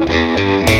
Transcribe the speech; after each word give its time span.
In 0.00 0.70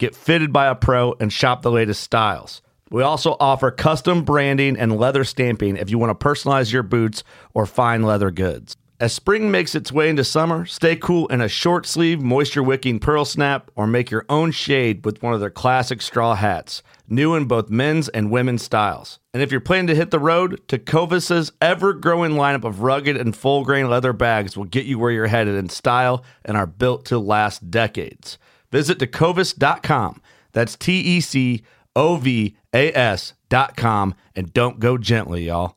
get 0.00 0.16
fitted 0.16 0.52
by 0.52 0.66
a 0.66 0.74
pro, 0.74 1.14
and 1.20 1.32
shop 1.32 1.62
the 1.62 1.70
latest 1.70 2.02
styles. 2.02 2.62
We 2.90 3.04
also 3.04 3.36
offer 3.38 3.70
custom 3.70 4.24
branding 4.24 4.76
and 4.76 4.98
leather 4.98 5.22
stamping 5.22 5.76
if 5.76 5.90
you 5.90 5.98
want 5.98 6.18
to 6.18 6.26
personalize 6.26 6.72
your 6.72 6.82
boots 6.82 7.22
or 7.54 7.66
fine 7.66 8.02
leather 8.02 8.32
goods. 8.32 8.76
As 8.98 9.12
spring 9.12 9.50
makes 9.50 9.74
its 9.74 9.92
way 9.92 10.10
into 10.10 10.24
summer, 10.24 10.66
stay 10.66 10.96
cool 10.96 11.26
in 11.28 11.40
a 11.40 11.48
short 11.48 11.86
sleeve, 11.86 12.20
moisture 12.20 12.62
wicking 12.62 12.98
pearl 12.98 13.24
snap 13.24 13.70
or 13.74 13.86
make 13.86 14.10
your 14.10 14.26
own 14.28 14.50
shade 14.50 15.04
with 15.06 15.22
one 15.22 15.32
of 15.32 15.40
their 15.40 15.48
classic 15.48 16.02
straw 16.02 16.34
hats, 16.34 16.82
new 17.08 17.34
in 17.34 17.46
both 17.46 17.70
men's 17.70 18.08
and 18.10 18.30
women's 18.30 18.62
styles. 18.62 19.18
And 19.32 19.42
if 19.42 19.50
you're 19.50 19.60
planning 19.60 19.86
to 19.86 19.94
hit 19.94 20.10
the 20.10 20.18
road, 20.18 20.60
Tecovas' 20.66 21.52
ever 21.62 21.94
growing 21.94 22.32
lineup 22.32 22.64
of 22.64 22.82
rugged 22.82 23.16
and 23.16 23.34
full 23.34 23.64
grain 23.64 23.88
leather 23.88 24.12
bags 24.12 24.56
will 24.56 24.64
get 24.64 24.84
you 24.84 24.98
where 24.98 25.10
you're 25.12 25.28
headed 25.28 25.54
in 25.54 25.68
style 25.68 26.22
and 26.44 26.56
are 26.56 26.66
built 26.66 27.06
to 27.06 27.18
last 27.18 27.70
decades. 27.70 28.36
Visit 28.72 28.98
tecovas.com. 28.98 30.20
That's 30.52 30.76
T 30.76 31.00
E 31.00 31.20
C 31.20 31.62
O 31.96 32.16
V 32.16 32.56
A 32.74 32.92
S.com. 32.92 34.14
And 34.34 34.52
don't 34.52 34.78
go 34.80 34.98
gently, 34.98 35.46
y'all. 35.46 35.76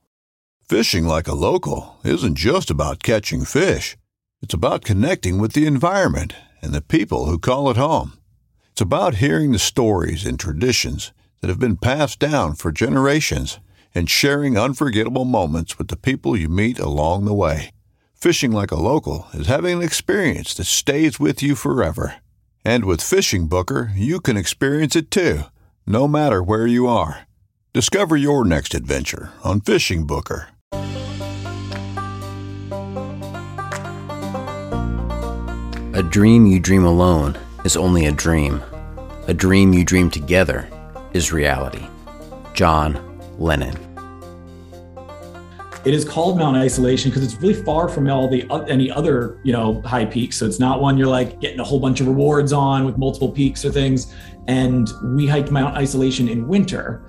Fishing 0.67 1.05
like 1.05 1.27
a 1.27 1.35
local 1.35 1.97
isn't 2.03 2.35
just 2.35 2.71
about 2.71 3.03
catching 3.03 3.45
fish, 3.45 3.97
it's 4.41 4.53
about 4.53 4.83
connecting 4.83 5.37
with 5.37 5.53
the 5.53 5.65
environment 5.65 6.33
and 6.61 6.71
the 6.71 6.81
people 6.81 7.25
who 7.25 7.37
call 7.37 7.69
it 7.69 7.77
home. 7.77 8.13
It's 8.71 8.81
about 8.81 9.15
hearing 9.15 9.51
the 9.51 9.59
stories 9.59 10.25
and 10.25 10.39
traditions 10.39 11.11
that 11.41 11.49
have 11.49 11.59
been 11.59 11.77
passed 11.77 12.19
down 12.19 12.55
for 12.55 12.71
generations 12.71 13.59
and 13.93 14.09
sharing 14.09 14.57
unforgettable 14.57 15.25
moments 15.25 15.77
with 15.77 15.89
the 15.89 15.97
people 15.97 16.35
you 16.35 16.49
meet 16.49 16.79
along 16.79 17.25
the 17.25 17.33
way. 17.33 17.69
Fishing 18.15 18.51
like 18.51 18.71
a 18.71 18.79
local 18.79 19.27
is 19.33 19.47
having 19.47 19.77
an 19.77 19.83
experience 19.83 20.53
that 20.55 20.63
stays 20.63 21.19
with 21.19 21.43
you 21.43 21.55
forever. 21.55 22.15
And 22.65 22.85
with 22.85 23.01
Fishing 23.01 23.47
Booker, 23.47 23.91
you 23.93 24.21
can 24.21 24.37
experience 24.37 24.95
it 24.95 25.11
too, 25.11 25.41
no 25.85 26.07
matter 26.07 26.41
where 26.41 26.65
you 26.65 26.87
are. 26.87 27.27
Discover 27.73 28.15
your 28.15 28.45
next 28.45 28.73
adventure 28.73 29.31
on 29.43 29.59
Fishing 29.59 30.07
Booker. 30.07 30.47
A 35.95 36.01
dream 36.01 36.45
you 36.45 36.59
dream 36.59 36.85
alone 36.85 37.37
is 37.65 37.75
only 37.75 38.05
a 38.05 38.11
dream. 38.11 38.63
A 39.27 39.33
dream 39.33 39.73
you 39.73 39.83
dream 39.83 40.09
together 40.09 40.69
is 41.11 41.33
reality. 41.33 41.85
John 42.53 42.97
Lennon. 43.37 43.92
It 45.85 45.93
is 45.93 46.05
called 46.05 46.37
Mount 46.37 46.55
Isolation 46.55 47.11
because 47.11 47.25
it's 47.25 47.41
really 47.41 47.61
far 47.61 47.89
from 47.89 48.09
all 48.09 48.29
the 48.29 48.49
any 48.69 48.89
other 48.89 49.37
you 49.43 49.51
know 49.51 49.81
high 49.81 50.05
peaks. 50.05 50.37
So 50.37 50.45
it's 50.45 50.59
not 50.59 50.79
one 50.79 50.97
you're 50.97 51.07
like 51.07 51.41
getting 51.41 51.59
a 51.59 51.63
whole 51.63 51.79
bunch 51.79 51.99
of 51.99 52.07
rewards 52.07 52.53
on 52.53 52.85
with 52.85 52.97
multiple 52.97 53.29
peaks 53.29 53.65
or 53.65 53.71
things. 53.71 54.13
And 54.47 54.89
we 55.15 55.27
hiked 55.27 55.51
Mount 55.51 55.75
Isolation 55.75 56.29
in 56.29 56.47
winter, 56.47 57.03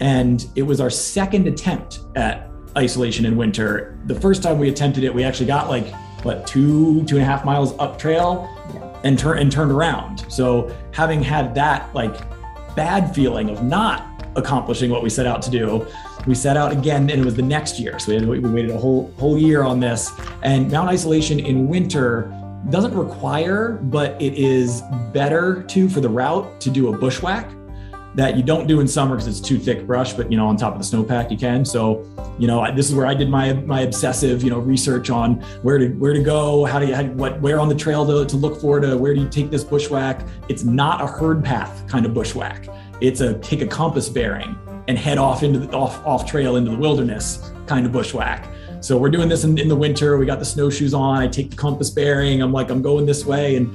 and 0.00 0.46
it 0.54 0.62
was 0.62 0.80
our 0.80 0.90
second 0.90 1.48
attempt 1.48 2.00
at 2.14 2.48
isolation 2.76 3.26
in 3.26 3.36
winter. 3.36 3.98
The 4.06 4.14
first 4.14 4.44
time 4.44 4.58
we 4.58 4.68
attempted 4.68 5.02
it, 5.02 5.12
we 5.12 5.24
actually 5.24 5.46
got 5.46 5.68
like 5.68 5.92
what 6.24 6.46
two 6.46 7.04
two 7.06 7.16
and 7.16 7.22
a 7.22 7.26
half 7.26 7.44
miles 7.44 7.76
up 7.80 7.98
trail 7.98 8.48
and 9.02 9.18
turn 9.18 9.38
and 9.38 9.50
turned 9.50 9.72
around. 9.72 10.24
So 10.30 10.74
having 10.92 11.22
had 11.22 11.52
that 11.56 11.92
like 11.94 12.16
bad 12.76 13.12
feeling 13.12 13.50
of 13.50 13.64
not 13.64 14.06
accomplishing 14.36 14.90
what 14.90 15.02
we 15.02 15.10
set 15.10 15.26
out 15.26 15.42
to 15.42 15.50
do, 15.50 15.86
we 16.26 16.34
set 16.34 16.56
out 16.56 16.72
again, 16.72 17.08
and 17.10 17.20
it 17.20 17.24
was 17.24 17.34
the 17.34 17.42
next 17.42 17.78
year. 17.78 17.98
So 17.98 18.12
we, 18.12 18.14
had, 18.14 18.28
we 18.28 18.38
waited 18.38 18.70
a 18.70 18.78
whole 18.78 19.12
whole 19.18 19.38
year 19.38 19.62
on 19.62 19.80
this. 19.80 20.10
And 20.42 20.70
Mount 20.70 20.88
Isolation 20.88 21.40
in 21.40 21.68
winter 21.68 22.32
doesn't 22.68 22.94
require, 22.94 23.72
but 23.82 24.20
it 24.20 24.34
is 24.34 24.82
better 25.12 25.62
to 25.64 25.88
for 25.88 26.00
the 26.00 26.08
route 26.08 26.60
to 26.60 26.70
do 26.70 26.92
a 26.92 26.98
bushwhack 26.98 27.50
that 28.14 28.36
you 28.36 28.42
don't 28.42 28.66
do 28.66 28.80
in 28.80 28.88
summer 28.88 29.16
because 29.16 29.28
it's 29.28 29.46
too 29.46 29.58
thick 29.58 29.86
brush, 29.86 30.12
but 30.12 30.30
you 30.30 30.36
know, 30.36 30.46
on 30.46 30.56
top 30.56 30.74
of 30.74 30.78
the 30.78 30.84
snowpack 30.96 31.30
you 31.30 31.36
can. 31.36 31.64
So, 31.64 32.04
you 32.38 32.46
know, 32.46 32.60
I, 32.60 32.70
this 32.70 32.88
is 32.88 32.94
where 32.94 33.06
I 33.06 33.14
did 33.14 33.30
my 33.30 33.52
my 33.52 33.82
obsessive, 33.82 34.42
you 34.42 34.50
know, 34.50 34.58
research 34.58 35.10
on 35.10 35.40
where 35.62 35.78
to 35.78 35.88
where 35.90 36.12
to 36.12 36.22
go, 36.22 36.64
how 36.64 36.78
do 36.78 36.86
you 36.86 36.94
how, 36.94 37.04
what 37.04 37.40
where 37.40 37.60
on 37.60 37.68
the 37.68 37.74
trail 37.74 38.04
to, 38.06 38.26
to 38.26 38.36
look 38.36 38.60
for 38.60 38.80
to 38.80 38.96
where 38.96 39.14
do 39.14 39.20
you 39.20 39.28
take 39.28 39.50
this 39.50 39.62
bushwhack. 39.62 40.22
It's 40.48 40.64
not 40.64 41.00
a 41.00 41.06
herd 41.06 41.44
path 41.44 41.86
kind 41.88 42.04
of 42.04 42.12
bushwhack. 42.12 42.68
It's 43.00 43.20
a 43.20 43.38
take 43.38 43.62
a 43.62 43.66
compass 43.66 44.08
bearing 44.08 44.58
and 44.88 44.98
head 44.98 45.18
off 45.18 45.42
into 45.42 45.58
the 45.58 45.72
off 45.76 46.04
off 46.06 46.26
trail 46.26 46.56
into 46.56 46.70
the 46.70 46.76
wilderness 46.76 47.52
kind 47.66 47.86
of 47.86 47.92
bushwhack. 47.92 48.48
So 48.80 48.96
we're 48.96 49.10
doing 49.10 49.28
this 49.28 49.44
in, 49.44 49.58
in 49.58 49.68
the 49.68 49.76
winter. 49.76 50.16
We 50.16 50.26
got 50.26 50.38
the 50.38 50.44
snowshoes 50.44 50.94
on. 50.94 51.18
I 51.18 51.28
take 51.28 51.50
the 51.50 51.56
compass 51.56 51.90
bearing. 51.90 52.42
I'm 52.42 52.52
like, 52.52 52.70
I'm 52.70 52.80
going 52.80 53.04
this 53.04 53.26
way, 53.26 53.56
and 53.56 53.70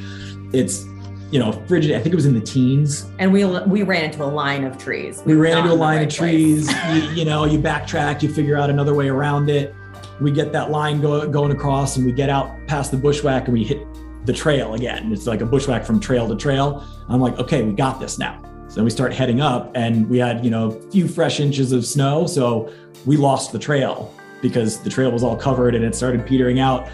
it's 0.53 0.85
you 1.31 1.39
know, 1.39 1.51
frigid. 1.67 1.91
I 1.95 1.99
think 1.99 2.13
it 2.13 2.15
was 2.15 2.25
in 2.25 2.33
the 2.33 2.41
teens. 2.41 3.09
And 3.19 3.33
we 3.33 3.45
we 3.45 3.83
ran 3.83 4.05
into 4.05 4.23
a 4.23 4.25
line 4.25 4.63
of 4.63 4.77
trees. 4.77 5.21
We, 5.25 5.33
ran 5.33 5.57
into 5.57 5.71
a 5.71 5.73
line 5.73 5.97
right 5.97 6.07
of 6.07 6.13
trees. 6.13 6.71
you, 6.93 7.01
you, 7.11 7.25
know, 7.25 7.45
you 7.45 7.59
backtrack, 7.59 8.21
you 8.21 8.33
figure 8.33 8.57
out 8.57 8.69
another 8.69 8.93
way 8.93 9.09
around 9.09 9.49
it. 9.49 9.75
We 10.21 10.31
get 10.31 10.51
that 10.53 10.71
line 10.71 11.01
go, 11.01 11.27
going 11.27 11.51
across, 11.51 11.97
and 11.97 12.05
we 12.05 12.11
get 12.11 12.29
out 12.29 12.55
past 12.67 12.91
the 12.91 12.97
bushwhack, 12.97 13.45
and 13.45 13.53
we 13.53 13.63
hit 13.63 13.85
the 14.25 14.33
trail 14.33 14.75
again. 14.75 15.11
It's 15.11 15.27
like 15.27 15.41
a 15.41 15.45
bushwhack 15.45 15.83
from 15.83 15.99
trail 15.99 16.27
to 16.27 16.35
trail. 16.35 16.85
I'm 17.09 17.19
like, 17.19 17.37
okay, 17.37 17.63
we 17.63 17.73
got 17.73 17.99
this 17.99 18.17
now. 18.17 18.41
So 18.75 18.83
we 18.83 18.89
start 18.89 19.13
heading 19.13 19.39
up, 19.39 19.71
and 19.73 20.07
we 20.09 20.17
had 20.17 20.43
you 20.43 20.51
know 20.51 20.67
a 20.67 20.91
few 20.91 21.07
fresh 21.07 21.39
inches 21.39 21.71
of 21.71 21.85
snow, 21.85 22.27
so 22.27 22.71
we 23.05 23.17
lost 23.17 23.51
the 23.51 23.59
trail 23.59 24.13
because 24.41 24.83
the 24.83 24.89
trail 24.89 25.11
was 25.11 25.23
all 25.23 25.35
covered 25.35 25.73
and 25.73 25.83
it 25.83 25.95
started 25.95 26.27
petering 26.27 26.59
out 26.59 26.87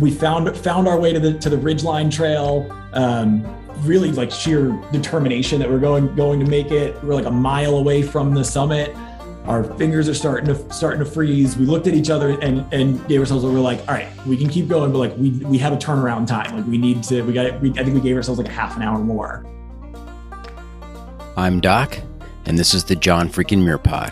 we 0.00 0.10
found 0.10 0.54
found 0.56 0.88
our 0.88 0.98
way 0.98 1.12
to 1.12 1.20
the 1.20 1.38
to 1.38 1.50
the 1.50 1.56
Ridgeline 1.56 2.10
Trail. 2.10 2.70
Um, 2.92 3.44
really 3.82 4.10
like 4.10 4.30
sheer 4.30 4.72
determination 4.90 5.60
that 5.60 5.68
we're 5.68 5.78
going 5.78 6.14
going 6.16 6.40
to 6.40 6.46
make 6.46 6.70
it. 6.70 7.02
We're 7.04 7.14
like 7.14 7.26
a 7.26 7.30
mile 7.30 7.76
away 7.76 8.02
from 8.02 8.34
the 8.34 8.44
summit. 8.44 8.94
Our 9.44 9.62
fingers 9.76 10.08
are 10.08 10.14
starting 10.14 10.46
to 10.46 10.72
starting 10.72 10.98
to 11.00 11.06
freeze. 11.06 11.56
We 11.56 11.66
looked 11.66 11.86
at 11.86 11.94
each 11.94 12.10
other 12.10 12.40
and 12.40 12.66
and 12.72 13.06
gave 13.06 13.20
ourselves. 13.20 13.44
We 13.44 13.54
are 13.54 13.58
like, 13.60 13.80
all 13.80 13.94
right, 13.94 14.08
we 14.26 14.36
can 14.36 14.48
keep 14.48 14.68
going, 14.68 14.92
but 14.92 14.98
like 14.98 15.16
we 15.16 15.30
we 15.30 15.58
have 15.58 15.72
a 15.72 15.76
turnaround 15.76 16.26
time. 16.26 16.56
Like 16.56 16.66
we 16.66 16.78
need 16.78 17.02
to. 17.04 17.22
We 17.22 17.32
got. 17.32 17.60
We, 17.60 17.70
I 17.70 17.84
think 17.84 17.94
we 17.94 18.00
gave 18.00 18.16
ourselves 18.16 18.38
like 18.38 18.48
a 18.48 18.52
half 18.52 18.76
an 18.76 18.82
hour 18.82 18.98
more. 18.98 19.46
I'm 21.38 21.60
Doc, 21.60 21.98
and 22.46 22.58
this 22.58 22.72
is 22.72 22.84
the 22.84 22.96
John 22.96 23.28
Freakin' 23.28 23.62
Muir 23.62 23.76
Pod. 23.76 24.10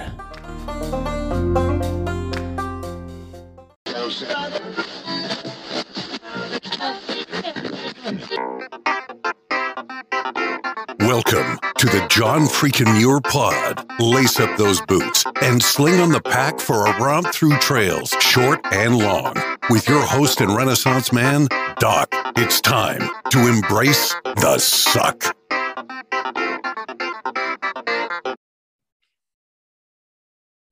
Welcome 11.00 11.58
to 11.78 11.86
the 11.86 12.06
John 12.10 12.42
Freakin' 12.42 12.92
Muir 12.98 13.22
Pod. 13.22 13.86
Lace 13.98 14.38
up 14.38 14.54
those 14.58 14.82
boots 14.82 15.24
and 15.40 15.62
sling 15.62 16.00
on 16.00 16.12
the 16.12 16.20
pack 16.20 16.60
for 16.60 16.84
a 16.84 16.98
romp 17.00 17.32
through 17.32 17.56
trails, 17.56 18.10
short 18.20 18.60
and 18.70 18.98
long. 18.98 19.32
With 19.70 19.88
your 19.88 20.02
host 20.02 20.42
and 20.42 20.54
Renaissance 20.54 21.10
man, 21.10 21.48
Doc, 21.78 22.08
it's 22.36 22.60
time 22.60 23.08
to 23.30 23.48
embrace 23.48 24.14
the 24.24 24.58
suck. 24.58 25.34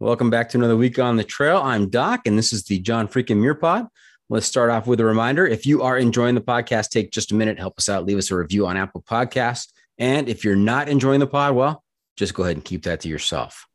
Welcome 0.03 0.31
back 0.31 0.49
to 0.51 0.59
another 0.59 0.77
week 0.77 0.99
on 0.99 1.17
the 1.17 1.25
trail. 1.25 1.59
I'm 1.59 1.89
Doc, 1.89 2.27
and 2.27 2.37
this 2.37 2.53
is 2.53 2.65
the 2.65 2.79
John 2.81 3.07
Freakin' 3.07 3.37
Muir 3.37 3.55
Pod. 3.55 3.87
Let's 4.29 4.47
start 4.47 4.71
off 4.71 4.87
with 4.87 4.99
a 5.01 5.05
reminder. 5.05 5.47
If 5.47 5.65
you 5.65 5.83
are 5.83 5.97
enjoying 5.97 6.35
the 6.35 6.41
podcast, 6.41 6.89
take 6.89 7.13
just 7.13 7.31
a 7.31 7.35
minute, 7.35 7.59
help 7.59 7.79
us 7.79 7.89
out, 7.89 8.05
leave 8.05 8.19
us 8.19 8.31
a 8.31 8.37
review 8.37 8.67
on 8.67 8.77
Apple 8.77 9.03
Podcasts. 9.03 9.69
And 9.99 10.29
if 10.29 10.45
you're 10.45 10.57
not 10.57 10.89
enjoying 10.89 11.21
the 11.21 11.27
pod, 11.27 11.55
well, 11.55 11.85
just 12.17 12.35
go 12.35 12.43
ahead 12.43 12.57
and 12.57 12.65
keep 12.65 12.83
that 12.85 13.01
to 13.01 13.09
yourself. 13.09 13.67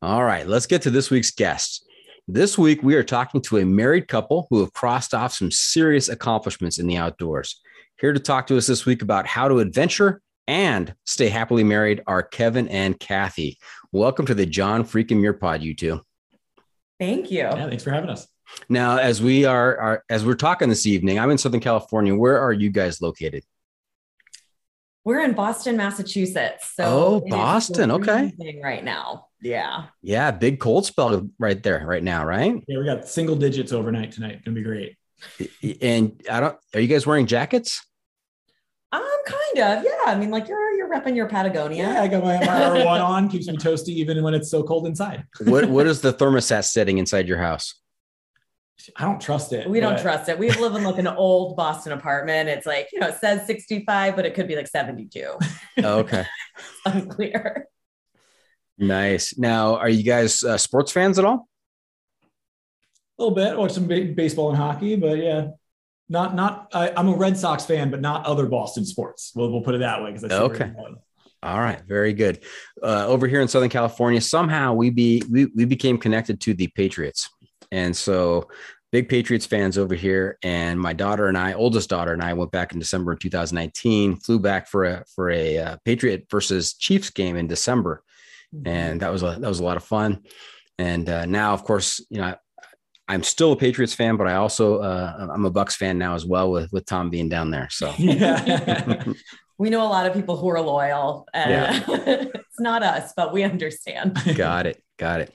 All 0.00 0.24
right, 0.24 0.46
let's 0.46 0.66
get 0.66 0.82
to 0.82 0.90
this 0.90 1.10
week's 1.10 1.30
guest. 1.30 1.84
This 2.26 2.56
week, 2.56 2.82
we 2.82 2.94
are 2.94 3.02
talking 3.02 3.42
to 3.42 3.58
a 3.58 3.64
married 3.64 4.08
couple 4.08 4.46
who 4.48 4.60
have 4.60 4.72
crossed 4.72 5.12
off 5.12 5.34
some 5.34 5.50
serious 5.50 6.08
accomplishments 6.08 6.78
in 6.78 6.86
the 6.86 6.96
outdoors. 6.96 7.60
Here 8.00 8.12
to 8.12 8.20
talk 8.20 8.46
to 8.46 8.56
us 8.56 8.66
this 8.66 8.86
week 8.86 9.02
about 9.02 9.26
how 9.26 9.48
to 9.48 9.58
adventure 9.58 10.22
and 10.46 10.94
stay 11.04 11.28
happily 11.28 11.64
married 11.64 12.02
are 12.06 12.22
Kevin 12.22 12.68
and 12.68 12.98
Kathy. 12.98 13.58
Welcome 13.92 14.26
to 14.26 14.34
the 14.34 14.46
John 14.46 14.84
Freaking 14.84 15.20
Muir 15.20 15.34
Pod, 15.34 15.62
you 15.62 15.74
two. 15.74 16.00
Thank 16.98 17.30
you. 17.30 17.38
Yeah, 17.38 17.68
thanks 17.68 17.84
for 17.84 17.90
having 17.90 18.10
us. 18.10 18.26
Now, 18.68 18.98
as 18.98 19.22
we 19.22 19.44
are, 19.44 19.78
are 19.78 20.04
as 20.10 20.24
we're 20.24 20.34
talking 20.34 20.68
this 20.68 20.86
evening, 20.86 21.18
I'm 21.18 21.30
in 21.30 21.38
Southern 21.38 21.60
California. 21.60 22.14
Where 22.14 22.38
are 22.40 22.52
you 22.52 22.70
guys 22.70 23.00
located? 23.00 23.44
We're 25.04 25.20
in 25.20 25.32
Boston, 25.32 25.76
Massachusetts. 25.76 26.72
So 26.74 26.84
Oh, 26.84 27.22
Boston, 27.28 27.90
okay. 27.90 28.32
Right 28.62 28.84
now. 28.84 29.28
Yeah. 29.40 29.86
Yeah, 30.02 30.30
big 30.30 30.60
cold 30.60 30.84
spell 30.84 31.28
right 31.38 31.62
there, 31.62 31.86
right 31.86 32.02
now, 32.02 32.24
right? 32.26 32.62
Yeah, 32.68 32.78
we 32.78 32.84
got 32.84 33.08
single 33.08 33.36
digits 33.36 33.72
overnight 33.72 34.12
tonight. 34.12 34.44
Gonna 34.44 34.54
be 34.54 34.62
great. 34.62 34.96
And 35.80 36.20
I 36.30 36.40
don't. 36.40 36.56
Are 36.74 36.80
you 36.80 36.88
guys 36.88 37.06
wearing 37.06 37.26
jackets? 37.26 37.86
Um, 38.92 39.02
kind 39.26 39.78
of. 39.78 39.84
Yeah. 39.84 39.90
I 40.06 40.16
mean, 40.16 40.30
like 40.30 40.48
you're 40.48 40.72
you're 40.72 40.88
repping 40.90 41.14
your 41.14 41.28
Patagonia. 41.28 41.84
Yeah, 41.84 42.02
I 42.02 42.08
got 42.08 42.24
my, 42.24 42.38
my 42.38 42.46
R1 42.46 43.00
on, 43.04 43.28
keeps 43.28 43.46
me 43.46 43.56
toasty 43.56 43.90
even 43.90 44.22
when 44.22 44.34
it's 44.34 44.50
so 44.50 44.62
cold 44.64 44.86
inside. 44.86 45.24
What 45.44 45.68
What 45.68 45.86
is 45.86 46.00
the 46.00 46.12
thermostat 46.12 46.64
setting 46.64 46.98
inside 46.98 47.28
your 47.28 47.38
house? 47.38 47.74
I 48.96 49.04
don't 49.04 49.20
trust 49.20 49.52
it. 49.52 49.68
We 49.68 49.78
don't 49.78 49.94
but- 49.96 50.02
trust 50.02 50.28
it. 50.30 50.38
We 50.38 50.50
live 50.52 50.74
in 50.74 50.82
like 50.84 50.98
an 50.98 51.06
old 51.06 51.54
Boston 51.56 51.92
apartment. 51.92 52.48
It's 52.48 52.66
like, 52.66 52.88
you 52.92 52.98
know, 52.98 53.08
it 53.08 53.16
says 53.20 53.46
65, 53.46 54.16
but 54.16 54.24
it 54.24 54.34
could 54.34 54.48
be 54.48 54.56
like 54.56 54.66
72. 54.68 55.34
Oh, 55.84 55.98
okay, 55.98 56.24
Unclear. 56.86 57.66
nice. 58.78 59.36
Now, 59.38 59.76
are 59.76 59.88
you 59.88 60.02
guys 60.02 60.42
uh, 60.42 60.56
sports 60.56 60.90
fans 60.92 61.18
at 61.18 61.24
all? 61.26 61.46
A 63.18 63.22
little 63.22 63.34
bit. 63.34 63.56
Watch 63.56 63.72
some 63.72 63.86
ba- 63.86 64.12
baseball 64.16 64.48
and 64.48 64.56
hockey, 64.56 64.96
but 64.96 65.18
yeah, 65.18 65.48
not 66.10 66.34
not. 66.34 66.68
I, 66.74 66.92
I'm 66.96 67.08
a 67.08 67.16
Red 67.16 67.38
Sox 67.38 67.64
fan, 67.64 67.90
but 67.90 68.00
not 68.00 68.26
other 68.26 68.46
Boston 68.46 68.84
sports. 68.84 69.32
We'll, 69.34 69.50
we'll 69.50 69.62
put 69.62 69.74
it 69.74 69.78
that 69.78 70.02
way 70.02 70.12
because 70.12 70.30
Okay. 70.30 70.72
All 71.42 71.58
right, 71.58 71.80
very 71.86 72.12
good. 72.12 72.40
Uh, 72.82 73.06
over 73.06 73.26
here 73.26 73.40
in 73.40 73.48
Southern 73.48 73.70
California, 73.70 74.20
somehow 74.20 74.74
we 74.74 74.90
be 74.90 75.22
we, 75.30 75.46
we 75.46 75.64
became 75.64 75.96
connected 75.96 76.38
to 76.42 76.52
the 76.52 76.66
Patriots, 76.66 77.30
and 77.72 77.96
so 77.96 78.48
big 78.92 79.08
Patriots 79.08 79.46
fans 79.46 79.78
over 79.78 79.94
here. 79.94 80.36
And 80.42 80.78
my 80.78 80.92
daughter 80.92 81.28
and 81.28 81.38
I, 81.38 81.54
oldest 81.54 81.88
daughter 81.88 82.12
and 82.12 82.22
I, 82.22 82.34
went 82.34 82.50
back 82.50 82.72
in 82.72 82.78
December 82.78 83.12
of 83.12 83.20
2019, 83.20 84.16
flew 84.16 84.38
back 84.38 84.68
for 84.68 84.84
a 84.84 85.04
for 85.14 85.30
a 85.30 85.58
uh, 85.58 85.76
Patriot 85.86 86.26
versus 86.30 86.74
Chiefs 86.74 87.08
game 87.08 87.36
in 87.36 87.46
December, 87.46 88.02
and 88.66 89.00
that 89.00 89.10
was 89.10 89.22
a 89.22 89.36
that 89.38 89.48
was 89.48 89.60
a 89.60 89.64
lot 89.64 89.78
of 89.78 89.84
fun. 89.84 90.24
And 90.78 91.08
uh, 91.08 91.24
now, 91.24 91.54
of 91.54 91.64
course, 91.64 92.04
you 92.10 92.20
know. 92.20 92.34
I'm 93.10 93.24
still 93.24 93.50
a 93.50 93.56
Patriots 93.56 93.92
fan, 93.92 94.16
but 94.16 94.28
I 94.28 94.34
also 94.36 94.78
uh, 94.78 95.26
I'm 95.32 95.44
a 95.44 95.50
Bucs 95.50 95.74
fan 95.74 95.98
now 95.98 96.14
as 96.14 96.24
well 96.24 96.50
with 96.52 96.72
with 96.72 96.86
Tom 96.86 97.10
being 97.10 97.28
down 97.28 97.50
there. 97.50 97.68
So 97.70 97.92
yeah. 97.98 99.02
We 99.58 99.68
know 99.68 99.82
a 99.82 99.90
lot 99.90 100.06
of 100.06 100.14
people 100.14 100.38
who 100.38 100.48
are 100.48 100.60
loyal. 100.62 101.26
And 101.34 101.84
it's 101.88 102.60
not 102.60 102.82
us, 102.82 103.12
but 103.14 103.34
we 103.34 103.42
understand. 103.42 104.18
got 104.34 104.64
it 104.66 104.82
got 104.96 105.20
it 105.22 105.34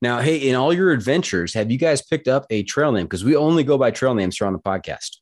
now 0.00 0.18
hey 0.20 0.36
in 0.48 0.54
all 0.54 0.72
your 0.72 0.90
adventures 0.90 1.52
have 1.52 1.70
you 1.70 1.76
guys 1.76 2.00
picked 2.00 2.26
up 2.26 2.46
a 2.48 2.62
trail 2.62 2.90
name 2.90 3.04
because 3.04 3.22
we 3.22 3.36
only 3.36 3.62
go 3.62 3.76
by 3.76 3.90
trail 3.90 4.14
names 4.14 4.38
here 4.38 4.46
on 4.46 4.54
the 4.54 4.58
podcast 4.58 5.18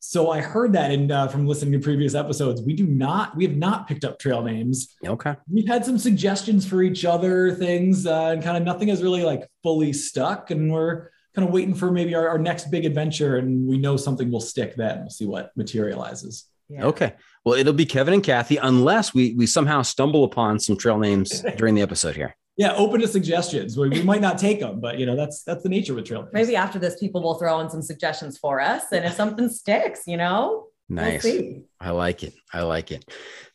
So 0.00 0.30
I 0.30 0.40
heard 0.42 0.74
that 0.74 0.90
in 0.90 1.10
uh, 1.10 1.26
from 1.28 1.46
listening 1.46 1.72
to 1.72 1.78
previous 1.78 2.14
episodes. 2.14 2.60
We 2.60 2.74
do 2.74 2.86
not. 2.86 3.34
We 3.34 3.44
have 3.44 3.56
not 3.56 3.88
picked 3.88 4.04
up 4.04 4.18
trail 4.18 4.42
names. 4.42 4.94
okay 5.04 5.34
We've 5.50 5.66
had 5.66 5.84
some 5.84 5.98
suggestions 5.98 6.66
for 6.68 6.82
each 6.82 7.04
other, 7.06 7.54
things, 7.54 8.06
uh, 8.06 8.32
and 8.32 8.42
kind 8.42 8.56
of 8.58 8.62
nothing 8.62 8.88
has 8.88 9.02
really 9.02 9.24
like 9.24 9.48
fully 9.62 9.92
stuck. 9.92 10.50
And 10.50 10.70
we're 10.70 11.08
kind 11.36 11.46
of 11.46 11.54
waiting 11.54 11.74
for 11.74 11.92
maybe 11.92 12.14
our, 12.16 12.28
our 12.28 12.38
next 12.38 12.70
big 12.72 12.84
adventure, 12.84 13.36
and 13.36 13.68
we 13.68 13.78
know 13.78 13.96
something 13.96 14.28
will 14.32 14.40
stick 14.40 14.74
then. 14.76 15.00
We'll 15.02 15.10
see 15.10 15.26
what 15.26 15.52
materializes. 15.56 16.46
Yeah. 16.68 16.86
okay 16.86 17.12
well 17.44 17.54
it'll 17.54 17.72
be 17.72 17.86
kevin 17.86 18.12
and 18.12 18.24
kathy 18.24 18.56
unless 18.56 19.14
we 19.14 19.34
we 19.34 19.46
somehow 19.46 19.82
stumble 19.82 20.24
upon 20.24 20.58
some 20.58 20.76
trail 20.76 20.98
names 20.98 21.44
during 21.58 21.76
the 21.76 21.82
episode 21.82 22.16
here 22.16 22.34
Yeah, 22.56 22.72
open 22.74 23.00
to 23.02 23.06
suggestions. 23.06 23.76
We, 23.78 23.88
we 23.88 24.02
might 24.02 24.20
not 24.20 24.36
take 24.36 24.58
them, 24.58 24.80
but 24.80 24.98
you 24.98 25.06
know 25.06 25.14
that's 25.14 25.44
that's 25.44 25.62
the 25.62 25.68
nature 25.68 25.94
with 25.94 26.06
trail 26.06 26.22
names. 26.22 26.32
Maybe 26.32 26.56
after 26.56 26.80
this, 26.80 26.98
people 26.98 27.22
will 27.22 27.34
throw 27.38 27.60
in 27.60 27.70
some 27.70 27.82
suggestions 27.82 28.36
for 28.36 28.60
us. 28.60 28.82
And 28.90 29.04
if 29.04 29.12
something 29.12 29.48
sticks, 29.48 30.00
you 30.08 30.16
know, 30.16 30.66
nice 30.88 31.22
we'll 31.22 31.32
see. 31.34 31.62
i 31.80 31.90
like 31.90 32.24
it 32.24 32.34
i 32.52 32.62
like 32.62 32.90
it 32.96 33.04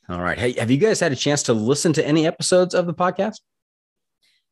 all 0.08 0.22
right 0.22 0.40
hey 0.40 0.52
have 0.54 0.72
you 0.72 0.78
guys 0.78 1.00
had 1.02 1.12
a 1.12 1.16
chance 1.28 1.44
to 1.44 1.54
listen 1.54 1.92
to 2.00 2.08
any 2.08 2.26
episodes 2.26 2.74
of 2.74 2.86
the 2.86 2.94
podcast 2.94 3.40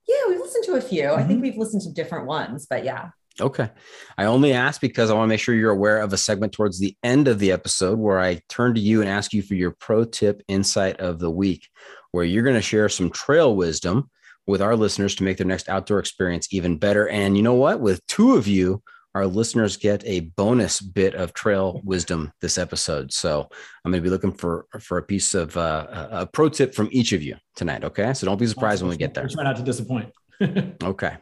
Yeah, 0.08 0.16
we've 0.28 0.40
listened 0.40 0.66
to 0.66 0.74
a 0.76 0.82
few. 0.82 1.06
I 1.08 1.08
Mm-hmm. 1.20 1.28
think 1.30 1.42
we've 1.44 1.58
listened 1.58 1.84
to 1.84 1.92
different 1.94 2.26
ones, 2.26 2.68
but 2.70 2.84
yeah. 2.84 3.12
Okay. 3.42 3.70
I 4.18 4.26
only 4.26 4.54
ask 4.54 4.82
because 4.82 5.10
I 5.10 5.14
want 5.14 5.26
to 5.26 5.30
make 5.30 5.40
sure 5.40 5.56
you're 5.56 5.72
aware 5.72 6.02
of 6.02 6.14
a 6.14 6.18
segment 6.18 6.54
towards 6.54 6.80
the 6.80 6.96
end 7.04 7.28
of 7.28 7.40
the 7.40 7.52
episode 7.52 8.00
where 8.00 8.20
I 8.20 8.42
turn 8.50 8.74
to 8.76 8.82
you 8.82 9.02
and 9.02 9.10
ask 9.10 9.34
you 9.34 9.42
for 9.42 9.56
your 9.56 9.72
pro 9.72 10.06
tip 10.06 10.42
insight 10.48 11.00
of 11.00 11.20
the 11.20 11.32
week, 11.32 11.68
where 12.12 12.26
you're 12.26 12.44
going 12.44 12.56
to 12.56 12.62
share 12.62 12.90
some 12.90 13.10
trail 13.10 13.56
wisdom 13.56 14.10
with 14.48 14.62
our 14.62 14.76
listeners 14.76 15.16
to 15.16 15.24
make 15.24 15.38
their 15.38 15.48
next 15.48 15.70
outdoor 15.70 16.00
experience 16.00 16.48
even 16.52 16.78
better. 16.78 17.08
And 17.08 17.38
you 17.38 17.44
know 17.44 17.54
what? 17.54 17.80
With 17.80 18.06
two 18.08 18.36
of 18.36 18.48
you, 18.48 18.82
our 19.16 19.26
listeners 19.26 19.78
get 19.78 20.04
a 20.06 20.22
bonus 20.22 20.82
bit 20.82 21.16
of 21.16 21.34
trail 21.34 21.82
wisdom 21.84 22.32
this 22.42 22.58
episode. 22.58 23.12
So 23.12 23.48
I'm 23.84 23.92
going 23.92 24.04
to 24.04 24.08
be 24.08 24.12
looking 24.12 24.32
for 24.32 24.66
for 24.80 24.98
a 24.98 25.04
piece 25.04 25.34
of 25.34 25.58
uh, 25.58 26.08
a 26.12 26.28
pro 26.28 26.50
tip 26.50 26.76
from 26.76 26.90
each 26.92 27.12
of 27.12 27.24
you 27.24 27.36
tonight. 27.56 27.84
Okay, 27.84 28.14
so 28.14 28.26
don't 28.26 28.40
be 28.40 28.48
surprised 28.48 28.82
when 28.82 28.90
we 28.90 28.98
get 28.98 29.14
there. 29.14 29.28
Try 29.28 29.44
not 29.44 29.56
to 29.58 29.64
disappoint. 29.64 30.12
Okay. 30.84 31.18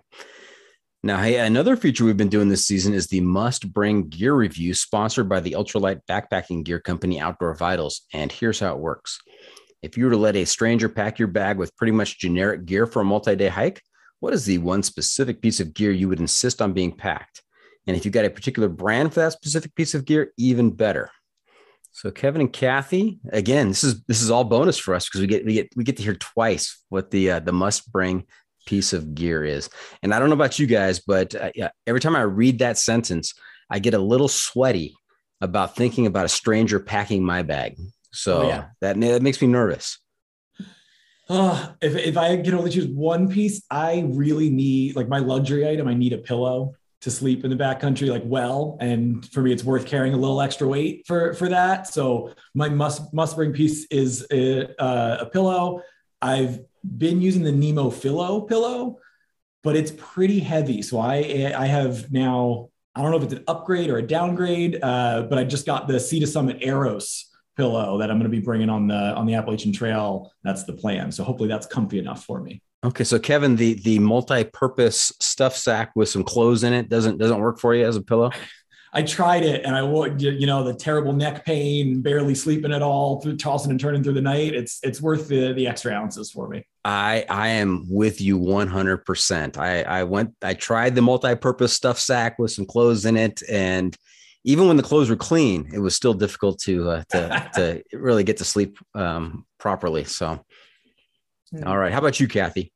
Now, 1.07 1.21
hey, 1.21 1.37
another 1.37 1.77
feature 1.77 2.03
we've 2.03 2.17
been 2.17 2.27
doing 2.27 2.49
this 2.49 2.65
season 2.65 2.93
is 2.93 3.07
the 3.07 3.21
must 3.21 3.71
bring 3.71 4.09
gear 4.09 4.33
review 4.33 4.73
sponsored 4.73 5.29
by 5.29 5.39
the 5.39 5.53
ultralight 5.53 6.01
backpacking 6.09 6.65
gear 6.65 6.81
company 6.81 7.17
Outdoor 7.17 7.55
Vitals. 7.55 8.01
And 8.11 8.29
here's 8.29 8.59
how 8.59 8.73
it 8.73 8.79
works 8.79 9.17
if 9.81 9.95
you 9.95 10.03
were 10.03 10.11
to 10.11 10.17
let 10.17 10.35
a 10.35 10.43
stranger 10.43 10.89
pack 10.89 11.17
your 11.17 11.29
bag 11.29 11.57
with 11.57 11.73
pretty 11.77 11.93
much 11.93 12.19
generic 12.19 12.65
gear 12.65 12.85
for 12.85 12.99
a 12.99 13.05
multi 13.05 13.37
day 13.37 13.47
hike, 13.47 13.81
what 14.19 14.33
is 14.33 14.43
the 14.43 14.57
one 14.57 14.83
specific 14.83 15.41
piece 15.41 15.61
of 15.61 15.73
gear 15.73 15.93
you 15.93 16.09
would 16.09 16.19
insist 16.19 16.61
on 16.61 16.73
being 16.73 16.91
packed? 16.91 17.41
And 17.87 17.95
if 17.95 18.03
you 18.03 18.11
got 18.11 18.25
a 18.25 18.29
particular 18.29 18.67
brand 18.67 19.13
for 19.13 19.21
that 19.21 19.31
specific 19.31 19.75
piece 19.75 19.95
of 19.95 20.03
gear, 20.03 20.33
even 20.37 20.71
better. 20.71 21.09
So 21.93 22.11
Kevin 22.11 22.41
and 22.41 22.51
Kathy, 22.51 23.21
again, 23.31 23.69
this 23.69 23.85
is 23.85 24.03
this 24.03 24.21
is 24.21 24.29
all 24.29 24.43
bonus 24.43 24.77
for 24.77 24.93
us 24.93 25.07
because 25.07 25.21
we 25.21 25.27
get 25.27 25.45
we 25.45 25.53
get 25.53 25.69
we 25.73 25.85
get 25.85 25.95
to 25.95 26.03
hear 26.03 26.15
twice 26.15 26.83
what 26.89 27.11
the 27.11 27.31
uh, 27.31 27.39
the 27.39 27.53
must 27.53 27.89
bring 27.93 28.25
piece 28.67 28.93
of 28.93 29.15
gear 29.15 29.43
is. 29.43 29.69
And 30.03 30.13
I 30.13 30.19
don't 30.19 30.29
know 30.29 30.35
about 30.35 30.59
you 30.59 30.67
guys, 30.67 30.99
but 30.99 31.33
uh, 31.33 31.51
yeah, 31.55 31.69
every 31.87 31.99
time 31.99 32.15
I 32.15 32.21
read 32.21 32.59
that 32.59 32.77
sentence, 32.77 33.33
I 33.71 33.79
get 33.79 33.95
a 33.95 33.99
little 33.99 34.27
sweaty 34.27 34.95
about 35.41 35.75
thinking 35.75 36.05
about 36.05 36.25
a 36.25 36.29
stranger 36.29 36.79
packing 36.79 37.23
my 37.23 37.41
bag. 37.41 37.77
So 38.11 38.41
Oh, 38.43 38.47
yeah. 38.47 38.65
that, 38.81 38.99
that 38.99 39.21
makes 39.23 39.41
me 39.41 39.47
nervous. 39.47 39.97
Uh, 41.29 41.69
if, 41.81 41.95
if 41.95 42.17
I 42.17 42.37
can 42.37 42.53
only 42.53 42.71
choose 42.71 42.87
one 42.87 43.27
piece, 43.29 43.63
I 43.71 44.03
really 44.07 44.49
need 44.49 44.95
like 44.95 45.07
my 45.09 45.19
luxury 45.19 45.67
item. 45.67 45.87
I 45.87 45.93
need 45.95 46.13
a 46.13 46.17
pillow 46.19 46.75
to 47.01 47.11
sleep 47.11 47.43
in 47.43 47.51
the 47.51 47.55
backcountry, 47.55 48.09
like 48.09 48.23
well. 48.25 48.77
And 48.79 49.23
for 49.31 49.41
me, 49.41 49.53
it's 49.53 49.63
worth 49.63 49.85
carrying 49.85 50.13
a 50.13 50.17
little 50.17 50.41
extra 50.41 50.67
weight 50.67 51.05
for 51.05 51.33
for 51.35 51.47
that. 51.49 51.87
So 51.87 52.33
my 52.55 52.69
must 52.69 53.13
must 53.13 53.35
bring 53.35 53.53
piece 53.53 53.85
is 53.91 54.25
a, 54.31 54.69
uh, 54.81 55.17
a 55.21 55.25
pillow. 55.27 55.83
I've 56.21 56.59
been 56.97 57.21
using 57.21 57.43
the 57.43 57.51
Nemo 57.51 57.89
Fillo 57.89 58.41
pillow, 58.41 58.99
but 59.63 59.75
it's 59.75 59.91
pretty 59.91 60.39
heavy. 60.39 60.81
So 60.81 60.99
I 60.99 61.53
I 61.55 61.65
have 61.65 62.11
now 62.11 62.69
I 62.95 63.01
don't 63.01 63.11
know 63.11 63.17
if 63.17 63.23
it's 63.23 63.33
an 63.33 63.43
upgrade 63.47 63.89
or 63.89 63.97
a 63.97 64.05
downgrade, 64.05 64.79
uh, 64.81 65.27
but 65.29 65.37
I 65.37 65.43
just 65.43 65.65
got 65.65 65.87
the 65.87 65.99
Sea 65.99 66.19
to 66.19 66.27
Summit 66.27 66.61
Aeros 66.61 67.25
pillow 67.55 67.97
that 67.97 68.09
I'm 68.09 68.17
going 68.17 68.31
to 68.31 68.35
be 68.35 68.43
bringing 68.43 68.69
on 68.69 68.87
the 68.87 68.95
on 68.95 69.25
the 69.25 69.35
Appalachian 69.35 69.71
Trail. 69.71 70.31
That's 70.43 70.63
the 70.63 70.73
plan. 70.73 71.11
So 71.11 71.23
hopefully 71.23 71.49
that's 71.49 71.67
comfy 71.67 71.99
enough 71.99 72.23
for 72.23 72.41
me. 72.41 72.61
Okay, 72.83 73.03
so 73.03 73.19
Kevin, 73.19 73.55
the 73.55 73.73
the 73.73 73.99
multi-purpose 73.99 75.13
stuff 75.19 75.55
sack 75.55 75.91
with 75.95 76.09
some 76.09 76.23
clothes 76.23 76.63
in 76.63 76.73
it 76.73 76.89
doesn't 76.89 77.17
doesn't 77.17 77.39
work 77.39 77.59
for 77.59 77.75
you 77.75 77.85
as 77.85 77.95
a 77.95 78.01
pillow. 78.01 78.31
I 78.93 79.03
tried 79.03 79.43
it 79.43 79.65
and 79.65 79.75
I 79.75 79.83
would, 79.83 80.21
you 80.21 80.47
know, 80.47 80.63
the 80.63 80.73
terrible 80.73 81.13
neck 81.13 81.45
pain, 81.45 82.01
barely 82.01 82.35
sleeping 82.35 82.71
at 82.71 82.81
all, 82.81 83.21
through 83.21 83.37
tossing 83.37 83.71
and 83.71 83.79
turning 83.79 84.03
through 84.03 84.13
the 84.13 84.21
night. 84.21 84.53
It's 84.53 84.79
it's 84.83 85.01
worth 85.01 85.27
the 85.27 85.53
the 85.53 85.67
extra 85.67 85.93
ounces 85.93 86.31
for 86.31 86.47
me. 86.47 86.65
I 86.85 87.25
I 87.29 87.49
am 87.49 87.85
with 87.89 88.21
you 88.21 88.39
100%. 88.39 89.57
I 89.57 89.81
I 89.83 90.03
went 90.03 90.33
I 90.41 90.53
tried 90.53 90.95
the 90.95 91.01
multi-purpose 91.01 91.73
stuff 91.73 91.99
sack 91.99 92.39
with 92.39 92.51
some 92.51 92.65
clothes 92.65 93.05
in 93.05 93.17
it 93.17 93.41
and 93.49 93.95
even 94.47 94.67
when 94.67 94.77
the 94.77 94.83
clothes 94.83 95.09
were 95.09 95.17
clean, 95.17 95.69
it 95.73 95.79
was 95.79 95.93
still 95.93 96.13
difficult 96.13 96.57
to 96.59 96.89
uh, 96.89 97.03
to 97.09 97.49
to 97.55 97.83
really 97.97 98.23
get 98.23 98.37
to 98.37 98.45
sleep 98.45 98.77
um, 98.95 99.45
properly. 99.59 100.05
So, 100.05 100.45
all 101.65 101.77
right, 101.77 101.91
how 101.91 101.99
about 101.99 102.21
you, 102.21 102.29
Kathy? 102.29 102.71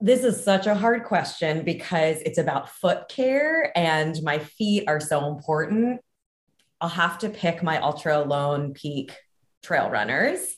This 0.00 0.24
is 0.24 0.42
such 0.42 0.66
a 0.66 0.74
hard 0.74 1.04
question 1.04 1.62
because 1.64 2.18
it's 2.20 2.38
about 2.38 2.68
foot 2.68 3.08
care 3.08 3.72
and 3.76 4.14
my 4.22 4.38
feet 4.38 4.84
are 4.88 5.00
so 5.00 5.26
important. 5.26 6.00
I'll 6.82 6.90
have 6.90 7.18
to 7.20 7.30
pick 7.30 7.62
my 7.62 7.80
Altra 7.80 8.20
Lone 8.20 8.74
Peak 8.74 9.16
trail 9.62 9.88
runners. 9.88 10.56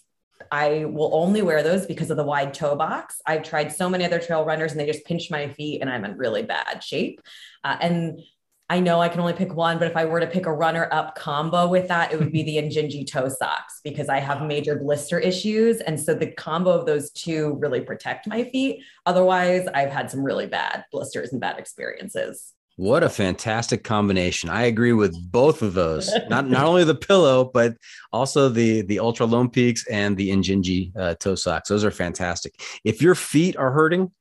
I 0.50 0.86
will 0.86 1.10
only 1.14 1.42
wear 1.42 1.62
those 1.62 1.86
because 1.86 2.10
of 2.10 2.16
the 2.16 2.24
wide 2.24 2.52
toe 2.52 2.74
box. 2.74 3.20
I've 3.26 3.44
tried 3.44 3.72
so 3.72 3.88
many 3.88 4.04
other 4.04 4.18
trail 4.18 4.44
runners 4.44 4.72
and 4.72 4.80
they 4.80 4.86
just 4.86 5.04
pinch 5.04 5.30
my 5.30 5.48
feet 5.48 5.82
and 5.82 5.90
I'm 5.90 6.04
in 6.04 6.16
really 6.16 6.42
bad 6.42 6.82
shape. 6.82 7.20
Uh, 7.62 7.76
and 7.80 8.20
I 8.70 8.80
know 8.80 9.00
I 9.00 9.08
can 9.08 9.20
only 9.20 9.32
pick 9.32 9.54
one, 9.54 9.78
but 9.78 9.90
if 9.90 9.96
I 9.96 10.04
were 10.04 10.20
to 10.20 10.26
pick 10.26 10.44
a 10.44 10.52
runner 10.52 10.88
up 10.92 11.14
combo 11.14 11.66
with 11.66 11.88
that, 11.88 12.12
it 12.12 12.18
would 12.18 12.30
be 12.32 12.42
the 12.42 12.56
Injinji 12.56 13.10
toe 13.10 13.30
socks 13.30 13.80
because 13.82 14.10
I 14.10 14.18
have 14.18 14.42
major 14.42 14.76
blister 14.76 15.18
issues. 15.18 15.80
And 15.80 15.98
so 15.98 16.12
the 16.12 16.32
combo 16.32 16.70
of 16.70 16.84
those 16.84 17.10
two 17.10 17.56
really 17.60 17.80
protect 17.80 18.26
my 18.26 18.44
feet. 18.44 18.82
Otherwise, 19.06 19.66
I've 19.68 19.90
had 19.90 20.10
some 20.10 20.22
really 20.22 20.46
bad 20.46 20.84
blisters 20.92 21.32
and 21.32 21.40
bad 21.40 21.58
experiences. 21.58 22.52
What 22.76 23.02
a 23.02 23.08
fantastic 23.08 23.82
combination. 23.82 24.50
I 24.50 24.64
agree 24.66 24.92
with 24.92 25.16
both 25.32 25.62
of 25.62 25.74
those. 25.74 26.12
not 26.28 26.46
not 26.48 26.64
only 26.64 26.84
the 26.84 26.94
pillow, 26.94 27.50
but 27.52 27.76
also 28.12 28.48
the 28.48 28.82
the 28.82 29.00
Altra 29.00 29.26
Lone 29.26 29.50
Peaks 29.50 29.84
and 29.88 30.16
the 30.16 30.28
Injinji 30.28 30.92
uh, 30.96 31.14
toe 31.14 31.34
socks. 31.34 31.70
Those 31.70 31.84
are 31.84 31.90
fantastic. 31.90 32.60
If 32.84 33.02
your 33.02 33.16
feet 33.16 33.56
are 33.56 33.72
hurting, 33.72 34.12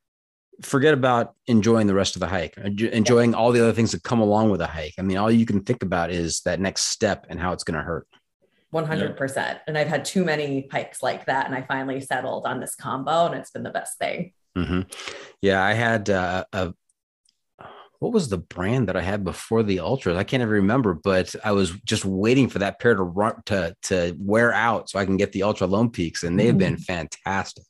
forget 0.62 0.94
about 0.94 1.34
enjoying 1.48 1.88
the 1.88 1.94
rest 1.94 2.16
of 2.16 2.20
the 2.20 2.28
hike, 2.28 2.58
enjoying 2.58 3.36
all 3.36 3.52
the 3.52 3.62
other 3.62 3.74
things 3.74 3.92
that 3.92 4.04
come 4.04 4.20
along 4.20 4.50
with 4.50 4.62
a 4.62 4.68
hike. 4.68 4.94
I 4.98 5.02
mean, 5.02 5.18
all 5.18 5.32
you 5.32 5.46
can 5.46 5.62
think 5.62 5.84
about 5.84 6.12
is 6.12 6.42
that 6.42 6.60
next 6.60 6.84
step 6.90 7.26
and 7.30 7.40
how 7.40 7.54
it's 7.54 7.64
going 7.64 7.78
to 7.78 7.84
hurt. 7.84 8.08
100%. 8.74 9.60
And 9.68 9.78
I've 9.78 9.88
had 9.88 10.04
too 10.04 10.26
many 10.26 10.68
hikes 10.72 11.02
like 11.02 11.26
that. 11.26 11.46
And 11.46 11.56
I 11.56 11.62
finally 11.62 12.02
settled 12.02 12.46
on 12.46 12.60
this 12.60 12.76
combo 12.76 13.28
and 13.28 13.36
it's 13.36 13.52
been 13.52 13.64
the 13.64 13.70
best 13.70 13.98
thing. 13.98 14.34
Mm-hmm. 14.58 14.82
Yeah, 15.42 15.64
I 15.64 15.74
had 15.74 16.10
uh, 16.10 16.44
a, 16.52 16.74
what 18.00 18.12
was 18.12 18.30
the 18.30 18.38
brand 18.38 18.88
that 18.88 18.96
I 18.96 19.02
had 19.02 19.24
before 19.24 19.64
the 19.64 19.78
Altras? 19.78 20.16
I 20.16 20.24
can't 20.24 20.42
even 20.42 20.52
remember, 20.52 20.94
but 20.94 21.36
I 21.44 21.52
was 21.52 21.72
just 21.86 22.06
waiting 22.06 22.50
for 22.50 22.60
that 22.60 22.80
pair 22.80 22.96
to 22.96 23.04
run 23.04 23.42
to 23.48 23.76
to 23.84 24.16
wear 24.20 24.54
out 24.54 24.90
so 24.90 25.00
I 25.00 25.06
can 25.06 25.18
get 25.18 25.32
the 25.32 25.44
Altra 25.44 25.68
lone 25.68 25.90
peaks, 25.90 26.24
and 26.24 26.40
they've 26.40 26.58
been 26.58 26.76
mm-hmm. 26.76 26.82
fantastic. 26.82 27.64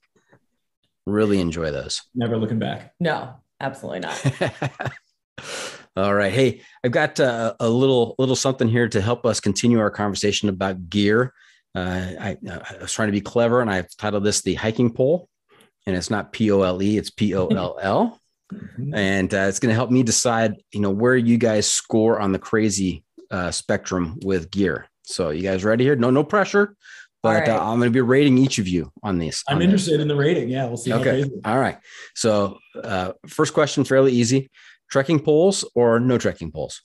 Really 1.07 1.39
enjoy 1.39 1.71
those. 1.71 2.01
Never 2.13 2.37
looking 2.37 2.59
back. 2.59 2.93
No, 2.99 3.35
absolutely 3.61 4.01
not. 4.01 4.91
All 5.95 6.13
right, 6.13 6.33
hey, 6.33 6.61
I've 6.83 6.91
got 6.91 7.17
uh, 7.21 7.53
a 7.61 7.69
little 7.69 8.13
little 8.19 8.35
something 8.35 8.67
here 8.67 8.89
to 8.89 8.99
help 8.99 9.25
us 9.25 9.39
continue 9.39 9.79
our 9.79 9.89
conversation 9.89 10.49
about 10.49 10.89
gear. 10.89 11.33
Uh, 11.73 12.11
I, 12.19 12.37
I 12.51 12.77
was 12.81 12.91
trying 12.91 13.07
to 13.07 13.13
be 13.13 13.21
clever, 13.21 13.61
and 13.61 13.71
I've 13.71 13.87
titled 13.95 14.25
this 14.25 14.41
the 14.41 14.55
hiking 14.55 14.91
pole, 14.91 15.29
and 15.85 15.95
it's 15.95 16.09
not 16.09 16.33
P 16.33 16.51
O 16.51 16.63
L 16.63 16.83
E, 16.83 16.97
it's 16.97 17.09
P 17.09 17.33
O 17.35 17.47
L 17.47 17.79
L. 17.81 18.19
Mm-hmm. 18.49 18.95
And 18.95 19.33
uh, 19.33 19.47
it's 19.49 19.59
going 19.59 19.71
to 19.71 19.75
help 19.75 19.91
me 19.91 20.03
decide, 20.03 20.55
you 20.71 20.79
know, 20.79 20.89
where 20.89 21.17
you 21.17 21.37
guys 21.37 21.69
score 21.69 22.17
on 22.17 22.31
the 22.31 22.39
crazy 22.39 23.03
uh, 23.29 23.51
spectrum 23.51 24.17
with 24.23 24.49
gear. 24.49 24.87
So 25.03 25.31
you 25.31 25.41
guys 25.41 25.65
ready 25.65 25.83
here? 25.83 25.97
No, 25.97 26.11
no 26.11 26.23
pressure, 26.23 26.73
but 27.27 27.35
uh, 27.35 27.39
right. 27.39 27.49
uh, 27.49 27.71
I'm 27.71 27.79
going 27.79 27.91
to 27.91 27.93
be 27.93 28.01
rating 28.01 28.37
each 28.37 28.57
of 28.57 28.67
you 28.67 28.91
on 29.03 29.17
this. 29.17 29.43
I'm 29.47 29.57
on 29.57 29.61
interested 29.63 29.95
this. 29.95 30.01
in 30.01 30.07
the 30.07 30.15
rating. 30.15 30.49
Yeah, 30.49 30.65
we'll 30.65 30.77
see. 30.77 30.93
Okay. 30.93 31.25
All 31.45 31.59
right. 31.59 31.77
So 32.15 32.59
uh, 32.81 33.13
first 33.27 33.53
question, 33.53 33.83
fairly 33.83 34.13
easy: 34.13 34.49
trekking 34.89 35.19
poles 35.19 35.65
or 35.75 35.99
no 35.99 36.17
trekking 36.17 36.51
poles? 36.51 36.81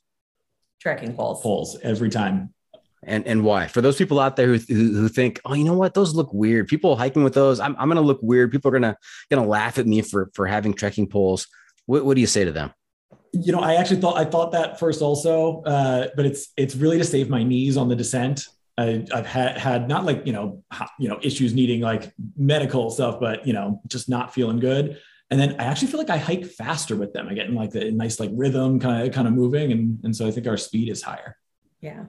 Trekking 0.81 1.15
poles. 1.15 1.41
Poles 1.43 1.79
every 1.83 2.11
time. 2.11 2.55
And 3.05 3.27
and 3.27 3.45
why? 3.45 3.67
For 3.67 3.81
those 3.81 3.97
people 3.97 4.21
out 4.21 4.37
there 4.37 4.47
who, 4.47 4.59
who, 4.59 4.93
who 4.95 5.09
think, 5.09 5.41
oh, 5.45 5.55
you 5.55 5.65
know 5.65 5.75
what, 5.75 5.95
those 5.95 6.15
look 6.15 6.33
weird. 6.33 6.69
People 6.69 6.97
hiking 6.97 7.25
with 7.25 7.35
those, 7.35 7.59
I'm, 7.59 7.75
I'm 7.79 7.89
going 7.89 7.97
to 7.97 8.03
look 8.03 8.21
weird. 8.23 8.53
People 8.53 8.69
are 8.69 8.79
going 8.79 8.95
to 8.95 8.97
going 9.31 9.43
to 9.43 9.49
laugh 9.49 9.79
at 9.79 9.87
me 9.87 10.03
for 10.03 10.31
for 10.35 10.47
having 10.47 10.73
trekking 10.73 11.09
poles. 11.09 11.49
What, 11.87 12.05
what 12.05 12.15
do 12.15 12.21
you 12.21 12.29
say 12.29 12.45
to 12.45 12.53
them? 12.53 12.73
You 13.33 13.53
know, 13.53 13.61
I 13.61 13.75
actually 13.75 14.01
thought 14.01 14.19
I 14.19 14.25
thought 14.25 14.53
that 14.53 14.79
first 14.79 15.03
also, 15.03 15.63
uh, 15.63 16.09
but 16.15 16.27
it's 16.27 16.53
it's 16.57 16.77
really 16.77 16.99
to 16.99 17.05
save 17.05 17.29
my 17.29 17.43
knees 17.43 17.77
on 17.77 17.89
the 17.89 17.97
descent. 17.97 18.47
I, 18.79 19.05
have 19.13 19.27
had 19.27 19.59
had 19.59 19.89
not 19.89 20.05
like 20.05 20.27
you 20.27 20.33
know 20.33 20.63
you 20.99 21.09
know 21.09 21.19
issues 21.23 21.55
needing 21.55 21.81
like 21.81 22.13
medical 22.37 22.91
stuff, 22.91 23.21
but 23.21 23.47
you 23.47 23.53
know 23.53 23.81
just 23.87 24.09
not 24.09 24.35
feeling 24.35 24.61
good. 24.61 24.99
And 25.31 25.41
then 25.41 25.59
I 25.59 25.65
actually 25.65 25.89
feel 25.89 25.99
like 25.99 26.11
I 26.11 26.19
hike 26.19 26.45
faster 26.45 26.95
with 26.95 27.13
them. 27.13 27.27
I 27.29 27.35
get 27.35 27.47
in 27.47 27.55
like 27.55 27.71
the 27.71 27.91
nice 27.91 28.21
like 28.21 28.31
rhythm 28.35 28.79
kind 28.81 29.07
of 29.07 29.15
kind 29.15 29.27
of 29.27 29.35
moving, 29.35 29.73
and 29.73 29.99
and 30.05 30.17
so 30.17 30.27
I 30.27 30.31
think 30.31 30.47
our 30.47 30.57
speed 30.57 30.89
is 30.89 31.03
higher. 31.03 31.37
Yeah, 31.81 32.05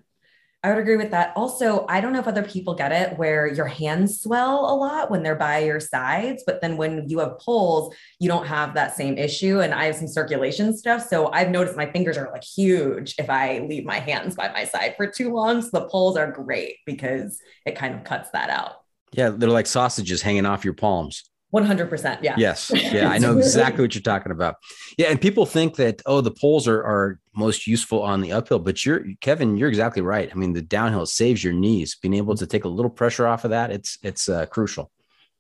I 0.64 0.70
would 0.70 0.78
agree 0.78 0.96
with 0.96 1.12
that. 1.12 1.34
Also, 1.36 1.86
I 1.90 2.00
don't 2.00 2.14
know 2.14 2.20
if 2.20 2.28
other 2.28 2.42
people 2.42 2.74
get 2.74 2.94
it 2.94 3.18
where 3.18 3.48
your 3.48 3.66
hands 3.66 4.22
swell 4.22 4.62
a 4.62 4.74
lot 4.74 5.12
when 5.12 5.22
they're 5.22 5.36
by 5.36 5.60
your 5.60 5.82
sides, 5.82 6.42
but 6.46 6.62
then 6.62 6.78
when 6.78 7.10
you 7.10 7.20
have 7.20 7.38
poles, 7.40 7.94
you 8.20 8.30
don't 8.30 8.48
have 8.48 8.74
that 8.76 8.96
same 8.96 9.18
issue. 9.18 9.60
And 9.60 9.74
I 9.74 9.86
have 9.86 9.96
some 9.96 10.08
circulation 10.08 10.76
stuff. 10.78 11.06
So 11.06 11.30
I've 11.34 11.50
noticed 11.50 11.76
my 11.76 11.92
fingers 11.92 12.18
are 12.18 12.32
like 12.32 12.46
huge 12.46 13.14
if 13.18 13.30
I 13.30 13.60
leave 13.60 13.84
my 13.84 14.00
hands 14.00 14.36
by 14.36 14.54
my 14.54 14.64
side 14.64 14.94
for 14.96 15.06
too 15.06 15.34
long. 15.34 15.62
So 15.62 15.70
the 15.74 15.90
poles 15.90 16.16
are 16.16 16.32
great 16.32 16.78
because 16.86 17.42
it 17.66 17.76
kind 17.76 17.94
of 17.94 18.06
cuts 18.06 18.30
that 18.32 18.50
out. 18.50 18.76
Yeah, 19.12 19.32
they're 19.32 19.50
like 19.50 19.68
sausages 19.68 20.22
hanging 20.22 20.46
off 20.46 20.64
your 20.64 20.76
palms. 20.76 21.24
100%. 21.54 22.20
Yeah. 22.24 22.36
Yes. 22.38 22.72
Yeah. 22.74 23.10
I 23.10 23.20
know 23.20 23.38
exactly 23.38 23.84
what 23.84 23.94
you're 23.94 24.02
talking 24.02 24.32
about. 24.32 24.56
Yeah. 24.98 25.08
And 25.08 25.22
people 25.22 25.46
think 25.46 25.76
that, 25.76 26.02
oh, 26.06 26.22
the 26.22 26.32
poles 26.32 26.68
are, 26.68 26.82
are 26.84 27.20
most 27.36 27.68
useful 27.68 28.02
on 28.02 28.22
the 28.22 28.32
uphill, 28.32 28.60
but 28.60 28.84
you're, 28.86 29.06
Kevin, 29.22 29.56
you're 29.56 29.70
exactly 29.70 30.02
right. 30.02 30.30
I 30.32 30.36
mean, 30.36 30.54
the 30.54 30.62
downhill 30.62 31.06
saves 31.06 31.44
your 31.44 31.54
knees. 31.54 31.96
Being 32.02 32.16
able 32.16 32.36
to 32.36 32.48
take 32.48 32.64
a 32.64 32.68
little 32.68 32.90
pressure 32.90 33.28
off 33.28 33.44
of 33.44 33.52
that, 33.52 33.72
it's, 33.72 34.00
it's 34.02 34.28
uh, 34.28 34.48
crucial. 34.48 34.92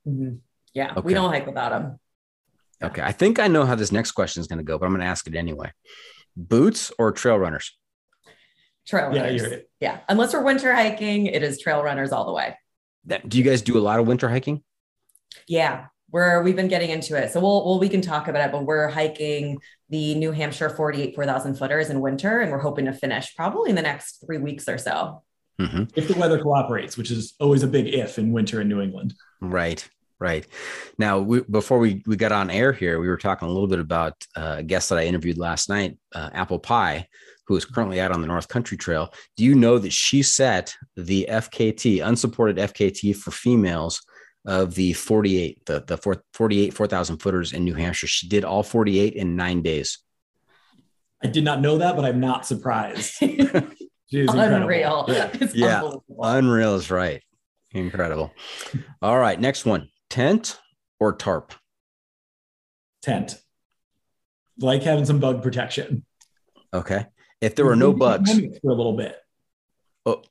Mm-hmm. 0.08 0.36
Yeah. 0.74 0.91
Okay. 0.91 1.01
We 1.01 1.13
don't 1.13 1.32
hike 1.32 1.48
without 1.48 1.70
them. 1.72 2.00
Okay. 2.84 3.01
I 3.01 3.12
think 3.12 3.39
I 3.39 3.48
know 3.48 3.65
how 3.65 3.75
this 3.75 3.91
next 3.91 4.12
question 4.12 4.41
is 4.41 4.48
going 4.48 4.58
to 4.58 4.63
go, 4.63 4.77
but 4.77 4.86
I'm 4.86 4.91
going 4.91 5.01
to 5.01 5.08
ask 5.08 5.25
it 5.25 5.36
anyway. 5.36 5.72
Boots 6.36 6.91
or 7.00 7.12
trail 7.12 7.38
runners? 7.38 7.75
Trail 8.86 9.08
runners. 9.08 9.41
Yeah, 9.41 9.58
yeah. 9.79 10.00
Unless 10.10 10.34
we're 10.34 10.43
winter 10.43 10.74
hiking, 10.74 11.27
it 11.27 11.41
is 11.41 11.60
trail 11.60 11.82
runners 11.82 12.12
all 12.12 12.25
the 12.25 12.34
way. 12.34 12.58
That, 13.05 13.27
Do 13.27 13.38
you 13.38 13.43
guys 13.43 13.62
do 13.62 13.77
a 13.77 13.79
lot 13.79 14.00
of 14.00 14.08
winter 14.08 14.29
hiking? 14.29 14.63
Yeah, 15.48 15.86
we're 16.13 16.43
we've 16.43 16.55
been 16.55 16.70
getting 16.70 16.91
into 16.91 17.22
it. 17.22 17.32
So 17.32 17.41
we'll 17.41 17.65
well 17.65 17.79
we 17.79 17.89
can 17.89 18.00
talk 18.00 18.29
about 18.29 18.48
it, 18.48 18.51
but 18.53 18.65
we're 18.65 18.88
hiking 18.88 19.58
the 19.89 20.15
New 20.15 20.32
Hampshire 20.32 20.70
48 20.70 21.15
4,000 21.15 21.55
footers 21.55 21.89
in 21.89 22.00
winter, 22.00 22.39
and 22.39 22.51
we're 22.51 22.60
hoping 22.60 22.86
to 22.86 22.93
finish 22.93 23.36
probably 23.36 23.72
in 23.72 23.75
the 23.75 23.82
next 23.82 24.24
three 24.25 24.38
weeks 24.38 24.70
or 24.70 24.77
so. 24.77 25.24
Mm-hmm. 25.60 25.84
If 25.96 26.08
the 26.08 26.17
weather 26.17 26.41
cooperates, 26.41 26.98
which 26.98 27.12
is 27.12 27.34
always 27.39 27.63
a 27.63 27.67
big 27.67 27.88
if 27.88 28.17
in 28.17 28.32
winter 28.32 28.62
in 28.62 28.70
New 28.70 28.79
England. 28.79 29.13
Right. 29.41 29.88
Right. 30.20 30.48
Now, 30.98 31.20
we, 31.20 31.41
before 31.41 31.79
we, 31.79 32.01
we 32.05 32.15
got 32.15 32.32
on 32.32 32.50
air 32.50 32.72
here, 32.72 32.98
we 32.98 33.10
were 33.10 33.17
talking 33.17 33.46
a 33.46 33.51
little 33.51 33.67
bit 33.67 33.79
about 33.79 34.13
uh, 34.38 34.55
a 34.60 34.63
guest 34.63 34.88
that 34.89 34.98
I 34.98 35.03
interviewed 35.03 35.38
last 35.38 35.67
night, 35.67 35.98
uh, 36.15 36.29
Apple 36.32 36.60
Pie, 36.60 37.08
who 37.46 37.58
is 37.58 37.65
currently 37.65 38.00
out 38.00 38.12
on 38.12 38.22
the 38.22 38.27
North 38.27 38.48
Country 38.48 38.77
Trail. 38.77 39.13
Do 39.36 39.43
you 39.43 39.53
know 39.53 39.77
that 39.79 39.91
she 39.91 40.24
set 40.24 40.74
the 40.96 41.27
FKT, 41.29 42.05
unsupported 42.08 42.55
FKT 42.55 43.17
for 43.17 43.32
females 43.32 44.01
of 44.45 44.75
the 44.75 44.93
48, 44.93 45.65
the, 45.65 45.83
the 45.85 45.97
four, 45.97 46.23
48 46.33 46.73
4,000 46.73 47.17
footers 47.17 47.53
in 47.53 47.63
New 47.63 47.73
Hampshire. 47.75 48.07
She 48.07 48.27
did 48.27 48.43
all 48.43 48.63
48 48.63 49.13
in 49.13 49.35
nine 49.35 49.62
days. 49.62 50.00
I 51.23 51.27
did 51.27 51.43
not 51.43 51.62
know 51.62 51.77
that, 51.77 51.95
but 51.95 52.03
I'm 52.03 52.19
not 52.19 52.45
surprised. 52.45 53.15
unreal. 54.12 55.05
Yeah, 55.07 55.31
yeah. 55.53 55.91
unreal 56.19 56.75
is 56.75 56.91
right. 56.91 57.23
Incredible. 57.71 58.33
All 59.01 59.17
right, 59.17 59.39
next 59.39 59.65
one 59.65 59.89
tent 60.13 60.59
or 61.00 61.13
tarp? 61.13 61.53
Tent. 63.01 63.41
Like 64.59 64.83
having 64.83 65.05
some 65.05 65.19
bug 65.19 65.41
protection. 65.41 66.05
Okay. 66.71 67.07
If 67.41 67.55
there 67.55 67.65
were 67.65 67.75
no 67.75 67.93
bugs 67.93 68.31
for 68.31 68.71
a 68.71 68.75
little 68.75 68.95
bit. 68.95 69.17
Oh, 70.05 70.21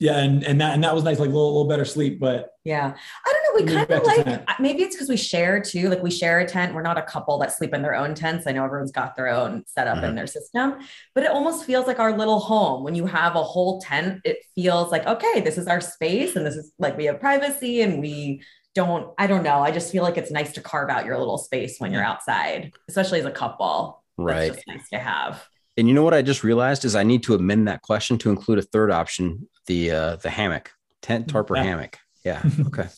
yeah, 0.00 0.18
and 0.18 0.42
and 0.42 0.60
that 0.60 0.74
and 0.74 0.82
that 0.82 0.94
was 0.94 1.04
nice, 1.04 1.20
like 1.20 1.28
a 1.28 1.32
little, 1.32 1.52
little 1.52 1.68
better 1.68 1.84
sleep. 1.84 2.18
But 2.18 2.50
yeah, 2.64 2.94
I 3.26 3.32
don't 3.32 3.44
know. 3.44 3.64
We 3.64 3.72
kind 3.72 3.90
of 3.90 4.02
like 4.02 4.60
maybe 4.60 4.82
it's 4.82 4.96
because 4.96 5.08
we 5.08 5.16
share 5.16 5.60
too. 5.60 5.88
Like 5.88 6.02
we 6.02 6.10
share 6.10 6.40
a 6.40 6.46
tent. 6.46 6.74
We're 6.74 6.82
not 6.82 6.98
a 6.98 7.02
couple 7.02 7.38
that 7.38 7.52
sleep 7.52 7.72
in 7.72 7.80
their 7.80 7.94
own 7.94 8.14
tents. 8.14 8.46
I 8.46 8.52
know 8.52 8.64
everyone's 8.64 8.90
got 8.90 9.14
their 9.14 9.28
own 9.28 9.62
setup 9.66 9.98
mm-hmm. 9.98 10.06
in 10.06 10.14
their 10.16 10.26
system, 10.26 10.78
but 11.14 11.22
it 11.22 11.30
almost 11.30 11.64
feels 11.64 11.86
like 11.86 12.00
our 12.00 12.16
little 12.16 12.40
home. 12.40 12.82
When 12.82 12.96
you 12.96 13.06
have 13.06 13.36
a 13.36 13.42
whole 13.42 13.80
tent, 13.80 14.20
it 14.24 14.38
feels 14.56 14.90
like 14.90 15.06
okay, 15.06 15.40
this 15.40 15.58
is 15.58 15.68
our 15.68 15.80
space, 15.80 16.34
and 16.34 16.44
this 16.44 16.56
is 16.56 16.72
like 16.78 16.96
we 16.96 17.04
have 17.04 17.20
privacy, 17.20 17.82
and 17.82 18.00
we 18.00 18.42
don't. 18.74 19.14
I 19.16 19.28
don't 19.28 19.44
know. 19.44 19.60
I 19.60 19.70
just 19.70 19.92
feel 19.92 20.02
like 20.02 20.18
it's 20.18 20.32
nice 20.32 20.52
to 20.54 20.60
carve 20.60 20.90
out 20.90 21.06
your 21.06 21.18
little 21.18 21.38
space 21.38 21.76
when 21.78 21.92
you're 21.92 22.04
outside, 22.04 22.72
especially 22.88 23.20
as 23.20 23.26
a 23.26 23.30
couple. 23.30 24.02
Right. 24.16 24.52
It's 24.52 24.66
nice 24.66 24.88
to 24.90 24.98
have. 24.98 25.46
And 25.76 25.88
you 25.88 25.94
know 25.94 26.02
what 26.02 26.14
I 26.14 26.22
just 26.22 26.44
realized 26.44 26.84
is 26.84 26.94
I 26.94 27.02
need 27.02 27.24
to 27.24 27.34
amend 27.34 27.66
that 27.66 27.82
question 27.82 28.16
to 28.18 28.30
include 28.30 28.58
a 28.58 28.62
third 28.62 28.90
option, 28.90 29.48
the 29.66 29.90
uh, 29.90 30.16
the 30.16 30.30
hammock, 30.30 30.70
tent, 31.02 31.28
tarp, 31.28 31.50
or 31.50 31.56
yeah. 31.56 31.62
hammock. 31.64 31.98
Yeah. 32.24 32.42
Okay. 32.66 32.88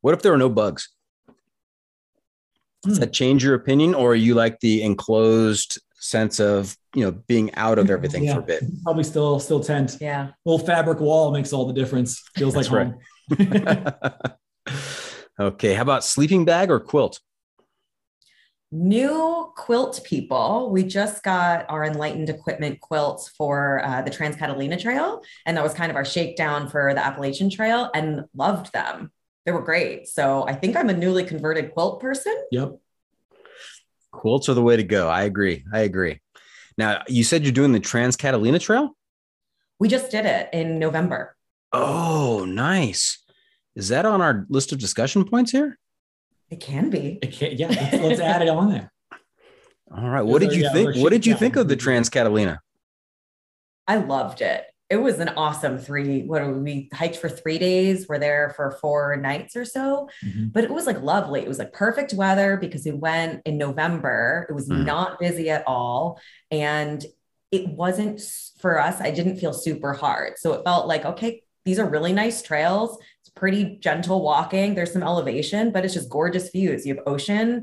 what 0.00 0.14
if 0.14 0.22
there 0.22 0.32
are 0.32 0.38
no 0.38 0.48
bugs? 0.48 0.90
Does 2.82 2.98
that 2.98 3.06
hmm. 3.06 3.12
change 3.12 3.44
your 3.44 3.54
opinion, 3.54 3.94
or 3.94 4.14
you 4.14 4.34
like 4.34 4.60
the 4.60 4.82
enclosed 4.82 5.80
sense 6.00 6.38
of 6.38 6.76
you 6.94 7.04
know 7.04 7.12
being 7.12 7.54
out 7.54 7.78
of 7.78 7.88
everything 7.90 8.24
yeah, 8.24 8.34
for 8.34 8.40
a 8.40 8.42
bit? 8.42 8.64
Probably 8.82 9.04
still 9.04 9.40
still 9.40 9.60
tent. 9.60 9.96
Yeah. 10.00 10.30
Little 10.44 10.64
fabric 10.64 11.00
wall 11.00 11.30
makes 11.30 11.52
all 11.52 11.66
the 11.66 11.72
difference. 11.72 12.22
Feels 12.36 12.56
like 12.56 12.66
home. 12.66 12.98
okay. 15.40 15.74
How 15.74 15.82
about 15.82 16.04
sleeping 16.04 16.44
bag 16.44 16.70
or 16.70 16.80
quilt? 16.80 17.20
New 18.74 19.52
quilt 19.54 20.00
people. 20.04 20.70
We 20.70 20.82
just 20.82 21.22
got 21.22 21.64
our 21.70 21.84
enlightened 21.84 22.28
equipment 22.28 22.80
quilts 22.80 23.28
for 23.28 23.84
uh, 23.84 24.02
the 24.02 24.10
Trans 24.10 24.36
Catalina 24.36 24.76
Trail, 24.76 25.22
and 25.46 25.56
that 25.56 25.62
was 25.62 25.74
kind 25.74 25.90
of 25.90 25.96
our 25.96 26.04
shakedown 26.04 26.68
for 26.68 26.92
the 26.92 27.04
Appalachian 27.04 27.50
Trail, 27.50 27.90
and 27.94 28.24
loved 28.34 28.72
them. 28.72 29.12
They 29.46 29.52
were 29.52 29.62
great. 29.62 30.08
So 30.08 30.46
I 30.46 30.54
think 30.54 30.76
I'm 30.76 30.90
a 30.90 30.94
newly 30.94 31.24
converted 31.24 31.72
quilt 31.72 32.00
person. 32.00 32.34
Yep. 32.50 32.78
Quilts 34.10 34.48
are 34.48 34.54
the 34.54 34.62
way 34.62 34.76
to 34.76 34.84
go. 34.84 35.08
I 35.08 35.22
agree. 35.22 35.64
I 35.72 35.80
agree. 35.80 36.20
Now, 36.76 37.02
you 37.06 37.22
said 37.22 37.44
you're 37.44 37.52
doing 37.52 37.72
the 37.72 37.80
Trans 37.80 38.16
Catalina 38.16 38.58
Trail? 38.58 38.96
We 39.78 39.88
just 39.88 40.10
did 40.10 40.26
it 40.26 40.48
in 40.52 40.78
November. 40.78 41.36
Oh, 41.72 42.44
nice. 42.48 43.22
Is 43.76 43.88
that 43.88 44.06
on 44.06 44.20
our 44.20 44.46
list 44.48 44.72
of 44.72 44.78
discussion 44.78 45.24
points 45.24 45.50
here? 45.50 45.78
It 46.54 46.60
can 46.60 46.88
be. 46.88 47.18
It 47.20 47.32
can't, 47.32 47.54
yeah, 47.54 47.66
let's, 47.66 47.94
let's 47.94 48.20
add 48.20 48.42
it 48.42 48.48
on 48.48 48.70
there. 48.70 48.92
All 49.96 50.08
right. 50.08 50.22
What 50.22 50.40
did 50.40 50.52
you 50.52 50.62
Yeah, 50.62 50.72
think? 50.72 50.96
What 50.98 51.10
did 51.10 51.26
you 51.26 51.32
shakedown. 51.32 51.38
think 51.40 51.56
of 51.56 51.68
the 51.68 51.74
Trans 51.74 52.08
Catalina? 52.08 52.60
I 53.88 53.96
loved 53.96 54.40
it. 54.40 54.64
It 54.88 54.98
was 54.98 55.18
an 55.18 55.30
awesome 55.30 55.78
three. 55.78 56.22
What 56.22 56.42
are 56.42 56.52
we 56.52 56.60
we 56.60 56.88
hiked 56.92 57.16
for 57.16 57.28
three 57.28 57.58
days? 57.58 58.06
We're 58.08 58.20
there 58.20 58.52
for 58.54 58.70
four 58.80 59.16
nights 59.16 59.56
or 59.56 59.64
so, 59.64 60.08
Mhm. 60.24 60.52
but 60.52 60.62
it 60.62 60.70
was 60.70 60.86
like 60.86 61.00
lovely. 61.02 61.40
It 61.40 61.48
was 61.48 61.58
like 61.58 61.72
perfect 61.72 62.14
weather 62.14 62.56
because 62.56 62.84
we 62.84 62.92
went 62.92 63.42
in 63.44 63.58
November. 63.58 64.46
It 64.48 64.52
was 64.52 64.68
Mhm. 64.68 64.84
not 64.86 65.18
busy 65.18 65.50
at 65.50 65.64
all. 65.66 66.20
And 66.52 67.04
it 67.50 67.68
wasn't 67.68 68.20
for 68.60 68.80
us, 68.80 69.00
I 69.00 69.10
didn't 69.10 69.38
feel 69.38 69.52
super 69.52 69.92
hard. 69.92 70.34
So 70.38 70.52
it 70.52 70.62
felt 70.64 70.86
like, 70.86 71.04
okay, 71.04 71.42
these 71.64 71.80
are 71.80 71.88
really 71.88 72.12
nice 72.12 72.42
trails. 72.42 72.96
It's 73.34 73.40
pretty 73.40 73.76
gentle 73.80 74.22
walking. 74.22 74.74
There's 74.74 74.92
some 74.92 75.02
elevation, 75.02 75.72
but 75.72 75.84
it's 75.84 75.94
just 75.94 76.08
gorgeous 76.08 76.50
views. 76.50 76.86
You 76.86 76.94
have 76.96 77.04
ocean, 77.06 77.62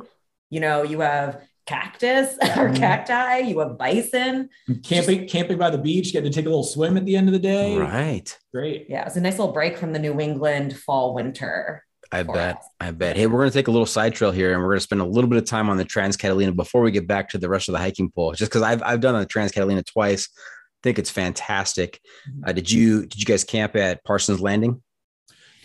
you 0.50 0.60
know, 0.60 0.84
you 0.84 1.00
have 1.00 1.42
cactus 1.66 2.34
or 2.42 2.70
Mhm. 2.70 2.76
cacti, 2.76 3.38
you 3.40 3.60
have 3.60 3.78
bison. 3.78 4.50
Camping, 4.84 5.28
camping 5.28 5.58
by 5.58 5.70
the 5.70 5.78
beach, 5.78 6.12
getting 6.12 6.30
to 6.32 6.36
take 6.36 6.46
a 6.46 6.50
little 6.50 6.64
swim 6.66 6.98
at 6.98 7.06
the 7.06 7.16
end 7.16 7.30
of 7.30 7.34
the 7.34 7.40
day. 7.40 7.78
Right. 7.78 8.38
Great. 8.54 8.88
Yeah, 8.90 9.06
it's 9.06 9.16
a 9.16 9.22
nice 9.22 9.40
little 9.40 9.54
break 9.54 9.78
from 9.78 9.94
the 9.94 10.00
New 10.00 10.20
England 10.20 10.78
fall 10.78 11.14
winter. 11.14 11.86
I 12.12 12.24
bet. 12.24 12.58
us. 12.58 12.64
I 12.82 12.92
bet. 12.92 13.16
Hey, 13.16 13.26
we're 13.28 13.40
going 13.40 13.50
to 13.52 13.58
take 13.58 13.70
a 13.70 13.72
little 13.72 13.86
side 13.86 14.14
trail 14.14 14.32
here 14.32 14.52
and 14.52 14.62
we're 14.62 14.68
going 14.70 14.80
to 14.80 14.84
spend 14.84 15.00
a 15.00 15.06
little 15.06 15.30
bit 15.30 15.38
of 15.38 15.46
time 15.46 15.70
on 15.70 15.78
the 15.78 15.86
Trans 15.86 16.18
Catalina 16.18 16.52
before 16.52 16.82
we 16.82 16.92
get 16.92 17.08
back 17.08 17.30
to 17.30 17.38
the 17.38 17.48
rest 17.48 17.70
of 17.70 17.74
the 17.74 17.80
hiking 17.80 18.12
pool. 18.12 18.34
Just 18.34 18.52
because 18.52 18.64
I've, 18.64 18.84
I've 18.84 19.00
done 19.00 19.18
the 19.18 19.26
Trans 19.26 19.54
Catalina 19.54 19.84
twice. 19.84 20.28
I 20.38 20.80
think 20.84 21.00
it's 21.00 21.10
fantastic. 21.12 22.02
Uh, 22.46 22.52
did 22.52 22.70
you 22.70 23.06
did 23.06 23.20
you 23.20 23.26
guys 23.26 23.46
camp 23.46 23.78
at 23.78 24.04
Parsons 24.04 24.42
Landing? 24.42 24.82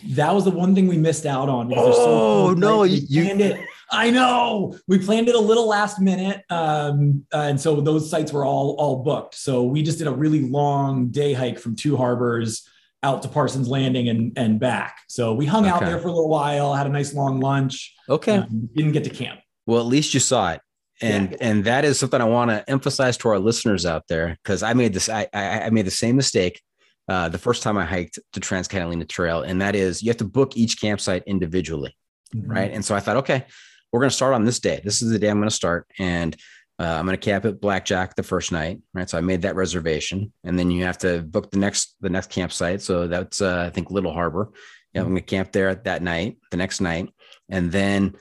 That 0.09 0.33
was 0.35 0.45
the 0.45 0.51
one 0.51 0.75
thing 0.75 0.87
we 0.87 0.97
missed 0.97 1.25
out 1.25 1.49
on. 1.49 1.69
because 1.69 1.85
they're 1.85 1.93
so 1.93 2.47
Oh, 2.49 2.53
no. 2.53 2.81
We 2.81 2.89
you- 3.09 3.23
planned 3.23 3.41
it. 3.41 3.59
I 3.91 4.11
know 4.11 4.77
we 4.87 4.99
planned 4.99 5.29
it 5.29 5.35
a 5.35 5.39
little 5.39 5.65
last 5.67 6.01
minute, 6.01 6.43
um, 6.49 7.25
and 7.31 7.59
so 7.59 7.79
those 7.79 8.09
sites 8.09 8.33
were 8.33 8.43
all 8.45 8.75
all 8.77 9.01
booked. 9.03 9.35
So 9.35 9.63
we 9.63 9.81
just 9.81 9.97
did 9.97 10.07
a 10.07 10.11
really 10.11 10.41
long 10.41 11.07
day 11.07 11.31
hike 11.33 11.57
from 11.57 11.75
Two 11.75 11.95
Harbors 11.95 12.67
out 13.01 13.21
to 13.23 13.29
Parsons 13.29 13.69
Landing 13.69 14.09
and 14.09 14.33
and 14.37 14.59
back. 14.59 14.97
So 15.07 15.33
we 15.33 15.45
hung 15.45 15.67
out 15.67 15.79
there 15.81 15.99
for 15.99 16.09
a 16.09 16.11
little 16.11 16.27
while, 16.29 16.73
had 16.75 16.85
a 16.85 16.89
nice 16.89 17.13
long 17.13 17.39
lunch. 17.39 17.93
Okay. 18.09 18.37
um, 18.37 18.69
didn't 18.75 18.91
get 18.91 19.05
to 19.05 19.09
camp. 19.09 19.39
Well, 19.65 19.79
at 19.79 19.85
least 19.87 20.13
you 20.13 20.19
saw 20.19 20.51
it. 20.51 20.61
And 21.01 21.31
Yeah. 21.31 21.37
and 21.41 21.63
that 21.65 21.85
is 21.85 21.97
something 21.97 22.19
I 22.19 22.25
want 22.25 22.51
to 22.51 22.69
emphasize 22.69 23.15
to 23.17 23.29
our 23.29 23.39
listeners 23.39 23.85
out 23.85 24.03
there 24.09 24.37
because 24.43 24.63
I 24.63 24.73
made 24.73 24.93
this 24.93 25.07
I, 25.09 25.27
I 25.33 25.61
I 25.61 25.69
made 25.69 25.85
the 25.85 25.91
same 25.91 26.15
mistake 26.17 26.61
uh, 27.07 27.29
the 27.29 27.37
first 27.37 27.63
time 27.63 27.77
I 27.77 27.85
hiked 27.85 28.19
the 28.33 28.39
Trans 28.39 28.67
Catalina 28.67 29.05
Trail, 29.05 29.41
and 29.41 29.61
that 29.61 29.75
is 29.75 30.03
you 30.03 30.09
have 30.09 30.17
to 30.17 30.25
book 30.25 30.57
each 30.57 30.79
campsite 30.81 31.23
individually. 31.25 31.95
Mm-hmm. 32.35 32.51
right? 32.51 32.71
And 32.71 32.83
so 32.83 32.93
I 32.93 32.99
thought, 32.99 33.17
okay, 33.17 33.45
we're 33.91 34.01
going 34.01 34.09
to 34.09 34.15
start 34.15 34.33
on 34.33 34.43
this 34.43 34.59
day. 34.59 34.81
This 34.83 35.01
is 35.01 35.11
the 35.11 35.19
day 35.19 35.29
I'm 35.29 35.39
going 35.39 35.49
to 35.49 35.55
start, 35.55 35.87
and 35.97 36.35
uh, 36.79 36.83
I'm 36.83 37.05
going 37.05 37.17
to 37.17 37.25
camp 37.25 37.45
at 37.45 37.61
Blackjack 37.61 38.15
the 38.15 38.23
first 38.23 38.51
night, 38.51 38.81
right? 38.93 39.09
So 39.09 39.17
I 39.17 39.21
made 39.21 39.43
that 39.43 39.55
reservation, 39.55 40.33
and 40.43 40.59
then 40.59 40.69
you 40.69 40.83
have 40.83 40.97
to 40.99 41.21
book 41.21 41.51
the 41.51 41.57
next 41.57 41.95
the 42.01 42.09
next 42.09 42.29
campsite. 42.29 42.81
So 42.81 43.07
that's 43.07 43.41
uh, 43.41 43.63
I 43.65 43.69
think 43.69 43.91
Little 43.91 44.13
Harbor. 44.13 44.51
Yeah, 44.93 45.01
I'm 45.01 45.07
going 45.07 45.15
to 45.15 45.21
camp 45.21 45.51
there 45.51 45.73
that 45.73 46.01
night, 46.01 46.37
the 46.51 46.57
next 46.57 46.81
night, 46.81 47.09
and 47.49 47.71
then 47.71 48.15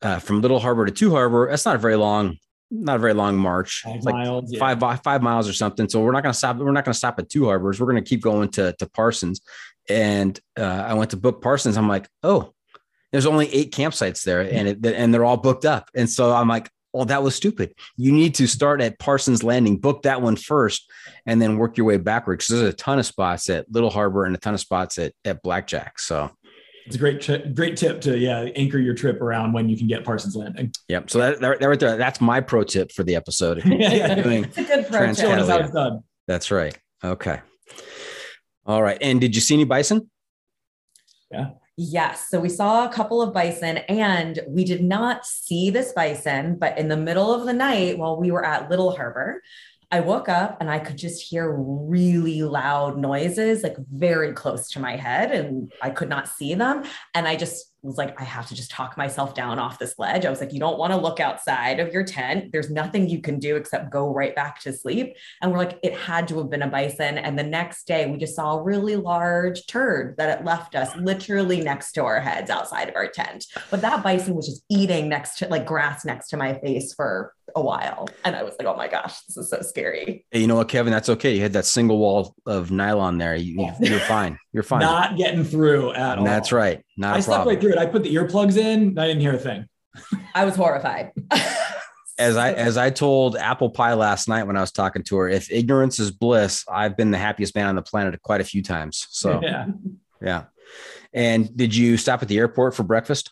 uh, 0.00 0.18
from 0.18 0.40
Little 0.40 0.58
Harbor 0.58 0.86
to 0.86 0.92
Two 0.92 1.10
Harbor. 1.10 1.48
That's 1.50 1.66
not 1.66 1.76
a 1.76 1.78
very 1.78 1.96
long, 1.96 2.38
not 2.72 2.96
a 2.96 2.98
very 2.98 3.14
long 3.14 3.36
march. 3.36 3.82
Five 3.84 4.02
like 4.02 4.14
miles, 4.14 4.56
five 4.56 4.80
mi- 4.80 4.96
five 5.04 5.22
miles 5.22 5.48
or 5.48 5.52
something. 5.52 5.88
So 5.88 6.00
we're 6.00 6.12
not 6.12 6.22
going 6.22 6.32
to 6.32 6.38
stop. 6.38 6.56
We're 6.56 6.72
not 6.72 6.84
going 6.84 6.92
to 6.92 6.98
stop 6.98 7.18
at 7.18 7.28
Two 7.28 7.44
Harbors. 7.44 7.78
We're 7.78 7.86
going 7.86 8.02
to 8.02 8.08
keep 8.08 8.22
going 8.22 8.48
to 8.52 8.72
to 8.78 8.86
Parsons. 8.88 9.42
And 9.88 10.38
uh, 10.58 10.62
I 10.62 10.94
went 10.94 11.10
to 11.10 11.16
book 11.16 11.42
Parsons. 11.42 11.76
I'm 11.76 11.88
like, 11.88 12.08
oh, 12.22 12.52
there's 13.10 13.26
only 13.26 13.52
eight 13.52 13.72
campsites 13.72 14.24
there, 14.24 14.40
and 14.40 14.68
it, 14.68 14.86
and 14.86 15.12
they're 15.12 15.24
all 15.24 15.36
booked 15.36 15.66
up. 15.66 15.90
And 15.94 16.08
so 16.08 16.32
I'm 16.32 16.48
like, 16.48 16.70
well, 16.92 17.04
that 17.06 17.22
was 17.22 17.34
stupid. 17.34 17.74
You 17.96 18.12
need 18.12 18.34
to 18.36 18.46
start 18.46 18.80
at 18.80 18.98
Parsons 18.98 19.42
Landing, 19.42 19.78
book 19.78 20.02
that 20.02 20.22
one 20.22 20.36
first, 20.36 20.90
and 21.26 21.40
then 21.42 21.58
work 21.58 21.76
your 21.76 21.86
way 21.86 21.98
backwards. 21.98 22.46
Because 22.46 22.60
there's 22.60 22.74
a 22.74 22.76
ton 22.76 22.98
of 22.98 23.06
spots 23.06 23.50
at 23.50 23.70
Little 23.70 23.90
Harbor 23.90 24.24
and 24.24 24.34
a 24.34 24.38
ton 24.38 24.54
of 24.54 24.60
spots 24.60 24.98
at 24.98 25.12
at 25.24 25.42
Blackjack. 25.42 25.98
So. 25.98 26.30
It's 26.86 26.96
a 26.96 26.98
great 26.98 27.20
tri- 27.20 27.38
great 27.54 27.76
tip 27.76 28.00
to 28.02 28.18
yeah 28.18 28.40
anchor 28.56 28.78
your 28.78 28.94
trip 28.94 29.20
around 29.20 29.52
when 29.52 29.68
you 29.68 29.76
can 29.76 29.86
get 29.86 30.04
Parsons 30.04 30.34
Landing. 30.36 30.72
Yep. 30.88 31.10
So 31.10 31.18
that, 31.18 31.40
that, 31.40 31.60
that 31.60 31.66
right 31.68 31.78
there, 31.80 31.96
that's 31.96 32.20
my 32.20 32.40
pro 32.40 32.64
tip 32.64 32.90
for 32.92 33.02
the 33.04 33.14
episode. 33.16 33.64
Yeah, 33.64 33.92
yeah. 33.92 34.14
doing- 34.22 34.44
It's 34.44 34.58
a 34.58 34.64
good 34.64 34.86
pro 34.88 35.06
tip. 35.06 35.16
Showing 35.16 35.38
us 35.38 35.48
how 35.48 35.58
Catalina. 35.58 35.64
it's 35.64 35.72
done. 35.72 36.00
that's 36.26 36.50
right. 36.50 36.76
Okay. 37.04 37.40
All 38.66 38.82
right. 38.82 38.98
And 39.00 39.20
did 39.20 39.34
you 39.34 39.40
see 39.40 39.54
any 39.54 39.64
bison? 39.64 40.10
Yeah. 41.30 41.50
Yes. 41.76 42.28
So 42.28 42.38
we 42.38 42.48
saw 42.50 42.86
a 42.86 42.92
couple 42.92 43.22
of 43.22 43.32
bison 43.32 43.78
and 43.78 44.38
we 44.46 44.62
did 44.64 44.82
not 44.84 45.24
see 45.26 45.70
this 45.70 45.92
bison, 45.92 46.56
but 46.58 46.76
in 46.78 46.88
the 46.88 46.96
middle 46.96 47.32
of 47.34 47.46
the 47.46 47.52
night 47.54 47.96
while 47.98 48.16
we 48.20 48.30
were 48.30 48.44
at 48.44 48.68
Little 48.70 48.94
Harbor, 48.94 49.42
I 49.92 50.00
woke 50.00 50.30
up 50.30 50.56
and 50.58 50.70
I 50.70 50.78
could 50.78 50.96
just 50.96 51.22
hear 51.22 51.52
really 51.52 52.42
loud 52.42 52.96
noises, 52.96 53.62
like 53.62 53.76
very 53.90 54.32
close 54.32 54.70
to 54.70 54.80
my 54.80 54.96
head, 54.96 55.30
and 55.30 55.70
I 55.82 55.90
could 55.90 56.08
not 56.08 56.28
see 56.28 56.54
them. 56.54 56.84
And 57.14 57.28
I 57.28 57.36
just 57.36 57.71
was 57.82 57.96
like, 57.96 58.20
I 58.20 58.24
have 58.24 58.46
to 58.48 58.54
just 58.54 58.70
talk 58.70 58.96
myself 58.96 59.34
down 59.34 59.58
off 59.58 59.78
this 59.78 59.98
ledge. 59.98 60.24
I 60.24 60.30
was 60.30 60.40
like, 60.40 60.52
you 60.52 60.60
don't 60.60 60.78
want 60.78 60.92
to 60.92 60.96
look 60.96 61.20
outside 61.20 61.80
of 61.80 61.92
your 61.92 62.04
tent. 62.04 62.52
There's 62.52 62.70
nothing 62.70 63.08
you 63.08 63.20
can 63.20 63.38
do 63.38 63.56
except 63.56 63.90
go 63.90 64.12
right 64.12 64.34
back 64.34 64.60
to 64.60 64.72
sleep. 64.72 65.16
And 65.40 65.50
we're 65.50 65.58
like, 65.58 65.78
it 65.82 65.96
had 65.96 66.28
to 66.28 66.38
have 66.38 66.50
been 66.50 66.62
a 66.62 66.68
bison. 66.68 67.18
And 67.18 67.38
the 67.38 67.42
next 67.42 67.86
day, 67.86 68.10
we 68.10 68.18
just 68.18 68.36
saw 68.36 68.56
a 68.56 68.62
really 68.62 68.96
large 68.96 69.66
turd 69.66 70.16
that 70.18 70.38
it 70.38 70.44
left 70.44 70.74
us 70.74 70.94
literally 70.96 71.60
next 71.60 71.92
to 71.92 72.04
our 72.04 72.20
heads 72.20 72.50
outside 72.50 72.88
of 72.88 72.96
our 72.96 73.08
tent. 73.08 73.46
But 73.70 73.80
that 73.80 74.02
bison 74.02 74.34
was 74.34 74.46
just 74.46 74.62
eating 74.68 75.08
next 75.08 75.38
to 75.38 75.48
like 75.48 75.66
grass 75.66 76.04
next 76.04 76.28
to 76.28 76.36
my 76.36 76.54
face 76.54 76.94
for 76.94 77.34
a 77.56 77.60
while. 77.60 78.08
And 78.24 78.36
I 78.36 78.42
was 78.42 78.54
like, 78.58 78.68
oh 78.68 78.76
my 78.76 78.88
gosh, 78.88 79.20
this 79.22 79.36
is 79.36 79.50
so 79.50 79.60
scary. 79.60 80.24
Hey, 80.30 80.40
you 80.40 80.46
know 80.46 80.56
what, 80.56 80.68
Kevin? 80.68 80.92
That's 80.92 81.08
okay. 81.08 81.34
You 81.34 81.42
had 81.42 81.52
that 81.54 81.66
single 81.66 81.98
wall 81.98 82.34
of 82.46 82.70
nylon 82.70 83.18
there. 83.18 83.34
You, 83.34 83.70
you're 83.80 83.98
fine. 84.00 84.38
You're 84.52 84.62
fine. 84.62 84.80
Not 84.80 85.16
getting 85.16 85.44
through 85.44 85.92
at 85.92 86.18
all. 86.18 86.24
That's 86.24 86.52
right. 86.52 86.84
Not 86.96 87.16
I 87.16 87.18
a 87.18 87.22
slept 87.22 87.38
problem. 87.38 87.54
right 87.54 87.60
through 87.60 87.72
it. 87.72 87.78
I 87.78 87.86
put 87.86 88.02
the 88.02 88.14
earplugs 88.14 88.56
in. 88.56 88.98
I 88.98 89.06
didn't 89.06 89.22
hear 89.22 89.34
a 89.34 89.38
thing. 89.38 89.66
I 90.34 90.44
was 90.44 90.56
horrified. 90.56 91.12
as 92.18 92.36
I 92.36 92.52
as 92.52 92.76
I 92.76 92.90
told 92.90 93.36
Apple 93.36 93.70
Pie 93.70 93.94
last 93.94 94.28
night 94.28 94.44
when 94.44 94.56
I 94.56 94.60
was 94.60 94.72
talking 94.72 95.02
to 95.04 95.16
her, 95.16 95.28
if 95.28 95.50
ignorance 95.50 95.98
is 95.98 96.10
bliss, 96.10 96.64
I've 96.70 96.96
been 96.96 97.10
the 97.10 97.18
happiest 97.18 97.54
man 97.54 97.66
on 97.66 97.76
the 97.76 97.82
planet 97.82 98.20
quite 98.22 98.40
a 98.40 98.44
few 98.44 98.62
times. 98.62 99.06
So 99.10 99.40
yeah. 99.42 99.66
yeah. 100.20 100.44
And 101.14 101.54
did 101.56 101.74
you 101.74 101.96
stop 101.96 102.22
at 102.22 102.28
the 102.28 102.38
airport 102.38 102.74
for 102.74 102.82
breakfast? 102.82 103.30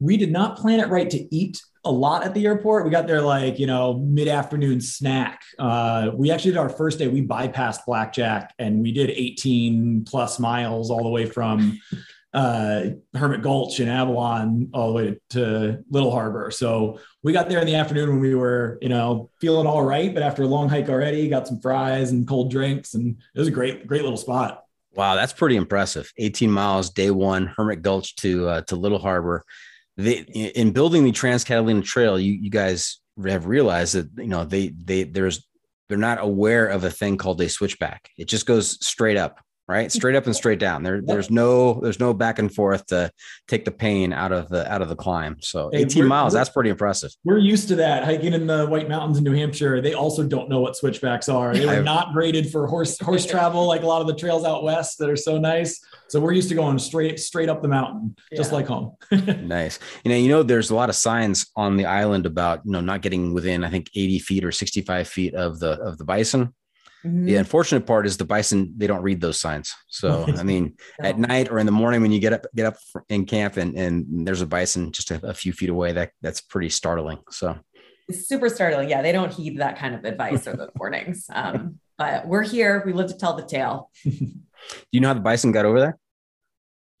we 0.00 0.16
did 0.16 0.30
not 0.30 0.56
plan 0.56 0.80
it 0.80 0.88
right 0.88 1.10
to 1.10 1.34
eat 1.34 1.60
a 1.84 1.90
lot 1.90 2.24
at 2.24 2.34
the 2.34 2.46
airport. 2.46 2.84
We 2.84 2.90
got 2.90 3.06
there 3.06 3.20
like, 3.20 3.58
you 3.58 3.66
know, 3.66 3.94
mid 3.94 4.28
afternoon 4.28 4.80
snack. 4.80 5.42
Uh, 5.58 6.10
we 6.14 6.30
actually 6.30 6.52
did 6.52 6.58
our 6.58 6.68
first 6.68 6.98
day, 6.98 7.08
we 7.08 7.26
bypassed 7.26 7.86
Blackjack 7.86 8.54
and 8.58 8.82
we 8.82 8.92
did 8.92 9.10
18 9.10 10.04
plus 10.04 10.38
miles 10.38 10.90
all 10.90 11.02
the 11.02 11.08
way 11.08 11.26
from 11.26 11.78
uh, 12.34 12.82
Hermit 13.14 13.42
Gulch 13.42 13.80
in 13.80 13.88
Avalon 13.88 14.70
all 14.74 14.88
the 14.88 14.94
way 14.94 15.20
to 15.30 15.82
Little 15.90 16.10
Harbor. 16.10 16.50
So 16.50 17.00
we 17.22 17.32
got 17.32 17.48
there 17.48 17.60
in 17.60 17.66
the 17.66 17.74
afternoon 17.74 18.10
when 18.10 18.20
we 18.20 18.34
were, 18.34 18.78
you 18.82 18.88
know, 18.88 19.30
feeling 19.40 19.66
all 19.66 19.82
right. 19.82 20.12
But 20.12 20.22
after 20.22 20.42
a 20.42 20.46
long 20.46 20.68
hike 20.68 20.88
already, 20.88 21.28
got 21.28 21.48
some 21.48 21.60
fries 21.60 22.10
and 22.10 22.28
cold 22.28 22.50
drinks. 22.50 22.94
And 22.94 23.16
it 23.34 23.38
was 23.38 23.48
a 23.48 23.52
great, 23.52 23.86
great 23.86 24.02
little 24.02 24.18
spot. 24.18 24.64
Wow, 24.94 25.14
that's 25.14 25.32
pretty 25.32 25.56
impressive. 25.56 26.12
18 26.16 26.50
miles, 26.50 26.90
day 26.90 27.10
one, 27.10 27.46
Hermit 27.46 27.82
Gulch 27.82 28.16
to 28.16 28.48
uh, 28.48 28.60
to 28.62 28.76
Little 28.76 28.98
Harbor. 28.98 29.44
They, 29.98 30.18
in 30.18 30.70
building 30.70 31.02
the 31.02 31.10
Trans 31.10 31.42
Catalina 31.42 31.82
Trail, 31.82 32.20
you 32.20 32.32
you 32.32 32.50
guys 32.50 33.00
have 33.26 33.46
realized 33.46 33.94
that 33.94 34.08
you 34.16 34.28
know 34.28 34.44
they 34.44 34.68
they 34.68 35.02
there's 35.02 35.44
they're 35.88 35.98
not 35.98 36.22
aware 36.22 36.68
of 36.68 36.84
a 36.84 36.90
thing 36.90 37.16
called 37.16 37.40
a 37.40 37.48
switchback. 37.48 38.08
It 38.16 38.28
just 38.28 38.46
goes 38.46 38.84
straight 38.86 39.16
up, 39.16 39.40
right? 39.68 39.92
Straight 39.92 40.16
up 40.16 40.24
and 40.24 40.34
straight 40.34 40.58
down. 40.58 40.82
There, 40.82 41.02
there's 41.02 41.30
no, 41.30 41.78
there's 41.82 42.00
no 42.00 42.14
back 42.14 42.38
and 42.38 42.52
forth 42.52 42.86
to 42.86 43.12
take 43.46 43.66
the 43.66 43.70
pain 43.70 44.12
out 44.14 44.32
of 44.32 44.48
the 44.48 44.70
out 44.72 44.80
of 44.80 44.88
the 44.88 44.96
climb. 44.96 45.36
So 45.40 45.68
Hey, 45.70 45.82
18 45.82 46.06
miles, 46.06 46.32
that's 46.32 46.48
pretty 46.48 46.70
impressive. 46.70 47.12
We're 47.24 47.38
used 47.38 47.68
to 47.68 47.76
that 47.76 48.04
hiking 48.04 48.32
in 48.32 48.46
the 48.46 48.66
White 48.66 48.88
Mountains 48.88 49.18
in 49.18 49.24
New 49.24 49.34
Hampshire. 49.34 49.80
They 49.82 49.94
also 49.94 50.24
don't 50.24 50.48
know 50.48 50.60
what 50.60 50.74
switchbacks 50.74 51.28
are. 51.28 51.54
They 51.54 51.66
were 51.66 51.82
not 51.82 52.12
graded 52.12 52.50
for 52.50 52.66
horse 52.66 52.98
horse 52.98 53.26
travel 53.30 53.66
like 53.66 53.82
a 53.82 53.86
lot 53.86 54.00
of 54.00 54.06
the 54.06 54.14
trails 54.14 54.44
out 54.44 54.64
west 54.64 54.98
that 54.98 55.10
are 55.10 55.16
so 55.16 55.38
nice. 55.38 55.78
So 56.08 56.20
we're 56.20 56.32
used 56.32 56.48
to 56.48 56.54
going 56.54 56.78
straight 56.78 57.20
straight 57.20 57.50
up 57.50 57.60
the 57.60 57.68
mountain, 57.68 58.16
just 58.34 58.52
like 58.52 58.66
home. 58.66 58.96
Nice. 59.38 59.78
You 60.04 60.10
know, 60.10 60.16
you 60.16 60.28
know, 60.28 60.42
there's 60.42 60.70
a 60.70 60.74
lot 60.74 60.88
of 60.88 60.96
signs 60.96 61.50
on 61.56 61.76
the 61.76 61.86
island 61.86 62.26
about 62.26 62.60
you 62.64 62.72
know 62.72 62.80
not 62.80 63.02
getting 63.02 63.34
within, 63.34 63.64
I 63.64 63.70
think, 63.70 63.90
80 63.94 64.18
feet 64.20 64.44
or 64.44 64.52
65 64.52 65.08
feet 65.08 65.34
of 65.34 65.58
the 65.58 65.72
of 65.80 65.98
the 65.98 66.04
bison. 66.04 66.54
Mhm. 67.08 67.26
The 67.26 67.36
unfortunate 67.36 67.86
part 67.86 68.06
is 68.06 68.16
the 68.16 68.24
bison 68.24 68.74
they 68.76 68.86
don't 68.86 69.02
read 69.02 69.20
those 69.20 69.40
signs. 69.40 69.74
So 69.88 70.26
I 70.38 70.42
mean, 70.42 70.76
at 71.00 71.18
night 71.18 71.50
or 71.50 71.58
in 71.58 71.66
the 71.66 71.72
morning 71.72 72.02
when 72.02 72.12
you 72.12 72.20
get 72.20 72.32
up 72.32 72.46
get 72.54 72.66
up 72.66 72.76
in 73.08 73.24
camp 73.24 73.56
and 73.56 73.74
and 73.76 74.26
there's 74.26 74.42
a 74.42 74.46
bison 74.46 74.92
just 74.92 75.10
a, 75.10 75.20
a 75.26 75.34
few 75.34 75.52
feet 75.52 75.70
away, 75.70 75.92
that 75.92 76.12
that's 76.20 76.40
pretty 76.40 76.68
startling. 76.68 77.18
So 77.30 77.56
It's 78.08 78.26
super 78.28 78.48
startling. 78.48 78.88
Yeah, 78.90 79.02
they 79.02 79.12
don't 79.12 79.32
heed 79.32 79.58
that 79.58 79.78
kind 79.78 79.94
of 79.94 80.04
advice 80.04 80.46
or 80.46 80.54
the 80.56 80.68
warnings. 80.76 81.26
Um, 81.32 81.78
but 81.96 82.26
we're 82.26 82.44
here. 82.44 82.82
We 82.86 82.92
live 82.92 83.08
to 83.08 83.16
tell 83.18 83.34
the 83.34 83.44
tale. 83.46 83.90
do 84.04 84.12
you 84.92 85.00
know 85.00 85.08
how 85.08 85.14
the 85.14 85.20
bison 85.20 85.52
got 85.52 85.64
over 85.64 85.80
there? 85.80 85.98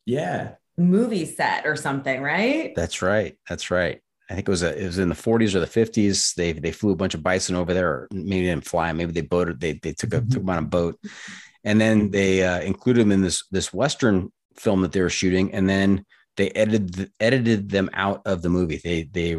yeah. 0.06 0.54
Movie 0.80 1.26
set 1.26 1.66
or 1.66 1.74
something, 1.74 2.22
right? 2.22 2.72
That's 2.76 3.02
right. 3.02 3.36
That's 3.48 3.68
right. 3.72 4.00
I 4.30 4.34
think 4.34 4.46
it 4.46 4.50
was 4.50 4.62
a, 4.62 4.78
it 4.78 4.84
was 4.86 4.98
in 4.98 5.08
the 5.08 5.14
40s 5.14 5.54
or 5.54 5.60
the 5.60 5.66
50s. 5.66 6.34
They 6.34 6.52
they 6.52 6.72
flew 6.72 6.92
a 6.92 6.96
bunch 6.96 7.14
of 7.14 7.22
bison 7.22 7.56
over 7.56 7.72
there, 7.72 7.88
or 7.88 8.08
maybe 8.12 8.42
they 8.42 8.52
didn't 8.52 8.66
fly. 8.66 8.92
Maybe 8.92 9.12
they 9.12 9.22
boated. 9.22 9.60
They 9.60 9.74
they 9.82 9.92
took 9.92 10.12
a 10.12 10.20
took 10.20 10.40
them 10.40 10.50
on 10.50 10.58
a 10.58 10.62
boat, 10.62 11.00
and 11.64 11.80
then 11.80 12.10
they 12.10 12.42
uh, 12.42 12.60
included 12.60 13.02
them 13.02 13.12
in 13.12 13.22
this 13.22 13.46
this 13.50 13.72
western 13.72 14.30
film 14.56 14.82
that 14.82 14.92
they 14.92 15.00
were 15.00 15.08
shooting, 15.08 15.54
and 15.54 15.68
then 15.68 16.04
they 16.36 16.50
edited 16.50 17.10
edited 17.18 17.70
them 17.70 17.88
out 17.94 18.22
of 18.26 18.42
the 18.42 18.50
movie. 18.50 18.80
They 18.82 19.04
they 19.04 19.36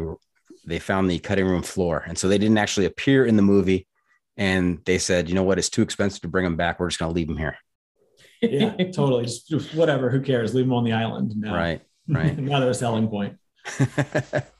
they 0.64 0.78
found 0.78 1.08
the 1.08 1.18
cutting 1.18 1.46
room 1.46 1.62
floor, 1.62 2.04
and 2.06 2.18
so 2.18 2.28
they 2.28 2.38
didn't 2.38 2.58
actually 2.58 2.86
appear 2.86 3.24
in 3.24 3.36
the 3.36 3.42
movie. 3.42 3.86
And 4.36 4.80
they 4.86 4.98
said, 4.98 5.28
you 5.28 5.34
know 5.34 5.42
what, 5.42 5.58
it's 5.58 5.68
too 5.68 5.82
expensive 5.82 6.22
to 6.22 6.28
bring 6.28 6.44
them 6.44 6.56
back. 6.56 6.80
We're 6.80 6.88
just 6.88 6.98
going 6.98 7.10
to 7.10 7.14
leave 7.14 7.26
them 7.26 7.36
here. 7.36 7.58
Yeah, 8.40 8.70
totally. 8.90 9.24
Just, 9.24 9.48
just 9.48 9.74
whatever. 9.74 10.08
Who 10.08 10.22
cares? 10.22 10.54
Leave 10.54 10.64
them 10.64 10.72
on 10.72 10.84
the 10.84 10.92
island. 10.92 11.34
No. 11.36 11.54
Right. 11.54 11.82
Right. 12.08 12.36
now 12.36 12.58
they're 12.58 12.70
a 12.70 12.74
selling 12.74 13.06
point. 13.06 13.36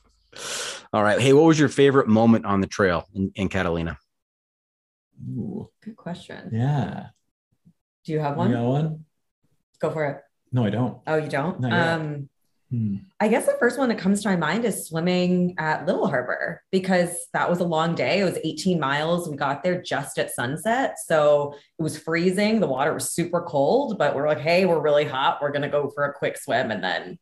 All 0.93 1.03
right. 1.03 1.19
Hey, 1.19 1.33
what 1.33 1.43
was 1.45 1.59
your 1.59 1.69
favorite 1.69 2.07
moment 2.07 2.45
on 2.45 2.61
the 2.61 2.67
trail 2.67 3.05
in, 3.13 3.31
in 3.35 3.49
Catalina? 3.49 3.97
Ooh, 5.29 5.69
Good 5.83 5.95
question. 5.95 6.49
yeah. 6.51 7.07
Do 8.05 8.11
you 8.13 8.19
have 8.19 8.33
You 8.33 8.37
one? 8.39 8.51
got 8.51 8.63
one? 8.63 9.05
Go 9.79 9.91
for 9.91 10.05
it. 10.05 10.21
No, 10.51 10.65
I 10.65 10.69
don't. 10.69 10.97
Oh, 11.07 11.15
you 11.17 11.29
don't? 11.29 11.59
Not 11.59 11.71
yet. 11.71 11.87
Um, 12.01 12.29
Hmm. 12.71 12.95
I 13.19 13.27
guess 13.27 13.45
the 13.45 13.57
first 13.59 13.77
one 13.77 13.89
that 13.89 13.97
comes 13.97 14.23
to 14.23 14.29
my 14.29 14.37
mind 14.37 14.63
is 14.63 14.87
swimming 14.87 15.55
at 15.57 15.85
Little 15.85 16.07
Harbor 16.07 16.63
because 16.71 17.27
that 17.33 17.49
was 17.49 17.59
a 17.59 17.65
long 17.65 17.95
day. 17.95 18.21
It 18.21 18.23
was 18.23 18.37
18 18.45 18.79
miles. 18.79 19.27
We 19.29 19.35
got 19.35 19.61
there 19.61 19.81
just 19.81 20.17
at 20.17 20.31
sunset. 20.33 20.95
So 21.05 21.53
it 21.77 21.83
was 21.83 21.99
freezing. 21.99 22.61
The 22.61 22.67
water 22.67 22.93
was 22.93 23.11
super 23.11 23.41
cold, 23.41 23.97
but 23.97 24.15
we're 24.15 24.25
like, 24.25 24.39
hey, 24.39 24.63
we're 24.65 24.79
really 24.79 25.03
hot. 25.03 25.39
We're 25.41 25.51
going 25.51 25.63
to 25.63 25.67
go 25.67 25.89
for 25.89 26.05
a 26.05 26.13
quick 26.13 26.37
swim 26.37 26.71
and 26.71 26.81
then 26.81 27.19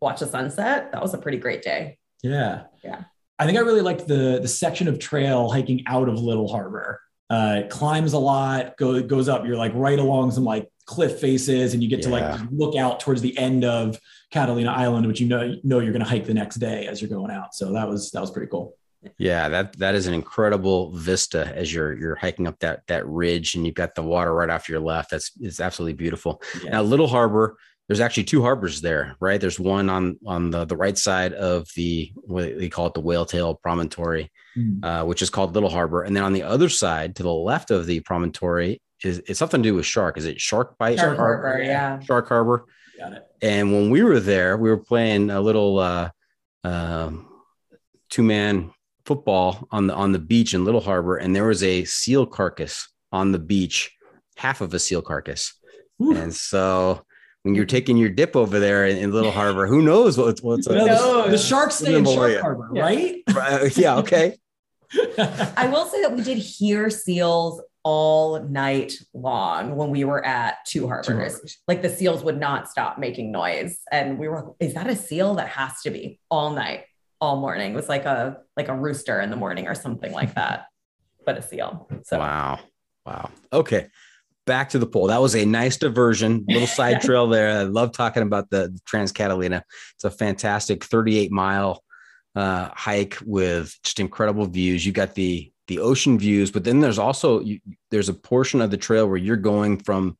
watch 0.00 0.18
the 0.18 0.26
sunset. 0.26 0.90
That 0.90 1.00
was 1.00 1.14
a 1.14 1.18
pretty 1.18 1.38
great 1.38 1.62
day. 1.62 1.98
Yeah. 2.22 2.64
Yeah. 2.82 3.04
I 3.38 3.46
think 3.46 3.56
I 3.56 3.60
really 3.60 3.82
liked 3.82 4.06
the 4.08 4.40
the 4.40 4.48
section 4.48 4.88
of 4.88 4.98
trail 4.98 5.48
hiking 5.50 5.84
out 5.86 6.08
of 6.08 6.18
Little 6.20 6.48
Harbor. 6.48 7.00
Uh, 7.30 7.62
it 7.64 7.70
climbs 7.70 8.14
a 8.14 8.18
lot, 8.18 8.76
go, 8.78 9.02
goes 9.02 9.28
up. 9.28 9.44
You're 9.44 9.56
like 9.56 9.72
right 9.74 9.98
along 9.98 10.30
some 10.30 10.44
like 10.44 10.68
cliff 10.86 11.20
faces, 11.20 11.74
and 11.74 11.82
you 11.82 11.88
get 11.88 12.02
to 12.02 12.08
like 12.08 12.40
look 12.50 12.74
out 12.74 13.00
towards 13.00 13.20
the 13.20 13.36
end 13.36 13.64
of 13.64 13.98
Catalina 14.32 14.70
Island, 14.70 15.06
which 15.06 15.20
you 15.20 15.28
know 15.28 15.54
know 15.62 15.78
you're 15.78 15.92
going 15.92 16.02
to 16.02 16.08
hike 16.08 16.24
the 16.24 16.34
next 16.34 16.56
day 16.56 16.86
as 16.86 17.00
you're 17.00 17.10
going 17.10 17.30
out. 17.30 17.54
So 17.54 17.72
that 17.74 17.86
was 17.86 18.10
that 18.12 18.20
was 18.20 18.30
pretty 18.30 18.50
cool. 18.50 18.74
Yeah, 19.18 19.48
that 19.48 19.78
that 19.78 19.94
is 19.94 20.06
an 20.06 20.14
incredible 20.14 20.90
vista 20.90 21.52
as 21.54 21.72
you're 21.72 21.96
you're 21.96 22.16
hiking 22.16 22.46
up 22.46 22.58
that 22.60 22.82
that 22.88 23.06
ridge 23.06 23.54
and 23.54 23.64
you've 23.64 23.76
got 23.76 23.94
the 23.94 24.02
water 24.02 24.34
right 24.34 24.50
off 24.50 24.68
your 24.68 24.80
left. 24.80 25.10
That's 25.10 25.30
it's 25.40 25.60
absolutely 25.60 25.94
beautiful. 25.94 26.42
Yeah. 26.64 26.70
Now, 26.70 26.82
Little 26.82 27.06
Harbor, 27.06 27.56
there's 27.88 28.00
actually 28.00 28.24
two 28.24 28.42
harbors 28.42 28.80
there, 28.80 29.16
right? 29.18 29.40
There's 29.40 29.58
one 29.58 29.88
on 29.90 30.18
on 30.26 30.50
the 30.50 30.64
the 30.64 30.76
right 30.76 30.96
side 30.96 31.32
of 31.32 31.66
the 31.74 32.12
what 32.14 32.58
they 32.58 32.68
call 32.68 32.86
it 32.86 32.94
the 32.94 33.00
Whale 33.00 33.24
Tail 33.26 33.54
Promontory, 33.54 34.30
Mm. 34.56 34.84
uh, 34.84 35.04
which 35.04 35.22
is 35.22 35.30
called 35.30 35.54
Little 35.54 35.68
Harbor, 35.68 36.02
and 36.02 36.16
then 36.16 36.24
on 36.24 36.32
the 36.32 36.42
other 36.42 36.68
side, 36.68 37.14
to 37.16 37.22
the 37.22 37.32
left 37.32 37.70
of 37.70 37.86
the 37.86 38.00
promontory, 38.00 38.82
is 39.04 39.22
it's 39.26 39.38
something 39.38 39.62
to 39.62 39.68
do 39.68 39.74
with 39.74 39.86
shark. 39.86 40.16
Is 40.18 40.24
it 40.24 40.40
Shark 40.40 40.76
Bite? 40.78 40.98
Shark 40.98 41.16
Harbor, 41.16 41.48
Harbor, 41.48 41.62
yeah. 41.62 41.70
yeah. 41.70 42.00
Shark 42.00 42.28
Harbor. 42.28 42.64
Got 42.98 43.12
it. 43.12 43.26
And 43.40 43.72
when 43.72 43.90
we 43.90 44.02
were 44.02 44.18
there, 44.18 44.56
we 44.56 44.68
were 44.70 44.78
playing 44.78 45.30
a 45.30 45.40
little 45.40 45.78
uh, 45.78 46.10
um, 46.64 47.28
two 48.10 48.22
man 48.24 48.72
football 49.04 49.68
on 49.70 49.86
the 49.86 49.94
on 49.94 50.12
the 50.12 50.18
beach 50.18 50.54
in 50.54 50.64
Little 50.64 50.80
Harbor, 50.80 51.16
and 51.16 51.36
there 51.36 51.46
was 51.46 51.62
a 51.62 51.84
seal 51.84 52.26
carcass 52.26 52.88
on 53.12 53.30
the 53.32 53.38
beach, 53.38 53.92
half 54.36 54.60
of 54.60 54.74
a 54.74 54.78
seal 54.78 55.02
carcass. 55.02 55.54
Whew. 55.98 56.16
And 56.16 56.34
so 56.34 57.04
when 57.48 57.54
you're 57.54 57.64
taking 57.64 57.96
your 57.96 58.10
dip 58.10 58.36
over 58.36 58.60
there 58.60 58.84
in, 58.86 58.98
in 58.98 59.10
Little 59.10 59.30
Harbor, 59.30 59.66
who 59.66 59.80
knows 59.80 60.18
what's 60.18 60.42
what's 60.42 60.66
You 60.66 60.74
know, 60.74 60.84
No. 60.84 61.22
the, 61.24 61.30
the 61.30 61.38
sharks 61.38 61.76
stay 61.76 61.94
in 61.94 62.02
Below 62.02 62.14
Shark 62.16 62.32
you. 62.32 62.40
Harbor, 62.40 62.70
Yeah. 62.74 62.82
right? 62.82 63.22
Uh, 63.28 63.68
yeah, 63.74 63.96
okay. 63.96 64.36
I 65.18 65.68
will 65.72 65.86
say 65.86 66.02
that 66.02 66.14
we 66.14 66.22
did 66.22 66.36
hear 66.36 66.90
seals 66.90 67.62
all 67.84 68.42
night 68.42 68.92
long 69.14 69.76
when 69.76 69.88
we 69.90 70.04
were 70.04 70.22
at 70.24 70.56
Two 70.66 70.86
Harbors. 70.88 71.06
Two 71.06 71.14
harbors. 71.14 71.58
Like 71.66 71.80
the 71.80 71.88
seals 71.88 72.22
would 72.22 72.38
not 72.38 72.68
stop 72.68 72.98
making 72.98 73.32
noise. 73.32 73.78
And 73.90 74.18
we 74.18 74.28
were 74.28 74.42
like, 74.42 74.54
is 74.60 74.74
that 74.74 74.86
a 74.86 74.96
seal? 74.96 75.36
That 75.36 75.48
has 75.48 75.80
to 75.82 75.90
be 75.90 76.20
all 76.30 76.50
night, 76.50 76.84
all 77.18 77.40
morning. 77.40 77.72
It 77.72 77.76
was 77.76 77.88
like 77.88 78.04
a 78.04 78.38
like 78.58 78.68
a 78.68 78.74
rooster 78.74 79.22
in 79.22 79.30
the 79.30 79.36
morning 79.36 79.68
or 79.68 79.74
something 79.74 80.12
like 80.12 80.34
that, 80.34 80.66
but 81.24 81.38
a 81.38 81.42
seal. 81.42 81.88
So 82.04 82.18
Wow. 82.18 82.58
Wow. 83.06 83.30
Okay. 83.54 83.86
Back 84.48 84.70
to 84.70 84.78
the 84.78 84.86
poll. 84.86 85.08
That 85.08 85.20
was 85.20 85.36
a 85.36 85.44
nice 85.44 85.76
diversion, 85.76 86.46
little 86.48 86.66
side 86.80 87.02
trail 87.02 87.26
there. 87.26 87.50
I 87.50 87.62
love 87.64 87.92
talking 87.92 88.22
about 88.22 88.48
the, 88.48 88.74
Trans 88.86 89.12
Catalina. 89.12 89.62
It's 89.94 90.04
a 90.04 90.10
fantastic 90.10 90.84
38 90.84 91.30
mile 91.30 91.84
uh, 92.34 92.70
hike 92.72 93.18
with 93.26 93.76
just 93.84 94.00
incredible 94.00 94.46
views. 94.46 94.86
You 94.86 94.92
got 94.92 95.14
the 95.14 95.52
the 95.66 95.80
ocean 95.80 96.18
views, 96.18 96.50
but 96.50 96.64
then 96.64 96.80
there's 96.80 96.98
also 96.98 97.40
you, 97.40 97.60
there's 97.90 98.08
a 98.08 98.14
portion 98.14 98.62
of 98.62 98.70
the 98.70 98.78
trail 98.78 99.06
where 99.06 99.18
you're 99.18 99.36
going 99.36 99.76
from 99.80 100.16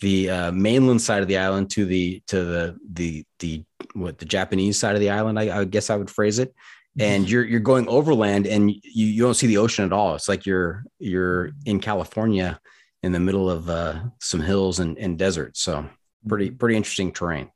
the 0.00 0.28
uh, 0.28 0.50
mainland 0.50 1.00
side 1.00 1.22
of 1.22 1.28
the 1.28 1.38
island 1.38 1.70
to 1.70 1.84
the 1.84 2.20
to 2.26 2.44
the 2.44 2.78
the 2.92 3.24
the 3.38 3.62
what 3.94 4.18
the 4.18 4.24
Japanese 4.24 4.80
side 4.80 4.96
of 4.96 5.00
the 5.00 5.10
island. 5.10 5.38
I, 5.38 5.60
I 5.60 5.64
guess 5.64 5.90
I 5.90 5.96
would 5.96 6.10
phrase 6.10 6.40
it 6.40 6.52
and 6.98 7.30
you're 7.30 7.44
you're 7.44 7.60
going 7.60 7.88
overland 7.88 8.46
and 8.46 8.70
you, 8.70 9.06
you 9.06 9.22
don't 9.22 9.34
see 9.34 9.46
the 9.46 9.58
ocean 9.58 9.84
at 9.84 9.92
all. 9.92 10.14
It's 10.14 10.28
like 10.28 10.46
you're 10.46 10.84
you're 10.98 11.52
in 11.64 11.80
California 11.80 12.60
in 13.02 13.12
the 13.12 13.20
middle 13.20 13.50
of 13.50 13.68
uh, 13.68 14.00
some 14.20 14.40
hills 14.40 14.80
and, 14.80 14.98
and 14.98 15.18
desert. 15.18 15.56
So 15.56 15.86
pretty 16.26 16.50
pretty 16.50 16.76
interesting 16.76 17.12
terrain. 17.12 17.50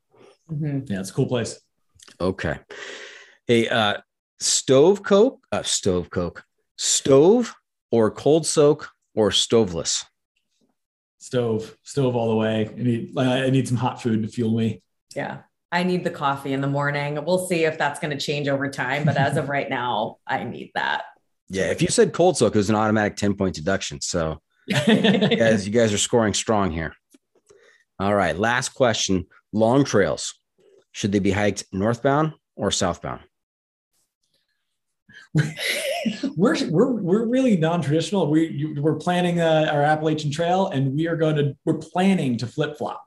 mhm. 0.51 0.89
yeah, 0.89 1.01
it's 1.01 1.11
a 1.11 1.15
cool 1.15 1.27
place. 1.27 1.61
Okay. 2.21 2.59
Hey, 3.47 3.69
uh, 3.69 3.99
stove 4.41 5.03
coke, 5.03 5.45
uh, 5.53 5.63
stove 5.63 6.11
coke, 6.11 6.45
stove 6.77 7.55
or 7.91 8.11
cold 8.11 8.47
soak 8.47 8.91
or 9.15 9.31
stoveless. 9.31 10.05
Stove, 11.19 11.77
stove 11.83 12.17
all 12.17 12.29
the 12.29 12.37
way. 12.37 12.69
I 12.69 12.83
need, 12.83 13.19
I 13.19 13.51
need 13.51 13.67
some 13.67 13.79
hot 13.79 14.03
food 14.03 14.23
to 14.23 14.29
fuel 14.29 14.57
me. 14.57 14.83
yeah. 15.15 15.39
I 15.73 15.83
need 15.83 16.05
the 16.05 16.11
coffee 16.11 16.53
in 16.53 16.61
the 16.61 16.69
morning. 16.69 17.19
We'll 17.25 17.49
see 17.49 17.65
if 17.65 17.77
that's 17.79 17.99
going 17.99 18.17
to 18.17 18.25
change 18.25 18.47
over 18.47 18.71
time. 18.71 19.05
But 19.05 19.17
as 19.17 19.37
of 19.37 19.49
right 19.49 19.69
now, 19.69 20.19
I 20.25 20.45
need 20.45 20.71
that. 20.77 21.03
Yeah, 21.49 21.65
if 21.65 21.83
you 21.83 21.89
said 21.89 22.13
cold 22.13 22.37
soak, 22.37 22.55
it 22.55 22.59
was 22.59 22.71
an 22.71 22.77
automatic 22.77 23.17
10 23.17 23.35
point 23.35 23.57
deduction. 23.57 24.01
So 24.01 24.41
guys, 24.87 25.67
you 25.67 25.73
guys 25.73 25.93
are 25.93 25.99
scoring 25.99 26.35
strong 26.35 26.71
here. 26.71 26.95
All 27.99 28.15
right. 28.15 28.37
Last 28.37 28.71
question. 28.71 29.27
Long 29.53 29.85
trails. 29.85 30.35
Should 30.93 31.13
they 31.13 31.19
be 31.19 31.31
hiked 31.33 31.65
northbound 31.73 32.33
or 32.57 32.71
southbound? 32.71 33.21
we're 36.37 36.57
we're 36.71 36.93
we're 36.93 37.25
really 37.27 37.57
non-traditional. 37.57 38.31
We 38.31 38.49
you, 38.49 38.81
we're 38.83 38.97
planning 38.97 39.41
uh, 39.41 39.69
our 39.73 39.83
Appalachian 39.83 40.31
Trail, 40.31 40.69
and 40.69 40.95
we 40.95 41.09
are 41.09 41.17
going 41.17 41.37
to 41.37 41.57
we're 41.65 41.79
planning 41.79 42.39
to 42.39 42.47
flip 42.47 42.77
flop. 42.79 43.05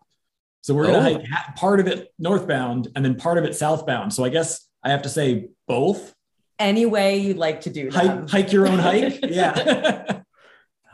So 0.61 0.73
we're 0.73 0.87
going 0.87 1.03
to 1.03 1.09
Oh. 1.11 1.13
hike 1.19 1.27
ha- 1.27 1.53
part 1.55 1.79
of 1.79 1.87
it 1.87 2.13
northbound 2.19 2.89
and 2.95 3.03
then 3.05 3.15
part 3.15 3.37
of 3.37 3.45
it 3.45 3.55
southbound. 3.55 4.13
So 4.13 4.23
I 4.25 4.29
guess 4.29 4.67
I 4.83 4.89
have 4.89 5.03
to 5.03 5.09
say 5.09 5.49
both. 5.67 6.13
Any 6.59 6.85
way 6.85 7.17
you'd 7.19 7.37
like 7.37 7.61
to 7.61 7.69
do 7.69 7.89
them. 7.91 8.19
Hike, 8.19 8.29
hike 8.29 8.51
your 8.51 8.67
own 8.67 8.79
hike. 8.79 9.19
Yeah. 9.23 10.21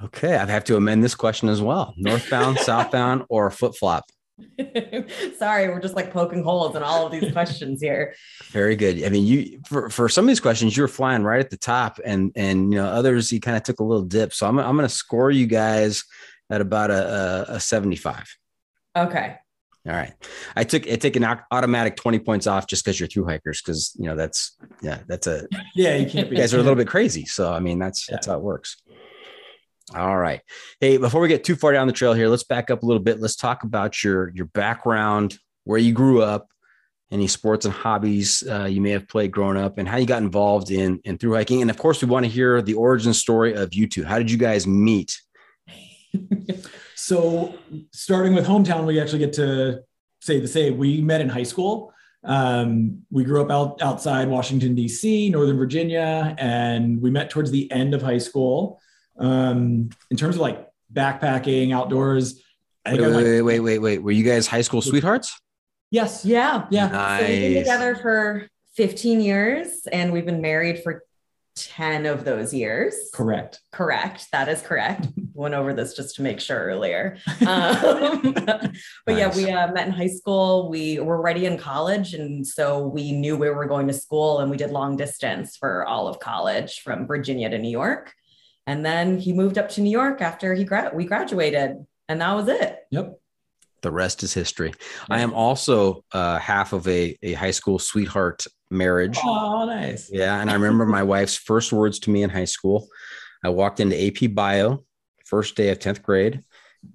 Okay. 0.04 0.36
I 0.36 0.46
have 0.46 0.64
to 0.66 0.76
amend 0.76 1.04
this 1.04 1.16
question 1.16 1.50
as 1.50 1.62
well. 1.62 1.94
Northbound, 1.98 2.60
southbound, 2.60 3.24
or 3.30 3.50
flip 3.52 3.74
flop? 3.80 4.06
Sorry, 5.38 5.68
we're 5.68 5.80
just 5.80 5.96
like 5.96 6.12
poking 6.12 6.44
holes 6.44 6.76
in 6.76 6.82
all 6.82 7.06
of 7.06 7.12
these 7.12 7.32
questions 7.32 7.82
here. 7.82 8.16
Very 8.52 8.76
good. 8.76 9.04
I 9.04 9.10
mean, 9.10 9.26
you 9.26 9.62
for, 9.68 9.90
for 9.90 10.10
some 10.10 10.26
of 10.26 10.28
these 10.28 10.40
questions, 10.40 10.76
you 10.76 10.84
were 10.84 10.88
flying 10.88 11.24
right 11.24 11.40
at 11.40 11.52
the 11.52 11.58
top, 11.58 12.00
and 12.04 12.32
and 12.36 12.74
you 12.74 12.80
know 12.80 12.88
others 12.88 13.32
you 13.32 13.40
kind 13.40 13.56
of 13.56 13.64
took 13.64 13.80
a 13.80 13.84
little 13.84 14.04
dip. 14.04 14.34
So 14.34 14.48
I'm 14.48 14.58
I'm 14.60 14.76
going 14.76 14.88
to 14.88 14.94
score 14.94 15.30
you 15.30 15.46
guys 15.46 16.04
at 16.50 16.62
about 16.62 16.90
a, 16.92 17.48
a, 17.52 17.56
a 17.56 17.60
75. 17.60 18.28
Okay. 18.96 19.38
All 19.86 19.94
right. 19.94 20.14
I 20.56 20.64
took 20.64 20.88
I 20.88 20.96
take 20.96 21.18
an 21.18 21.26
automatic 21.52 21.98
20 21.98 22.20
points 22.20 22.48
off 22.48 22.68
just 22.68 22.86
because 22.86 23.00
you're 23.00 23.08
through 23.08 23.26
hikers, 23.26 23.62
because 23.62 23.94
you 24.00 24.06
know 24.06 24.16
that's 24.16 24.56
yeah, 24.82 25.00
that's 25.08 25.28
a 25.28 25.46
Yeah, 25.76 25.96
you 25.96 26.10
can't 26.10 26.30
be. 26.30 26.38
you 26.38 26.42
guys 26.42 26.54
are 26.54 26.60
a 26.60 26.64
little 26.64 26.76
bit 26.76 26.88
crazy. 26.88 27.26
So 27.26 27.52
I 27.52 27.60
mean 27.60 27.80
that's 27.80 28.08
that's 28.08 28.28
how 28.28 28.38
it 28.38 28.42
works. 28.42 28.82
All 29.96 30.18
right. 30.18 30.42
Hey, 30.80 30.98
before 30.98 31.22
we 31.22 31.28
get 31.28 31.44
too 31.44 31.56
far 31.56 31.72
down 31.72 31.88
the 31.88 31.94
trail 31.94 32.14
here, 32.14 32.28
let's 32.28 32.44
back 32.44 32.72
up 32.72 32.84
a 32.84 32.86
little 32.86 33.02
bit. 33.02 33.20
Let's 33.20 33.36
talk 33.36 33.64
about 33.64 34.04
your 34.04 34.32
your 34.34 34.46
background, 34.48 35.38
where 35.66 35.80
you 35.80 35.94
grew 35.94 36.22
up, 36.22 36.48
any 37.12 37.28
sports 37.28 37.66
and 37.66 37.74
hobbies 37.74 38.44
uh, 38.50 38.66
you 38.66 38.82
may 38.82 38.92
have 38.92 39.08
played 39.08 39.32
growing 39.32 39.58
up, 39.58 39.78
and 39.78 39.88
how 39.88 39.98
you 39.98 40.06
got 40.06 40.24
involved 40.24 40.72
in 40.72 41.00
in 41.04 41.18
through 41.18 41.36
hiking. 41.36 41.62
And 41.62 41.70
of 41.70 41.78
course, 41.78 42.02
we 42.02 42.08
want 42.08 42.26
to 42.26 42.32
hear 42.32 42.62
the 42.62 42.74
origin 42.74 43.14
story 43.14 43.54
of 43.54 43.74
you 43.74 43.88
two. 43.88 44.04
How 44.04 44.18
did 44.18 44.32
you 44.32 44.38
guys 44.38 44.66
meet? 44.66 45.20
So, 47.06 47.54
starting 47.92 48.34
with 48.34 48.48
hometown, 48.48 48.86
we 48.86 48.98
actually 48.98 49.20
get 49.20 49.34
to 49.34 49.82
say 50.22 50.40
the 50.40 50.48
same. 50.48 50.78
We 50.78 51.02
met 51.02 51.20
in 51.20 51.28
high 51.28 51.44
school. 51.44 51.94
Um, 52.24 53.02
we 53.12 53.26
grew 53.26 53.42
up 53.42 53.52
out, 53.52 53.82
outside 53.82 54.30
Washington, 54.30 54.74
D.C., 54.74 55.30
Northern 55.30 55.58
Virginia, 55.58 56.34
and 56.38 57.02
we 57.02 57.12
met 57.12 57.30
towards 57.30 57.52
the 57.52 57.70
end 57.74 57.94
of 57.94 58.02
high 58.02 58.20
school. 58.20 58.80
Um, 59.18 59.90
in 60.10 60.18
terms 60.18 60.36
of 60.36 60.42
like 60.42 60.68
backpacking, 60.92 61.74
outdoors, 61.74 62.42
I 62.86 62.92
Wait, 62.92 63.00
think 63.00 63.14
I 63.14 63.16
wait, 63.16 63.24
might- 63.24 63.24
wait, 63.24 63.42
wait, 63.42 63.60
wait, 63.60 63.80
wait. 63.80 63.98
Were 64.04 64.12
you 64.12 64.24
guys 64.24 64.48
high 64.48 64.62
school 64.62 64.82
sweethearts? 64.82 65.40
yes. 65.92 66.26
Yeah. 66.26 66.66
Yeah. 66.72 66.90
So 67.20 67.28
we've 67.28 67.40
been 67.42 67.54
together 67.64 67.96
for 67.96 68.48
15 68.76 69.22
years 69.22 69.86
and 69.92 70.12
we've 70.12 70.26
been 70.26 70.42
married 70.42 70.82
for 70.82 71.04
10 71.56 72.08
of 72.08 72.26
those 72.26 72.52
years. 72.52 72.96
Correct. 73.14 73.60
Correct. 73.72 74.26
That 74.32 74.50
is 74.50 74.64
correct. 74.64 75.08
Went 75.36 75.54
over 75.54 75.72
this 75.72 75.96
just 75.96 76.16
to 76.16 76.24
make 76.24 76.40
sure 76.40 76.58
earlier. 76.58 77.18
Um, 77.48 78.34
but 79.06 79.18
yeah, 79.18 79.36
we 79.36 79.52
uh, 79.52 79.72
met 79.72 79.86
in 79.88 79.94
high 79.94 80.08
school. 80.08 80.68
We 80.70 81.00
were 81.00 81.18
already 81.18 81.46
in 81.46 81.58
college. 81.60 82.16
And 82.16 82.46
so 82.46 82.88
we 82.88 83.12
knew 83.12 83.38
we 83.38 83.50
were 83.52 83.66
going 83.66 83.88
to 83.88 83.94
school 83.94 84.40
and 84.40 84.50
we 84.50 84.58
did 84.58 84.72
long 84.72 84.98
distance 84.98 85.56
for 85.58 85.86
all 85.86 86.08
of 86.08 86.20
college 86.20 86.82
from 86.82 87.06
Virginia 87.06 87.50
to 87.50 87.60
New 87.60 87.70
York. 87.70 88.14
And 88.66 88.86
then 88.86 89.20
he 89.20 89.34
moved 89.34 89.58
up 89.58 89.70
to 89.70 89.82
New 89.82 89.90
York 89.90 90.22
after 90.22 90.54
he 90.54 90.64
gra- 90.64 90.92
we 90.94 91.06
graduated. 91.06 91.86
And 92.08 92.22
that 92.22 92.34
was 92.34 92.48
it. 92.48 92.80
Yep. 92.92 93.20
The 93.82 93.92
rest 93.92 94.24
is 94.24 94.34
history. 94.34 94.74
I 95.10 95.20
am 95.20 95.34
also 95.34 96.06
uh, 96.14 96.40
half 96.40 96.72
of 96.72 96.88
a, 96.88 97.18
a 97.22 97.34
high 97.34 97.52
school 97.52 97.80
sweetheart 97.80 98.46
marriage. 98.72 99.18
Oh, 99.22 99.66
nice. 99.66 100.10
Yeah. 100.12 100.40
And 100.40 100.50
I 100.50 100.54
remember 100.54 100.86
my 100.86 101.04
wife's 101.16 101.36
first 101.36 101.74
words 101.74 102.00
to 102.00 102.10
me 102.10 102.24
in 102.24 102.30
high 102.30 102.46
school. 102.46 102.88
I 103.44 103.50
walked 103.50 103.82
into 103.82 104.02
AP 104.02 104.34
Bio, 104.34 104.86
first 105.26 105.56
day 105.56 105.70
of 105.70 105.80
10th 105.80 106.02
grade, 106.02 106.44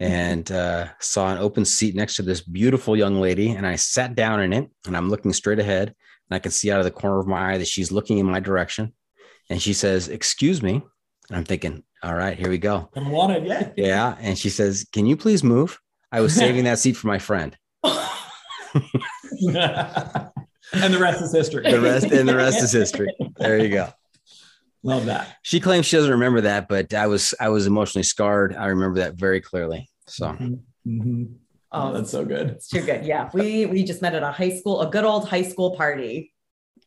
and 0.01 0.51
uh, 0.51 0.87
saw 0.99 1.31
an 1.31 1.39
open 1.39 1.67
seat 1.67 1.95
next 1.95 2.17
to 2.17 2.23
this 2.23 2.41
beautiful 2.41 2.97
young 2.97 3.21
lady. 3.21 3.51
And 3.51 3.67
I 3.67 3.77
sat 3.77 4.15
down 4.15 4.41
in 4.41 4.55
it 4.55 4.71
and 4.87 4.97
I'm 4.97 5.11
looking 5.11 5.35
straight 5.35 5.59
ahead. 5.59 5.89
And 5.89 6.37
I 6.37 6.39
can 6.39 6.53
see 6.53 6.71
out 6.71 6.79
of 6.79 6.85
the 6.85 6.91
corner 6.91 7.19
of 7.19 7.27
my 7.27 7.53
eye 7.53 7.59
that 7.59 7.69
she's 7.69 7.93
looking 7.93 8.19
in 8.19 8.27
my 8.27 8.41
direction. 8.41 8.95
And 9.51 9.61
she 9.61 9.73
says, 9.73 10.09
Excuse 10.09 10.63
me. 10.63 10.83
And 11.29 11.37
I'm 11.37 11.45
thinking, 11.45 11.83
All 12.03 12.15
right, 12.15 12.39
here 12.39 12.49
we 12.49 12.59
go. 12.59 12.89
I'm 12.97 13.11
wanted, 13.11 13.47
yeah. 13.47 13.71
Yeah. 13.77 14.17
And 14.21 14.39
she 14.39 14.51
says, 14.51 14.87
Can 14.93 15.07
you 15.07 15.17
please 15.17 15.45
move? 15.45 15.79
I 16.11 16.21
was 16.21 16.35
saving 16.35 16.65
that 16.65 16.79
seat 16.79 16.97
for 16.97 17.07
my 17.07 17.19
friend. 17.19 17.57
and 20.73 20.95
the 20.95 20.99
rest 20.99 21.23
is 21.23 21.33
history. 21.33 21.71
The 21.71 21.81
rest 21.81 22.07
and 22.07 22.29
the 22.29 22.37
rest 22.37 22.63
is 22.63 22.73
history. 22.73 23.15
There 23.37 23.59
you 23.59 23.69
go. 23.69 23.89
Love 24.83 25.07
that. 25.07 25.37
She 25.43 25.61
claims 25.61 25.87
she 25.87 25.97
doesn't 25.97 26.11
remember 26.11 26.43
that, 26.43 26.69
but 26.69 26.95
I 26.95 27.07
was 27.07 27.35
I 27.41 27.49
was 27.49 27.67
emotionally 27.67 28.05
scarred. 28.05 28.55
I 28.55 28.67
remember 28.67 29.01
that 29.01 29.15
very 29.15 29.41
clearly. 29.41 29.89
So 30.07 30.37
Mhm. 30.87 31.35
Oh, 31.71 31.89
um, 31.89 31.95
that's 31.95 32.11
so 32.11 32.25
good. 32.25 32.49
It's 32.49 32.69
too 32.69 32.81
good. 32.81 33.05
Yeah. 33.05 33.29
We 33.35 33.67
we 33.67 33.85
just 33.85 34.01
met 34.01 34.15
at 34.15 34.23
a 34.23 34.33
high 34.33 34.57
school, 34.57 34.81
a 34.81 34.91
good 34.91 35.05
old 35.05 35.29
high 35.29 35.43
school 35.43 35.77
party, 35.77 36.33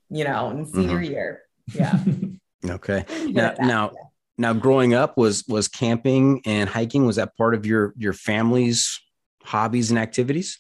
you 0.09 0.23
know, 0.23 0.49
in 0.49 0.65
mm-hmm. 0.65 0.73
senior 0.73 1.01
year. 1.01 1.41
Yeah. 1.73 1.99
okay. 2.65 3.05
Good 3.07 3.35
Now 3.35 3.49
at 3.49 3.61
now 3.61 3.91
now 4.41 4.53
growing 4.53 4.93
up 4.93 5.17
was 5.17 5.45
was 5.47 5.67
camping 5.67 6.41
and 6.45 6.69
hiking 6.69 7.05
was 7.05 7.15
that 7.15 7.37
part 7.37 7.55
of 7.55 7.65
your 7.65 7.93
your 7.97 8.13
family's 8.13 8.99
hobbies 9.43 9.89
and 9.91 9.99
activities? 9.99 10.59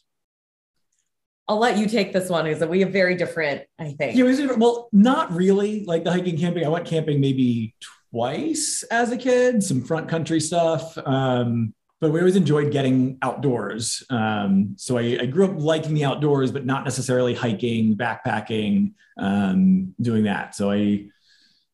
I'll 1.47 1.59
let 1.59 1.77
you 1.77 1.87
take 1.87 2.13
this 2.13 2.29
one 2.29 2.47
Is 2.47 2.59
because 2.59 2.69
we 2.69 2.79
have 2.79 2.91
very 2.93 3.15
different, 3.15 3.63
I 3.77 3.91
think. 3.91 4.15
Yeah, 4.15 4.23
it 4.23 4.27
was- 4.27 4.57
well, 4.57 4.87
not 4.93 5.33
really. 5.33 5.83
Like 5.83 6.05
the 6.05 6.11
hiking, 6.11 6.37
camping. 6.37 6.65
I 6.65 6.69
went 6.69 6.85
camping 6.85 7.19
maybe 7.19 7.75
twice 8.11 8.83
as 8.89 9.11
a 9.11 9.17
kid. 9.17 9.61
Some 9.61 9.83
front 9.83 10.07
country 10.07 10.39
stuff. 10.39 10.97
Um, 11.05 11.73
but 11.99 12.11
we 12.11 12.19
always 12.19 12.35
enjoyed 12.35 12.71
getting 12.71 13.17
outdoors. 13.21 14.03
Um, 14.09 14.75
so 14.77 14.97
I, 14.97 15.19
I 15.21 15.25
grew 15.25 15.45
up 15.45 15.51
liking 15.55 15.93
the 15.93 16.05
outdoors, 16.05 16.51
but 16.51 16.65
not 16.65 16.83
necessarily 16.83 17.35
hiking, 17.35 17.95
backpacking, 17.95 18.93
um, 19.17 19.93
doing 20.01 20.23
that. 20.23 20.55
So 20.55 20.71
I 20.71 21.05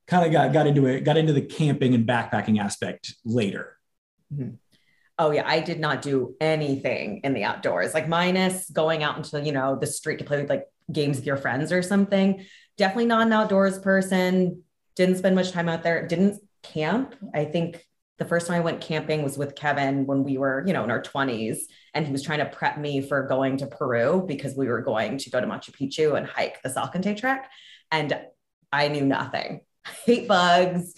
kind 0.07 0.25
of 0.25 0.31
got 0.31 0.53
got 0.53 0.67
into 0.67 0.85
it, 0.85 1.01
got 1.01 1.17
into 1.17 1.33
the 1.33 1.41
camping 1.41 1.93
and 1.93 2.07
backpacking 2.07 2.59
aspect 2.59 3.13
later. 3.25 3.77
Mm-hmm. 4.33 4.55
Oh 5.19 5.31
yeah, 5.31 5.43
I 5.45 5.59
did 5.59 5.79
not 5.79 6.01
do 6.01 6.35
anything 6.39 7.21
in 7.23 7.33
the 7.33 7.43
outdoors, 7.43 7.93
like 7.93 8.07
minus 8.07 8.69
going 8.69 9.03
out 9.03 9.17
into 9.17 9.41
you 9.45 9.51
know 9.51 9.75
the 9.75 9.87
street 9.87 10.19
to 10.19 10.25
play 10.25 10.41
with 10.41 10.49
like 10.49 10.65
games 10.91 11.17
with 11.17 11.25
your 11.25 11.37
friends 11.37 11.71
or 11.71 11.81
something. 11.81 12.45
Definitely 12.77 13.07
not 13.07 13.25
an 13.25 13.33
outdoors 13.33 13.79
person. 13.79 14.63
Didn't 14.95 15.17
spend 15.17 15.35
much 15.35 15.51
time 15.51 15.69
out 15.69 15.83
there. 15.83 16.07
Didn't 16.07 16.39
camp. 16.63 17.15
I 17.33 17.45
think 17.45 17.83
the 18.19 18.25
first 18.25 18.47
time 18.47 18.57
I 18.57 18.63
went 18.63 18.81
camping 18.81 19.23
was 19.23 19.37
with 19.37 19.55
Kevin 19.55 20.05
when 20.05 20.23
we 20.23 20.37
were 20.37 20.63
you 20.67 20.73
know 20.73 20.83
in 20.83 20.91
our 20.91 21.01
twenties, 21.01 21.67
and 21.93 22.05
he 22.05 22.11
was 22.11 22.23
trying 22.23 22.39
to 22.39 22.45
prep 22.45 22.77
me 22.77 23.01
for 23.01 23.27
going 23.27 23.57
to 23.57 23.67
Peru 23.67 24.23
because 24.25 24.55
we 24.55 24.67
were 24.67 24.81
going 24.81 25.17
to 25.17 25.29
go 25.31 25.41
to 25.41 25.47
Machu 25.47 25.71
Picchu 25.71 26.15
and 26.15 26.27
hike 26.27 26.61
the 26.61 26.69
Salkantay 26.69 27.17
trek, 27.17 27.49
and 27.91 28.17
I 28.71 28.87
knew 28.87 29.05
nothing. 29.05 29.61
Hate 30.05 30.27
bugs, 30.27 30.93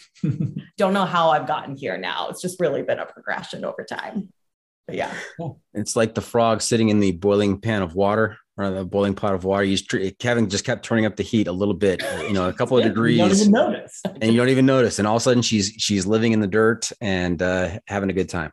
don't 0.78 0.94
know 0.94 1.06
how 1.06 1.30
I've 1.30 1.48
gotten 1.48 1.76
here 1.76 1.98
now. 1.98 2.30
It's 2.30 2.42
just 2.42 2.60
really 2.60 2.84
been 2.84 3.00
a 3.00 3.06
progression 3.06 3.66
over 3.66 3.84
time. 3.84 4.30
But 4.88 4.96
yeah. 4.96 5.14
It's 5.74 5.96
like 5.96 6.16
the 6.16 6.22
frog 6.22 6.62
sitting 6.62 6.90
in 6.90 7.00
the 7.00 7.12
boiling 7.12 7.62
pan 7.62 7.82
of 7.84 7.94
water 7.94 8.38
or 8.58 8.70
the 8.72 8.84
boiling 8.84 9.14
pot 9.14 9.36
of 9.36 9.44
water. 9.44 9.64
You 9.64 9.78
tr- 9.78 10.00
Kevin 10.18 10.50
just 10.50 10.66
kept 10.66 10.84
turning 10.84 11.06
up 11.06 11.16
the 11.16 11.24
heat 11.24 11.48
a 11.48 11.52
little 11.52 11.76
bit, 11.76 12.04
you 12.24 12.34
know, 12.34 12.50
a 12.50 12.54
couple 12.54 12.78
of 12.78 12.84
degrees. 12.90 13.18
You 13.18 13.24
don't 13.28 13.38
even 13.38 13.52
notice. 13.52 14.02
and 14.06 14.32
you 14.32 14.38
don't 14.38 14.50
even 14.50 14.66
notice. 14.66 14.98
And 15.00 15.08
all 15.08 15.18
of 15.18 15.22
a 15.22 15.24
sudden, 15.24 15.44
she's 15.44 15.74
she's 15.78 16.06
living 16.06 16.32
in 16.32 16.40
the 16.40 16.48
dirt 16.48 16.92
and 17.00 17.42
uh, 17.42 17.80
having 17.88 18.10
a 18.10 18.14
good 18.14 18.30
time. 18.30 18.52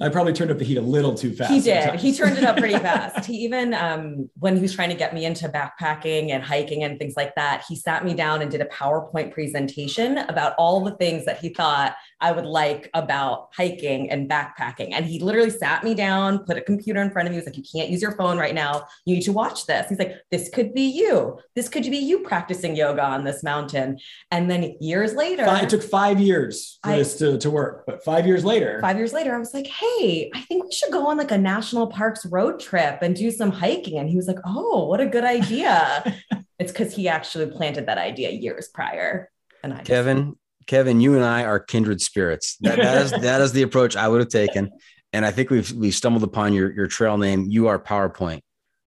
I 0.00 0.08
probably 0.10 0.32
turned 0.32 0.50
up 0.52 0.58
the 0.58 0.64
heat 0.64 0.76
a 0.76 0.80
little 0.82 1.14
too 1.14 1.34
fast. 1.34 1.50
He 1.50 1.60
did. 1.60 1.82
sometimes. 1.82 2.02
He 2.02 2.14
turned 2.14 2.38
it 2.38 2.44
up 2.44 2.56
pretty 2.56 2.78
fast. 2.78 3.26
He 3.26 3.34
even, 3.38 3.74
um, 3.74 4.30
when 4.38 4.54
he 4.54 4.62
was 4.62 4.72
trying 4.72 4.90
to 4.90 4.94
get 4.94 5.12
me 5.12 5.24
into 5.24 5.48
backpacking 5.48 6.30
and 6.30 6.42
hiking 6.42 6.84
and 6.84 6.98
things 6.98 7.14
like 7.16 7.34
that, 7.34 7.64
he 7.68 7.74
sat 7.74 8.04
me 8.04 8.14
down 8.14 8.40
and 8.40 8.48
did 8.50 8.60
a 8.60 8.66
PowerPoint 8.66 9.32
presentation 9.32 10.18
about 10.18 10.54
all 10.56 10.84
the 10.84 10.92
things 10.92 11.24
that 11.24 11.38
he 11.40 11.48
thought 11.48 11.96
I 12.20 12.30
would 12.32 12.46
like 12.46 12.90
about 12.94 13.48
hiking 13.56 14.10
and 14.10 14.28
backpacking. 14.30 14.90
And 14.92 15.04
he 15.04 15.18
literally 15.18 15.50
sat 15.50 15.82
me 15.82 15.94
down, 15.94 16.40
put 16.44 16.56
a 16.56 16.60
computer 16.60 17.00
in 17.02 17.10
front 17.10 17.26
of 17.26 17.32
me. 17.32 17.36
He 17.36 17.44
was 17.44 17.46
like, 17.46 17.56
You 17.56 17.64
can't 17.80 17.90
use 17.90 18.02
your 18.02 18.12
phone 18.12 18.38
right 18.38 18.54
now. 18.54 18.84
You 19.04 19.16
need 19.16 19.22
to 19.24 19.32
watch 19.32 19.66
this. 19.66 19.88
He's 19.88 19.98
like, 19.98 20.14
This 20.30 20.48
could 20.48 20.74
be 20.74 20.82
you. 20.82 21.38
This 21.56 21.68
could 21.68 21.82
be 21.84 21.98
you 21.98 22.20
practicing 22.20 22.76
yoga 22.76 23.02
on 23.04 23.24
this 23.24 23.42
mountain. 23.42 23.98
And 24.30 24.48
then 24.50 24.76
years 24.80 25.14
later, 25.14 25.44
Five, 25.44 25.64
it 25.64 25.70
took 25.70 25.82
five 25.82 26.20
years 26.20 26.78
for 26.84 26.90
I- 26.90 26.98
this 26.98 27.16
to, 27.18 27.36
to 27.38 27.50
work, 27.50 27.84
but 27.86 28.04
five 28.04 28.26
years 28.26 28.44
later, 28.44 28.78
five 28.80 28.96
years 28.96 29.12
later, 29.12 29.34
I 29.34 29.38
was 29.38 29.54
like, 29.54 29.66
hey, 29.66 29.87
I 30.34 30.44
think 30.48 30.64
we 30.64 30.72
should 30.72 30.92
go 30.92 31.06
on 31.06 31.16
like 31.16 31.30
a 31.30 31.38
national 31.38 31.86
parks 31.88 32.24
road 32.26 32.60
trip 32.60 32.98
and 33.02 33.14
do 33.14 33.30
some 33.30 33.50
hiking. 33.50 33.98
And 33.98 34.08
he 34.08 34.16
was 34.16 34.26
like, 34.26 34.38
oh, 34.44 34.86
what 34.86 35.00
a 35.00 35.06
good 35.06 35.24
idea. 35.24 36.16
it's 36.58 36.72
because 36.72 36.94
he 36.94 37.08
actually 37.08 37.46
planted 37.46 37.86
that 37.86 37.98
idea 37.98 38.30
years 38.30 38.68
prior. 38.68 39.30
And 39.62 39.72
I 39.72 39.78
just- 39.78 39.88
Kevin, 39.88 40.36
Kevin, 40.66 41.00
you 41.00 41.14
and 41.14 41.24
I 41.24 41.44
are 41.44 41.58
kindred 41.60 42.00
spirits. 42.00 42.56
That, 42.60 42.76
that 42.76 43.02
is 43.02 43.10
that 43.22 43.40
is 43.40 43.52
the 43.52 43.62
approach 43.62 43.96
I 43.96 44.08
would 44.08 44.20
have 44.20 44.28
taken. 44.28 44.70
And 45.12 45.24
I 45.24 45.30
think 45.30 45.50
we've 45.50 45.72
we've 45.72 45.94
stumbled 45.94 46.22
upon 46.22 46.52
your 46.52 46.70
your 46.72 46.86
trail 46.86 47.16
name. 47.18 47.46
You 47.48 47.68
are 47.68 47.78
PowerPoint. 47.78 48.42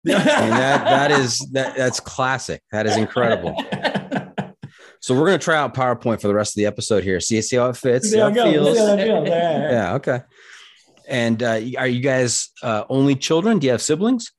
And 0.06 0.14
that 0.16 0.84
that 0.86 1.12
is 1.12 1.40
that 1.54 1.76
that's 1.78 2.00
classic. 2.00 2.62
That 2.72 2.86
is 2.86 2.98
incredible. 2.98 3.56
So 5.00 5.14
we're 5.16 5.28
gonna 5.28 5.38
try 5.38 5.56
out 5.56 5.74
PowerPoint 5.74 6.20
for 6.20 6.28
the 6.28 6.34
rest 6.34 6.52
of 6.52 6.56
the 6.56 6.66
episode 6.66 7.02
here. 7.04 7.20
See 7.22 7.42
see 7.42 7.56
how 7.56 7.70
it 7.70 7.78
fits. 7.78 8.10
See 8.12 8.18
how 8.18 8.28
it 8.28 8.34
feels. 8.34 8.76
Yeah. 8.78 9.94
Okay. 9.96 10.22
And 11.08 11.42
uh, 11.42 11.60
are 11.78 11.88
you 11.88 12.02
guys 12.02 12.50
uh, 12.62 12.84
only 12.90 13.16
children? 13.16 13.60
Do 13.60 13.68
you 13.68 13.72
have 13.72 13.82
siblings? 13.82 14.32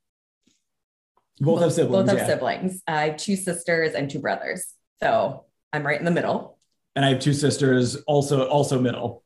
Both 1.41 1.63
have 1.63 1.73
siblings. 1.73 1.93
both 1.93 2.09
have 2.09 2.29
yeah. 2.29 2.35
siblings. 2.35 2.83
I 2.87 3.09
have 3.09 3.17
two 3.17 3.37
sisters 3.37 3.95
and 3.95 4.11
two 4.11 4.19
brothers. 4.19 4.67
So 5.01 5.45
I'm 5.73 5.87
right 5.87 5.99
in 5.99 6.05
the 6.05 6.11
middle. 6.11 6.59
And 6.97 7.05
I 7.05 7.11
have 7.11 7.21
two 7.21 7.33
sisters, 7.33 7.97
also 8.07 8.49
also 8.49 8.81
middle. 8.81 9.23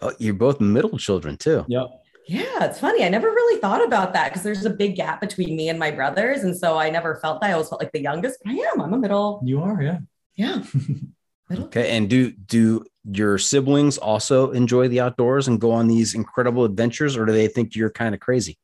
Oh, 0.00 0.12
you're 0.18 0.34
both 0.34 0.60
middle 0.60 0.96
children 0.98 1.36
too. 1.36 1.64
Yep. 1.68 1.86
Yeah, 2.26 2.64
it's 2.64 2.78
funny. 2.78 3.04
I 3.04 3.08
never 3.08 3.28
really 3.28 3.60
thought 3.60 3.84
about 3.84 4.12
that 4.14 4.28
because 4.28 4.42
there's 4.42 4.64
a 4.64 4.70
big 4.70 4.96
gap 4.96 5.20
between 5.20 5.56
me 5.56 5.68
and 5.68 5.78
my 5.78 5.90
brothers. 5.90 6.44
And 6.44 6.56
so 6.56 6.78
I 6.78 6.88
never 6.88 7.16
felt 7.16 7.40
that. 7.40 7.50
I 7.50 7.52
always 7.54 7.68
felt 7.68 7.82
like 7.82 7.92
the 7.92 8.00
youngest, 8.00 8.38
but 8.44 8.52
I 8.52 8.56
am. 8.72 8.80
I'm 8.80 8.94
a 8.94 8.98
middle. 8.98 9.42
You 9.44 9.60
are, 9.62 9.82
yeah. 9.82 9.98
Yeah. 10.36 10.62
Okay. 11.50 11.96
And 11.96 12.08
do 12.08 12.30
do 12.30 12.84
your 13.04 13.38
siblings 13.38 13.98
also 13.98 14.50
enjoy 14.52 14.88
the 14.88 15.00
outdoors 15.00 15.48
and 15.48 15.60
go 15.60 15.72
on 15.72 15.88
these 15.88 16.14
incredible 16.14 16.64
adventures, 16.64 17.16
or 17.16 17.26
do 17.26 17.32
they 17.32 17.48
think 17.48 17.74
you're 17.74 17.90
kind 17.90 18.14
of 18.14 18.20
crazy? 18.20 18.58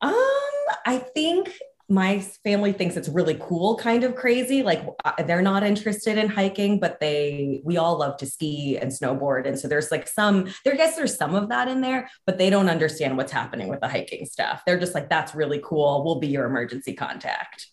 Um, 0.00 0.14
I 0.86 0.98
think 0.98 1.50
my 1.88 2.20
family 2.42 2.72
thinks 2.72 2.96
it's 2.96 3.10
really 3.10 3.36
cool, 3.40 3.76
kind 3.76 4.04
of 4.04 4.16
crazy. 4.16 4.62
Like 4.62 4.84
uh, 5.04 5.22
they're 5.24 5.42
not 5.42 5.62
interested 5.62 6.16
in 6.16 6.28
hiking, 6.28 6.80
but 6.80 6.98
they, 6.98 7.60
we 7.62 7.76
all 7.76 7.98
love 7.98 8.16
to 8.16 8.26
ski 8.26 8.78
and 8.78 8.90
snowboard. 8.90 9.46
And 9.46 9.58
so 9.58 9.68
there's 9.68 9.90
like 9.90 10.08
some, 10.08 10.48
there, 10.64 10.72
I 10.72 10.76
guess 10.78 10.96
there's 10.96 11.14
some 11.14 11.34
of 11.34 11.50
that 11.50 11.68
in 11.68 11.82
there, 11.82 12.08
but 12.24 12.38
they 12.38 12.48
don't 12.48 12.70
understand 12.70 13.18
what's 13.18 13.32
happening 13.32 13.68
with 13.68 13.80
the 13.80 13.88
hiking 13.88 14.24
stuff. 14.24 14.62
They're 14.66 14.80
just 14.80 14.94
like, 14.94 15.10
that's 15.10 15.34
really 15.34 15.60
cool. 15.62 16.02
We'll 16.06 16.20
be 16.20 16.28
your 16.28 16.46
emergency 16.46 16.94
contact. 16.94 17.68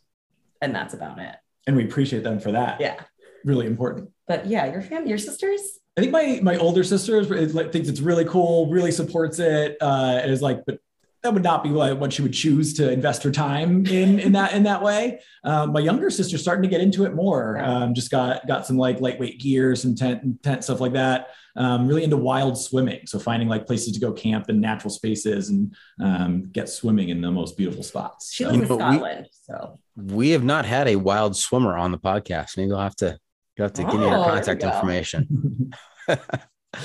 And 0.61 0.75
that's 0.75 0.93
about 0.93 1.17
it. 1.19 1.35
And 1.67 1.75
we 1.75 1.83
appreciate 1.85 2.23
them 2.23 2.39
for 2.39 2.51
that. 2.51 2.81
Yeah. 2.81 2.99
Really 3.45 3.67
important. 3.67 4.09
But 4.27 4.45
yeah, 4.47 4.71
your 4.71 4.81
family, 4.81 5.09
your 5.09 5.17
sisters? 5.17 5.61
I 5.97 6.01
think 6.01 6.13
my 6.13 6.39
my 6.41 6.57
older 6.57 6.83
sister 6.83 7.19
is, 7.19 7.53
thinks 7.53 7.89
it's 7.89 7.99
really 7.99 8.25
cool, 8.25 8.69
really 8.71 8.91
supports 8.91 9.39
it, 9.39 9.77
uh, 9.81 10.19
and 10.21 10.31
is 10.31 10.41
like, 10.41 10.63
but 10.65 10.79
that 11.23 11.33
would 11.33 11.43
not 11.43 11.63
be 11.63 11.69
like 11.69 11.99
what 11.99 12.13
she 12.13 12.21
would 12.23 12.33
choose 12.33 12.73
to 12.75 12.89
invest 12.91 13.21
her 13.23 13.31
time 13.31 13.85
in 13.87 14.19
in 14.25 14.31
that 14.31 14.53
in 14.53 14.63
that 14.63 14.81
way. 14.81 15.19
Um, 15.43 15.73
my 15.73 15.79
younger 15.81 16.09
sister's 16.09 16.41
starting 16.41 16.63
to 16.63 16.69
get 16.69 16.81
into 16.81 17.03
it 17.03 17.13
more. 17.13 17.59
Um, 17.59 17.93
just 17.93 18.09
got 18.09 18.47
got 18.47 18.65
some 18.65 18.77
like 18.77 19.01
lightweight 19.01 19.39
gear, 19.39 19.75
some 19.75 19.95
tent 19.95 20.41
tent 20.43 20.63
stuff 20.63 20.79
like 20.79 20.93
that. 20.93 21.29
Um, 21.57 21.85
really 21.87 22.05
into 22.05 22.15
wild 22.15 22.57
swimming, 22.57 23.01
so 23.05 23.19
finding 23.19 23.49
like 23.49 23.67
places 23.67 23.91
to 23.93 23.99
go 23.99 24.13
camp 24.13 24.49
in 24.49 24.61
natural 24.61 24.89
spaces 24.91 25.49
and 25.49 25.75
um, 25.99 26.49
get 26.53 26.69
swimming 26.69 27.09
in 27.09 27.19
the 27.19 27.29
most 27.31 27.57
beautiful 27.57 27.83
spots. 27.83 28.31
She 28.33 28.45
So- 28.45 28.51
lives 28.51 28.61
in 28.61 28.67
You 28.69 28.75
we- 28.75 28.79
Scotland, 28.81 29.27
so 29.31 29.79
We 29.95 30.29
have 30.31 30.43
not 30.43 30.65
had 30.65 30.87
a 30.87 30.95
wild 30.95 31.35
swimmer 31.35 31.77
on 31.77 31.91
the 31.91 31.97
podcast. 31.99 32.57
Maybe 32.57 32.67
you'll 32.69 32.79
have 32.79 32.95
to 32.97 33.17
you 33.57 33.63
have 33.63 33.73
to 33.73 33.83
give 33.83 33.93
me 33.99 34.05
Oh, 34.05 34.09
your 34.11 34.23
contact 34.25 34.61
go. 34.61 34.69
information. 34.71 35.71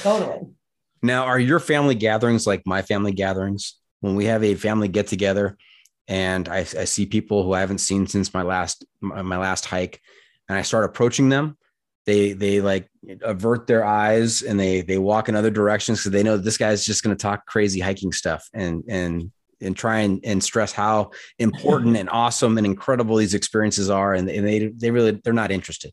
totally. 0.01 0.49
Now, 1.03 1.25
are 1.25 1.39
your 1.39 1.61
family 1.61 1.95
gatherings 1.95 2.47
like 2.47 2.63
my 2.67 2.83
family 2.83 3.13
gatherings? 3.13 3.77
When 4.01 4.15
we 4.17 4.27
have 4.27 4.43
a 4.45 4.55
family 4.55 4.89
get 4.89 5.07
together, 5.07 5.57
and 6.09 6.49
I, 6.49 6.59
I 6.59 6.85
see 6.85 7.07
people 7.07 7.43
who 7.43 7.53
I 7.53 7.61
haven't 7.61 7.79
seen 7.79 8.07
since 8.07 8.33
my 8.35 8.43
last 8.43 8.85
my, 9.01 9.23
my 9.23 9.39
last 9.39 9.65
hike, 9.67 10.01
and 10.49 10.59
I 10.59 10.63
start 10.63 10.85
approaching 10.85 11.29
them, 11.29 11.57
they 12.05 12.33
they 12.33 12.61
like 12.61 12.89
avert 13.23 13.67
their 13.67 13.85
eyes 13.85 14.43
and 14.43 14.59
they 14.59 14.81
they 14.83 14.99
walk 14.99 15.29
in 15.29 15.37
other 15.37 15.51
directions 15.51 16.01
because 16.01 16.13
they 16.13 16.23
know 16.23 16.37
this 16.37 16.59
guy's 16.59 16.85
just 16.85 17.03
going 17.03 17.17
to 17.17 17.21
talk 17.21 17.47
crazy 17.47 17.81
hiking 17.81 18.13
stuff 18.13 18.49
and 18.55 18.85
and 18.89 19.31
and 19.61 19.77
try 19.77 20.01
and, 20.01 20.21
and 20.25 20.43
stress 20.43 20.73
how 20.73 21.11
important 21.39 21.97
and 22.01 22.09
awesome 22.11 22.59
and 22.59 22.67
incredible 22.67 23.17
these 23.17 23.35
experiences 23.35 23.91
are, 23.91 24.15
and, 24.15 24.29
and 24.29 24.47
they 24.47 24.69
they 24.69 24.91
really 24.91 25.21
they're 25.23 25.33
not 25.33 25.51
interested. 25.51 25.93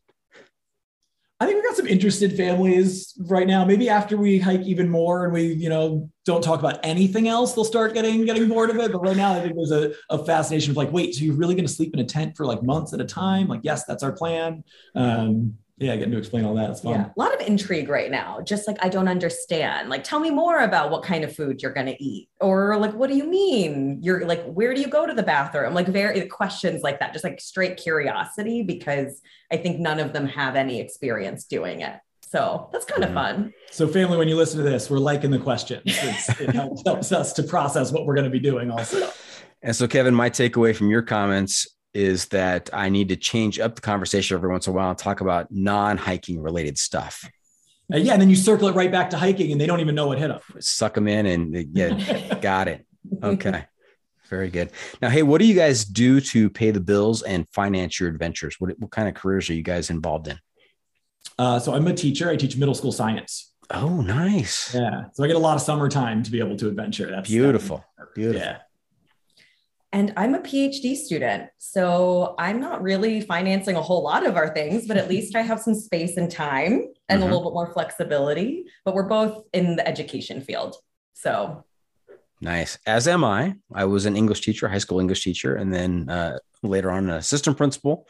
I 1.40 1.46
think 1.46 1.56
we've 1.56 1.64
got 1.64 1.76
some 1.76 1.88
interested 1.88 2.36
families 2.36 3.12
right 3.18 3.46
now. 3.46 3.64
Maybe 3.64 3.88
after 3.88 4.16
we 4.16 4.38
hike 4.38 4.62
even 4.62 4.88
more 4.88 5.24
and 5.24 5.32
we, 5.32 5.52
you 5.52 5.68
know, 5.68 6.08
don't 6.24 6.42
talk 6.42 6.60
about 6.60 6.78
anything 6.84 7.26
else, 7.26 7.54
they'll 7.54 7.64
start 7.64 7.92
getting 7.92 8.24
getting 8.24 8.48
bored 8.48 8.70
of 8.70 8.76
it. 8.76 8.92
But 8.92 9.00
right 9.00 9.16
now, 9.16 9.34
I 9.34 9.40
think 9.40 9.54
there's 9.56 9.72
a, 9.72 9.92
a 10.10 10.24
fascination 10.24 10.70
of 10.70 10.76
like, 10.76 10.92
wait, 10.92 11.14
so 11.14 11.24
you're 11.24 11.34
really 11.34 11.56
going 11.56 11.66
to 11.66 11.72
sleep 11.72 11.92
in 11.92 12.00
a 12.00 12.04
tent 12.04 12.36
for 12.36 12.46
like 12.46 12.62
months 12.62 12.94
at 12.94 13.00
a 13.00 13.04
time? 13.04 13.48
Like, 13.48 13.60
yes, 13.64 13.84
that's 13.84 14.04
our 14.04 14.12
plan. 14.12 14.62
Um, 14.94 15.58
yeah, 15.76 15.96
getting 15.96 16.12
to 16.12 16.18
explain 16.18 16.44
all 16.44 16.54
that. 16.54 16.70
It's 16.70 16.82
fun. 16.82 16.92
Yeah, 16.92 17.06
a 17.06 17.20
lot 17.20 17.34
of 17.34 17.46
intrigue 17.46 17.88
right 17.88 18.10
now. 18.10 18.40
Just 18.42 18.68
like 18.68 18.76
I 18.80 18.88
don't 18.88 19.08
understand. 19.08 19.88
Like, 19.88 20.04
tell 20.04 20.20
me 20.20 20.30
more 20.30 20.60
about 20.60 20.90
what 20.90 21.02
kind 21.02 21.24
of 21.24 21.34
food 21.34 21.62
you're 21.62 21.72
going 21.72 21.86
to 21.86 22.02
eat, 22.02 22.28
or 22.40 22.76
like, 22.78 22.94
what 22.94 23.10
do 23.10 23.16
you 23.16 23.24
mean? 23.26 23.98
You're 24.00 24.24
like, 24.24 24.44
where 24.44 24.72
do 24.74 24.80
you 24.80 24.86
go 24.86 25.04
to 25.06 25.12
the 25.12 25.22
bathroom? 25.24 25.74
Like, 25.74 25.88
very 25.88 26.26
questions 26.26 26.82
like 26.82 27.00
that. 27.00 27.12
Just 27.12 27.24
like 27.24 27.40
straight 27.40 27.76
curiosity, 27.76 28.62
because 28.62 29.20
I 29.50 29.56
think 29.56 29.80
none 29.80 29.98
of 29.98 30.12
them 30.12 30.26
have 30.28 30.54
any 30.54 30.80
experience 30.80 31.44
doing 31.44 31.80
it. 31.80 31.94
So 32.22 32.68
that's 32.72 32.84
kind 32.84 33.04
of 33.04 33.10
Mhm. 33.10 33.14
fun. 33.14 33.54
So, 33.70 33.88
family, 33.88 34.16
when 34.16 34.28
you 34.28 34.36
listen 34.36 34.58
to 34.62 34.68
this, 34.68 34.88
we're 34.90 34.98
liking 34.98 35.30
the 35.30 35.38
questions. 35.38 35.82
It's, 35.86 36.40
it 36.40 36.50
helps, 36.50 36.82
helps 36.84 37.12
us 37.12 37.32
to 37.34 37.42
process 37.42 37.92
what 37.92 38.06
we're 38.06 38.14
going 38.14 38.24
to 38.24 38.30
be 38.30 38.40
doing 38.40 38.70
also. 38.70 39.08
And 39.62 39.74
so, 39.74 39.88
Kevin, 39.88 40.14
my 40.14 40.30
takeaway 40.30 40.74
from 40.74 40.90
your 40.90 41.02
comments 41.02 41.66
is 41.94 42.26
that 42.26 42.68
I 42.72 42.88
need 42.88 43.08
to 43.10 43.16
change 43.16 43.58
up 43.60 43.76
the 43.76 43.80
conversation 43.80 44.36
every 44.36 44.50
once 44.50 44.66
in 44.66 44.72
a 44.72 44.76
while 44.76 44.90
and 44.90 44.98
talk 44.98 45.20
about 45.20 45.50
non-hiking 45.50 46.40
related 46.42 46.76
stuff. 46.78 47.24
Uh, 47.92 47.98
yeah, 47.98 48.12
and 48.14 48.20
then 48.22 48.30
you 48.30 48.36
circle 48.36 48.66
it 48.68 48.74
right 48.74 48.90
back 48.90 49.10
to 49.10 49.16
hiking 49.16 49.52
and 49.52 49.60
they 49.60 49.66
don't 49.66 49.80
even 49.80 49.94
know 49.94 50.06
what 50.08 50.18
hit 50.18 50.28
them. 50.28 50.40
Suck 50.60 50.94
them 50.94 51.06
in 51.06 51.26
and 51.26 51.54
they- 51.54 51.68
yeah, 51.72 52.34
got 52.40 52.66
it. 52.68 52.84
Okay. 53.22 53.64
Very 54.30 54.48
good. 54.48 54.70
Now, 55.02 55.10
hey, 55.10 55.22
what 55.22 55.38
do 55.38 55.46
you 55.46 55.54
guys 55.54 55.84
do 55.84 56.18
to 56.20 56.48
pay 56.50 56.70
the 56.70 56.80
bills 56.80 57.22
and 57.22 57.46
finance 57.52 58.00
your 58.00 58.08
adventures? 58.08 58.56
What, 58.58 58.78
what 58.80 58.90
kind 58.90 59.06
of 59.06 59.14
careers 59.14 59.48
are 59.50 59.54
you 59.54 59.62
guys 59.62 59.90
involved 59.90 60.28
in? 60.28 60.38
Uh, 61.38 61.58
so, 61.58 61.74
I'm 61.74 61.86
a 61.86 61.92
teacher. 61.94 62.30
I 62.30 62.36
teach 62.36 62.56
middle 62.56 62.74
school 62.74 62.90
science. 62.92 63.52
Oh, 63.70 64.00
nice. 64.00 64.74
Yeah. 64.74 65.04
So, 65.12 65.22
I 65.22 65.26
get 65.26 65.36
a 65.36 65.38
lot 65.38 65.56
of 65.56 65.60
summertime 65.62 66.22
to 66.22 66.30
be 66.30 66.38
able 66.38 66.56
to 66.56 66.68
adventure. 66.68 67.10
That's 67.10 67.28
Beautiful. 67.28 67.84
that's- 67.98 68.14
Beautiful. 68.14 68.40
Yeah. 68.40 68.58
And 69.94 70.12
I'm 70.16 70.34
a 70.34 70.40
PhD 70.40 70.96
student. 70.96 71.50
So 71.58 72.34
I'm 72.36 72.60
not 72.60 72.82
really 72.82 73.20
financing 73.20 73.76
a 73.76 73.80
whole 73.80 74.02
lot 74.02 74.26
of 74.26 74.34
our 74.36 74.52
things, 74.52 74.88
but 74.88 74.96
at 74.96 75.08
least 75.08 75.36
I 75.36 75.42
have 75.42 75.60
some 75.60 75.76
space 75.76 76.16
and 76.16 76.28
time 76.28 76.88
and 77.08 77.20
Mhm. 77.20 77.22
a 77.22 77.26
little 77.26 77.44
bit 77.44 77.54
more 77.54 77.72
flexibility. 77.72 78.64
But 78.84 78.94
we're 78.96 79.04
both 79.08 79.44
in 79.52 79.76
the 79.76 79.86
education 79.86 80.40
field. 80.40 80.74
So 81.14 81.62
Nice. 82.40 82.76
As 82.86 83.06
am 83.06 83.24
I. 83.24 83.54
I 83.72 83.84
was 83.84 84.04
an 84.04 84.16
English 84.16 84.40
teacher, 84.40 84.66
high 84.68 84.78
school 84.78 84.98
English 84.98 85.22
teacher, 85.22 85.54
and 85.54 85.72
then 85.72 86.10
uh, 86.10 86.38
later 86.64 86.90
on 86.90 87.04
an 87.04 87.16
assistant 87.16 87.56
principal 87.56 88.06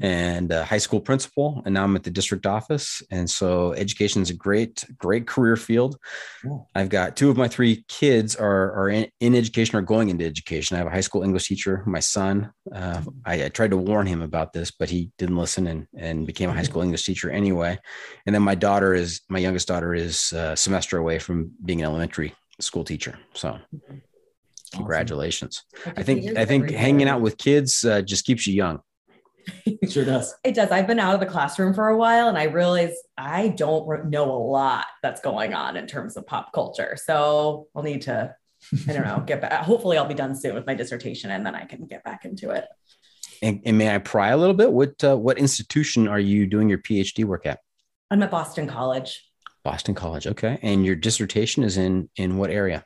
and 0.00 0.50
a 0.52 0.64
high 0.64 0.78
school 0.78 1.00
principal. 1.00 1.62
And 1.64 1.74
now 1.74 1.84
I'm 1.84 1.96
at 1.96 2.02
the 2.02 2.10
district 2.10 2.46
office. 2.46 3.02
And 3.10 3.28
so 3.28 3.72
education 3.72 4.22
is 4.22 4.30
a 4.30 4.34
great, 4.34 4.84
great 4.98 5.26
career 5.26 5.56
field. 5.56 5.96
Cool. 6.42 6.68
I've 6.74 6.88
got 6.88 7.16
two 7.16 7.30
of 7.30 7.36
my 7.36 7.48
three 7.48 7.84
kids 7.88 8.36
are, 8.36 8.72
are 8.72 8.88
in, 8.88 9.08
in 9.20 9.34
education 9.34 9.78
or 9.78 9.82
going 9.82 10.08
into 10.08 10.24
education. 10.24 10.74
I 10.74 10.78
have 10.78 10.86
a 10.86 10.90
high 10.90 11.00
school 11.00 11.22
English 11.22 11.48
teacher, 11.48 11.82
my 11.86 12.00
son. 12.00 12.52
Uh, 12.74 13.02
I, 13.24 13.44
I 13.44 13.48
tried 13.48 13.70
to 13.70 13.76
warn 13.76 14.06
him 14.06 14.22
about 14.22 14.52
this, 14.52 14.70
but 14.70 14.90
he 14.90 15.10
didn't 15.18 15.36
listen 15.36 15.66
and, 15.66 15.86
and 15.96 16.26
became 16.26 16.50
a 16.50 16.54
high 16.54 16.62
school 16.62 16.82
English 16.82 17.04
teacher 17.04 17.30
anyway. 17.30 17.78
And 18.26 18.34
then 18.34 18.42
my 18.42 18.54
daughter 18.54 18.94
is, 18.94 19.20
my 19.28 19.38
youngest 19.38 19.68
daughter 19.68 19.94
is 19.94 20.32
a 20.32 20.56
semester 20.56 20.98
away 20.98 21.18
from 21.18 21.52
being 21.64 21.80
an 21.80 21.86
elementary 21.86 22.34
school 22.60 22.84
teacher. 22.84 23.18
So 23.34 23.58
congratulations. 24.74 25.64
I 25.96 26.02
think 26.02 26.36
I 26.36 26.44
think 26.44 26.70
hanging 26.70 27.08
out 27.08 27.20
with 27.20 27.36
kids 27.36 27.84
uh, 27.84 28.02
just 28.02 28.24
keeps 28.24 28.46
you 28.46 28.54
young. 28.54 28.80
It 29.66 29.90
sure 29.90 30.04
does. 30.04 30.34
It 30.44 30.54
does. 30.54 30.70
I've 30.70 30.86
been 30.86 30.98
out 30.98 31.14
of 31.14 31.20
the 31.20 31.26
classroom 31.26 31.74
for 31.74 31.88
a 31.88 31.96
while 31.96 32.28
and 32.28 32.38
I 32.38 32.44
realize 32.44 32.94
I 33.16 33.48
don't 33.48 34.10
know 34.10 34.30
a 34.30 34.38
lot 34.38 34.86
that's 35.02 35.20
going 35.20 35.54
on 35.54 35.76
in 35.76 35.86
terms 35.86 36.16
of 36.16 36.26
pop 36.26 36.52
culture. 36.52 36.96
So 37.02 37.68
I'll 37.74 37.82
need 37.82 38.02
to, 38.02 38.34
I 38.88 38.92
don't 38.92 39.06
know, 39.06 39.20
get 39.26 39.40
back. 39.40 39.52
Hopefully, 39.64 39.98
I'll 39.98 40.06
be 40.06 40.14
done 40.14 40.34
soon 40.34 40.54
with 40.54 40.66
my 40.66 40.74
dissertation 40.74 41.30
and 41.30 41.44
then 41.44 41.54
I 41.54 41.64
can 41.64 41.86
get 41.86 42.04
back 42.04 42.24
into 42.24 42.50
it. 42.50 42.66
And, 43.42 43.60
and 43.64 43.76
may 43.76 43.94
I 43.94 43.98
pry 43.98 44.28
a 44.30 44.36
little 44.36 44.54
bit? 44.54 44.72
What 44.72 45.02
uh, 45.02 45.16
what 45.16 45.38
institution 45.38 46.06
are 46.06 46.20
you 46.20 46.46
doing 46.46 46.68
your 46.68 46.78
PhD 46.78 47.24
work 47.24 47.46
at? 47.46 47.60
I'm 48.10 48.22
at 48.22 48.30
Boston 48.30 48.66
College. 48.68 49.28
Boston 49.64 49.94
College. 49.94 50.26
Okay. 50.26 50.58
And 50.62 50.84
your 50.84 50.94
dissertation 50.94 51.64
is 51.64 51.76
in 51.76 52.08
in 52.16 52.36
what 52.36 52.50
area? 52.50 52.84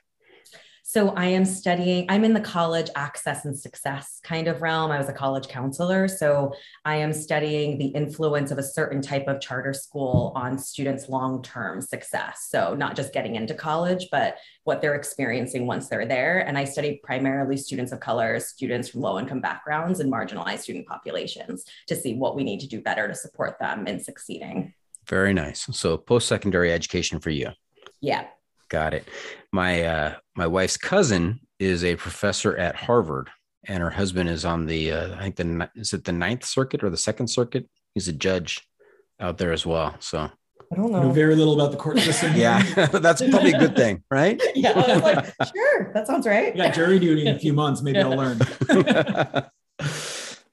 So 0.88 1.08
I 1.16 1.26
am 1.26 1.44
studying, 1.44 2.06
I'm 2.08 2.24
in 2.24 2.32
the 2.32 2.40
college 2.40 2.90
access 2.94 3.44
and 3.44 3.58
success 3.58 4.20
kind 4.22 4.46
of 4.46 4.62
realm. 4.62 4.92
I 4.92 4.98
was 4.98 5.08
a 5.08 5.12
college 5.12 5.48
counselor. 5.48 6.06
So 6.06 6.54
I 6.84 6.94
am 6.94 7.12
studying 7.12 7.76
the 7.76 7.88
influence 7.88 8.52
of 8.52 8.58
a 8.58 8.62
certain 8.62 9.02
type 9.02 9.26
of 9.26 9.40
charter 9.40 9.72
school 9.72 10.30
on 10.36 10.56
students' 10.56 11.08
long 11.08 11.42
term 11.42 11.80
success. 11.80 12.46
So 12.50 12.76
not 12.76 12.94
just 12.94 13.12
getting 13.12 13.34
into 13.34 13.52
college, 13.52 14.06
but 14.12 14.36
what 14.62 14.80
they're 14.80 14.94
experiencing 14.94 15.66
once 15.66 15.88
they're 15.88 16.06
there. 16.06 16.46
And 16.46 16.56
I 16.56 16.62
study 16.62 17.00
primarily 17.02 17.56
students 17.56 17.90
of 17.90 17.98
color, 17.98 18.38
students 18.38 18.88
from 18.88 19.00
low 19.00 19.18
income 19.18 19.40
backgrounds, 19.40 19.98
and 19.98 20.10
marginalized 20.10 20.60
student 20.60 20.86
populations 20.86 21.64
to 21.88 21.96
see 21.96 22.14
what 22.14 22.36
we 22.36 22.44
need 22.44 22.60
to 22.60 22.68
do 22.68 22.80
better 22.80 23.08
to 23.08 23.14
support 23.16 23.58
them 23.58 23.88
in 23.88 23.98
succeeding. 23.98 24.72
Very 25.08 25.34
nice. 25.34 25.66
So 25.72 25.96
post 25.96 26.28
secondary 26.28 26.72
education 26.72 27.18
for 27.18 27.30
you. 27.30 27.48
Yeah. 28.00 28.28
Got 28.68 28.94
it. 28.94 29.08
My 29.52 29.82
uh, 29.84 30.14
my 30.34 30.46
wife's 30.46 30.76
cousin 30.76 31.40
is 31.58 31.84
a 31.84 31.96
professor 31.96 32.56
at 32.56 32.74
Harvard, 32.74 33.30
and 33.66 33.82
her 33.82 33.90
husband 33.90 34.28
is 34.28 34.44
on 34.44 34.66
the 34.66 34.92
uh, 34.92 35.16
I 35.16 35.30
think 35.30 35.36
the 35.36 35.70
is 35.76 35.92
it 35.92 36.04
the 36.04 36.12
Ninth 36.12 36.44
Circuit 36.44 36.82
or 36.82 36.90
the 36.90 36.96
Second 36.96 37.28
Circuit? 37.28 37.68
He's 37.94 38.08
a 38.08 38.12
judge 38.12 38.66
out 39.20 39.38
there 39.38 39.52
as 39.52 39.64
well. 39.64 39.94
So 40.00 40.18
I 40.18 40.76
don't 40.76 40.94
I 40.94 40.98
know 40.98 41.02
know. 41.04 41.12
very 41.12 41.36
little 41.36 41.54
about 41.54 41.70
the 41.70 41.76
court 41.76 41.98
system. 42.00 42.32
yeah, 42.36 42.62
but 42.90 43.02
that's 43.02 43.22
probably 43.22 43.52
a 43.52 43.58
good 43.58 43.76
thing, 43.76 44.02
right? 44.10 44.40
Yeah. 44.56 44.72
I 44.72 44.94
was 44.94 45.02
like, 45.02 45.34
sure, 45.54 45.92
that 45.94 46.06
sounds 46.06 46.26
right. 46.26 46.52
We 46.54 46.58
got 46.60 46.74
jury 46.74 46.98
duty 46.98 47.26
in 47.26 47.36
a 47.36 47.38
few 47.38 47.52
months. 47.52 47.82
Maybe 47.82 48.00
I'll 48.00 48.16
learn. 48.16 48.40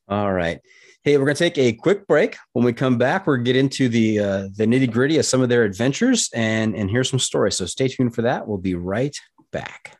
All 0.08 0.32
right. 0.32 0.60
Hey, 1.06 1.18
we're 1.18 1.26
going 1.26 1.36
to 1.36 1.50
take 1.50 1.58
a 1.58 1.74
quick 1.74 2.08
break. 2.08 2.38
When 2.54 2.64
we 2.64 2.72
come 2.72 2.98
back, 2.98 3.28
we're 3.28 3.36
going 3.36 3.44
to 3.44 3.52
get 3.52 3.60
into 3.60 3.90
the 3.90 4.20
uh, 4.20 4.48
the 4.56 4.66
nitty 4.66 4.90
gritty 4.90 5.18
of 5.18 5.26
some 5.26 5.42
of 5.42 5.50
their 5.50 5.64
adventures 5.64 6.30
and 6.34 6.74
and 6.74 6.90
hear 6.90 7.04
some 7.04 7.20
stories. 7.20 7.58
So 7.58 7.66
stay 7.66 7.90
tuned 7.90 8.16
for 8.16 8.22
that. 8.22 8.48
We'll 8.48 8.58
be 8.58 8.76
right 8.76 9.14
back. 9.52 9.98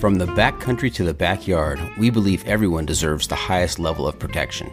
From 0.00 0.16
the 0.16 0.26
backcountry 0.26 0.92
to 0.94 1.04
the 1.04 1.14
backyard, 1.14 1.78
we 1.96 2.10
believe 2.10 2.44
everyone 2.44 2.86
deserves 2.86 3.28
the 3.28 3.36
highest 3.36 3.78
level 3.78 4.08
of 4.08 4.18
protection. 4.18 4.72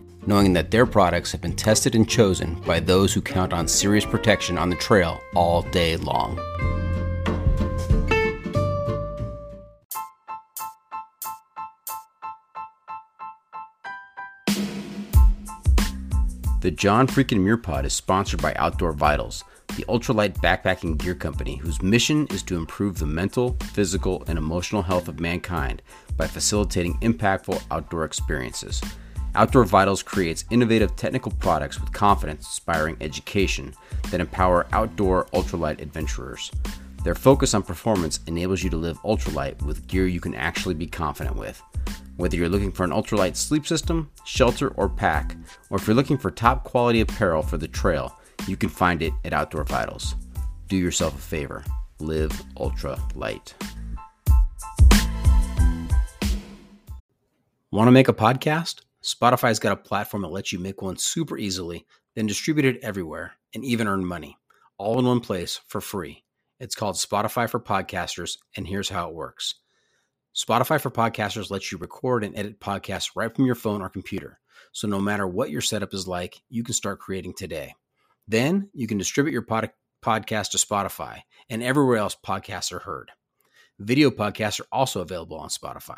knowing 0.25 0.53
that 0.53 0.71
their 0.71 0.85
products 0.85 1.31
have 1.31 1.41
been 1.41 1.55
tested 1.55 1.95
and 1.95 2.09
chosen 2.09 2.55
by 2.61 2.79
those 2.79 3.13
who 3.13 3.21
count 3.21 3.53
on 3.53 3.67
serious 3.67 4.05
protection 4.05 4.57
on 4.57 4.69
the 4.69 4.75
trail 4.75 5.21
all 5.35 5.61
day 5.63 5.97
long. 5.97 6.39
The 16.61 16.69
John 16.69 17.07
Freakin' 17.07 17.41
Muir 17.41 17.57
Pod 17.57 17.87
is 17.87 17.93
sponsored 17.93 18.39
by 18.39 18.53
Outdoor 18.53 18.91
Vitals, 18.91 19.43
the 19.75 19.83
ultralight 19.85 20.37
backpacking 20.41 20.95
gear 20.99 21.15
company 21.15 21.55
whose 21.55 21.81
mission 21.81 22.27
is 22.27 22.43
to 22.43 22.55
improve 22.55 22.99
the 22.99 23.07
mental, 23.07 23.57
physical, 23.73 24.23
and 24.27 24.37
emotional 24.37 24.83
health 24.83 25.07
of 25.07 25.19
mankind 25.19 25.81
by 26.17 26.27
facilitating 26.27 26.99
impactful 26.99 27.63
outdoor 27.71 28.05
experiences. 28.05 28.79
Outdoor 29.33 29.63
Vitals 29.63 30.03
creates 30.03 30.43
innovative 30.49 30.95
technical 30.97 31.31
products 31.31 31.79
with 31.79 31.93
confidence 31.93 32.45
inspiring 32.45 32.97
education 32.99 33.73
that 34.09 34.19
empower 34.19 34.67
outdoor 34.73 35.25
ultralight 35.33 35.79
adventurers. 35.79 36.51
Their 37.05 37.15
focus 37.15 37.53
on 37.53 37.63
performance 37.63 38.19
enables 38.27 38.61
you 38.61 38.69
to 38.71 38.77
live 38.77 39.01
ultralight 39.03 39.61
with 39.61 39.87
gear 39.87 40.05
you 40.05 40.19
can 40.19 40.35
actually 40.35 40.75
be 40.75 40.85
confident 40.85 41.37
with. 41.37 41.61
Whether 42.17 42.35
you're 42.35 42.49
looking 42.49 42.73
for 42.73 42.83
an 42.83 42.91
ultralight 42.91 43.37
sleep 43.37 43.65
system, 43.65 44.11
shelter, 44.25 44.69
or 44.75 44.89
pack, 44.89 45.37
or 45.69 45.77
if 45.77 45.87
you're 45.87 45.95
looking 45.95 46.17
for 46.17 46.29
top 46.29 46.65
quality 46.65 46.99
apparel 46.99 47.41
for 47.41 47.57
the 47.57 47.69
trail, 47.69 48.19
you 48.47 48.57
can 48.57 48.69
find 48.69 49.01
it 49.01 49.13
at 49.23 49.31
Outdoor 49.31 49.63
Vitals. 49.63 50.15
Do 50.67 50.75
yourself 50.75 51.15
a 51.15 51.21
favor 51.21 51.63
live 51.99 52.31
ultralight. 52.57 53.53
Want 57.71 57.87
to 57.87 57.91
make 57.91 58.09
a 58.09 58.13
podcast? 58.13 58.81
Spotify's 59.03 59.59
got 59.59 59.73
a 59.73 59.77
platform 59.77 60.21
that 60.21 60.29
lets 60.29 60.51
you 60.51 60.59
make 60.59 60.81
one 60.81 60.97
super 60.97 61.37
easily, 61.37 61.85
then 62.15 62.27
distribute 62.27 62.65
it 62.65 62.83
everywhere 62.83 63.33
and 63.55 63.65
even 63.65 63.87
earn 63.87 64.05
money, 64.05 64.37
all 64.77 64.99
in 64.99 65.05
one 65.05 65.19
place 65.19 65.59
for 65.67 65.81
free. 65.81 66.23
It's 66.59 66.75
called 66.75 66.95
Spotify 66.95 67.49
for 67.49 67.59
Podcasters, 67.59 68.37
and 68.55 68.67
here's 68.67 68.89
how 68.89 69.09
it 69.09 69.15
works. 69.15 69.55
Spotify 70.35 70.79
for 70.79 70.91
Podcasters 70.91 71.49
lets 71.49 71.71
you 71.71 71.79
record 71.79 72.23
and 72.23 72.37
edit 72.37 72.59
podcasts 72.59 73.11
right 73.15 73.35
from 73.35 73.45
your 73.45 73.55
phone 73.55 73.81
or 73.81 73.89
computer. 73.89 74.39
So 74.71 74.87
no 74.87 74.99
matter 74.99 75.27
what 75.27 75.49
your 75.49 75.61
setup 75.61 75.93
is 75.93 76.07
like, 76.07 76.41
you 76.49 76.63
can 76.63 76.73
start 76.73 76.99
creating 76.99 77.33
today. 77.33 77.73
Then 78.27 78.69
you 78.73 78.87
can 78.87 78.99
distribute 78.99 79.33
your 79.33 79.41
pod- 79.41 79.71
podcast 80.03 80.51
to 80.51 80.57
Spotify 80.57 81.21
and 81.49 81.63
everywhere 81.63 81.97
else 81.97 82.15
podcasts 82.23 82.71
are 82.71 82.79
heard. 82.79 83.11
Video 83.79 84.11
podcasts 84.11 84.59
are 84.59 84.67
also 84.71 85.01
available 85.01 85.37
on 85.37 85.49
Spotify. 85.49 85.97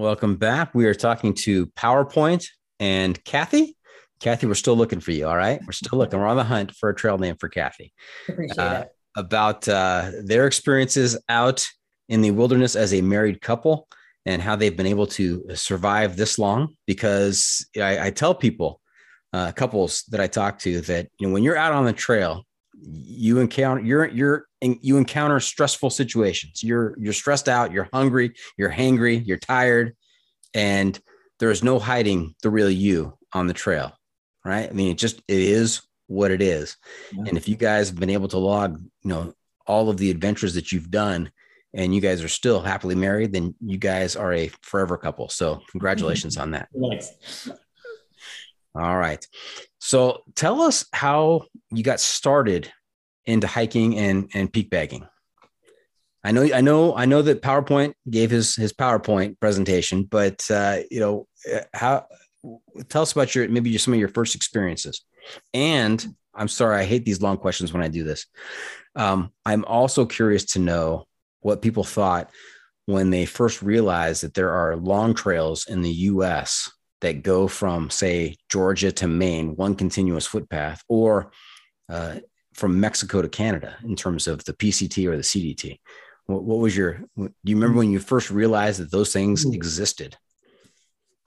Welcome 0.00 0.36
back. 0.36 0.74
We 0.74 0.86
are 0.86 0.94
talking 0.94 1.34
to 1.34 1.66
PowerPoint 1.66 2.46
and 2.78 3.22
Kathy. 3.22 3.76
Kathy, 4.18 4.46
we're 4.46 4.54
still 4.54 4.74
looking 4.74 4.98
for 4.98 5.10
you. 5.10 5.28
All 5.28 5.36
right. 5.36 5.60
We're 5.66 5.72
still 5.72 5.98
looking. 5.98 6.18
We're 6.18 6.26
on 6.26 6.38
the 6.38 6.44
hunt 6.44 6.74
for 6.74 6.88
a 6.88 6.94
trail 6.94 7.18
name 7.18 7.36
for 7.38 7.50
Kathy. 7.50 7.92
Appreciate 8.26 8.58
uh, 8.58 8.84
it. 8.84 8.88
About 9.14 9.68
uh, 9.68 10.10
their 10.24 10.46
experiences 10.46 11.18
out 11.28 11.68
in 12.08 12.22
the 12.22 12.30
wilderness 12.30 12.76
as 12.76 12.94
a 12.94 13.02
married 13.02 13.42
couple 13.42 13.88
and 14.24 14.40
how 14.40 14.56
they've 14.56 14.74
been 14.74 14.86
able 14.86 15.06
to 15.08 15.44
survive 15.52 16.16
this 16.16 16.38
long. 16.38 16.76
Because 16.86 17.68
I, 17.76 18.06
I 18.06 18.10
tell 18.10 18.34
people, 18.34 18.80
uh, 19.34 19.52
couples 19.52 20.04
that 20.08 20.20
I 20.20 20.28
talk 20.28 20.60
to, 20.60 20.80
that 20.80 21.08
you 21.18 21.26
know 21.26 21.34
when 21.34 21.42
you're 21.42 21.58
out 21.58 21.74
on 21.74 21.84
the 21.84 21.92
trail, 21.92 22.46
you 22.82 23.38
encounter 23.38 23.82
you're 23.82 24.06
you're 24.08 24.46
you 24.60 24.96
encounter 24.96 25.40
stressful 25.40 25.90
situations. 25.90 26.62
You're 26.62 26.94
you're 26.98 27.12
stressed 27.12 27.48
out. 27.48 27.72
You're 27.72 27.88
hungry. 27.92 28.34
You're 28.56 28.72
hangry. 28.72 29.26
You're 29.26 29.38
tired, 29.38 29.96
and 30.54 30.98
there 31.38 31.50
is 31.50 31.62
no 31.62 31.78
hiding 31.78 32.34
the 32.42 32.50
real 32.50 32.70
you 32.70 33.16
on 33.32 33.46
the 33.46 33.54
trail. 33.54 33.92
Right? 34.44 34.68
I 34.68 34.72
mean, 34.72 34.90
it 34.90 34.98
just 34.98 35.18
it 35.28 35.40
is 35.40 35.82
what 36.06 36.30
it 36.30 36.42
is. 36.42 36.76
Yeah. 37.12 37.24
And 37.28 37.36
if 37.36 37.48
you 37.48 37.56
guys 37.56 37.88
have 37.88 38.00
been 38.00 38.10
able 38.10 38.28
to 38.28 38.38
log, 38.38 38.82
you 39.02 39.08
know, 39.08 39.32
all 39.66 39.88
of 39.88 39.96
the 39.96 40.10
adventures 40.10 40.54
that 40.54 40.72
you've 40.72 40.90
done 40.90 41.30
and 41.72 41.94
you 41.94 42.00
guys 42.00 42.24
are 42.24 42.28
still 42.28 42.60
happily 42.60 42.96
married, 42.96 43.32
then 43.32 43.54
you 43.60 43.78
guys 43.78 44.16
are 44.16 44.32
a 44.32 44.50
forever 44.62 44.96
couple. 44.96 45.28
So 45.28 45.62
congratulations 45.70 46.36
on 46.36 46.50
that. 46.52 46.68
Thanks. 46.78 47.48
All 48.74 48.96
right. 48.96 49.24
So 49.80 50.22
tell 50.36 50.60
us 50.60 50.84
how 50.92 51.46
you 51.70 51.82
got 51.82 52.00
started 52.00 52.70
into 53.24 53.46
hiking 53.46 53.96
and, 53.98 54.30
and 54.34 54.52
peak 54.52 54.70
bagging. 54.70 55.06
I 56.22 56.32
know, 56.32 56.46
I 56.52 56.60
know, 56.60 56.94
I 56.94 57.06
know 57.06 57.22
that 57.22 57.40
PowerPoint 57.40 57.94
gave 58.08 58.30
his 58.30 58.54
his 58.54 58.74
PowerPoint 58.74 59.40
presentation, 59.40 60.04
but 60.04 60.48
uh, 60.50 60.80
you 60.90 61.00
know 61.00 61.26
how. 61.72 62.06
Tell 62.88 63.02
us 63.02 63.12
about 63.12 63.34
your 63.34 63.48
maybe 63.48 63.70
just 63.70 63.84
some 63.84 63.92
of 63.92 64.00
your 64.00 64.08
first 64.08 64.34
experiences. 64.34 65.02
And 65.52 66.14
I'm 66.34 66.48
sorry, 66.48 66.78
I 66.78 66.84
hate 66.84 67.04
these 67.04 67.20
long 67.20 67.36
questions 67.36 67.72
when 67.72 67.82
I 67.82 67.88
do 67.88 68.02
this. 68.02 68.26
Um, 68.96 69.30
I'm 69.44 69.64
also 69.66 70.06
curious 70.06 70.44
to 70.52 70.58
know 70.58 71.06
what 71.40 71.60
people 71.62 71.84
thought 71.84 72.30
when 72.86 73.10
they 73.10 73.26
first 73.26 73.62
realized 73.62 74.22
that 74.22 74.34
there 74.34 74.52
are 74.52 74.76
long 74.76 75.14
trails 75.14 75.66
in 75.66 75.82
the 75.82 75.90
US 75.90 76.70
that 77.00 77.22
go 77.22 77.48
from, 77.48 77.90
say, 77.90 78.36
Georgia 78.48 78.92
to 78.92 79.08
Maine, 79.08 79.56
one 79.56 79.74
continuous 79.74 80.26
footpath, 80.26 80.82
or 80.88 81.32
uh, 81.88 82.16
from 82.54 82.80
Mexico 82.80 83.22
to 83.22 83.28
Canada 83.28 83.76
in 83.84 83.96
terms 83.96 84.26
of 84.26 84.44
the 84.44 84.52
PCT 84.52 85.06
or 85.06 85.16
the 85.16 85.22
CDT. 85.22 85.78
What, 86.26 86.44
what, 86.44 86.58
was 86.58 86.76
your, 86.76 87.00
do 87.16 87.30
you 87.44 87.56
remember 87.56 87.78
when 87.78 87.90
you 87.90 87.98
first 87.98 88.30
realized 88.30 88.80
that 88.80 88.90
those 88.90 89.12
things 89.12 89.44
existed? 89.44 90.16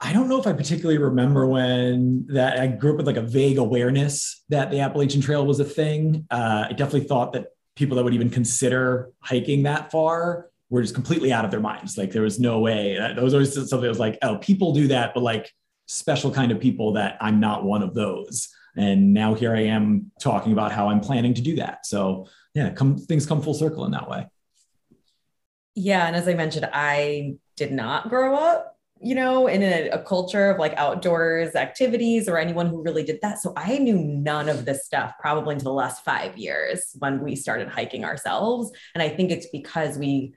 I 0.00 0.12
don't 0.12 0.28
know 0.28 0.38
if 0.38 0.46
I 0.46 0.52
particularly 0.52 0.98
remember 0.98 1.46
when 1.46 2.26
that 2.28 2.58
I 2.58 2.66
grew 2.66 2.92
up 2.92 2.96
with 2.98 3.06
like 3.06 3.16
a 3.16 3.22
vague 3.22 3.58
awareness 3.58 4.44
that 4.48 4.70
the 4.70 4.80
Appalachian 4.80 5.20
Trail 5.20 5.46
was 5.46 5.60
a 5.60 5.64
thing. 5.64 6.26
Uh, 6.30 6.66
I 6.68 6.72
definitely 6.72 7.08
thought 7.08 7.32
that 7.32 7.46
people 7.76 7.96
that 7.96 8.04
would 8.04 8.14
even 8.14 8.30
consider 8.30 9.10
hiking 9.20 9.62
that 9.64 9.90
far 9.90 10.50
were 10.68 10.82
just 10.82 10.94
completely 10.94 11.32
out 11.32 11.44
of 11.44 11.50
their 11.50 11.60
minds. 11.60 11.96
Like 11.96 12.10
there 12.10 12.22
was 12.22 12.38
no 12.38 12.60
way. 12.60 12.96
That 12.98 13.20
was 13.22 13.34
always 13.34 13.54
something 13.54 13.80
that 13.80 13.88
was 13.88 13.98
like, 13.98 14.18
oh, 14.22 14.36
people 14.38 14.74
do 14.74 14.88
that, 14.88 15.14
but 15.14 15.22
like 15.22 15.50
special 15.86 16.30
kind 16.30 16.52
of 16.52 16.60
people 16.60 16.92
that 16.94 17.16
I'm 17.20 17.40
not 17.40 17.64
one 17.64 17.82
of 17.82 17.94
those. 17.94 18.48
And 18.76 19.14
now 19.14 19.34
here 19.34 19.54
I 19.54 19.64
am 19.64 20.10
talking 20.20 20.52
about 20.52 20.72
how 20.72 20.88
I'm 20.88 21.00
planning 21.00 21.34
to 21.34 21.42
do 21.42 21.56
that. 21.56 21.86
So 21.86 22.26
yeah, 22.54 22.70
come 22.70 22.96
things 22.96 23.26
come 23.26 23.42
full 23.42 23.54
circle 23.54 23.84
in 23.84 23.92
that 23.92 24.08
way. 24.08 24.26
Yeah, 25.74 26.06
and 26.06 26.14
as 26.14 26.28
I 26.28 26.34
mentioned, 26.34 26.68
I 26.72 27.36
did 27.56 27.72
not 27.72 28.08
grow 28.08 28.36
up 28.36 28.74
you 29.04 29.14
know, 29.14 29.48
in 29.48 29.62
a, 29.62 29.90
a, 29.90 29.98
culture 30.02 30.50
of 30.50 30.58
like 30.58 30.72
outdoors 30.78 31.54
activities 31.54 32.26
or 32.26 32.38
anyone 32.38 32.66
who 32.66 32.82
really 32.82 33.02
did 33.02 33.20
that. 33.20 33.38
So 33.38 33.52
I 33.54 33.76
knew 33.76 33.98
none 33.98 34.48
of 34.48 34.64
this 34.64 34.86
stuff 34.86 35.12
probably 35.20 35.54
until 35.54 35.72
the 35.72 35.76
last 35.76 36.02
five 36.04 36.38
years 36.38 36.96
when 37.00 37.22
we 37.22 37.36
started 37.36 37.68
hiking 37.68 38.04
ourselves. 38.04 38.72
And 38.94 39.02
I 39.02 39.10
think 39.10 39.30
it's 39.30 39.48
because 39.48 39.98
we 39.98 40.34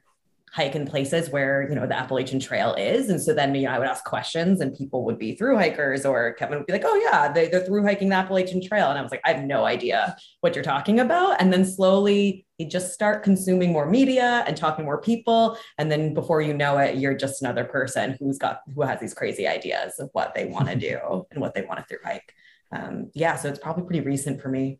hike 0.51 0.75
in 0.75 0.85
places 0.85 1.29
where 1.29 1.67
you 1.69 1.75
know 1.75 1.85
the 1.85 1.97
Appalachian 1.97 2.39
Trail 2.39 2.73
is, 2.75 3.09
and 3.09 3.21
so 3.21 3.33
then 3.33 3.53
you 3.53 3.63
know 3.63 3.71
I 3.71 3.79
would 3.79 3.87
ask 3.87 4.03
questions, 4.03 4.61
and 4.61 4.75
people 4.75 5.03
would 5.05 5.17
be 5.17 5.35
through 5.35 5.57
hikers, 5.57 6.05
or 6.05 6.33
Kevin 6.33 6.57
would 6.57 6.67
be 6.67 6.73
like, 6.73 6.83
"Oh 6.85 6.95
yeah, 6.95 7.31
they, 7.31 7.49
they're 7.49 7.65
through 7.65 7.83
hiking 7.83 8.09
the 8.09 8.15
Appalachian 8.15 8.61
Trail," 8.65 8.89
and 8.89 8.97
I 8.97 9.01
was 9.01 9.11
like, 9.11 9.21
"I 9.25 9.33
have 9.33 9.43
no 9.43 9.65
idea 9.65 10.15
what 10.41 10.55
you're 10.55 10.63
talking 10.63 10.99
about." 10.99 11.41
And 11.41 11.51
then 11.51 11.65
slowly 11.65 12.45
you 12.57 12.67
just 12.67 12.93
start 12.93 13.23
consuming 13.23 13.71
more 13.71 13.87
media 13.87 14.43
and 14.47 14.55
talking 14.57 14.85
more 14.85 15.01
people, 15.01 15.57
and 15.77 15.91
then 15.91 16.13
before 16.13 16.41
you 16.41 16.53
know 16.53 16.77
it, 16.77 16.95
you're 16.95 17.15
just 17.15 17.41
another 17.41 17.65
person 17.65 18.15
who's 18.19 18.37
got 18.37 18.61
who 18.73 18.81
has 18.81 18.99
these 18.99 19.13
crazy 19.13 19.47
ideas 19.47 19.99
of 19.99 20.09
what 20.13 20.33
they 20.33 20.45
want 20.45 20.67
to 20.69 20.75
do 20.89 21.25
and 21.31 21.41
what 21.41 21.53
they 21.53 21.61
want 21.61 21.79
to 21.79 21.85
through 21.85 22.03
hike. 22.03 22.33
um, 22.71 23.11
yeah, 23.13 23.35
so 23.35 23.49
it's 23.49 23.59
probably 23.59 23.83
pretty 23.83 24.01
recent 24.01 24.41
for 24.41 24.49
me. 24.49 24.79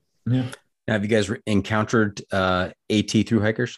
Now, 0.88 0.94
have 0.94 1.04
you 1.04 1.10
guys 1.10 1.30
re- 1.30 1.42
encountered 1.46 2.22
uh, 2.32 2.70
AT 2.90 3.12
through 3.12 3.42
hikers? 3.42 3.78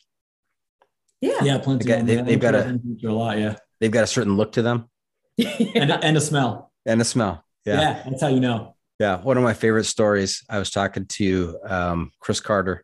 Yeah. 1.21 1.43
Yeah, 1.43 1.57
plenty. 1.57 1.83
They 1.85 1.89
got- 1.89 1.99
of 2.01 2.07
they- 2.07 2.15
them. 2.15 2.25
they've 2.25 2.39
got 2.39 2.55
a- 2.55 2.79
a 3.07 3.11
lot. 3.11 3.37
Yeah, 3.37 3.55
They've 3.79 3.91
got 3.91 4.03
a 4.03 4.07
certain 4.07 4.35
look 4.37 4.53
to 4.53 4.61
them 4.61 4.89
and, 5.37 5.91
and 5.91 6.17
a 6.17 6.21
smell. 6.21 6.71
and 6.85 7.01
a 7.01 7.05
smell. 7.05 7.43
Yeah. 7.65 8.03
that's 8.09 8.21
how 8.21 8.27
you 8.29 8.39
know. 8.39 8.75
Yeah, 8.99 9.21
one 9.21 9.37
of 9.37 9.43
my 9.43 9.53
favorite 9.53 9.85
stories. 9.85 10.43
I 10.49 10.59
was 10.59 10.71
talking 10.71 11.05
to 11.05 11.57
um, 11.65 12.11
Chris 12.19 12.39
Carter, 12.41 12.83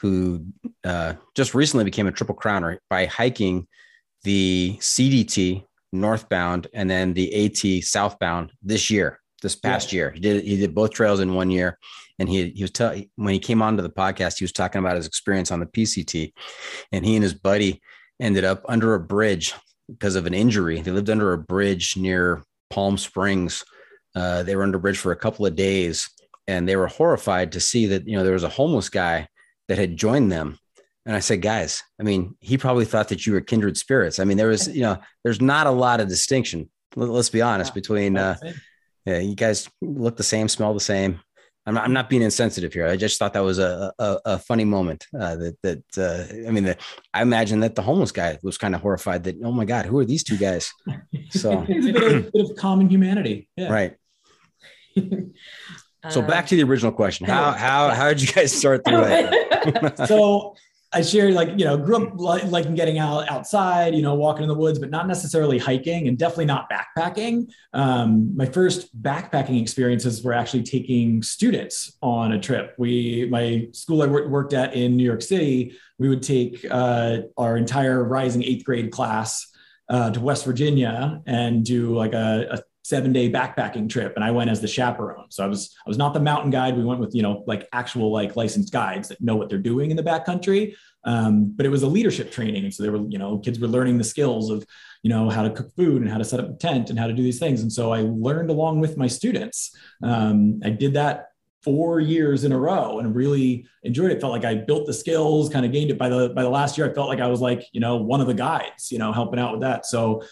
who 0.00 0.46
uh, 0.82 1.14
just 1.36 1.54
recently 1.54 1.84
became 1.84 2.06
a 2.08 2.12
triple 2.12 2.34
crowner 2.34 2.78
by 2.90 3.06
hiking 3.06 3.66
the 4.24 4.76
CDT 4.80 5.64
northbound 5.92 6.66
and 6.74 6.90
then 6.90 7.12
the 7.14 7.44
AT 7.46 7.84
southbound 7.84 8.52
this 8.62 8.90
year, 8.90 9.20
this 9.42 9.54
past 9.54 9.92
year. 9.92 10.10
He 10.10 10.18
did 10.20 10.42
he 10.44 10.56
did 10.56 10.74
both 10.74 10.90
trails 10.92 11.20
in 11.20 11.34
one 11.34 11.50
year, 11.50 11.78
and 12.18 12.28
he 12.28 12.50
he 12.50 12.62
was 12.62 12.70
tell 12.70 12.94
when 13.16 13.34
he 13.34 13.38
came 13.40 13.62
onto 13.62 13.82
the 13.82 13.90
podcast, 13.90 14.38
he 14.38 14.44
was 14.44 14.52
talking 14.52 14.78
about 14.78 14.96
his 14.96 15.06
experience 15.06 15.50
on 15.50 15.60
the 15.60 15.66
PCT, 15.66 16.32
and 16.92 17.04
he 17.04 17.16
and 17.16 17.22
his 17.22 17.34
buddy 17.34 17.80
ended 18.20 18.44
up 18.44 18.62
under 18.68 18.94
a 18.94 19.00
bridge 19.00 19.54
because 19.88 20.14
of 20.16 20.26
an 20.26 20.34
injury. 20.34 20.80
They 20.80 20.90
lived 20.90 21.10
under 21.10 21.32
a 21.32 21.38
bridge 21.38 21.96
near 21.96 22.42
Palm 22.70 22.96
Springs. 22.98 23.64
Uh, 24.14 24.42
they 24.44 24.54
were 24.56 24.62
under 24.62 24.78
a 24.78 24.80
bridge 24.80 24.98
for 24.98 25.12
a 25.12 25.16
couple 25.16 25.44
of 25.44 25.56
days, 25.56 26.08
and 26.46 26.68
they 26.68 26.76
were 26.76 26.86
horrified 26.86 27.52
to 27.52 27.60
see 27.60 27.86
that 27.86 28.06
you 28.06 28.16
know 28.16 28.22
there 28.24 28.32
was 28.32 28.44
a 28.44 28.48
homeless 28.48 28.88
guy 28.88 29.28
that 29.68 29.78
had 29.78 29.96
joined 29.96 30.30
them. 30.30 30.58
And 31.06 31.14
I 31.14 31.18
said, 31.20 31.42
guys, 31.42 31.82
I 32.00 32.02
mean, 32.02 32.34
he 32.40 32.56
probably 32.56 32.86
thought 32.86 33.08
that 33.08 33.26
you 33.26 33.34
were 33.34 33.42
kindred 33.42 33.76
spirits. 33.76 34.18
I 34.18 34.24
mean, 34.24 34.38
there 34.38 34.48
was, 34.48 34.68
you 34.68 34.80
know, 34.80 34.96
there's 35.22 35.40
not 35.40 35.66
a 35.66 35.70
lot 35.70 36.00
of 36.00 36.08
distinction. 36.08 36.70
Let- 36.96 37.10
Let's 37.10 37.28
be 37.28 37.42
honest 37.42 37.74
between, 37.74 38.16
uh, 38.16 38.36
yeah, 39.04 39.18
you 39.18 39.34
guys 39.34 39.68
look 39.82 40.16
the 40.16 40.22
same, 40.22 40.48
smell 40.48 40.72
the 40.72 40.80
same. 40.80 41.20
I'm 41.66 41.74
not, 41.74 41.84
I'm 41.84 41.92
not 41.94 42.10
being 42.10 42.22
insensitive 42.22 42.72
here. 42.74 42.86
I 42.86 42.96
just 42.96 43.18
thought 43.18 43.32
that 43.32 43.40
was 43.44 43.58
a, 43.58 43.92
a, 43.98 44.18
a 44.26 44.38
funny 44.38 44.64
moment. 44.64 45.06
Uh, 45.18 45.36
that 45.36 45.56
that 45.62 45.82
uh, 45.98 46.46
I 46.48 46.50
mean, 46.50 46.64
the, 46.64 46.76
I 47.14 47.22
imagine 47.22 47.60
that 47.60 47.74
the 47.74 47.82
homeless 47.82 48.12
guy 48.12 48.38
was 48.42 48.58
kind 48.58 48.74
of 48.74 48.82
horrified 48.82 49.24
that 49.24 49.36
oh 49.42 49.52
my 49.52 49.64
god, 49.64 49.86
who 49.86 49.98
are 49.98 50.04
these 50.04 50.24
two 50.24 50.36
guys? 50.36 50.72
So 51.30 51.64
It's 51.68 51.86
a 51.86 51.92
bit 51.92 52.12
of, 52.12 52.32
bit 52.32 52.50
of 52.50 52.56
common 52.56 52.88
humanity. 52.90 53.48
Yeah. 53.56 53.72
right. 53.72 53.96
So 56.10 56.20
Um, 56.20 56.26
back 56.26 56.46
to 56.48 56.54
the 56.54 56.64
original 56.64 56.92
question. 56.92 57.24
How 57.24 57.52
how 57.52 57.88
how 57.88 58.08
did 58.10 58.20
you 58.20 58.30
guys 58.30 58.52
start 58.52 58.84
through 58.84 59.04
it? 59.08 60.06
so 60.06 60.54
I 60.94 61.02
shared 61.02 61.34
like 61.34 61.50
you 61.56 61.64
know 61.64 61.76
grew 61.76 62.06
up 62.06 62.12
li- 62.14 62.48
liking 62.48 62.74
getting 62.74 62.98
out 62.98 63.28
outside, 63.30 63.94
you 63.94 64.02
know, 64.02 64.14
walking 64.14 64.42
in 64.42 64.48
the 64.48 64.54
woods, 64.54 64.78
but 64.78 64.90
not 64.90 65.06
necessarily 65.06 65.58
hiking, 65.58 66.08
and 66.08 66.16
definitely 66.16 66.46
not 66.46 66.68
backpacking. 66.70 67.50
Um, 67.72 68.36
my 68.36 68.46
first 68.46 69.00
backpacking 69.02 69.60
experiences 69.60 70.22
were 70.22 70.32
actually 70.32 70.62
taking 70.62 71.22
students 71.22 71.96
on 72.00 72.32
a 72.32 72.40
trip. 72.40 72.74
We 72.78 73.28
my 73.30 73.68
school 73.72 74.02
I 74.02 74.06
wor- 74.06 74.28
worked 74.28 74.52
at 74.52 74.74
in 74.74 74.96
New 74.96 75.04
York 75.04 75.22
City, 75.22 75.74
we 75.98 76.08
would 76.08 76.22
take 76.22 76.64
uh, 76.70 77.18
our 77.36 77.56
entire 77.56 78.04
rising 78.04 78.42
eighth 78.42 78.64
grade 78.64 78.90
class 78.90 79.50
uh, 79.88 80.10
to 80.10 80.20
West 80.20 80.44
Virginia 80.44 81.22
and 81.26 81.64
do 81.64 81.94
like 81.94 82.14
a, 82.14 82.46
a 82.50 82.62
seven 82.84 83.14
day 83.14 83.32
backpacking 83.32 83.88
trip 83.88 84.12
and 84.14 84.22
i 84.22 84.30
went 84.30 84.50
as 84.50 84.60
the 84.60 84.68
chaperone. 84.68 85.30
So 85.30 85.42
i 85.42 85.46
was 85.48 85.74
i 85.84 85.88
was 85.88 85.98
not 85.98 86.12
the 86.12 86.20
mountain 86.20 86.50
guide. 86.50 86.76
We 86.76 86.84
went 86.84 87.00
with 87.00 87.14
you 87.14 87.22
know 87.22 87.42
like 87.46 87.66
actual 87.72 88.12
like 88.12 88.36
licensed 88.36 88.72
guides 88.72 89.08
that 89.08 89.20
know 89.20 89.36
what 89.36 89.48
they're 89.48 89.58
doing 89.58 89.90
in 89.90 89.96
the 89.96 90.02
backcountry. 90.02 90.74
Um, 91.04 91.52
but 91.56 91.66
it 91.66 91.70
was 91.70 91.82
a 91.82 91.86
leadership 91.86 92.30
training. 92.30 92.64
And 92.64 92.72
so 92.72 92.82
they 92.82 92.90
were 92.90 93.04
you 93.08 93.18
know 93.18 93.38
kids 93.38 93.58
were 93.58 93.68
learning 93.68 93.98
the 93.98 94.04
skills 94.04 94.50
of 94.50 94.66
you 95.02 95.08
know 95.08 95.30
how 95.30 95.42
to 95.42 95.50
cook 95.50 95.74
food 95.74 96.02
and 96.02 96.10
how 96.10 96.18
to 96.18 96.24
set 96.24 96.40
up 96.40 96.50
a 96.50 96.52
tent 96.52 96.90
and 96.90 96.98
how 96.98 97.06
to 97.06 97.14
do 97.14 97.22
these 97.22 97.38
things. 97.38 97.62
And 97.62 97.72
so 97.72 97.92
i 97.92 98.02
learned 98.02 98.50
along 98.50 98.80
with 98.80 98.96
my 98.98 99.06
students. 99.06 99.74
Um, 100.02 100.60
i 100.62 100.68
did 100.68 100.92
that 100.94 101.30
four 101.62 101.98
years 101.98 102.44
in 102.44 102.52
a 102.52 102.58
row 102.58 102.98
and 102.98 103.14
really 103.14 103.66
enjoyed 103.82 104.10
it. 104.10 104.20
Felt 104.20 104.32
like 104.32 104.44
i 104.44 104.54
built 104.54 104.86
the 104.86 104.92
skills 104.92 105.48
kind 105.48 105.64
of 105.64 105.72
gained 105.72 105.90
it. 105.90 105.96
By 105.96 106.10
the 106.10 106.28
by 106.36 106.42
the 106.42 106.50
last 106.50 106.76
year 106.76 106.90
i 106.90 106.92
felt 106.92 107.08
like 107.08 107.20
i 107.20 107.28
was 107.28 107.40
like 107.40 107.64
you 107.72 107.80
know 107.80 107.96
one 107.96 108.20
of 108.20 108.26
the 108.26 108.34
guides 108.34 108.92
you 108.92 108.98
know 108.98 109.10
helping 109.10 109.40
out 109.40 109.52
with 109.52 109.62
that. 109.62 109.86
So 109.86 110.22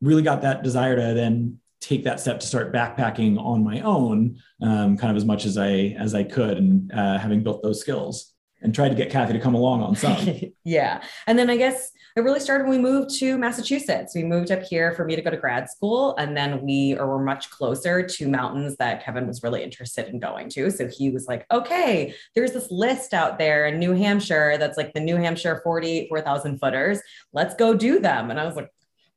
really 0.00 0.22
got 0.22 0.42
that 0.42 0.62
desire 0.62 0.96
to 0.96 1.14
then 1.14 1.58
take 1.80 2.04
that 2.04 2.20
step 2.20 2.40
to 2.40 2.46
start 2.46 2.72
backpacking 2.72 3.38
on 3.38 3.62
my 3.62 3.80
own 3.80 4.38
um, 4.62 4.96
kind 4.96 5.10
of 5.10 5.16
as 5.16 5.24
much 5.24 5.44
as 5.44 5.56
i 5.56 5.94
as 5.98 6.14
i 6.14 6.22
could 6.22 6.58
and 6.58 6.92
uh, 6.92 7.18
having 7.18 7.42
built 7.42 7.62
those 7.62 7.80
skills 7.80 8.34
and 8.62 8.74
tried 8.74 8.88
to 8.88 8.94
get 8.94 9.10
kathy 9.10 9.32
to 9.32 9.40
come 9.40 9.54
along 9.54 9.82
on 9.82 9.94
some 9.94 10.16
yeah. 10.64 11.02
And 11.26 11.38
then 11.38 11.48
I 11.48 11.56
guess 11.56 11.90
it 12.16 12.22
really 12.22 12.40
started 12.40 12.66
when 12.66 12.82
we 12.82 12.90
moved 12.90 13.16
to 13.18 13.38
Massachusetts. 13.38 14.14
We 14.14 14.24
moved 14.24 14.50
up 14.50 14.62
here 14.62 14.92
for 14.92 15.04
me 15.04 15.14
to 15.14 15.22
go 15.22 15.30
to 15.30 15.36
grad 15.36 15.70
school. 15.70 16.16
And 16.16 16.36
then 16.36 16.62
we 16.62 16.94
were 16.94 17.22
much 17.22 17.50
closer 17.50 18.02
to 18.02 18.28
mountains 18.28 18.76
that 18.78 19.04
Kevin 19.04 19.26
was 19.26 19.42
really 19.42 19.62
interested 19.62 20.08
in 20.08 20.18
going 20.18 20.48
to. 20.50 20.70
So 20.70 20.88
he 20.88 21.10
was 21.10 21.26
like, 21.26 21.46
okay, 21.52 22.14
there's 22.34 22.52
this 22.52 22.70
list 22.70 23.14
out 23.14 23.38
there 23.38 23.66
in 23.66 23.78
New 23.78 23.92
Hampshire 23.92 24.56
that's 24.58 24.76
like 24.76 24.92
the 24.94 25.00
New 25.00 25.16
Hampshire 25.16 25.60
48, 25.62 26.08
4,000 26.08 26.58
footers. 26.58 27.00
Let's 27.32 27.54
go 27.54 27.74
do 27.74 28.00
them. 28.00 28.30
And 28.30 28.40
I 28.40 28.46
was 28.46 28.56
like, 28.56 28.70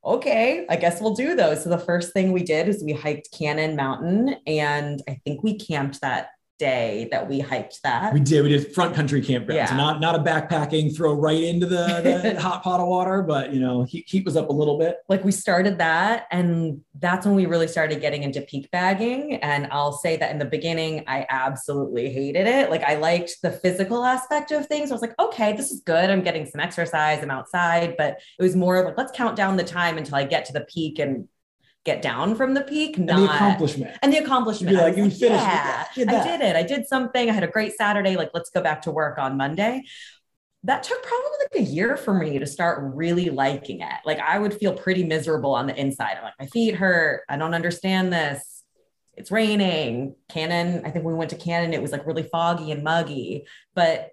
okay, 0.04 0.66
I 0.70 0.76
guess 0.76 1.02
we'll 1.02 1.14
do 1.14 1.36
those. 1.36 1.64
So 1.64 1.70
the 1.70 1.78
first 1.78 2.14
thing 2.14 2.32
we 2.32 2.44
did 2.44 2.68
is 2.68 2.84
we 2.84 2.94
hiked 2.94 3.30
Cannon 3.32 3.76
Mountain. 3.76 4.36
And 4.48 5.02
I 5.08 5.20
think 5.24 5.44
we 5.44 5.58
camped 5.58 6.02
that 6.02 6.30
day 6.62 7.08
that 7.12 7.28
we 7.28 7.40
hiked 7.40 7.82
that. 7.84 8.14
we 8.14 8.20
did 8.20 8.44
we 8.44 8.50
did 8.50 8.72
front 8.76 8.94
country 8.94 9.20
campground 9.20 9.58
Yeah. 9.58 9.66
so 9.66 9.76
not 9.76 10.00
not 10.00 10.14
a 10.16 10.20
backpacking 10.20 10.96
throw 10.96 11.14
right 11.14 11.42
into 11.44 11.66
the, 11.66 11.86
the 12.24 12.40
hot 12.48 12.62
pot 12.64 12.80
of 12.80 12.88
water 12.88 13.24
but 13.24 13.52
you 13.52 13.60
know 13.60 13.82
heat, 13.84 14.06
heat 14.08 14.24
was 14.24 14.38
up 14.38 14.50
a 14.50 14.54
little 14.54 14.78
bit. 14.78 14.98
Like 15.10 15.24
we 15.26 15.32
started 15.32 15.80
that 15.80 16.28
and 16.32 16.80
that's 17.00 17.26
when 17.26 17.34
we 17.36 17.48
really 17.48 17.68
started 17.68 18.00
getting 18.00 18.22
into 18.22 18.42
peak 18.42 18.70
bagging. 18.72 19.36
And 19.38 19.68
i'll 19.72 19.92
say 19.94 20.18
that 20.18 20.30
in 20.32 20.38
the 20.38 20.46
beginning 20.58 21.04
i 21.08 21.26
absolutely 21.30 22.12
hated 22.14 22.46
it. 22.46 22.70
Like 22.70 22.84
i 22.84 22.96
liked 22.96 23.32
the 23.42 23.52
physical 23.52 24.04
aspect 24.06 24.52
of 24.52 24.68
things. 24.68 24.92
I 24.92 24.94
was 24.94 25.02
like 25.02 25.18
okay 25.20 25.54
this 25.54 25.72
is 25.72 25.82
good. 25.82 26.10
I'm 26.12 26.22
getting 26.22 26.46
some 26.46 26.60
exercise 26.62 27.24
i'm 27.24 27.32
outside. 27.32 27.96
But 27.98 28.20
it 28.40 28.44
was 28.44 28.56
more 28.56 28.86
like 28.86 28.98
let's 28.98 29.12
count 29.22 29.36
down 29.36 29.58
the 29.58 29.64
time 29.64 29.98
until 29.98 30.16
i 30.16 30.24
get 30.24 30.46
to 30.46 30.54
the 30.54 30.62
peak 30.74 31.00
and 31.00 31.28
get 31.84 32.02
down 32.02 32.36
from 32.36 32.54
the 32.54 32.62
peak 32.62 32.98
and 32.98 33.08
not 33.08 33.18
the 33.18 33.26
accomplishment 33.26 33.98
and 34.02 34.14
the 34.14 34.18
accomplishment. 34.18 34.74
You're 34.74 34.82
like, 34.84 34.98
you 34.98 35.04
finished 35.04 35.24
it. 35.24 35.30
yeah, 35.30 35.86
Did 35.96 36.10
I 36.10 36.24
did 36.24 36.42
it. 36.42 36.56
I 36.56 36.64
did 36.64 36.88
something. 36.88 37.30
I 37.30 37.34
had 37.34 37.44
a 37.44 37.48
great 37.48 37.74
Saturday. 37.76 38.16
Like, 38.16 38.32
let's 38.34 38.50
go 38.50 38.62
back 38.62 38.84
to 38.84 38.92
work 38.92 39.18
on 39.18 39.38
Monday. 39.38 39.84
That 40.64 40.84
took 40.84 41.02
probably 41.02 41.30
like 41.40 41.68
a 41.68 41.72
year 41.72 41.98
for 41.98 42.14
me 42.14 42.38
to 42.38 42.46
start 42.46 42.94
really 42.94 43.32
liking 43.32 43.82
it. 43.82 43.94
Like, 44.06 44.20
I 44.20 44.38
would 44.38 44.54
feel 44.54 44.74
pretty 44.74 45.04
miserable 45.04 45.56
on 45.56 45.66
the 45.66 45.76
inside. 45.76 46.18
I'm 46.18 46.24
like, 46.24 46.34
my 46.40 46.46
feet 46.46 46.76
hurt. 46.76 47.24
I 47.28 47.38
don't 47.38 47.56
understand 47.56 48.14
this. 48.14 48.64
It's 49.16 49.32
raining. 49.32 50.16
Cannon, 50.30 50.86
I 50.86 50.92
think 50.92 51.04
we 51.04 51.16
went 51.16 51.32
to 51.32 51.36
Cannon, 51.36 51.74
It 51.74 51.82
was 51.82 51.92
like 51.92 52.06
really 52.06 52.24
foggy 52.24 52.72
and 52.72 52.84
muggy, 52.84 53.46
but 53.74 54.12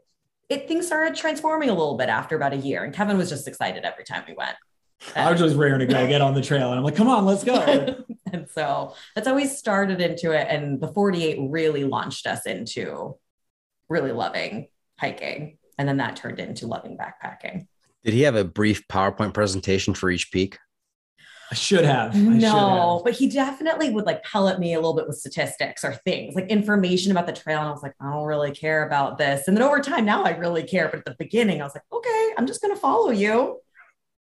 it 0.48 0.66
things 0.66 0.86
started 0.86 1.14
transforming 1.14 1.68
a 1.68 1.74
little 1.74 1.98
bit 1.98 2.08
after 2.08 2.34
about 2.34 2.54
a 2.54 2.56
year. 2.56 2.82
And 2.82 2.94
Kevin 2.94 3.18
was 3.18 3.28
just 3.28 3.46
excited 3.46 3.84
every 3.84 4.04
time 4.04 4.24
we 4.26 4.34
went. 4.34 4.56
I 5.14 5.30
was 5.30 5.40
just 5.40 5.56
raring 5.56 5.78
to 5.78 5.86
go 5.86 6.06
get 6.06 6.20
on 6.20 6.34
the 6.34 6.42
trail 6.42 6.70
and 6.70 6.78
i'm 6.78 6.84
like 6.84 6.96
come 6.96 7.08
on 7.08 7.24
let's 7.24 7.44
go 7.44 7.54
and 8.32 8.48
so 8.50 8.94
that's 9.14 9.26
how 9.26 9.34
we 9.34 9.46
started 9.46 10.00
into 10.00 10.32
it. 10.32 10.46
And 10.48 10.80
the 10.80 10.88
48 10.88 11.38
really 11.50 11.84
launched 11.84 12.26
us 12.26 12.46
into 12.46 13.16
really 13.88 14.12
loving 14.12 14.68
hiking. 14.98 15.58
And 15.78 15.88
then 15.88 15.98
that 15.98 16.16
turned 16.16 16.40
into 16.40 16.66
loving 16.66 16.98
backpacking. 16.98 17.66
Did 18.04 18.14
he 18.14 18.22
have 18.22 18.36
a 18.36 18.44
brief 18.44 18.86
PowerPoint 18.88 19.34
presentation 19.34 19.94
for 19.94 20.10
each 20.10 20.30
peak? 20.30 20.58
i 21.50 21.54
should 21.54 21.84
have 21.84 22.10
I 22.10 22.18
should 22.18 22.42
no, 22.42 22.96
have. 22.98 23.04
but 23.04 23.14
he 23.14 23.26
definitely 23.26 23.88
would 23.88 24.04
like 24.04 24.22
pellet 24.22 24.58
me 24.58 24.74
a 24.74 24.76
little 24.76 24.94
bit 24.94 25.06
with 25.06 25.16
statistics 25.16 25.82
or 25.82 25.94
things 25.94 26.34
like 26.34 26.48
information 26.48 27.10
about 27.10 27.26
the 27.26 27.32
trail. 27.32 27.60
And 27.60 27.68
I 27.68 27.72
was 27.72 27.82
like, 27.82 27.94
I 28.00 28.10
don't 28.10 28.26
really 28.26 28.50
care 28.50 28.86
about 28.86 29.16
this. 29.16 29.48
And 29.48 29.56
then 29.56 29.64
over 29.64 29.80
time, 29.80 30.04
now 30.04 30.24
I 30.24 30.36
really 30.36 30.62
care. 30.62 30.88
But 30.88 30.98
at 30.98 31.04
the 31.06 31.16
beginning, 31.18 31.62
I 31.62 31.64
was 31.64 31.74
like, 31.74 31.84
okay, 31.90 32.32
I'm 32.36 32.46
just 32.46 32.60
going 32.60 32.74
to 32.74 32.80
follow 32.80 33.10
you. 33.10 33.60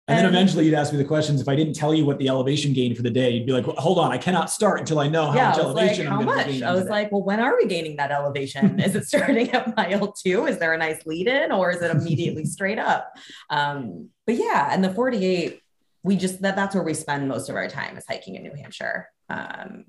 And 0.06 0.18
then 0.18 0.26
eventually 0.26 0.66
you'd 0.66 0.74
ask 0.74 0.92
me 0.92 0.98
the 0.98 1.04
questions. 1.04 1.40
If 1.40 1.48
I 1.48 1.56
didn't 1.56 1.72
tell 1.72 1.94
you 1.94 2.04
what 2.04 2.18
the 2.18 2.28
elevation 2.28 2.74
gain 2.74 2.94
for 2.94 3.00
the 3.00 3.10
day, 3.10 3.30
you'd 3.30 3.46
be 3.46 3.52
like, 3.52 3.66
well, 3.66 3.76
hold 3.76 3.98
on, 3.98 4.12
I 4.12 4.18
cannot 4.18 4.50
start 4.50 4.80
until 4.80 5.00
I 5.00 5.08
know 5.08 5.30
how 5.30 5.34
yeah, 5.34 5.48
much 5.48 5.58
I 5.58 5.62
was 5.62 5.74
like, 5.74 5.82
elevation 5.82 6.06
how 6.06 6.20
I'm 6.20 6.26
gonna 6.26 6.44
be 6.44 6.52
much? 6.52 6.62
I 6.62 6.72
was 6.72 6.80
today." 6.82 6.90
like, 6.90 7.12
well, 7.12 7.22
when 7.22 7.40
are 7.40 7.56
we 7.56 7.66
gaining 7.66 7.96
that 7.96 8.10
elevation? 8.10 8.78
is 8.80 8.94
it 8.94 9.06
starting 9.06 9.50
at 9.52 9.74
mile 9.76 10.12
two? 10.12 10.46
Is 10.46 10.58
there 10.58 10.74
a 10.74 10.78
nice 10.78 11.06
lead 11.06 11.26
in 11.26 11.52
or 11.52 11.70
is 11.70 11.80
it 11.80 11.90
immediately 11.90 12.44
straight 12.44 12.78
up? 12.78 13.14
Um, 13.48 14.10
but 14.26 14.34
yeah, 14.34 14.68
and 14.70 14.84
the 14.84 14.92
48, 14.92 15.62
we 16.02 16.16
just 16.16 16.42
that 16.42 16.54
that's 16.54 16.74
where 16.74 16.84
we 16.84 16.92
spend 16.92 17.26
most 17.26 17.48
of 17.48 17.56
our 17.56 17.68
time 17.68 17.96
is 17.96 18.04
hiking 18.06 18.34
in 18.34 18.42
New 18.42 18.54
Hampshire. 18.54 19.08
Um, 19.30 19.86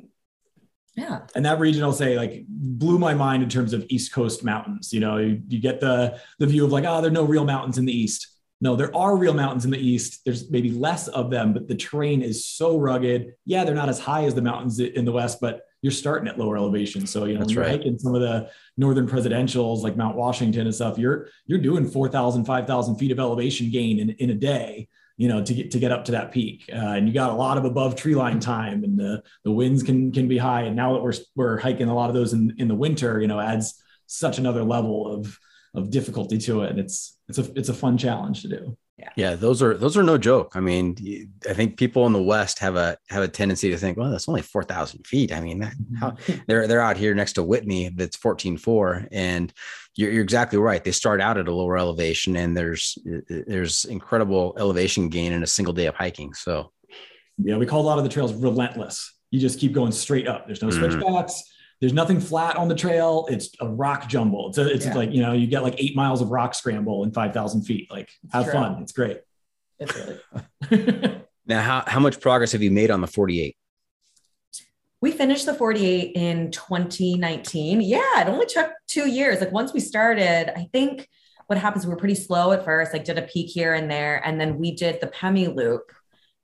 yeah. 0.95 1.23
and 1.35 1.45
that 1.45 1.59
region, 1.59 1.83
I'll 1.83 1.91
say, 1.91 2.15
like, 2.15 2.45
blew 2.47 2.97
my 2.97 3.13
mind 3.13 3.43
in 3.43 3.49
terms 3.49 3.73
of 3.73 3.85
East 3.89 4.13
Coast 4.13 4.45
mountains. 4.45 4.93
You 4.93 5.01
know, 5.01 5.17
you, 5.17 5.41
you 5.49 5.59
get 5.59 5.81
the 5.81 6.17
the 6.39 6.47
view 6.47 6.63
of 6.63 6.71
like, 6.71 6.85
oh, 6.87 7.01
there 7.01 7.11
are 7.11 7.13
no 7.13 7.25
real 7.25 7.43
mountains 7.43 7.77
in 7.77 7.83
the 7.83 7.91
East. 7.91 8.34
No, 8.61 8.75
there 8.75 8.95
are 8.95 9.17
real 9.17 9.33
mountains 9.33 9.65
in 9.65 9.71
the 9.71 9.77
East. 9.77 10.21
There's 10.23 10.49
maybe 10.49 10.71
less 10.71 11.07
of 11.09 11.29
them, 11.29 11.53
but 11.53 11.67
the 11.67 11.75
terrain 11.75 12.21
is 12.21 12.45
so 12.47 12.77
rugged. 12.79 13.33
Yeah, 13.45 13.63
they're 13.65 13.75
not 13.75 13.89
as 13.89 13.99
high 13.99 14.23
as 14.25 14.33
the 14.33 14.41
mountains 14.41 14.79
in 14.79 15.05
the 15.05 15.11
West, 15.11 15.39
but 15.41 15.61
you're 15.81 15.91
starting 15.91 16.27
at 16.27 16.39
lower 16.39 16.57
elevation. 16.57 17.05
So, 17.05 17.25
you 17.25 17.33
know, 17.33 17.41
That's 17.41 17.51
you're 17.51 17.63
right. 17.63 17.71
hiking 17.79 17.99
some 17.99 18.15
of 18.15 18.21
the 18.21 18.49
northern 18.77 19.07
presidentials 19.07 19.83
like 19.83 19.97
Mount 19.97 20.15
Washington 20.15 20.61
and 20.67 20.73
stuff, 20.73 20.97
you're 20.97 21.27
you're 21.45 21.59
doing 21.59 21.85
4,000, 21.85 22.45
5,000 22.45 22.95
feet 22.95 23.11
of 23.11 23.19
elevation 23.19 23.69
gain 23.71 23.99
in, 23.99 24.09
in 24.11 24.29
a 24.31 24.35
day. 24.35 24.87
you 25.17 25.27
know, 25.29 25.43
to 25.43 25.53
get 25.53 25.71
to 25.71 25.79
get 25.79 25.91
up 25.91 26.05
to 26.05 26.11
that 26.13 26.31
peak. 26.31 26.69
Uh, 26.73 26.95
and 26.95 27.07
you 27.07 27.13
got 27.13 27.29
a 27.29 27.33
lot 27.33 27.57
of 27.57 27.65
above 27.65 27.95
tree 27.95 28.15
line 28.15 28.39
time, 28.39 28.83
and 28.83 28.97
the 28.97 29.21
the 29.43 29.51
winds 29.51 29.83
can 29.83 30.11
can 30.11 30.27
be 30.27 30.37
high. 30.37 30.63
And 30.63 30.75
now 30.75 30.93
that 30.93 31.03
we're 31.03 31.13
we're 31.35 31.57
hiking 31.57 31.87
a 31.89 31.95
lot 31.95 32.09
of 32.09 32.15
those 32.15 32.33
in 32.33 32.55
in 32.57 32.67
the 32.67 32.75
winter, 32.75 33.21
you 33.21 33.27
know, 33.27 33.39
adds 33.39 33.81
such 34.07 34.39
another 34.39 34.63
level 34.63 35.13
of 35.13 35.37
of 35.73 35.89
difficulty 35.89 36.37
to 36.39 36.61
it. 36.63 36.71
And 36.71 36.79
it's 36.79 37.14
it's 37.27 37.37
a 37.37 37.51
it's 37.55 37.69
a 37.69 37.73
fun 37.73 37.97
challenge 37.97 38.41
to 38.43 38.47
do. 38.47 38.77
Yeah. 38.97 39.09
yeah, 39.17 39.35
those 39.35 39.61
are 39.61 39.75
those 39.75 39.97
are 39.97 40.03
no 40.03 40.17
joke. 40.17 40.53
I 40.55 40.61
mean, 40.61 40.95
I 41.49 41.53
think 41.53 41.77
people 41.77 42.05
in 42.05 42.13
the 42.13 42.23
West 42.23 42.59
have 42.59 42.77
a 42.77 42.97
have 43.09 43.23
a 43.23 43.27
tendency 43.27 43.69
to 43.69 43.77
think, 43.77 43.97
well, 43.97 44.09
that's 44.09 44.29
only 44.29 44.41
four 44.41 44.63
thousand 44.63 45.05
feet. 45.05 45.33
I 45.33 45.41
mean, 45.41 45.61
how, 45.99 46.11
mm-hmm. 46.11 46.41
they're 46.47 46.65
they're 46.65 46.79
out 46.79 46.95
here 46.95 47.13
next 47.13 47.33
to 47.33 47.43
Whitney, 47.43 47.89
that's 47.89 48.15
fourteen 48.15 48.55
four, 48.57 49.05
and 49.11 49.51
you're, 49.95 50.11
you're 50.11 50.23
exactly 50.23 50.59
right. 50.59 50.81
They 50.81 50.91
start 50.91 51.19
out 51.19 51.37
at 51.37 51.49
a 51.49 51.53
lower 51.53 51.77
elevation, 51.77 52.37
and 52.37 52.55
there's 52.55 52.97
there's 53.27 53.83
incredible 53.83 54.55
elevation 54.57 55.09
gain 55.09 55.33
in 55.33 55.43
a 55.43 55.47
single 55.47 55.73
day 55.73 55.87
of 55.87 55.95
hiking. 55.95 56.33
So, 56.33 56.71
yeah, 57.37 57.57
we 57.57 57.65
call 57.65 57.81
a 57.81 57.87
lot 57.87 57.97
of 57.97 58.05
the 58.05 58.09
trails 58.09 58.33
relentless. 58.33 59.13
You 59.29 59.41
just 59.41 59.59
keep 59.59 59.73
going 59.73 59.91
straight 59.91 60.27
up. 60.27 60.45
There's 60.45 60.61
no 60.61 60.69
mm-hmm. 60.69 60.91
switchbacks. 60.91 61.43
There's 61.81 61.93
nothing 61.93 62.19
flat 62.19 62.55
on 62.55 62.67
the 62.67 62.75
trail. 62.75 63.27
It's 63.29 63.49
a 63.59 63.67
rock 63.67 64.07
jumble. 64.07 64.49
It's 64.49 64.57
a, 64.57 64.67
it's 64.67 64.85
yeah. 64.85 64.93
like 64.93 65.11
you 65.11 65.21
know 65.21 65.33
you 65.33 65.47
get 65.47 65.63
like 65.63 65.75
eight 65.77 65.95
miles 65.95 66.21
of 66.21 66.29
rock 66.29 66.55
scramble 66.55 67.03
in 67.03 67.11
five 67.11 67.33
thousand 67.33 67.63
feet. 67.63 67.91
Like 67.91 68.09
have 68.31 68.45
True. 68.45 68.53
fun. 68.53 68.81
It's 68.81 68.91
great. 68.91 69.21
It's 69.79 69.93
really 70.71 71.21
now. 71.45 71.61
How 71.61 71.83
how 71.85 71.99
much 71.99 72.19
progress 72.19 72.53
have 72.53 72.61
you 72.61 72.71
made 72.71 72.91
on 72.91 73.01
the 73.01 73.07
48? 73.07 73.55
We 75.01 75.11
finished 75.11 75.45
the 75.45 75.53
48 75.53 76.15
in 76.15 76.51
2019. 76.51 77.81
Yeah, 77.81 78.21
it 78.21 78.27
only 78.27 78.45
took 78.47 78.71
two 78.87 79.07
years. 79.07 79.39
Like 79.39 79.51
once 79.51 79.71
we 79.71 79.79
started, 79.79 80.57
I 80.57 80.67
think 80.71 81.07
what 81.47 81.59
happens, 81.59 81.85
we 81.85 81.91
were 81.91 81.99
pretty 81.99 82.15
slow 82.15 82.53
at 82.53 82.65
first, 82.65 82.93
like 82.93 83.03
did 83.03 83.19
a 83.19 83.23
peak 83.23 83.49
here 83.49 83.73
and 83.73 83.91
there. 83.91 84.25
And 84.25 84.41
then 84.41 84.57
we 84.57 84.71
did 84.71 84.99
the 85.01 85.07
Pemi 85.07 85.53
loop 85.53 85.91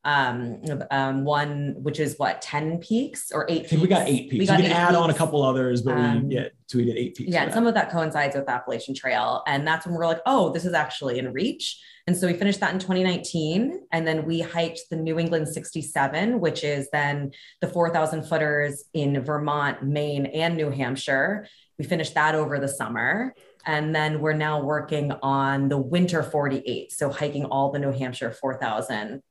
um, 0.04 0.62
um, 0.90 1.26
one 1.26 1.76
which 1.78 2.00
is 2.00 2.16
what 2.18 2.42
10 2.42 2.80
peaks 2.80 3.32
or 3.32 3.46
eight 3.50 3.66
I 3.66 3.68
think 3.68 3.82
we 3.84 3.88
got 3.88 4.08
eight 4.08 4.30
peaks. 4.30 4.40
We, 4.40 4.46
got 4.48 4.58
we 4.58 4.64
can 4.64 4.72
add 4.72 4.90
peaks. 4.90 4.98
on 5.00 5.10
a 5.10 5.14
couple 5.14 5.44
others, 5.44 5.82
but 5.82 5.98
um, 5.98 6.28
we 6.28 6.36
yeah, 6.36 6.48
so 6.72 6.78
we 6.78 6.86
did 6.86 6.98
eight 6.98 7.16
peaks. 7.16 7.32
Yeah, 7.32 7.44
and 7.44 7.54
some 7.54 7.68
of 7.68 7.74
that 7.74 7.92
coincides 7.92 8.34
with 8.34 8.46
the 8.46 8.52
Appalachian 8.54 8.96
Trail. 8.96 9.44
And 9.46 9.68
that's 9.68 9.86
when 9.86 9.94
we're 9.94 10.08
like, 10.08 10.22
oh, 10.26 10.52
this 10.52 10.64
is 10.64 10.74
actually 10.74 11.20
in 11.20 11.34
reach. 11.34 11.80
And 12.08 12.16
so 12.16 12.28
we 12.28 12.34
finished 12.34 12.62
that 12.62 12.74
in 12.74 12.80
2019. 12.80 13.88
And 13.92 14.08
then 14.08 14.26
we 14.26 14.40
hiked 14.40 14.80
the 14.90 14.96
New 14.96 15.20
England 15.20 15.50
67, 15.50 16.40
which 16.40 16.64
is 16.64 16.90
then 16.92 17.32
the 17.60 17.68
4,000 17.68 18.24
footers 18.24 18.86
in 18.94 19.22
Vermont, 19.22 19.84
Maine, 19.84 20.28
and 20.28 20.56
New 20.56 20.70
Hampshire. 20.70 21.46
We 21.78 21.84
finished 21.84 22.14
that 22.16 22.36
over 22.36 22.58
the 22.58 22.70
summer. 22.70 23.34
And 23.66 23.94
then 23.94 24.22
we're 24.22 24.34
now 24.34 24.64
working 24.64 25.12
on 25.22 25.68
the 25.68 25.78
winter 25.78 26.24
48. 26.24 26.92
So 26.92 27.10
hiking 27.10 27.46
all 27.46 27.72
the 27.72 27.80
New 27.80 27.92
Hampshire 27.92 28.32
4,000 28.32 29.22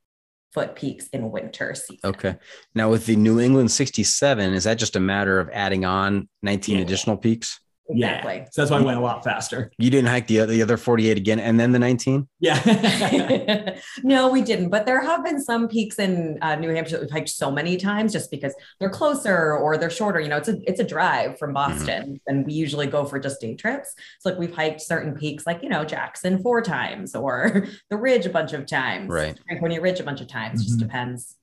foot 0.53 0.75
peaks 0.75 1.09
in 1.09 1.31
winter 1.31 1.75
season. 1.75 1.99
Okay. 2.05 2.37
Now 2.75 2.91
with 2.91 3.07
the 3.07 3.17
New 3.17 3.41
England 3.41 3.71
67, 3.71 4.53
is 4.55 4.65
that 4.65 4.79
just 4.79 4.97
a 4.97 5.01
matter 5.01 5.39
of 5.39 5.49
adding 5.53 5.85
on 5.85 6.29
19 6.43 6.77
yeah. 6.77 6.83
additional 6.83 7.17
peaks? 7.17 7.61
Exactly. 7.91 8.37
Yeah. 8.37 8.45
So 8.51 8.63
that's 8.63 8.71
why 8.71 8.79
I 8.79 8.83
went 8.83 8.99
a 8.99 9.03
lot 9.03 9.25
faster. 9.25 9.71
You 9.79 9.91
didn't 9.91 10.09
hike 10.09 10.27
the 10.27 10.41
other, 10.41 10.53
the 10.53 10.63
other 10.63 10.77
48 10.77 11.17
again 11.17 11.41
and 11.41 11.59
then 11.59 11.73
the 11.73 11.79
19? 11.79 12.29
Yeah. 12.39 13.79
no, 14.03 14.31
we 14.31 14.43
didn't. 14.43 14.71
But 14.71 14.87
there 14.87 15.01
have 15.01 15.25
been 15.25 15.43
some 15.43 15.69
peaks 15.69 15.99
in 15.99 16.39
uh, 16.43 16.57
New 16.57 16.71
Hampshire 16.71 16.93
that 16.93 17.03
we've 17.03 17.11
hiked 17.11 17.29
so 17.29 17.51
many 17.51 17.77
times 17.77 18.13
just 18.13 18.31
because 18.31 18.55
they're 18.79 18.91
closer 18.91 19.55
or 19.55 19.77
they're 19.77 19.91
shorter. 19.91 20.21
You 20.21 20.29
know, 20.29 20.37
it's 20.37 20.49
a 20.49 20.59
it's 20.67 20.81
a 20.81 20.85
drive 20.85 21.39
from 21.39 21.55
mm-hmm. 21.55 21.77
Boston 21.77 22.03
mm-hmm. 22.03 22.15
and 22.27 22.47
we 22.47 22.53
usually 22.53 22.87
go 22.87 23.05
for 23.05 23.19
just 23.19 23.41
day 23.41 23.55
trips. 23.55 23.95
So 24.21 24.31
like 24.31 24.39
we've 24.39 24.55
hiked 24.55 24.81
certain 24.81 25.15
peaks 25.15 25.47
like, 25.47 25.63
you 25.63 25.69
know, 25.69 25.85
Jackson 25.85 26.43
four 26.43 26.63
times 26.63 27.15
or 27.15 27.67
the 27.91 27.97
Ridge 27.97 28.27
a 28.27 28.31
bunch 28.31 28.53
of 28.53 28.67
times. 28.67 29.09
Right. 29.09 29.39
Franconia 29.47 29.81
Ridge 29.81 30.01
a 30.01 30.05
bunch 30.05 30.21
of 30.21 30.29
times. 30.29 30.61
Mm-hmm. 30.61 30.69
Just 30.69 30.79
depends. 30.79 31.37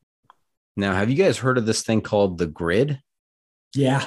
Now, 0.76 0.94
have 0.94 1.10
you 1.10 1.16
guys 1.16 1.40
heard 1.40 1.58
of 1.58 1.66
this 1.66 1.82
thing 1.82 2.02
called 2.02 2.38
the 2.38 2.46
grid? 2.46 3.02
Yeah. 3.76 4.06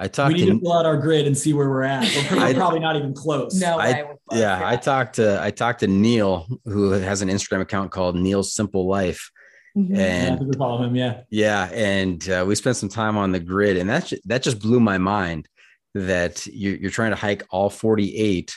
I 0.00 0.08
talked. 0.08 0.32
We 0.32 0.40
need 0.40 0.46
to, 0.46 0.54
to 0.54 0.60
pull 0.60 0.72
out 0.72 0.86
our 0.86 0.96
grid 0.96 1.26
and 1.26 1.36
see 1.36 1.52
where 1.52 1.68
we're 1.68 1.82
at. 1.82 2.02
We're 2.32 2.38
I, 2.44 2.54
probably 2.54 2.80
not 2.80 2.96
even 2.96 3.12
close. 3.12 3.60
No 3.60 3.78
I, 3.78 4.04
yeah, 4.32 4.60
I 4.64 4.76
talked 4.76 5.16
to 5.16 5.40
I 5.42 5.50
talked 5.50 5.80
to 5.80 5.86
Neil, 5.86 6.46
who 6.64 6.92
has 6.92 7.20
an 7.20 7.28
Instagram 7.28 7.60
account 7.60 7.90
called 7.90 8.16
Neil's 8.16 8.54
Simple 8.54 8.88
Life, 8.88 9.30
mm-hmm. 9.76 9.94
and 9.94 10.40
yeah, 10.40 10.58
follow 10.58 10.82
him. 10.82 10.96
Yeah, 10.96 11.20
yeah, 11.28 11.64
and 11.66 12.28
uh, 12.30 12.44
we 12.48 12.54
spent 12.54 12.78
some 12.78 12.88
time 12.88 13.18
on 13.18 13.30
the 13.30 13.40
grid, 13.40 13.76
and 13.76 13.90
that 13.90 14.10
that 14.24 14.42
just 14.42 14.58
blew 14.58 14.80
my 14.80 14.96
mind 14.96 15.46
that 15.94 16.46
you're, 16.46 16.76
you're 16.76 16.90
trying 16.90 17.10
to 17.10 17.16
hike 17.16 17.42
all 17.50 17.68
48 17.68 18.56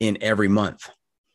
in 0.00 0.18
every 0.20 0.48
month. 0.48 0.88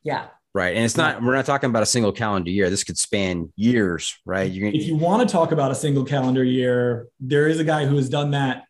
Yeah. 0.03 0.27
Right. 0.53 0.75
And 0.75 0.83
it's 0.83 0.97
not, 0.97 1.21
we're 1.21 1.35
not 1.35 1.45
talking 1.45 1.69
about 1.69 1.83
a 1.83 1.87
single 1.87 2.11
calendar 2.11 2.49
year. 2.49 2.71
This 2.71 2.83
could 2.83 2.97
span 2.97 3.53
years, 3.55 4.17
right? 4.25 4.49
You're 4.49 4.71
gonna, 4.71 4.81
if 4.81 4.87
you 4.87 4.95
want 4.95 5.27
to 5.27 5.31
talk 5.31 5.51
about 5.51 5.69
a 5.69 5.75
single 5.75 6.03
calendar 6.03 6.43
year, 6.43 7.09
there 7.19 7.47
is 7.47 7.59
a 7.59 7.63
guy 7.63 7.85
who 7.85 7.95
has 7.97 8.09
done 8.09 8.31
that 8.31 8.63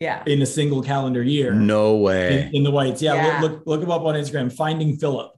yeah. 0.00 0.22
In 0.26 0.42
a 0.42 0.46
single 0.46 0.82
calendar 0.82 1.22
year. 1.22 1.52
No 1.52 1.96
way. 1.96 2.42
In, 2.48 2.56
in 2.56 2.62
the 2.64 2.70
whites. 2.70 3.00
Yeah, 3.00 3.14
yeah. 3.14 3.40
Look, 3.40 3.52
look, 3.52 3.66
look 3.66 3.82
him 3.82 3.90
up 3.90 4.02
on 4.02 4.14
Instagram, 4.14 4.52
Finding 4.52 4.96
Philip. 4.96 5.32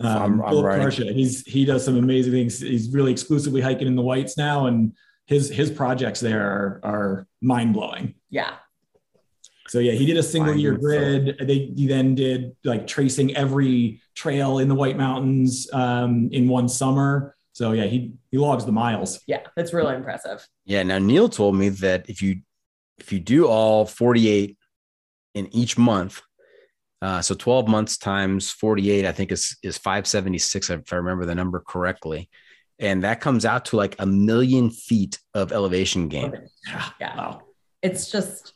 Um, 0.00 0.40
I'm, 0.42 0.48
Philip 0.48 0.80
Carcia. 0.80 1.12
He's 1.12 1.42
he 1.42 1.64
does 1.64 1.84
some 1.84 1.96
amazing 1.96 2.32
things. 2.32 2.60
He's 2.60 2.90
really 2.90 3.10
exclusively 3.10 3.60
hiking 3.60 3.88
in 3.88 3.96
the 3.96 4.02
whites 4.02 4.36
now, 4.36 4.66
and 4.66 4.92
his 5.26 5.48
his 5.50 5.70
projects 5.70 6.20
there 6.20 6.40
are 6.40 6.80
are 6.84 7.26
mind 7.42 7.74
blowing. 7.74 8.14
Yeah. 8.30 8.54
So 9.66 9.80
yeah, 9.80 9.92
he 9.92 10.06
did 10.06 10.16
a 10.16 10.22
single 10.22 10.56
year 10.56 10.76
grid. 10.78 11.36
They 11.40 11.72
he 11.76 11.86
then 11.86 12.14
did 12.14 12.56
like 12.64 12.86
tracing 12.86 13.36
every 13.36 14.00
trail 14.14 14.60
in 14.60 14.68
the 14.68 14.74
White 14.74 14.96
Mountains 14.96 15.68
um, 15.72 16.30
in 16.32 16.48
one 16.48 16.68
summer. 16.68 17.34
So 17.52 17.72
yeah, 17.72 17.84
he 17.84 18.12
he 18.30 18.38
logs 18.38 18.64
the 18.64 18.72
miles. 18.72 19.20
Yeah, 19.26 19.40
that's 19.56 19.72
really 19.72 19.96
impressive. 19.96 20.46
Yeah. 20.64 20.84
Now 20.84 20.98
Neil 20.98 21.28
told 21.28 21.56
me 21.56 21.70
that 21.70 22.08
if 22.08 22.22
you 22.22 22.40
if 22.98 23.12
you 23.12 23.20
do 23.20 23.46
all 23.46 23.86
48 23.86 24.56
in 25.34 25.54
each 25.54 25.78
month, 25.78 26.20
uh, 27.00 27.22
so 27.22 27.34
12 27.34 27.68
months 27.68 27.96
times 27.96 28.50
48, 28.50 29.06
I 29.06 29.12
think 29.12 29.30
is, 29.30 29.56
is 29.62 29.78
576, 29.78 30.70
if 30.70 30.92
I 30.92 30.96
remember 30.96 31.24
the 31.26 31.34
number 31.34 31.60
correctly. 31.60 32.28
And 32.80 33.02
that 33.04 33.20
comes 33.20 33.44
out 33.44 33.66
to 33.66 33.76
like 33.76 33.96
a 33.98 34.06
million 34.06 34.70
feet 34.70 35.18
of 35.34 35.52
elevation 35.52 36.08
gain. 36.08 36.48
Yeah. 37.00 37.16
Wow. 37.16 37.42
It's 37.82 38.10
just, 38.10 38.54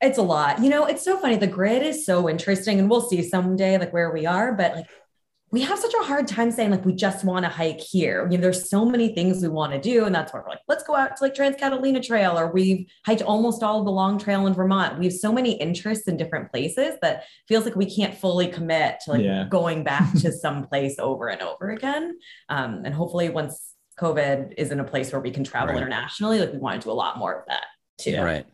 it's 0.00 0.18
a 0.18 0.22
lot. 0.22 0.62
You 0.62 0.70
know, 0.70 0.86
it's 0.86 1.04
so 1.04 1.18
funny. 1.18 1.36
The 1.36 1.46
grid 1.46 1.82
is 1.82 2.06
so 2.06 2.28
interesting, 2.28 2.78
and 2.78 2.88
we'll 2.88 3.08
see 3.08 3.22
someday 3.22 3.78
like 3.78 3.92
where 3.92 4.12
we 4.12 4.26
are, 4.26 4.52
but 4.52 4.76
like 4.76 4.86
we 5.50 5.62
have 5.62 5.78
such 5.78 5.94
a 5.94 6.04
hard 6.04 6.28
time 6.28 6.50
saying 6.50 6.70
like 6.70 6.84
we 6.84 6.92
just 6.92 7.24
want 7.24 7.44
to 7.44 7.48
hike 7.48 7.80
here. 7.80 8.28
You 8.30 8.36
know, 8.36 8.42
there's 8.42 8.68
so 8.68 8.84
many 8.84 9.14
things 9.14 9.40
we 9.40 9.48
want 9.48 9.72
to 9.72 9.80
do, 9.80 10.04
and 10.04 10.14
that's 10.14 10.32
why 10.32 10.40
we're 10.40 10.50
like, 10.50 10.60
let's 10.68 10.82
go 10.82 10.94
out 10.94 11.16
to 11.16 11.24
like 11.24 11.34
Trans 11.34 11.56
Catalina 11.56 12.02
Trail, 12.02 12.38
or 12.38 12.52
we've 12.52 12.86
hiked 13.06 13.22
almost 13.22 13.62
all 13.62 13.78
of 13.78 13.86
the 13.86 13.90
long 13.90 14.18
trail 14.18 14.46
in 14.46 14.52
Vermont. 14.52 14.98
We 14.98 15.06
have 15.06 15.14
so 15.14 15.32
many 15.32 15.52
interests 15.52 16.06
in 16.06 16.18
different 16.18 16.50
places 16.50 16.96
that 17.00 17.24
feels 17.46 17.64
like 17.64 17.76
we 17.76 17.86
can't 17.86 18.14
fully 18.14 18.48
commit 18.48 19.00
to 19.04 19.12
like 19.12 19.24
yeah. 19.24 19.46
going 19.48 19.84
back 19.84 20.12
to 20.18 20.32
some 20.38 20.66
place 20.66 20.96
over 20.98 21.28
and 21.28 21.40
over 21.40 21.70
again. 21.70 22.18
Um, 22.50 22.82
and 22.84 22.94
hopefully, 22.94 23.30
once 23.30 23.72
COVID 23.98 24.54
is 24.58 24.70
in 24.70 24.80
a 24.80 24.84
place 24.84 25.12
where 25.12 25.20
we 25.20 25.30
can 25.30 25.44
travel 25.44 25.68
right. 25.68 25.78
internationally, 25.78 26.40
like 26.40 26.52
we 26.52 26.58
want 26.58 26.82
to 26.82 26.86
do 26.86 26.92
a 26.92 26.92
lot 26.92 27.16
more 27.16 27.40
of 27.40 27.46
that 27.48 27.64
too. 27.96 28.10
Yeah. 28.10 28.22
Right. 28.22 28.46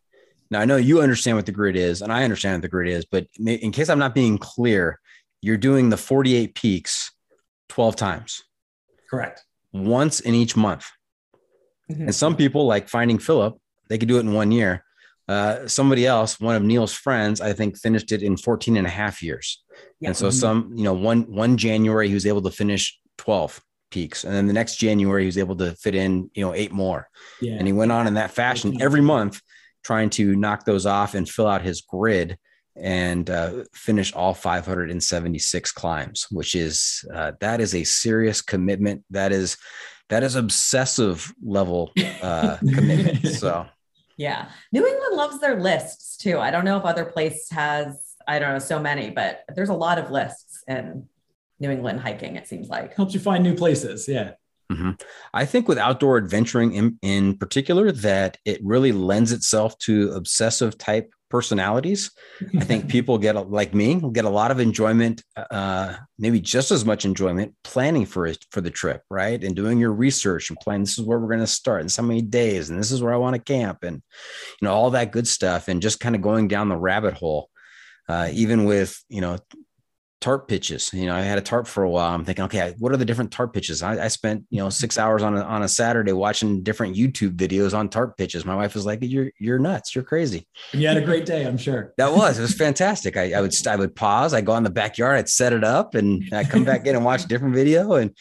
Now 0.48 0.60
I 0.60 0.64
know 0.64 0.76
you 0.76 1.00
understand 1.00 1.36
what 1.36 1.46
the 1.46 1.52
grid 1.52 1.74
is, 1.74 2.02
and 2.02 2.12
I 2.12 2.22
understand 2.22 2.58
what 2.58 2.62
the 2.62 2.68
grid 2.68 2.88
is, 2.88 3.04
but 3.04 3.26
in 3.44 3.72
case 3.72 3.88
I'm 3.88 3.98
not 3.98 4.14
being 4.14 4.38
clear 4.38 5.00
you're 5.44 5.58
doing 5.58 5.90
the 5.90 5.96
48 5.98 6.54
peaks 6.54 7.12
12 7.68 7.96
times. 7.96 8.42
Correct. 9.10 9.44
Once 9.74 10.20
in 10.20 10.34
each 10.34 10.56
month. 10.56 10.86
Mm-hmm. 11.90 12.04
And 12.04 12.14
some 12.14 12.34
people, 12.34 12.66
like 12.66 12.88
finding 12.88 13.18
Philip, 13.18 13.58
they 13.90 13.98
could 13.98 14.08
do 14.08 14.16
it 14.16 14.20
in 14.20 14.32
one 14.32 14.52
year. 14.52 14.82
Uh, 15.28 15.68
somebody 15.68 16.06
else, 16.06 16.40
one 16.40 16.56
of 16.56 16.62
Neil's 16.62 16.94
friends, 16.94 17.42
I 17.42 17.52
think 17.52 17.76
finished 17.76 18.10
it 18.10 18.22
in 18.22 18.38
14 18.38 18.78
and 18.78 18.86
a 18.86 18.90
half 18.90 19.22
years. 19.22 19.62
Yeah. 20.00 20.08
And 20.08 20.16
so 20.16 20.28
mm-hmm. 20.28 20.38
some, 20.38 20.72
you 20.74 20.84
know, 20.84 20.94
one 20.94 21.30
one 21.30 21.58
January 21.58 22.08
he 22.08 22.14
was 22.14 22.26
able 22.26 22.42
to 22.42 22.50
finish 22.50 22.98
12 23.18 23.60
peaks. 23.90 24.24
And 24.24 24.34
then 24.34 24.46
the 24.46 24.54
next 24.54 24.76
January 24.76 25.24
he 25.24 25.26
was 25.26 25.38
able 25.38 25.56
to 25.56 25.72
fit 25.76 25.94
in, 25.94 26.30
you 26.34 26.42
know, 26.42 26.54
eight 26.54 26.72
more. 26.72 27.08
Yeah. 27.42 27.56
And 27.58 27.66
he 27.66 27.74
went 27.74 27.92
on 27.92 28.06
in 28.06 28.14
that 28.14 28.30
fashion 28.30 28.80
every 28.80 29.02
month 29.02 29.42
trying 29.82 30.08
to 30.10 30.34
knock 30.36 30.64
those 30.64 30.86
off 30.86 31.14
and 31.14 31.28
fill 31.28 31.46
out 31.46 31.60
his 31.60 31.82
grid 31.82 32.38
and 32.76 33.30
uh, 33.30 33.64
finish 33.72 34.12
all 34.12 34.34
576 34.34 35.72
climbs, 35.72 36.26
which 36.30 36.54
is 36.54 37.04
uh, 37.14 37.32
that 37.40 37.60
is 37.60 37.74
a 37.74 37.84
serious 37.84 38.40
commitment. 38.40 39.04
That 39.10 39.32
is 39.32 39.56
that 40.08 40.22
is 40.22 40.34
obsessive 40.34 41.32
level 41.42 41.92
uh, 42.22 42.56
commitment. 42.74 43.26
So 43.28 43.66
yeah, 44.16 44.50
New 44.72 44.86
England 44.86 45.16
loves 45.16 45.40
their 45.40 45.60
lists 45.60 46.16
too. 46.16 46.38
I 46.38 46.50
don't 46.50 46.64
know 46.64 46.76
if 46.76 46.84
other 46.84 47.04
place 47.04 47.48
has 47.50 48.14
I 48.26 48.38
don't 48.38 48.52
know 48.52 48.58
so 48.58 48.80
many, 48.80 49.10
but 49.10 49.44
there's 49.54 49.68
a 49.68 49.74
lot 49.74 49.98
of 49.98 50.10
lists 50.10 50.62
in 50.66 51.06
New 51.60 51.70
England 51.70 52.00
hiking. 52.00 52.36
It 52.36 52.46
seems 52.46 52.68
like 52.68 52.94
helps 52.94 53.14
you 53.14 53.20
find 53.20 53.42
new 53.44 53.54
places. 53.54 54.08
Yeah. 54.08 54.32
Mm-hmm. 54.72 54.92
I 55.34 55.44
think 55.44 55.68
with 55.68 55.78
outdoor 55.78 56.16
adventuring 56.16 56.72
in, 56.72 56.98
in 57.02 57.36
particular, 57.36 57.92
that 57.92 58.38
it 58.44 58.60
really 58.64 58.92
lends 58.92 59.30
itself 59.30 59.78
to 59.80 60.12
obsessive 60.12 60.78
type 60.78 61.12
personalities. 61.34 62.12
I 62.56 62.62
think 62.62 62.88
people 62.96 63.18
get 63.18 63.34
like 63.50 63.74
me 63.74 64.00
get 64.12 64.24
a 64.24 64.30
lot 64.30 64.52
of 64.52 64.60
enjoyment, 64.60 65.20
uh, 65.50 65.96
maybe 66.16 66.40
just 66.40 66.70
as 66.70 66.84
much 66.84 67.04
enjoyment 67.04 67.56
planning 67.64 68.06
for 68.06 68.24
it 68.28 68.38
for 68.52 68.60
the 68.60 68.70
trip, 68.70 69.02
right? 69.10 69.42
And 69.42 69.56
doing 69.56 69.80
your 69.80 69.92
research 69.92 70.48
and 70.48 70.58
planning. 70.60 70.84
This 70.84 70.96
is 70.96 71.04
where 71.04 71.18
we're 71.18 71.34
going 71.34 71.40
to 71.40 71.48
start, 71.48 71.80
and 71.80 71.90
so 71.90 72.02
many 72.02 72.22
days, 72.22 72.70
and 72.70 72.78
this 72.78 72.92
is 72.92 73.02
where 73.02 73.12
I 73.12 73.16
want 73.16 73.34
to 73.34 73.42
camp, 73.42 73.78
and 73.82 73.96
you 73.96 74.68
know 74.68 74.72
all 74.72 74.90
that 74.90 75.10
good 75.10 75.26
stuff, 75.26 75.66
and 75.66 75.82
just 75.82 75.98
kind 75.98 76.14
of 76.14 76.22
going 76.22 76.46
down 76.46 76.68
the 76.68 76.76
rabbit 76.76 77.14
hole. 77.14 77.50
Uh, 78.08 78.28
even 78.32 78.64
with 78.64 79.02
you 79.08 79.20
know 79.20 79.38
tarp 80.24 80.48
pitches. 80.48 80.90
You 80.94 81.04
know, 81.04 81.14
I 81.14 81.20
had 81.20 81.36
a 81.36 81.42
tarp 81.42 81.66
for 81.66 81.82
a 81.82 81.90
while. 81.90 82.14
I'm 82.14 82.24
thinking, 82.24 82.46
okay, 82.46 82.74
what 82.78 82.92
are 82.92 82.96
the 82.96 83.04
different 83.04 83.30
tarp 83.30 83.52
pitches? 83.52 83.82
I, 83.82 84.06
I 84.06 84.08
spent, 84.08 84.46
you 84.48 84.58
know, 84.58 84.70
six 84.70 84.98
hours 84.98 85.22
on 85.22 85.36
a, 85.36 85.42
on 85.42 85.62
a 85.62 85.68
Saturday 85.68 86.12
watching 86.12 86.62
different 86.62 86.96
YouTube 86.96 87.36
videos 87.36 87.76
on 87.76 87.90
tarp 87.90 88.16
pitches. 88.16 88.46
My 88.46 88.56
wife 88.56 88.74
was 88.74 88.86
like, 88.86 89.00
you're, 89.02 89.30
you're 89.38 89.58
nuts. 89.58 89.94
You're 89.94 90.02
crazy. 90.02 90.48
And 90.72 90.80
you 90.80 90.88
had 90.88 90.96
a 90.96 91.04
great 91.04 91.26
day. 91.26 91.46
I'm 91.46 91.58
sure 91.58 91.92
that 91.98 92.10
was, 92.10 92.38
it 92.38 92.42
was 92.42 92.54
fantastic. 92.54 93.18
I, 93.18 93.34
I 93.34 93.42
would, 93.42 93.54
I 93.66 93.76
would 93.76 93.94
pause. 93.94 94.32
I 94.32 94.40
go 94.40 94.56
in 94.56 94.62
the 94.62 94.70
backyard, 94.70 95.18
I'd 95.18 95.28
set 95.28 95.52
it 95.52 95.62
up 95.62 95.94
and 95.94 96.24
I 96.32 96.44
come 96.44 96.64
back 96.64 96.86
in 96.86 96.96
and 96.96 97.04
watch 97.04 97.24
a 97.24 97.28
different 97.28 97.54
video. 97.54 97.92
And 97.92 98.16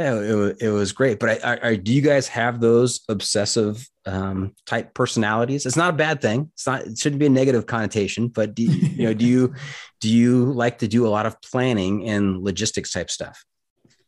yeah, 0.00 0.14
it, 0.14 0.56
it 0.62 0.70
was 0.70 0.92
great. 0.92 1.18
But 1.18 1.44
I, 1.44 1.58
I, 1.62 1.76
do 1.76 1.92
you 1.92 2.00
guys 2.00 2.26
have 2.28 2.60
those 2.60 3.00
obsessive 3.08 3.86
um, 4.06 4.54
type 4.64 4.94
personalities? 4.94 5.66
It's 5.66 5.76
not 5.76 5.90
a 5.90 5.96
bad 5.96 6.22
thing. 6.22 6.50
It's 6.54 6.66
not. 6.66 6.86
It 6.86 6.98
shouldn't 6.98 7.20
be 7.20 7.26
a 7.26 7.30
negative 7.30 7.66
connotation. 7.66 8.28
But 8.28 8.54
do 8.54 8.62
you, 8.62 8.70
you 8.70 9.04
know? 9.04 9.14
Do 9.14 9.26
you 9.26 9.54
do 10.00 10.08
you 10.08 10.52
like 10.52 10.78
to 10.78 10.88
do 10.88 11.06
a 11.06 11.10
lot 11.10 11.26
of 11.26 11.40
planning 11.42 12.08
and 12.08 12.42
logistics 12.42 12.92
type 12.92 13.10
stuff? 13.10 13.44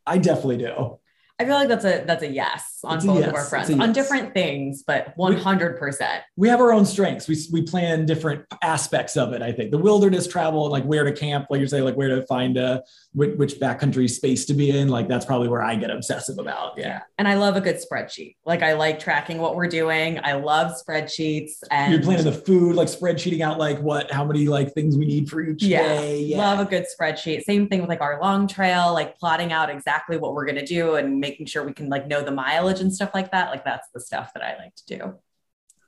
I 0.07 0.17
definitely 0.17 0.59
do. 0.59 0.99
I 1.39 1.45
feel 1.45 1.55
like 1.55 1.69
that's 1.69 1.85
a 1.85 2.05
that's 2.07 2.23
a 2.23 2.33
yes 2.33 2.72
on 2.85 2.97
it's 2.97 3.07
both 3.07 3.21
yes. 3.21 3.29
of 3.29 3.35
our 3.35 3.45
fronts 3.45 3.71
yes. 3.71 3.81
on 3.81 3.93
different 3.93 4.35
things, 4.35 4.83
but 4.87 5.13
one 5.17 5.37
hundred 5.37 5.79
percent. 5.79 6.23
We 6.37 6.49
have 6.49 6.61
our 6.61 6.73
own 6.73 6.85
strengths. 6.85 7.29
We 7.29 7.37
we 7.53 7.63
plan 7.63 8.07
different 8.07 8.45
aspects 8.63 9.17
of 9.17 9.33
it. 9.33 9.43
I 9.43 9.53
think 9.53 9.71
the 9.71 9.79
wilderness 9.79 10.27
travel 10.27 10.69
like 10.71 10.85
where 10.85 11.05
to 11.05 11.13
camp, 11.13 11.47
like 11.51 11.61
you 11.61 11.67
say, 11.67 11.83
like 11.83 11.95
where 11.95 12.09
to 12.09 12.27
find 12.27 12.57
a 12.57 12.83
which, 13.13 13.37
which 13.37 13.55
backcountry 13.61 14.09
space 14.09 14.45
to 14.47 14.55
be 14.55 14.71
in. 14.71 14.89
Like 14.89 15.09
that's 15.09 15.25
probably 15.25 15.49
where 15.49 15.63
I 15.63 15.77
get 15.77 15.91
obsessive 15.91 16.39
about. 16.39 16.79
Yeah. 16.79 17.03
And 17.19 17.29
I 17.29 17.35
love 17.35 17.57
a 17.57 17.61
good 17.61 17.77
spreadsheet. 17.77 18.37
Like 18.47 18.63
I 18.63 18.73
like 18.73 18.99
tracking 18.99 19.39
what 19.39 19.55
we're 19.55 19.69
doing. 19.69 20.19
I 20.23 20.35
love 20.35 20.73
spreadsheets. 20.73 21.53
And 21.71 21.93
you're 21.93 22.03
planning 22.03 22.25
the 22.25 22.33
food, 22.33 22.75
like 22.75 22.89
spreadsheeting 22.89 23.41
out 23.41 23.59
like 23.59 23.79
what 23.81 24.11
how 24.11 24.25
many 24.25 24.49
like 24.49 24.73
things 24.73 24.97
we 24.97 25.07
need 25.07 25.29
for 25.29 25.41
each 25.41 25.63
yeah. 25.63 25.83
day. 25.83 26.21
Yeah. 26.23 26.39
Love 26.39 26.61
a 26.61 26.65
good 26.65 26.87
spreadsheet. 26.87 27.43
Same 27.43 27.69
thing 27.69 27.81
with 27.81 27.89
like 27.89 28.01
our 28.01 28.21
long 28.21 28.47
trail, 28.47 28.93
like 28.93 29.19
plotting 29.19 29.53
out 29.53 29.71
exactly 29.71 30.17
what 30.17 30.35
we're 30.35 30.47
gonna 30.47 30.67
do 30.67 30.95
and 30.95 31.21
making 31.21 31.47
sure 31.47 31.65
we 31.65 31.73
can 31.73 31.89
like 31.89 32.07
know 32.07 32.23
the 32.23 32.31
mileage 32.31 32.72
and 32.81 32.93
stuff 32.93 33.11
like 33.15 33.31
that. 33.33 33.51
Like 33.51 33.65
that's 33.65 33.89
the 33.95 34.01
stuff 34.01 34.33
that 34.35 34.43
I 34.43 34.57
like 34.57 34.75
to 34.77 34.99
do. 34.99 35.15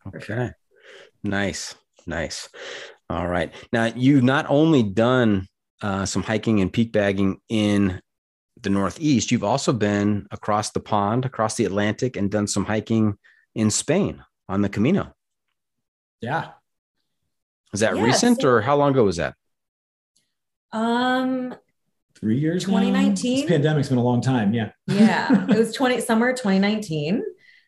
Okay. 0.09 0.25
Sure. 0.25 0.57
Nice. 1.23 1.75
Nice. 2.07 2.49
All 3.09 3.27
right. 3.27 3.53
Now 3.73 3.87
you've 3.87 4.25
not 4.25 4.47
only 4.49 4.83
done 4.83 5.47
uh, 5.83 6.07
some 6.07 6.23
hiking 6.23 6.61
and 6.61 6.73
peak 6.73 6.93
bagging 6.93 7.41
in 7.49 8.01
the 8.61 8.71
Northeast, 8.71 9.31
you've 9.31 9.45
also 9.45 9.73
been 9.73 10.27
across 10.31 10.71
the 10.71 10.81
pond, 10.81 11.25
across 11.25 11.57
the 11.57 11.65
Atlantic, 11.65 12.17
and 12.17 12.31
done 12.31 12.47
some 12.47 12.65
hiking 12.65 13.17
in 13.55 13.71
Spain 13.71 14.23
on 14.49 14.63
the 14.63 14.69
Camino. 14.69 15.15
Yeah. 16.21 16.53
Is 17.73 17.81
that 17.81 17.97
yeah, 17.97 18.03
recent 18.05 18.41
so, 18.41 18.49
or 18.49 18.61
how 18.61 18.77
long 18.77 18.93
ago 18.93 19.05
was 19.05 19.17
that? 19.17 19.35
Um, 20.73 21.55
three 22.25 22.39
years 22.39 22.65
2019 22.65 23.43
this 23.43 23.51
pandemic's 23.51 23.91
been 23.91 23.99
a 23.99 24.03
long 24.03 24.23
time 24.23 24.55
yeah 24.55 24.71
yeah 24.87 25.45
it 25.51 25.59
was 25.59 25.75
20 25.75 26.01
summer 26.01 26.33
2019 26.33 27.23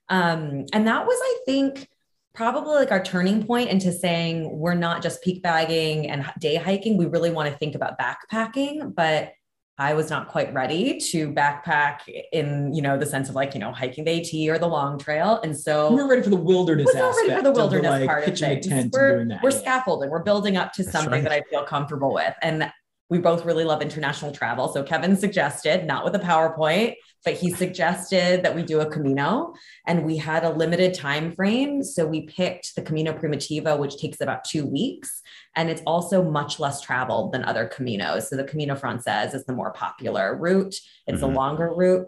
um 0.08 0.64
and 0.72 0.86
that 0.86 1.06
was 1.06 1.18
i 1.22 1.38
think 1.44 1.86
probably 2.34 2.74
like 2.74 2.90
our 2.90 3.02
turning 3.02 3.46
point 3.46 3.68
into 3.68 3.92
saying 3.92 4.48
we're 4.58 4.72
not 4.72 5.02
just 5.02 5.22
peak 5.22 5.42
bagging 5.42 6.08
and 6.08 6.24
day 6.40 6.56
hiking 6.56 6.96
we 6.96 7.04
really 7.04 7.30
want 7.30 7.52
to 7.52 7.58
think 7.58 7.74
about 7.74 7.98
backpacking 7.98 8.94
but 8.94 9.32
I 9.78 9.92
was 9.92 10.08
not 10.08 10.28
quite 10.28 10.54
ready 10.54 10.98
to 11.10 11.30
backpack 11.32 11.98
in, 12.32 12.72
you 12.72 12.80
know, 12.80 12.96
the 12.96 13.04
sense 13.04 13.28
of 13.28 13.34
like, 13.34 13.52
you 13.52 13.60
know, 13.60 13.72
hiking 13.72 14.04
the 14.04 14.20
AT 14.20 14.54
or 14.54 14.58
the 14.58 14.66
long 14.66 14.98
trail. 14.98 15.38
And 15.44 15.54
so 15.54 15.92
we're 15.92 16.08
ready 16.08 16.22
for 16.22 16.30
the 16.30 16.36
wilderness 16.36 16.88
we're 16.94 17.28
ready 17.28 17.36
for 17.36 17.42
the 17.42 17.52
wilderness 17.52 17.92
the, 17.92 17.98
like, 17.98 18.08
part 18.08 18.26
of 18.26 18.38
things. 18.38 18.90
We're, 18.90 19.26
we're 19.42 19.50
yeah. 19.50 19.58
scaffolding. 19.58 20.08
We're 20.08 20.22
building 20.22 20.56
up 20.56 20.72
to 20.74 20.82
That's 20.82 20.92
something 20.92 21.12
right. 21.12 21.22
that 21.24 21.32
I 21.32 21.42
feel 21.50 21.62
comfortable 21.64 22.14
with. 22.14 22.32
And 22.40 22.72
we 23.08 23.18
both 23.18 23.44
really 23.44 23.64
love 23.64 23.82
international 23.82 24.32
travel. 24.32 24.68
So 24.68 24.82
Kevin 24.82 25.16
suggested, 25.16 25.86
not 25.86 26.04
with 26.04 26.14
a 26.16 26.18
PowerPoint, 26.18 26.94
but 27.24 27.34
he 27.34 27.50
suggested 27.50 28.42
that 28.42 28.54
we 28.54 28.62
do 28.62 28.80
a 28.80 28.90
Camino 28.90 29.54
and 29.86 30.04
we 30.04 30.16
had 30.16 30.44
a 30.44 30.50
limited 30.50 30.94
time 30.94 31.32
frame. 31.34 31.82
So 31.82 32.06
we 32.06 32.22
picked 32.26 32.74
the 32.74 32.82
Camino 32.82 33.12
Primitivo, 33.12 33.78
which 33.78 33.96
takes 33.98 34.20
about 34.20 34.44
two 34.44 34.66
weeks. 34.66 35.22
And 35.54 35.70
it's 35.70 35.82
also 35.86 36.22
much 36.22 36.58
less 36.58 36.80
traveled 36.80 37.32
than 37.32 37.44
other 37.44 37.70
Caminos. 37.72 38.24
So 38.24 38.36
the 38.36 38.44
Camino 38.44 38.74
Frances 38.74 39.34
is 39.34 39.44
the 39.44 39.52
more 39.52 39.72
popular 39.72 40.36
route. 40.36 40.74
It's 41.06 41.20
mm-hmm. 41.20 41.24
a 41.24 41.36
longer 41.36 41.72
route. 41.74 42.06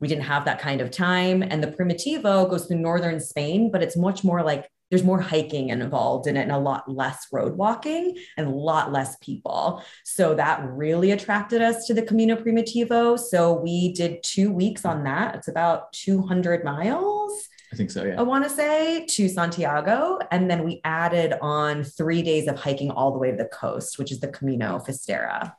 We 0.00 0.08
didn't 0.08 0.24
have 0.24 0.44
that 0.46 0.60
kind 0.60 0.80
of 0.80 0.90
time. 0.90 1.42
And 1.42 1.62
the 1.62 1.68
Primitivo 1.68 2.48
goes 2.48 2.66
through 2.66 2.78
northern 2.78 3.20
Spain, 3.20 3.70
but 3.70 3.82
it's 3.82 3.96
much 3.96 4.24
more 4.24 4.42
like 4.42 4.70
there's 4.90 5.04
more 5.04 5.20
hiking 5.20 5.68
involved 5.68 6.26
in 6.26 6.36
it 6.36 6.42
and 6.42 6.52
a 6.52 6.58
lot 6.58 6.90
less 6.90 7.26
road 7.32 7.56
walking 7.56 8.16
and 8.36 8.46
a 8.46 8.50
lot 8.50 8.92
less 8.92 9.16
people. 9.16 9.82
So 10.04 10.34
that 10.34 10.64
really 10.64 11.10
attracted 11.10 11.62
us 11.62 11.86
to 11.86 11.94
the 11.94 12.02
Camino 12.02 12.36
Primitivo. 12.36 13.18
So 13.18 13.52
we 13.52 13.92
did 13.92 14.22
two 14.22 14.50
weeks 14.50 14.84
on 14.84 15.04
that. 15.04 15.34
It's 15.34 15.48
about 15.48 15.92
200 15.92 16.64
miles. 16.64 17.48
I 17.72 17.76
think 17.76 17.90
so, 17.90 18.04
yeah. 18.04 18.18
I 18.18 18.22
want 18.22 18.44
to 18.44 18.50
say 18.50 19.04
to 19.04 19.28
Santiago. 19.28 20.18
And 20.30 20.50
then 20.50 20.64
we 20.64 20.80
added 20.84 21.34
on 21.42 21.84
three 21.84 22.22
days 22.22 22.48
of 22.48 22.58
hiking 22.58 22.90
all 22.90 23.12
the 23.12 23.18
way 23.18 23.30
to 23.30 23.36
the 23.36 23.44
coast, 23.44 23.98
which 23.98 24.10
is 24.10 24.20
the 24.20 24.28
Camino 24.28 24.78
Finisterre. 24.78 25.52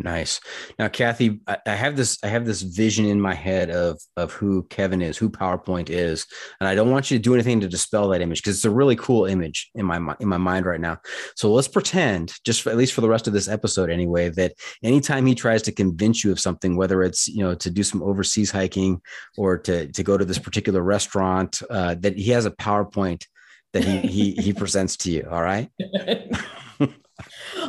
Nice. 0.00 0.40
Now, 0.78 0.86
Kathy, 0.86 1.40
I, 1.48 1.58
I 1.66 1.74
have 1.74 1.96
this 1.96 2.18
I 2.22 2.28
have 2.28 2.46
this 2.46 2.62
vision 2.62 3.04
in 3.04 3.20
my 3.20 3.34
head 3.34 3.68
of 3.70 4.00
of 4.16 4.32
who 4.32 4.62
Kevin 4.70 5.02
is, 5.02 5.18
who 5.18 5.28
PowerPoint 5.28 5.90
is, 5.90 6.24
and 6.60 6.68
I 6.68 6.76
don't 6.76 6.92
want 6.92 7.10
you 7.10 7.18
to 7.18 7.22
do 7.22 7.34
anything 7.34 7.60
to 7.60 7.68
dispel 7.68 8.08
that 8.10 8.20
image 8.20 8.40
because 8.40 8.54
it's 8.54 8.64
a 8.64 8.70
really 8.70 8.94
cool 8.94 9.26
image 9.26 9.70
in 9.74 9.84
my 9.84 9.96
in 10.20 10.28
my 10.28 10.36
mind 10.36 10.66
right 10.66 10.80
now. 10.80 10.98
So 11.34 11.50
let's 11.52 11.66
pretend, 11.66 12.32
just 12.44 12.62
for, 12.62 12.70
at 12.70 12.76
least 12.76 12.92
for 12.92 13.00
the 13.00 13.08
rest 13.08 13.26
of 13.26 13.32
this 13.32 13.48
episode 13.48 13.90
anyway, 13.90 14.28
that 14.30 14.54
anytime 14.84 15.26
he 15.26 15.34
tries 15.34 15.62
to 15.62 15.72
convince 15.72 16.22
you 16.22 16.30
of 16.30 16.38
something, 16.38 16.76
whether 16.76 17.02
it's 17.02 17.26
you 17.26 17.42
know 17.42 17.56
to 17.56 17.70
do 17.70 17.82
some 17.82 18.00
overseas 18.00 18.52
hiking 18.52 19.02
or 19.36 19.58
to 19.58 19.90
to 19.90 20.02
go 20.04 20.16
to 20.16 20.24
this 20.24 20.38
particular 20.38 20.80
restaurant, 20.80 21.60
uh, 21.70 21.96
that 21.96 22.16
he 22.16 22.30
has 22.30 22.46
a 22.46 22.52
PowerPoint 22.52 23.24
that 23.72 23.82
he 23.82 23.98
he 23.98 24.32
he 24.34 24.52
presents 24.62 24.96
to 24.98 25.10
you. 25.10 25.26
All 25.28 25.42
right. 25.42 25.68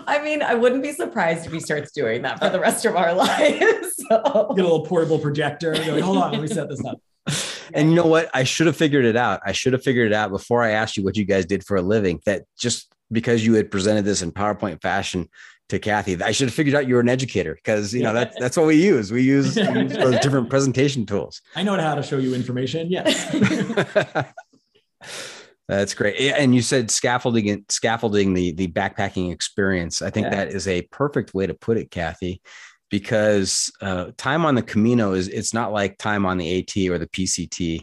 I 0.08 0.22
mean, 0.24 0.42
I 0.42 0.56
wouldn't 0.56 0.84
be 0.84 0.92
surprised 0.92 1.46
if 1.46 1.52
he 1.52 1.60
starts 1.60 1.92
doing 1.92 2.22
that 2.24 2.40
for 2.40 2.50
the 2.50 2.60
rest 2.60 2.86
of 2.86 2.96
our 2.96 3.14
lives. 3.26 3.96
So. 4.10 4.54
Get 4.56 4.66
a 4.66 4.68
little 4.68 4.86
portable 4.86 5.20
projector. 5.20 5.76
Like, 5.76 6.04
Hold 6.04 6.18
on, 6.18 6.32
let 6.32 6.42
me 6.42 6.48
set 6.48 6.70
this 6.70 6.84
up. 6.86 7.02
And 7.72 7.92
you 7.92 7.96
know 7.96 8.08
what? 8.08 8.32
I 8.34 8.46
should 8.46 8.66
have 8.66 8.76
figured 8.76 9.06
it 9.06 9.16
out. 9.16 9.42
I 9.46 9.52
should 9.52 9.74
have 9.74 9.84
figured 9.84 10.08
it 10.08 10.14
out 10.14 10.32
before 10.32 10.64
I 10.64 10.72
asked 10.72 10.98
you 10.98 11.04
what 11.04 11.16
you 11.16 11.24
guys 11.24 11.46
did 11.46 11.64
for 11.64 11.78
a 11.78 11.84
living. 11.84 12.20
That 12.26 12.46
just 12.58 12.92
because 13.12 13.46
you 13.46 13.54
had 13.54 13.70
presented 13.70 14.06
this 14.06 14.24
in 14.24 14.32
PowerPoint 14.32 14.82
fashion 14.82 15.30
to 15.68 15.78
Kathy, 15.78 16.20
I 16.20 16.32
should 16.32 16.48
have 16.48 16.56
figured 16.56 16.76
out 16.76 16.88
you 16.88 16.96
were 16.96 17.02
an 17.02 17.10
educator 17.10 17.54
because 17.54 17.94
you 17.94 18.02
know 18.02 18.12
that's 18.12 18.36
that's 18.40 18.58
what 18.58 18.66
we 18.66 18.84
use. 18.84 19.12
We 19.12 19.22
use, 19.22 19.56
we 19.56 19.82
use 19.82 19.94
those 19.94 20.20
different 20.20 20.50
presentation 20.50 21.06
tools. 21.06 21.44
I 21.56 21.62
know 21.62 21.80
how 21.80 21.94
to 21.94 22.02
show 22.02 22.18
you 22.18 22.34
information. 22.34 22.90
Yes. 22.90 23.36
That's 25.70 25.94
great. 25.94 26.20
And 26.20 26.56
you 26.56 26.64
said 26.64 26.90
scaffolding 26.90 27.64
scaffolding 27.70 28.34
the 28.34 28.54
the 28.54 28.68
backpacking 28.70 29.32
experience. 29.32 30.02
I 30.02 30.10
think 30.10 30.26
yeah. 30.26 30.38
that 30.38 30.48
is 30.50 30.68
a 30.68 30.82
perfect 30.82 31.36
way 31.36 31.46
to 31.46 31.54
put 31.54 31.78
it, 31.78 31.92
Kathy, 31.92 32.42
because 32.90 33.72
uh, 33.80 34.08
time 34.18 34.46
on 34.46 34.56
the 34.56 34.64
Camino 34.64 35.14
is 35.14 35.28
it's 35.28 35.54
not 35.54 35.72
like 35.72 36.00
time 36.00 36.26
on 36.26 36.40
the 36.40 36.58
AT 36.58 36.90
or 36.90 36.98
the 36.98 37.06
PCT. 37.06 37.82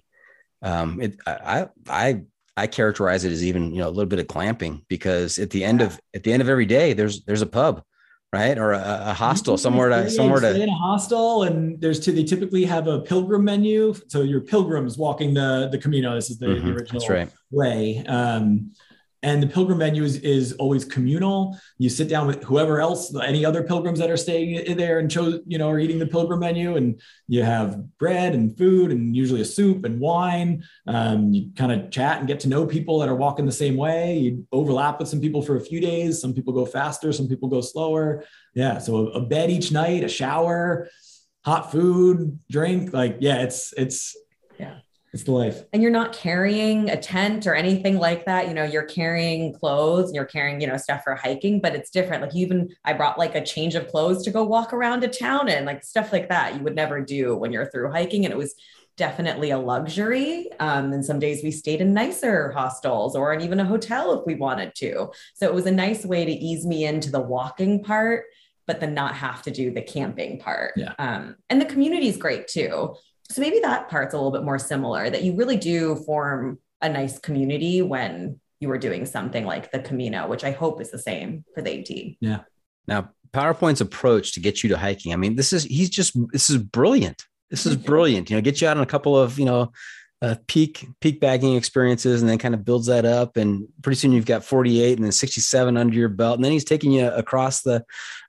Um, 0.63 1.01
it, 1.01 1.17
I 1.29 1.69
I 1.89 2.23
I 2.57 2.67
characterize 2.67 3.25
it 3.25 3.31
as 3.31 3.45
even 3.45 3.73
you 3.73 3.79
know 3.79 3.89
a 3.89 3.91
little 3.91 4.07
bit 4.07 4.19
of 4.19 4.27
glamping 4.27 4.83
because 4.89 5.39
at 5.39 5.51
the 5.51 5.63
end 5.63 5.79
yeah. 5.79 5.87
of 5.87 6.01
at 6.13 6.25
the 6.25 6.33
end 6.33 6.43
of 6.43 6.49
every 6.49 6.67
day 6.67 6.93
there's 6.93 7.23
there's 7.23 7.43
a 7.43 7.47
pub 7.47 7.85
right? 8.33 8.59
Or 8.59 8.73
a, 8.73 9.03
a 9.07 9.15
hostel 9.15 9.57
somewhere 9.57 9.89
to 9.89 10.11
somewhere 10.11 10.41
to 10.41 10.61
in 10.61 10.69
a 10.69 10.75
hostel. 10.75 11.45
And 11.45 11.81
there's 11.81 12.01
two, 12.01 12.13
they 12.13 12.25
typically 12.25 12.65
have 12.65 12.87
a 12.87 13.01
pilgrim 13.01 13.45
menu. 13.45 13.95
So 14.09 14.23
your 14.23 14.41
pilgrims 14.41 14.99
walking 14.99 15.35
the 15.35 15.69
the 15.71 15.79
Camino. 15.79 16.15
This 16.15 16.31
is 16.31 16.39
the, 16.39 16.47
mm-hmm. 16.47 16.67
the 16.67 16.75
original 16.75 17.07
right. 17.09 17.31
way. 17.51 18.05
Um, 18.07 18.73
and 19.23 19.43
the 19.43 19.47
pilgrim 19.47 19.79
menu 19.79 20.05
is, 20.05 20.17
is 20.17 20.53
always 20.55 20.85
communal. 20.85 21.59
You 21.79 21.89
sit 21.89 22.09
down 22.09 22.27
with 22.27 22.43
whoever 22.45 22.81
else, 22.81 23.15
any 23.17 23.45
other 23.45 23.63
pilgrims 23.63 23.99
that 23.99 24.11
are 24.11 24.17
staying 24.17 24.77
there 24.77 24.99
and 24.99 25.11
chose, 25.11 25.41
you 25.47 25.59
know, 25.59 25.71
are 25.71 25.79
eating 25.79 25.99
the 25.99 26.07
pilgrim 26.07 26.41
menu. 26.41 26.77
And 26.77 27.01
you 27.27 27.43
have 27.43 27.83
bread 27.99 28.35
and 28.35 28.57
food 28.57 28.93
and 28.93 29.17
usually 29.17 29.41
a 29.41 29.45
soup 29.45 29.85
and 29.85 29.99
wine. 29.99 30.63
Um, 30.87 31.33
you 31.33 31.51
kind 31.57 31.73
of 31.73 31.91
chat 31.91 32.19
and 32.19 32.29
get 32.29 32.41
to 32.41 32.49
know 32.49 32.67
people 32.67 32.99
that 33.01 33.09
are 33.09 33.17
walking 33.17 33.47
the 33.47 33.53
same 33.53 33.77
way. 33.77 34.19
You 34.19 34.47
overlap 34.53 35.01
with 35.01 35.09
some 35.09 35.21
people 35.21 35.43
for 35.43 35.57
a 35.57 35.61
few 35.61 35.81
days. 35.81 36.21
Some 36.21 36.35
people 36.35 36.53
go 36.53 36.67
faster, 36.67 37.13
some 37.13 37.29
people 37.29 37.49
go 37.49 37.63
slower. 37.63 38.25
Yeah. 38.55 38.79
So 38.79 39.09
a, 39.09 39.11
a 39.13 39.21
bed 39.21 39.51
each 39.51 39.73
night, 39.73 40.05
a 40.05 40.09
shower, 40.09 40.89
hot 41.45 41.73
food, 41.73 42.39
drink. 42.51 42.93
Like, 42.93 43.17
yeah, 43.21 43.43
it's, 43.43 43.73
it's, 43.77 44.15
It's 45.17 45.25
the 45.25 45.33
life. 45.33 45.63
and 45.73 45.81
you're 45.81 45.91
not 45.91 46.13
carrying 46.13 46.91
a 46.91 47.01
tent 47.01 47.47
or 47.47 47.55
anything 47.55 47.97
like 47.97 48.27
that. 48.27 48.49
You 48.49 48.55
know 48.55 48.65
you're 48.65 48.83
carrying 48.83 49.55
clothes 49.55 50.09
and 50.09 50.15
you're 50.15 50.27
carrying 50.27 50.61
you 50.61 50.67
know 50.67 50.77
stuff 50.77 51.03
for 51.05 51.15
hiking 51.15 51.59
but 51.59 51.75
it's 51.75 51.89
different. 51.89 52.23
Like 52.23 52.37
even 52.37 52.69
i 52.85 52.93
brought 52.93 53.19
like 53.19 53.35
a 53.35 53.43
change 53.43 53.75
of 53.77 53.89
clothes 53.89 54.23
to 54.25 54.31
go 54.31 54.45
walk 54.45 54.75
around 54.75 55.05
a 55.05 55.09
town 55.09 55.49
and 55.49 55.65
like 55.65 55.83
stuff 55.85 56.13
like 56.13 56.29
that 56.29 56.55
you 56.55 56.61
would 56.61 56.75
never 56.75 57.01
do 57.01 57.35
when 57.35 57.51
you're 57.51 57.71
through 57.71 57.91
hiking 57.93 58.27
and 58.27 58.33
it 58.33 58.37
was 58.37 58.55
definitely 58.99 59.51
a 59.51 59.59
luxury. 59.59 60.51
Um, 60.61 60.93
and 60.93 61.05
some 61.05 61.19
days 61.19 61.43
we 61.43 61.51
stayed 61.51 61.81
in 61.81 61.95
nicer 61.95 62.51
hostels 62.51 63.17
or 63.17 63.33
in 63.33 63.41
even 63.41 63.59
a 63.61 63.65
hotel 63.65 64.19
if 64.19 64.27
we 64.27 64.35
wanted 64.35 64.75
to. 64.77 65.11
So 65.35 65.47
it 65.47 65.55
was 65.55 65.65
a 65.65 65.73
nice 65.73 66.05
way 66.05 66.27
to 66.27 66.33
ease 66.33 66.67
me 66.67 66.85
into 66.85 67.11
the 67.11 67.21
walking 67.21 67.83
part 67.83 68.25
but 68.67 68.81
then 68.81 68.95
not 68.95 69.15
have 69.15 69.43
to 69.43 69.51
do 69.53 69.71
the 69.71 69.81
camping 69.81 70.41
part. 70.41 70.73
Yeah. 70.77 70.93
um, 70.99 71.37
and 71.49 71.61
the 71.61 71.67
community 71.67 72.09
is 72.09 72.17
great 72.17 72.49
too 72.49 72.97
so 73.31 73.41
maybe 73.41 73.61
that 73.61 73.89
part's 73.89 74.15
a 74.15 74.17
little 74.17 74.33
bit 74.33 74.45
more 74.45 74.59
similar 74.59 75.11
that 75.11 75.23
you 75.23 75.35
really 75.35 75.57
do 75.57 75.97
form 75.97 76.59
a 76.81 76.89
nice 76.89 77.19
community 77.19 77.83
when 77.83 78.41
you 78.61 78.71
are 78.71 78.79
doing 78.79 79.05
something 79.07 79.45
like 79.45 79.71
the 79.71 79.79
Camino, 79.79 80.29
which 80.29 80.45
I 80.45 80.51
hope 80.51 80.81
is 80.81 80.91
the 80.91 80.99
same 80.99 81.45
for 81.55 81.63
the 81.63 81.81
AT. 81.81 82.17
Yeah. 82.21 82.41
Now, 82.87 83.11
PowerPoint's 83.33 83.81
approach 83.81 84.33
to 84.33 84.41
get 84.41 84.63
you 84.63 84.71
to 84.71 84.79
hiking. 84.79 85.13
I 85.13 85.17
mean, 85.17 85.37
this 85.37 85.53
is 85.53 85.65
he's 85.65 85.91
just 85.91 86.17
this 86.33 86.49
is 86.49 86.59
brilliant. 86.59 87.25
This 87.51 87.67
is 87.67 87.77
brilliant. 87.91 88.31
You 88.31 88.37
know, 88.37 88.43
get 88.43 88.61
you 88.61 88.69
out 88.69 88.77
on 88.77 88.83
a 88.83 88.87
couple 88.87 89.19
of 89.19 89.39
you 89.39 89.45
know 89.45 89.73
uh, 90.23 90.37
peak 90.47 90.87
peak 91.01 91.21
bagging 91.21 91.55
experiences, 91.55 92.23
and 92.23 92.31
then 92.31 92.39
kind 92.39 92.55
of 92.55 92.65
builds 92.65 92.87
that 92.87 93.05
up. 93.05 93.37
And 93.37 93.67
pretty 93.83 93.97
soon 93.97 94.13
you've 94.13 94.25
got 94.25 94.45
48 94.45 94.97
and 94.97 95.05
then 95.05 95.13
67 95.13 95.77
under 95.77 95.95
your 95.95 96.09
belt, 96.09 96.37
and 96.37 96.45
then 96.45 96.53
he's 96.53 96.65
taking 96.65 96.93
you 96.93 97.09
across 97.09 97.63
the 97.63 97.85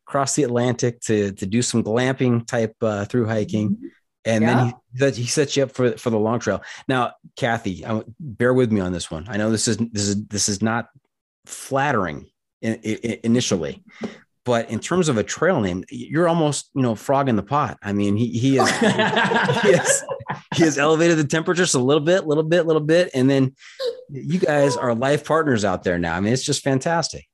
across 0.07 0.35
the 0.35 0.43
Atlantic 0.43 0.99
to 1.01 1.31
to 1.33 1.45
do 1.45 1.61
some 1.61 1.83
glamping 1.83 2.45
type 2.45 2.75
uh, 2.81 3.05
through 3.05 3.27
hiking. 3.27 3.91
And 4.27 4.43
Yeah. 4.43 4.71
then 4.99 5.11
he, 5.15 5.21
he 5.23 5.27
sets 5.27 5.55
you 5.55 5.63
up 5.63 5.71
for, 5.71 5.97
for 5.97 6.09
the 6.11 6.19
long 6.19 6.39
trail. 6.39 6.61
Now, 6.87 7.13
Kathy, 7.35 7.85
I, 7.85 8.03
bear 8.19 8.53
with 8.53 8.71
me 8.71 8.81
on 8.81 8.91
this 8.91 9.09
one. 9.09 9.25
I 9.29 9.37
know 9.37 9.49
this 9.49 9.67
is 9.67 9.77
this 9.77 10.07
is 10.07 10.25
this 10.27 10.49
is 10.49 10.61
not 10.61 10.89
flattering 11.45 12.27
in, 12.61 12.79
i- 12.85 13.19
initially, 13.23 13.83
but 14.45 14.69
in 14.69 14.79
terms 14.79 15.09
of 15.09 15.17
a 15.17 15.23
trail 15.23 15.59
name, 15.61 15.83
you're 15.89 16.27
almost 16.27 16.69
you 16.75 16.81
know 16.81 16.95
frog 16.95 17.29
in 17.29 17.35
the 17.35 17.43
pot. 17.43 17.77
I 17.81 17.93
mean, 17.93 18.15
he 18.15 18.27
he 18.29 18.57
is 18.57 18.69
he 18.79 18.85
has 18.87 20.03
he 20.55 20.63
has 20.63 20.77
elevated 20.77 21.17
the 21.17 21.23
temperature 21.25 21.63
just 21.63 21.75
a 21.75 21.79
little 21.79 22.03
bit, 22.03 22.25
little 22.27 22.43
bit, 22.43 22.65
little 22.65 22.81
bit, 22.81 23.09
and 23.13 23.29
then 23.29 23.55
you 24.09 24.39
guys 24.39 24.75
are 24.77 24.93
life 24.95 25.25
partners 25.25 25.63
out 25.65 25.83
there 25.83 25.99
now. 25.99 26.15
I 26.15 26.19
mean, 26.19 26.33
it's 26.33 26.43
just 26.43 26.63
fantastic. 26.63 27.27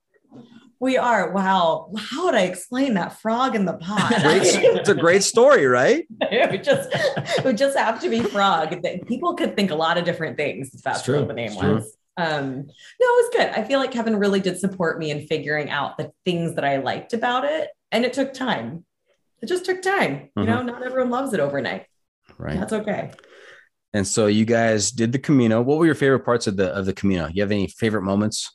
We 0.80 0.96
are. 0.98 1.30
Wow. 1.32 1.90
How 1.96 2.26
would 2.26 2.34
I 2.34 2.42
explain 2.42 2.94
that 2.94 3.20
frog 3.20 3.54
in 3.54 3.64
the 3.64 3.74
pot? 3.74 4.12
It's 4.16 4.88
a 4.88 4.94
great 4.94 5.22
story, 5.22 5.66
right? 5.66 6.06
it 6.20 6.50
would 6.50 6.64
just 6.64 6.88
it 6.92 7.44
would 7.44 7.56
just 7.56 7.76
have 7.76 8.00
to 8.02 8.08
be 8.10 8.20
frog. 8.20 8.74
People 9.06 9.34
could 9.34 9.56
think 9.56 9.70
a 9.70 9.74
lot 9.74 9.96
of 9.98 10.04
different 10.04 10.36
things 10.36 10.74
if 10.74 10.82
that's 10.82 11.02
true. 11.02 11.20
what 11.20 11.28
the 11.28 11.34
name 11.34 11.52
It's 11.52 11.56
true. 11.58 11.74
was. 11.76 11.96
Um, 12.16 12.56
no, 12.56 12.62
it 12.66 12.66
was 13.00 13.30
good. 13.32 13.48
I 13.50 13.64
feel 13.64 13.78
like 13.80 13.90
Kevin 13.90 14.16
really 14.16 14.40
did 14.40 14.58
support 14.58 14.98
me 14.98 15.10
in 15.10 15.26
figuring 15.26 15.70
out 15.70 15.96
the 15.98 16.12
things 16.24 16.54
that 16.54 16.64
I 16.64 16.76
liked 16.78 17.12
about 17.12 17.44
it. 17.44 17.68
And 17.90 18.04
it 18.04 18.12
took 18.12 18.32
time. 18.34 18.84
It 19.42 19.46
just 19.46 19.64
took 19.64 19.82
time. 19.82 20.30
You 20.36 20.42
Mhm. 20.44 20.46
know, 20.46 20.62
not 20.62 20.82
everyone 20.84 21.10
loves 21.10 21.32
it 21.32 21.40
overnight. 21.40 21.86
Right. 22.38 22.58
That's 22.58 22.72
okay. 22.72 23.10
And 23.92 24.06
so 24.06 24.26
you 24.26 24.44
guys 24.44 24.90
did 24.90 25.12
the 25.12 25.18
Camino. 25.18 25.62
What 25.62 25.78
were 25.78 25.86
your 25.86 25.94
favorite 25.94 26.24
parts 26.24 26.46
of 26.46 26.56
the 26.56 26.68
of 26.70 26.86
the 26.86 26.92
Camino? 26.92 27.28
You 27.32 27.42
have 27.42 27.50
any 27.52 27.68
favorite 27.68 28.02
moments? 28.02 28.50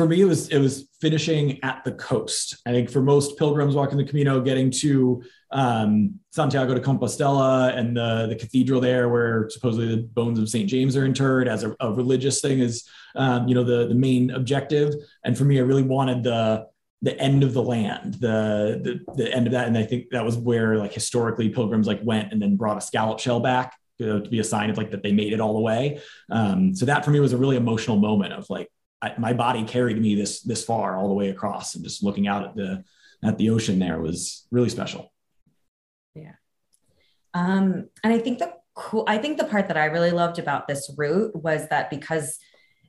For 0.00 0.08
me, 0.08 0.22
it 0.22 0.24
was 0.24 0.48
it 0.48 0.58
was 0.58 0.88
finishing 0.98 1.62
at 1.62 1.84
the 1.84 1.92
coast. 1.92 2.56
I 2.64 2.70
think 2.70 2.88
for 2.88 3.02
most 3.02 3.36
pilgrims 3.36 3.74
walking 3.74 3.98
the 3.98 4.04
Camino, 4.04 4.40
getting 4.40 4.70
to 4.70 5.22
um, 5.50 6.18
Santiago 6.30 6.72
de 6.72 6.80
Compostela 6.80 7.76
and 7.76 7.94
the 7.94 8.26
the 8.28 8.34
cathedral 8.34 8.80
there, 8.80 9.10
where 9.10 9.50
supposedly 9.50 9.94
the 9.94 10.02
bones 10.02 10.38
of 10.38 10.48
Saint 10.48 10.70
James 10.70 10.96
are 10.96 11.04
interred, 11.04 11.48
as 11.48 11.64
a, 11.64 11.76
a 11.80 11.92
religious 11.92 12.40
thing, 12.40 12.60
is 12.60 12.88
um, 13.14 13.46
you 13.46 13.54
know 13.54 13.62
the 13.62 13.88
the 13.88 13.94
main 13.94 14.30
objective. 14.30 14.94
And 15.22 15.36
for 15.36 15.44
me, 15.44 15.58
I 15.58 15.62
really 15.62 15.82
wanted 15.82 16.22
the 16.22 16.66
the 17.02 17.18
end 17.20 17.42
of 17.42 17.52
the 17.52 17.62
land, 17.62 18.14
the, 18.14 18.80
the 19.06 19.14
the 19.16 19.34
end 19.34 19.46
of 19.48 19.52
that, 19.52 19.68
and 19.68 19.76
I 19.76 19.82
think 19.82 20.06
that 20.12 20.24
was 20.24 20.38
where 20.38 20.78
like 20.78 20.94
historically 20.94 21.50
pilgrims 21.50 21.86
like 21.86 22.00
went 22.02 22.32
and 22.32 22.40
then 22.40 22.56
brought 22.56 22.78
a 22.78 22.80
scallop 22.80 23.18
shell 23.18 23.40
back 23.40 23.74
know, 24.06 24.20
to 24.20 24.30
be 24.30 24.38
a 24.38 24.44
sign 24.44 24.70
of 24.70 24.78
like 24.78 24.90
that 24.90 25.02
they 25.02 25.12
made 25.12 25.32
it 25.32 25.40
all 25.40 25.54
the 25.54 25.60
way. 25.60 26.00
Um, 26.30 26.74
so 26.74 26.86
that 26.86 27.04
for 27.04 27.10
me 27.10 27.20
was 27.20 27.32
a 27.32 27.36
really 27.36 27.56
emotional 27.56 27.98
moment 27.98 28.32
of 28.32 28.48
like 28.48 28.70
I, 29.02 29.14
my 29.18 29.32
body 29.32 29.64
carried 29.64 30.00
me 30.00 30.14
this 30.14 30.42
this 30.42 30.64
far 30.64 30.96
all 30.96 31.08
the 31.08 31.14
way 31.14 31.30
across 31.30 31.74
and 31.74 31.84
just 31.84 32.02
looking 32.02 32.28
out 32.28 32.44
at 32.44 32.54
the 32.54 32.84
at 33.22 33.38
the 33.38 33.50
ocean 33.50 33.78
there 33.78 34.00
was 34.00 34.46
really 34.50 34.68
special 34.68 35.12
Yeah, 36.14 36.34
Um, 37.34 37.88
and 38.02 38.12
I 38.12 38.18
think 38.18 38.38
the 38.38 38.52
cool, 38.74 39.04
I 39.06 39.18
think 39.18 39.38
the 39.38 39.44
part 39.44 39.68
that 39.68 39.76
I 39.76 39.86
really 39.86 40.10
loved 40.10 40.38
about 40.38 40.68
this 40.68 40.90
route 40.96 41.34
was 41.34 41.68
that 41.68 41.90
because 41.90 42.38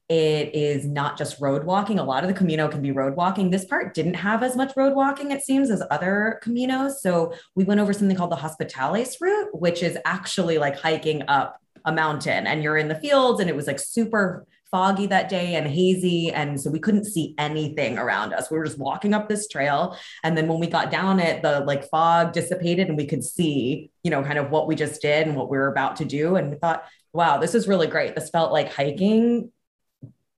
it 0.09 0.53
is 0.53 0.85
not 0.85 1.17
just 1.17 1.39
road 1.39 1.63
walking, 1.63 1.97
a 1.97 2.03
lot 2.03 2.23
of 2.23 2.27
the 2.27 2.33
Camino 2.33 2.67
can 2.67 2.81
be 2.81 2.91
road 2.91 3.15
walking. 3.15 3.49
This 3.49 3.63
part 3.63 3.93
didn't 3.93 4.15
have 4.15 4.43
as 4.43 4.57
much 4.57 4.75
road 4.75 4.93
walking, 4.93 5.31
it 5.31 5.41
seems, 5.41 5.71
as 5.71 5.81
other 5.89 6.41
Caminos. 6.43 6.95
So 6.95 7.33
we 7.55 7.63
went 7.63 7.79
over 7.79 7.93
something 7.93 8.17
called 8.17 8.31
the 8.31 8.35
Hospitales 8.35 9.15
route, 9.21 9.49
which 9.53 9.81
is 9.81 9.97
actually 10.03 10.57
like 10.57 10.77
hiking 10.77 11.23
up 11.29 11.57
a 11.85 11.93
mountain 11.93 12.45
and 12.45 12.61
you're 12.61 12.77
in 12.77 12.89
the 12.89 12.99
fields 12.99 13.39
and 13.39 13.49
it 13.49 13.55
was 13.55 13.67
like 13.67 13.79
super 13.79 14.45
foggy 14.71 15.05
that 15.05 15.27
day 15.27 15.55
and 15.55 15.67
hazy 15.67 16.31
and 16.31 16.59
so 16.59 16.71
we 16.71 16.79
couldn't 16.79 17.03
see 17.03 17.35
anything 17.37 17.97
around 17.97 18.33
us 18.33 18.49
we 18.49 18.57
were 18.57 18.65
just 18.65 18.79
walking 18.79 19.13
up 19.13 19.27
this 19.27 19.47
trail 19.47 19.97
and 20.23 20.37
then 20.37 20.47
when 20.47 20.59
we 20.59 20.67
got 20.67 20.91
down 20.91 21.19
it, 21.19 21.41
the 21.41 21.61
like 21.61 21.89
fog 21.89 22.33
dissipated 22.33 22.87
and 22.87 22.97
we 22.97 23.05
could 23.05 23.23
see, 23.23 23.91
you 24.03 24.11
know, 24.11 24.23
kind 24.23 24.39
of 24.39 24.49
what 24.49 24.67
we 24.67 24.75
just 24.75 25.01
did 25.01 25.27
and 25.27 25.35
what 25.35 25.49
we 25.49 25.57
were 25.57 25.67
about 25.67 25.97
to 25.97 26.05
do. 26.05 26.35
And 26.35 26.49
we 26.49 26.57
thought, 26.57 26.85
wow, 27.13 27.37
this 27.37 27.55
is 27.55 27.67
really 27.67 27.87
great. 27.87 28.15
This 28.15 28.29
felt 28.29 28.51
like 28.51 28.71
hiking. 28.71 29.51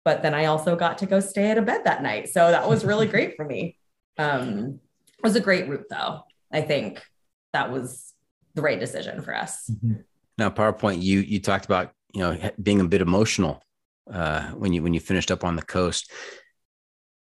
But 0.04 0.24
then 0.24 0.34
I 0.34 0.46
also 0.46 0.76
got 0.76 1.00
to 1.00 1.06
go 1.06 1.20
stay 1.20 1.52
at 1.52 1.58
a 1.58 1.62
bed 1.62 1.82
that 1.86 2.02
night. 2.02 2.30
So 2.30 2.52
that 2.52 2.68
was 2.68 2.86
really 2.86 3.08
great 3.16 3.36
for 3.36 3.46
me. 3.46 3.78
Um, 4.18 4.80
it 5.18 5.24
was 5.24 5.36
a 5.36 5.42
great 5.42 5.68
route 5.68 5.86
though. 5.90 6.24
I 6.52 6.62
think 6.62 7.02
that 7.54 7.72
was 7.72 8.14
the 8.56 8.62
right 8.62 8.80
decision 8.80 9.22
for 9.22 9.36
us. 9.36 9.70
Now, 10.38 10.50
PowerPoint, 10.50 11.02
you 11.02 11.20
you 11.20 11.40
talked 11.40 11.66
about 11.66 11.94
you 12.14 12.22
know 12.22 12.52
being 12.62 12.82
a 12.82 12.88
bit 12.88 13.02
emotional 13.02 13.62
uh, 14.10 14.50
when 14.52 14.74
you 14.74 14.84
when 14.84 14.94
you 14.94 15.00
finished 15.00 15.32
up 15.32 15.44
on 15.44 15.56
the 15.56 15.62
coast. 15.62 16.12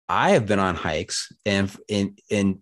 I 0.08 0.30
have 0.30 0.46
been 0.46 0.58
on 0.58 0.74
hikes, 0.74 1.30
and 1.44 1.70
and 1.90 2.18
and 2.30 2.58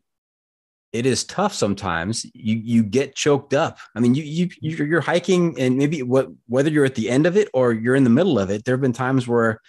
it 0.92 1.06
is 1.06 1.24
tough 1.24 1.52
sometimes. 1.52 2.24
You 2.34 2.56
you 2.56 2.82
get 2.82 3.14
choked 3.14 3.54
up. 3.54 3.78
I 3.94 4.00
mean, 4.00 4.14
you 4.14 4.24
you 4.24 4.48
you're, 4.60 5.00
hiking, 5.00 5.58
and 5.58 5.76
maybe 5.76 6.02
what 6.02 6.28
whether 6.48 6.70
you're 6.70 6.84
at 6.84 6.94
the 6.94 7.10
end 7.10 7.26
of 7.26 7.36
it 7.36 7.48
or 7.52 7.72
you're 7.72 7.94
in 7.94 8.04
the 8.04 8.10
middle 8.10 8.38
of 8.38 8.50
it. 8.50 8.64
There 8.64 8.74
have 8.74 8.80
been 8.80 8.92
times 8.92 9.28
where 9.28 9.60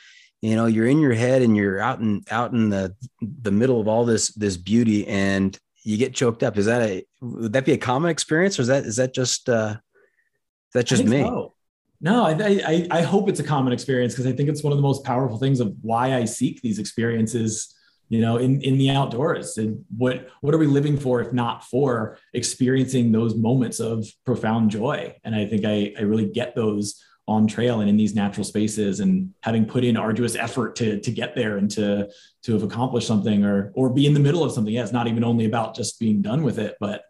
you 0.42 0.56
know 0.56 0.66
you're 0.66 0.88
in 0.88 1.00
your 1.00 1.14
head 1.14 1.42
and 1.42 1.56
you're 1.56 1.80
out 1.80 2.00
in 2.00 2.24
out 2.32 2.54
in 2.54 2.70
the 2.70 2.96
the 3.22 3.52
middle 3.52 3.82
of 3.82 3.88
all 3.88 4.06
this 4.06 4.30
this 4.34 4.58
beauty, 4.58 5.08
and 5.08 5.58
you 5.84 5.98
get 5.98 6.16
choked 6.16 6.44
up. 6.44 6.58
Is 6.58 6.66
that 6.66 6.82
a 6.82 7.06
would 7.22 7.54
that 7.54 7.66
be 7.66 7.74
a 7.74 7.78
common 7.78 8.10
experience, 8.10 8.58
or 8.58 8.64
is 8.64 8.70
that 8.70 8.86
is 8.86 8.96
that 8.96 9.14
just 9.14 9.50
uh, 9.50 9.76
is 9.76 10.74
that 10.74 10.86
just 10.86 11.04
me? 11.04 11.22
so. 11.22 11.54
No, 12.00 12.26
I, 12.26 12.62
I 12.66 12.88
I 12.92 13.02
hope 13.02 13.28
it's 13.28 13.40
a 13.40 13.44
common 13.44 13.74
experience 13.74 14.14
because 14.14 14.28
I 14.28 14.32
think 14.32 14.50
it's 14.50 14.64
one 14.64 14.72
of 14.72 14.78
the 14.78 14.84
most 14.84 15.04
powerful 15.04 15.40
things 15.40 15.60
of 15.60 15.74
why 15.82 16.16
I 16.16 16.26
seek 16.26 16.62
these 16.62 16.80
experiences. 16.80 17.74
You 18.10 18.22
know, 18.22 18.38
in 18.38 18.62
in 18.62 18.78
the 18.78 18.90
outdoors, 18.92 19.58
and 19.58 19.84
what 19.98 20.30
what 20.42 20.54
are 20.54 20.58
we 20.58 20.68
living 20.68 20.98
for 20.98 21.20
if 21.22 21.34
not 21.34 21.66
for 21.66 22.18
experiencing 22.34 23.12
those 23.12 23.36
moments 23.36 23.82
of 23.82 24.08
profound 24.26 24.72
joy? 24.72 25.14
And 25.26 25.36
I 25.36 25.46
think 25.46 25.66
I 25.66 25.94
I 25.98 26.04
really 26.04 26.30
get 26.30 26.56
those 26.56 27.04
on 27.28 27.48
trail 27.48 27.82
and 27.82 27.90
in 27.90 27.98
these 27.98 28.16
natural 28.16 28.46
spaces, 28.46 29.02
and 29.02 29.34
having 29.42 29.66
put 29.66 29.84
in 29.84 29.98
arduous 29.98 30.36
effort 30.36 30.78
to 30.78 31.02
to 31.02 31.12
get 31.12 31.36
there 31.36 31.58
and 31.58 31.70
to 31.72 32.08
to 32.44 32.54
have 32.54 32.64
accomplished 32.64 33.08
something 33.08 33.44
or 33.44 33.72
or 33.76 33.90
be 33.90 34.06
in 34.06 34.14
the 34.14 34.22
middle 34.22 34.44
of 34.44 34.54
something. 34.54 34.74
Yeah, 34.74 34.84
it's 34.84 34.94
not 34.94 35.08
even 35.08 35.26
only 35.26 35.46
about 35.46 35.76
just 35.76 36.00
being 36.00 36.22
done 36.22 36.44
with 36.44 36.60
it, 36.60 36.78
but 36.80 37.04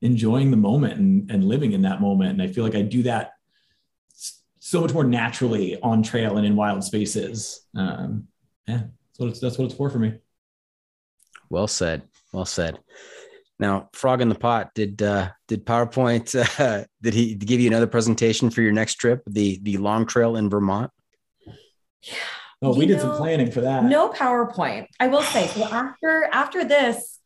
enjoying 0.00 0.50
the 0.50 0.56
moment 0.56 0.98
and, 0.98 1.30
and 1.30 1.44
living 1.44 1.72
in 1.72 1.82
that 1.82 2.00
moment. 2.00 2.30
And 2.30 2.40
I 2.40 2.46
feel 2.46 2.64
like 2.64 2.76
I 2.76 2.82
do 2.82 3.02
that 3.02 3.32
so 4.68 4.82
much 4.82 4.92
more 4.92 5.04
naturally 5.04 5.80
on 5.80 6.02
trail 6.02 6.36
and 6.36 6.46
in 6.46 6.54
wild 6.54 6.84
spaces. 6.84 7.66
Um, 7.74 8.28
yeah, 8.66 8.82
that's 8.82 9.18
what 9.18 9.28
it's 9.30 9.40
that's 9.40 9.56
what 9.56 9.64
it's 9.64 9.74
for 9.74 9.88
for 9.88 9.98
me. 9.98 10.12
Well 11.48 11.66
said. 11.66 12.02
Well 12.34 12.44
said. 12.44 12.78
Now, 13.58 13.88
frog 13.94 14.20
in 14.20 14.28
the 14.28 14.34
pot. 14.34 14.74
Did 14.74 15.00
uh, 15.02 15.30
did 15.46 15.64
PowerPoint 15.64 16.34
uh, 16.60 16.84
did 17.02 17.14
he 17.14 17.34
give 17.34 17.60
you 17.60 17.68
another 17.68 17.86
presentation 17.86 18.50
for 18.50 18.60
your 18.60 18.72
next 18.72 18.96
trip, 18.96 19.22
the 19.26 19.58
the 19.62 19.78
long 19.78 20.04
trail 20.04 20.36
in 20.36 20.50
Vermont? 20.50 20.90
Yeah. 22.02 22.14
Oh, 22.60 22.74
we 22.74 22.84
You 22.84 22.88
did 22.88 23.00
some 23.00 23.16
planning 23.16 23.50
for 23.50 23.62
that. 23.62 23.84
No 23.84 24.10
PowerPoint. 24.10 24.88
I 25.00 25.06
will 25.06 25.22
say. 25.22 25.46
So 25.46 25.64
after 25.64 26.28
after 26.30 26.62
this, 26.62 27.20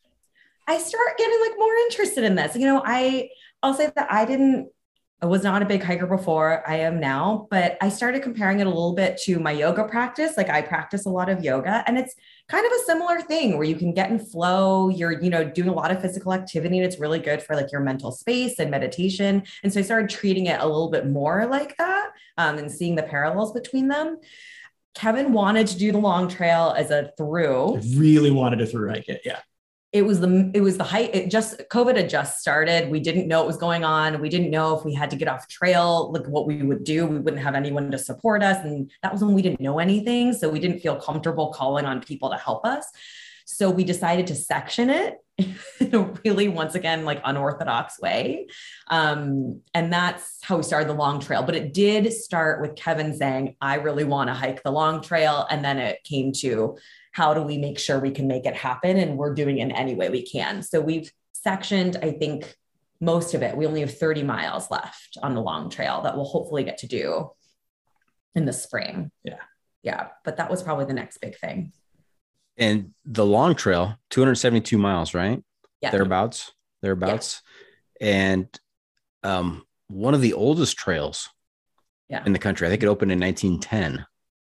I 0.68 0.78
start 0.78 1.18
getting 1.18 1.40
like 1.40 1.58
more 1.58 1.74
interested 1.88 2.22
in 2.22 2.36
this. 2.36 2.54
You 2.54 2.66
know, 2.66 2.82
I 2.86 3.30
I'll 3.64 3.74
say 3.74 3.90
that 3.96 4.12
I 4.12 4.26
didn't 4.26 4.70
I 5.22 5.26
was 5.26 5.44
not 5.44 5.62
a 5.62 5.64
big 5.64 5.84
hiker 5.84 6.08
before. 6.08 6.68
I 6.68 6.78
am 6.78 6.98
now, 6.98 7.46
but 7.48 7.78
I 7.80 7.90
started 7.90 8.24
comparing 8.24 8.58
it 8.58 8.66
a 8.66 8.70
little 8.70 8.96
bit 8.96 9.16
to 9.22 9.38
my 9.38 9.52
yoga 9.52 9.84
practice. 9.84 10.36
Like 10.36 10.50
I 10.50 10.62
practice 10.62 11.06
a 11.06 11.10
lot 11.10 11.28
of 11.28 11.44
yoga 11.44 11.84
and 11.86 11.96
it's 11.96 12.16
kind 12.48 12.66
of 12.66 12.72
a 12.72 12.84
similar 12.86 13.20
thing 13.20 13.56
where 13.56 13.66
you 13.66 13.76
can 13.76 13.94
get 13.94 14.10
in 14.10 14.18
flow. 14.18 14.88
You're, 14.88 15.22
you 15.22 15.30
know, 15.30 15.44
doing 15.44 15.68
a 15.68 15.72
lot 15.72 15.92
of 15.92 16.02
physical 16.02 16.32
activity 16.32 16.76
and 16.76 16.84
it's 16.84 16.98
really 16.98 17.20
good 17.20 17.40
for 17.40 17.54
like 17.54 17.70
your 17.70 17.82
mental 17.82 18.10
space 18.10 18.58
and 18.58 18.68
meditation. 18.68 19.44
And 19.62 19.72
so 19.72 19.78
I 19.78 19.84
started 19.84 20.10
treating 20.10 20.46
it 20.46 20.60
a 20.60 20.66
little 20.66 20.90
bit 20.90 21.06
more 21.06 21.46
like 21.46 21.76
that 21.76 22.10
um, 22.36 22.58
and 22.58 22.68
seeing 22.68 22.96
the 22.96 23.04
parallels 23.04 23.52
between 23.52 23.86
them. 23.86 24.18
Kevin 24.96 25.32
wanted 25.32 25.68
to 25.68 25.78
do 25.78 25.92
the 25.92 25.98
long 25.98 26.26
trail 26.26 26.74
as 26.76 26.90
a 26.90 27.12
through. 27.16 27.76
I 27.76 27.82
really 27.94 28.32
wanted 28.32 28.58
to 28.58 28.66
through 28.66 28.90
hike 28.90 29.08
it. 29.08 29.22
Yeah 29.24 29.38
it 29.92 30.06
was 30.06 30.20
the 30.20 30.50
it 30.54 30.62
was 30.62 30.78
the 30.78 30.84
height 30.84 31.14
it 31.14 31.30
just 31.30 31.58
covid 31.68 31.96
had 31.96 32.08
just 32.08 32.40
started. 32.40 32.90
We 32.90 32.98
didn't 32.98 33.28
know 33.28 33.40
what 33.40 33.46
was 33.46 33.58
going 33.58 33.84
on. 33.84 34.20
We 34.22 34.30
didn't 34.30 34.50
know 34.50 34.76
if 34.76 34.84
we 34.84 34.94
had 34.94 35.10
to 35.10 35.16
get 35.16 35.28
off 35.28 35.48
trail 35.48 36.10
like 36.12 36.26
what 36.26 36.46
we 36.46 36.62
would 36.62 36.82
do. 36.82 37.06
We 37.06 37.18
wouldn't 37.18 37.42
have 37.42 37.54
anyone 37.54 37.90
to 37.90 37.98
support 37.98 38.42
us. 38.42 38.64
And 38.64 38.90
that 39.02 39.12
was 39.12 39.22
when 39.22 39.34
we 39.34 39.42
didn't 39.42 39.60
know 39.60 39.78
anything. 39.78 40.32
So 40.32 40.48
we 40.48 40.60
didn't 40.60 40.80
feel 40.80 40.96
comfortable 40.96 41.52
calling 41.52 41.84
on 41.84 42.00
people 42.00 42.30
to 42.30 42.36
help 42.36 42.64
us. 42.64 42.86
So 43.44 43.68
we 43.68 43.84
decided 43.84 44.28
to 44.28 44.34
section 44.34 44.88
it 44.88 45.18
in 45.80 45.94
a 45.94 46.14
really 46.24 46.48
once 46.48 46.74
again 46.74 47.04
like 47.04 47.20
unorthodox 47.22 48.00
way. 48.00 48.46
Um, 48.88 49.60
and 49.74 49.92
that's 49.92 50.38
how 50.42 50.56
we 50.56 50.62
started 50.62 50.88
the 50.88 50.94
long 50.94 51.20
trail. 51.20 51.42
But 51.42 51.54
it 51.54 51.74
did 51.74 52.10
start 52.14 52.62
with 52.62 52.76
kevin 52.76 53.14
saying 53.14 53.56
i 53.60 53.74
really 53.74 54.04
want 54.04 54.28
to 54.28 54.34
hike 54.34 54.62
the 54.62 54.72
long 54.72 55.02
trail. 55.02 55.46
And 55.50 55.62
then 55.62 55.78
it 55.78 56.02
came 56.04 56.32
to 56.40 56.78
how 57.12 57.34
do 57.34 57.42
we 57.42 57.58
make 57.58 57.78
sure 57.78 57.98
we 57.98 58.10
can 58.10 58.26
make 58.26 58.46
it 58.46 58.56
happen? 58.56 58.96
And 58.96 59.16
we're 59.16 59.34
doing 59.34 59.58
it 59.58 59.62
in 59.62 59.70
any 59.70 59.94
way 59.94 60.08
we 60.08 60.26
can. 60.26 60.62
So 60.62 60.80
we've 60.80 61.10
sectioned, 61.32 61.98
I 62.02 62.12
think, 62.12 62.54
most 63.00 63.34
of 63.34 63.42
it. 63.42 63.56
We 63.56 63.66
only 63.66 63.80
have 63.80 63.96
30 63.96 64.22
miles 64.22 64.70
left 64.70 65.18
on 65.22 65.34
the 65.34 65.40
long 65.40 65.70
trail 65.70 66.02
that 66.02 66.16
we'll 66.16 66.24
hopefully 66.24 66.64
get 66.64 66.78
to 66.78 66.86
do 66.86 67.30
in 68.34 68.44
the 68.44 68.52
spring. 68.52 69.10
Yeah. 69.24 69.40
Yeah. 69.82 70.08
But 70.24 70.36
that 70.38 70.50
was 70.50 70.62
probably 70.62 70.86
the 70.86 70.94
next 70.94 71.18
big 71.18 71.36
thing. 71.36 71.72
And 72.56 72.92
the 73.04 73.26
long 73.26 73.54
trail, 73.54 73.96
272 74.10 74.78
miles, 74.78 75.14
right? 75.14 75.42
Yeah. 75.80 75.90
Thereabouts. 75.90 76.52
Thereabouts. 76.80 77.42
Yeah. 78.00 78.08
And 78.08 78.60
um, 79.22 79.64
one 79.88 80.14
of 80.14 80.20
the 80.20 80.34
oldest 80.34 80.76
trails 80.76 81.28
yeah. 82.08 82.22
in 82.24 82.32
the 82.32 82.38
country. 82.38 82.66
I 82.66 82.70
think 82.70 82.82
it 82.82 82.88
opened 82.88 83.10
in 83.10 83.20
1910. 83.20 84.06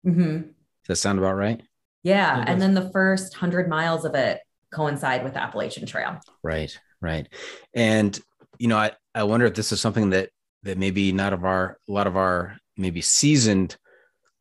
Mm-hmm. 0.06 0.36
Does 0.40 0.86
that 0.88 0.96
sound 0.96 1.18
about 1.18 1.36
right? 1.36 1.60
Yeah. 2.02 2.44
And 2.46 2.60
then 2.60 2.74
the 2.74 2.90
first 2.90 3.34
hundred 3.34 3.68
miles 3.68 4.04
of 4.04 4.14
it 4.14 4.40
coincide 4.72 5.24
with 5.24 5.34
the 5.34 5.42
Appalachian 5.42 5.86
Trail. 5.86 6.18
Right. 6.42 6.76
Right. 7.00 7.28
And, 7.74 8.18
you 8.58 8.68
know, 8.68 8.76
I, 8.76 8.92
I 9.14 9.24
wonder 9.24 9.46
if 9.46 9.54
this 9.54 9.72
is 9.72 9.80
something 9.80 10.10
that, 10.10 10.30
that 10.62 10.78
maybe 10.78 11.12
not 11.12 11.32
of 11.32 11.44
our, 11.44 11.78
a 11.88 11.92
lot 11.92 12.06
of 12.06 12.16
our 12.16 12.56
maybe 12.76 13.00
seasoned 13.00 13.76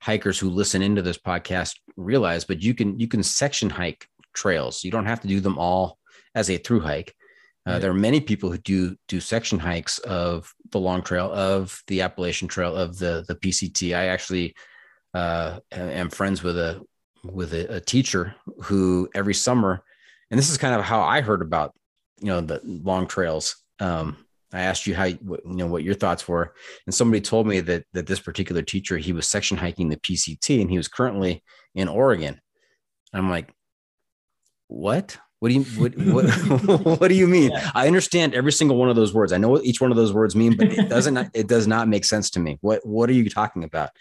hikers 0.01 0.37
who 0.39 0.49
listen 0.49 0.81
into 0.81 1.01
this 1.01 1.17
podcast 1.17 1.75
realize, 1.95 2.45
but 2.45 2.61
you 2.61 2.73
can, 2.73 2.99
you 2.99 3.07
can 3.07 3.23
section 3.23 3.69
hike 3.69 4.07
trails. 4.33 4.83
You 4.83 4.91
don't 4.91 5.05
have 5.05 5.21
to 5.21 5.27
do 5.27 5.39
them 5.39 5.57
all 5.57 5.97
as 6.35 6.49
a 6.49 6.57
through 6.57 6.81
hike. 6.81 7.15
Uh, 7.67 7.73
right. 7.73 7.81
There 7.81 7.91
are 7.91 7.95
many 7.95 8.21
people 8.21 8.51
who 8.51 8.57
do 8.57 8.95
do 9.07 9.19
section 9.19 9.59
hikes 9.59 9.99
of 9.99 10.53
the 10.71 10.79
long 10.79 11.03
trail, 11.03 11.31
of 11.31 11.81
the 11.87 12.01
Appalachian 12.01 12.47
Trail, 12.47 12.75
of 12.75 12.97
the 12.97 13.25
the 13.27 13.35
PCT. 13.35 13.95
I 13.95 14.07
actually 14.07 14.55
uh, 15.13 15.59
am 15.71 16.09
friends 16.09 16.41
with 16.41 16.57
a 16.57 16.81
with 17.23 17.53
a, 17.53 17.75
a 17.75 17.79
teacher 17.79 18.35
who 18.63 19.09
every 19.13 19.33
summer, 19.33 19.83
and 20.31 20.37
this 20.37 20.49
is 20.49 20.57
kind 20.57 20.75
of 20.75 20.83
how 20.83 21.01
I 21.01 21.21
heard 21.21 21.41
about, 21.41 21.73
you 22.19 22.27
know, 22.27 22.41
the 22.41 22.61
long 22.63 23.07
trails. 23.07 23.57
Um, 23.79 24.25
I 24.51 24.61
asked 24.61 24.87
you 24.87 24.95
how 24.95 25.05
you 25.05 25.19
know 25.45 25.67
what 25.67 25.83
your 25.83 25.93
thoughts 25.93 26.27
were, 26.27 26.53
and 26.85 26.93
somebody 26.93 27.21
told 27.21 27.47
me 27.47 27.59
that 27.61 27.85
that 27.93 28.07
this 28.07 28.19
particular 28.19 28.61
teacher 28.61 28.97
he 28.97 29.13
was 29.13 29.27
section 29.27 29.57
hiking 29.57 29.89
the 29.89 29.97
PCT, 29.97 30.61
and 30.61 30.69
he 30.69 30.77
was 30.77 30.87
currently 30.87 31.43
in 31.75 31.87
Oregon. 31.87 32.39
I'm 33.13 33.29
like, 33.29 33.53
what? 34.67 35.17
What 35.39 35.49
do 35.49 35.55
you 35.55 35.63
what 35.63 35.97
what, 35.97 36.99
what 36.99 37.07
do 37.07 37.15
you 37.15 37.27
mean? 37.27 37.51
Yeah. 37.51 37.71
I 37.73 37.87
understand 37.87 38.33
every 38.33 38.51
single 38.51 38.75
one 38.75 38.89
of 38.89 38.95
those 38.95 39.13
words. 39.13 39.31
I 39.31 39.37
know 39.37 39.49
what 39.49 39.63
each 39.63 39.79
one 39.79 39.91
of 39.91 39.97
those 39.97 40.11
words 40.11 40.35
mean, 40.35 40.57
but 40.57 40.67
it 40.67 40.89
doesn't 40.89 41.29
it 41.33 41.47
does 41.47 41.65
not 41.65 41.87
make 41.87 42.03
sense 42.03 42.29
to 42.31 42.39
me. 42.39 42.57
What 42.61 42.85
what 42.85 43.09
are 43.09 43.13
you 43.13 43.29
talking 43.29 43.63
about? 43.63 43.91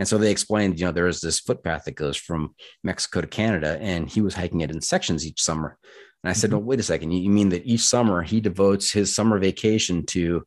And 0.00 0.08
so 0.08 0.16
they 0.16 0.30
explained, 0.30 0.80
you 0.80 0.86
know, 0.86 0.92
there 0.92 1.08
is 1.08 1.20
this 1.20 1.40
footpath 1.40 1.84
that 1.84 1.94
goes 1.94 2.16
from 2.16 2.54
Mexico 2.82 3.20
to 3.20 3.26
Canada, 3.26 3.76
and 3.82 4.08
he 4.08 4.22
was 4.22 4.32
hiking 4.32 4.62
it 4.62 4.70
in 4.70 4.80
sections 4.80 5.26
each 5.26 5.42
summer. 5.42 5.76
And 6.24 6.30
I 6.30 6.32
said, 6.32 6.48
mm-hmm. 6.48 6.60
"No, 6.60 6.64
wait 6.64 6.80
a 6.80 6.82
second. 6.82 7.12
You 7.12 7.28
mean 7.28 7.50
that 7.50 7.66
each 7.66 7.82
summer 7.82 8.22
he 8.22 8.40
devotes 8.40 8.90
his 8.90 9.14
summer 9.14 9.38
vacation 9.38 10.06
to 10.06 10.46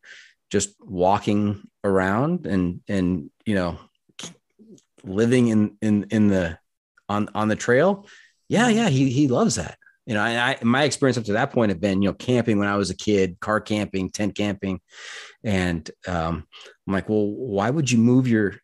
just 0.50 0.74
walking 0.80 1.62
around 1.84 2.46
and 2.46 2.80
and 2.88 3.30
you 3.46 3.54
know 3.54 3.78
living 5.04 5.48
in 5.48 5.76
in 5.80 6.06
in 6.10 6.26
the 6.26 6.58
on 7.08 7.28
on 7.32 7.46
the 7.46 7.54
trail? 7.54 8.08
Yeah, 8.48 8.68
yeah, 8.68 8.88
he 8.88 9.08
he 9.08 9.28
loves 9.28 9.54
that. 9.54 9.78
You 10.04 10.14
know, 10.14 10.20
I, 10.20 10.58
my 10.62 10.82
experience 10.82 11.16
up 11.16 11.24
to 11.26 11.34
that 11.34 11.52
point 11.52 11.70
had 11.70 11.80
been, 11.80 12.02
you 12.02 12.08
know, 12.08 12.14
camping 12.14 12.58
when 12.58 12.68
I 12.68 12.76
was 12.76 12.90
a 12.90 12.96
kid, 12.96 13.38
car 13.38 13.60
camping, 13.60 14.10
tent 14.10 14.34
camping, 14.34 14.80
and 15.44 15.88
um, 16.08 16.44
I'm 16.88 16.92
like, 16.92 17.08
well, 17.08 17.26
why 17.26 17.70
would 17.70 17.88
you 17.88 17.98
move 17.98 18.26
your 18.26 18.56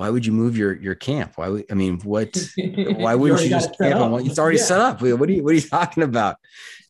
why 0.00 0.08
would 0.08 0.24
you 0.24 0.32
move 0.32 0.56
your 0.56 0.72
your 0.80 0.94
camp? 0.94 1.32
Why 1.36 1.50
would 1.50 1.66
I 1.70 1.74
mean 1.74 2.00
what? 2.00 2.34
Why 2.56 3.14
wouldn't 3.16 3.40
you, 3.40 3.44
you 3.44 3.50
just 3.50 3.76
camp 3.76 4.00
on 4.00 4.26
It's 4.26 4.38
already 4.38 4.56
yeah. 4.56 4.64
set 4.64 4.80
up. 4.80 5.02
What 5.02 5.28
are 5.28 5.32
you 5.32 5.44
What 5.44 5.52
are 5.52 5.56
you 5.56 5.60
talking 5.78 6.02
about? 6.02 6.36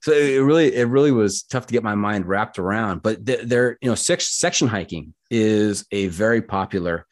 So 0.01 0.13
it 0.13 0.39
really 0.39 0.73
it 0.73 0.85
really 0.85 1.11
was 1.11 1.43
tough 1.43 1.67
to 1.67 1.73
get 1.73 1.83
my 1.83 1.97
mind 1.97 2.27
wrapped 2.27 2.61
around. 2.61 3.03
But 3.03 3.27
there, 3.27 3.79
you 3.81 3.91
know, 3.91 3.97
section 3.97 4.69
hiking 4.69 5.13
is 5.29 5.87
a 5.91 6.07
very 6.07 6.41
popular 6.41 7.05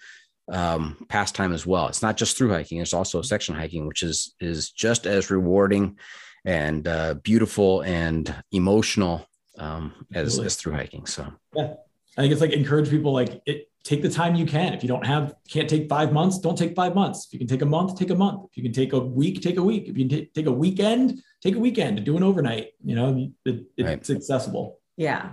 um, 0.48 1.04
pastime 1.08 1.52
as 1.52 1.66
well. 1.66 1.88
It's 1.88 2.00
not 2.00 2.16
just 2.16 2.38
through 2.38 2.50
hiking; 2.50 2.78
it's 2.78 2.94
also 2.94 3.20
section 3.20 3.56
hiking, 3.56 3.84
which 3.88 4.04
is 4.04 4.36
is 4.38 4.70
just 4.70 5.04
as 5.04 5.32
rewarding 5.32 5.98
and 6.44 6.86
uh, 6.86 7.14
beautiful 7.14 7.80
and 7.80 8.32
emotional 8.52 9.26
um, 9.58 10.06
as 10.14 10.38
as 10.38 10.54
through 10.54 10.74
hiking. 10.74 11.06
So 11.06 11.26
yeah, 11.56 11.74
I 12.16 12.20
think 12.20 12.30
it's 12.30 12.40
like 12.40 12.52
encourage 12.52 12.88
people 12.88 13.12
like 13.12 13.42
it 13.46 13.68
take 13.88 14.02
the 14.02 14.10
time 14.10 14.34
you 14.34 14.44
can. 14.44 14.74
If 14.74 14.82
you 14.82 14.88
don't 14.88 15.06
have, 15.06 15.34
can't 15.48 15.68
take 15.68 15.88
five 15.88 16.12
months, 16.12 16.38
don't 16.38 16.58
take 16.58 16.76
five 16.76 16.94
months. 16.94 17.26
If 17.26 17.32
you 17.32 17.38
can 17.38 17.48
take 17.48 17.62
a 17.62 17.66
month, 17.66 17.98
take 17.98 18.10
a 18.10 18.14
month. 18.14 18.44
If 18.50 18.58
you 18.58 18.62
can 18.62 18.72
take 18.72 18.92
a 18.92 19.00
week, 19.00 19.40
take 19.40 19.56
a 19.56 19.62
week. 19.62 19.88
If 19.88 19.96
you 19.96 20.06
can 20.06 20.18
t- 20.18 20.30
take 20.34 20.44
a 20.44 20.52
weekend, 20.52 21.22
take 21.42 21.56
a 21.56 21.58
weekend 21.58 21.96
to 21.96 22.02
do 22.02 22.14
an 22.18 22.22
overnight. 22.22 22.72
You 22.84 22.94
know, 22.94 23.30
it, 23.46 23.64
it, 23.78 23.82
right. 23.82 23.94
it's 23.94 24.10
accessible. 24.10 24.78
Yeah. 24.98 25.32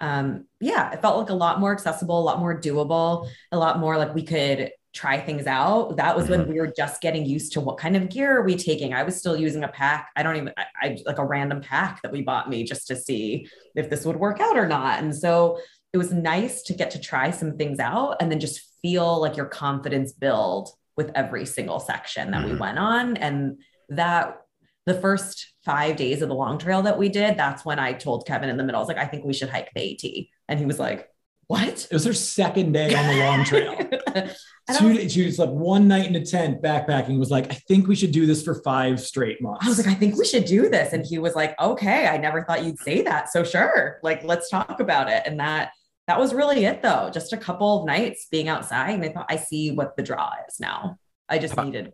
Um, 0.00 0.46
yeah, 0.60 0.92
it 0.92 1.02
felt 1.02 1.18
like 1.18 1.28
a 1.28 1.34
lot 1.34 1.60
more 1.60 1.72
accessible, 1.72 2.18
a 2.18 2.24
lot 2.24 2.38
more 2.38 2.58
doable, 2.58 3.28
a 3.52 3.58
lot 3.58 3.78
more 3.78 3.98
like 3.98 4.14
we 4.14 4.22
could 4.22 4.70
try 4.94 5.20
things 5.20 5.46
out. 5.46 5.98
That 5.98 6.16
was 6.16 6.24
mm-hmm. 6.24 6.44
when 6.44 6.48
we 6.48 6.58
were 6.58 6.72
just 6.74 7.02
getting 7.02 7.26
used 7.26 7.52
to 7.52 7.60
what 7.60 7.76
kind 7.76 7.96
of 7.96 8.08
gear 8.08 8.38
are 8.38 8.42
we 8.42 8.56
taking. 8.56 8.94
I 8.94 9.02
was 9.02 9.16
still 9.16 9.36
using 9.36 9.62
a 9.62 9.68
pack. 9.68 10.08
I 10.16 10.22
don't 10.22 10.36
even, 10.36 10.54
I, 10.56 10.64
I 10.80 10.98
like 11.04 11.18
a 11.18 11.24
random 11.24 11.60
pack 11.60 12.00
that 12.00 12.12
we 12.12 12.22
bought 12.22 12.48
me 12.48 12.64
just 12.64 12.86
to 12.88 12.96
see 12.96 13.46
if 13.76 13.90
this 13.90 14.06
would 14.06 14.16
work 14.16 14.40
out 14.40 14.56
or 14.56 14.66
not. 14.66 15.00
And 15.00 15.14
so 15.14 15.58
it 15.92 15.98
was 15.98 16.12
nice 16.12 16.62
to 16.62 16.74
get 16.74 16.92
to 16.92 17.00
try 17.00 17.30
some 17.30 17.56
things 17.56 17.78
out 17.78 18.16
and 18.20 18.30
then 18.30 18.40
just 18.40 18.60
feel 18.82 19.20
like 19.20 19.36
your 19.36 19.46
confidence 19.46 20.12
build 20.12 20.70
with 20.96 21.10
every 21.14 21.46
single 21.46 21.80
section 21.80 22.30
that 22.30 22.42
mm-hmm. 22.42 22.54
we 22.54 22.60
went 22.60 22.78
on. 22.78 23.16
And 23.16 23.58
that 23.88 24.40
the 24.86 24.94
first 24.94 25.52
five 25.64 25.96
days 25.96 26.22
of 26.22 26.28
the 26.28 26.34
long 26.34 26.58
trail 26.58 26.82
that 26.82 26.98
we 26.98 27.08
did, 27.08 27.36
that's 27.36 27.64
when 27.64 27.78
I 27.78 27.92
told 27.92 28.26
Kevin 28.26 28.48
in 28.48 28.56
the 28.56 28.64
middle, 28.64 28.78
I 28.78 28.82
was 28.82 28.88
like, 28.88 28.98
I 28.98 29.06
think 29.06 29.24
we 29.24 29.32
should 29.32 29.48
hike 29.48 29.70
the 29.74 29.92
AT. 29.92 30.26
And 30.48 30.58
he 30.58 30.66
was 30.66 30.78
like, 30.78 31.08
what? 31.48 31.88
It 31.90 31.92
was 31.92 32.04
her 32.04 32.12
second 32.12 32.72
day 32.72 32.94
on 32.94 33.08
the 33.08 33.24
long 33.24 33.44
trail. 33.44 33.76
Two 34.78 34.92
days, 34.94 35.12
she 35.12 35.28
slept 35.32 35.50
one 35.50 35.88
night 35.88 36.06
in 36.06 36.14
a 36.14 36.24
tent 36.24 36.62
backpacking. 36.62 37.18
Was 37.18 37.32
like, 37.32 37.50
I 37.50 37.54
think 37.54 37.88
we 37.88 37.96
should 37.96 38.12
do 38.12 38.24
this 38.24 38.44
for 38.44 38.62
five 38.62 39.00
straight 39.00 39.42
months. 39.42 39.66
I 39.66 39.68
was 39.68 39.78
like, 39.78 39.88
I 39.88 39.98
think 39.98 40.16
we 40.16 40.24
should 40.24 40.44
do 40.44 40.68
this, 40.68 40.92
and 40.92 41.04
he 41.04 41.18
was 41.18 41.34
like, 41.34 41.60
Okay, 41.60 42.06
I 42.06 42.18
never 42.18 42.44
thought 42.44 42.64
you'd 42.64 42.78
say 42.78 43.02
that, 43.02 43.32
so 43.32 43.42
sure, 43.42 43.98
like 44.04 44.22
let's 44.22 44.48
talk 44.48 44.78
about 44.78 45.10
it. 45.10 45.24
And 45.26 45.40
that 45.40 45.72
that 46.10 46.18
was 46.18 46.34
really 46.34 46.64
it 46.64 46.82
though. 46.82 47.08
Just 47.14 47.32
a 47.32 47.36
couple 47.36 47.78
of 47.78 47.86
nights 47.86 48.26
being 48.32 48.48
outside. 48.48 48.94
And 48.94 49.04
I 49.04 49.10
thought, 49.10 49.26
I 49.28 49.36
see 49.36 49.70
what 49.70 49.96
the 49.96 50.02
draw 50.02 50.32
is 50.48 50.58
now. 50.58 50.98
I 51.28 51.38
just 51.38 51.56
needed 51.56 51.92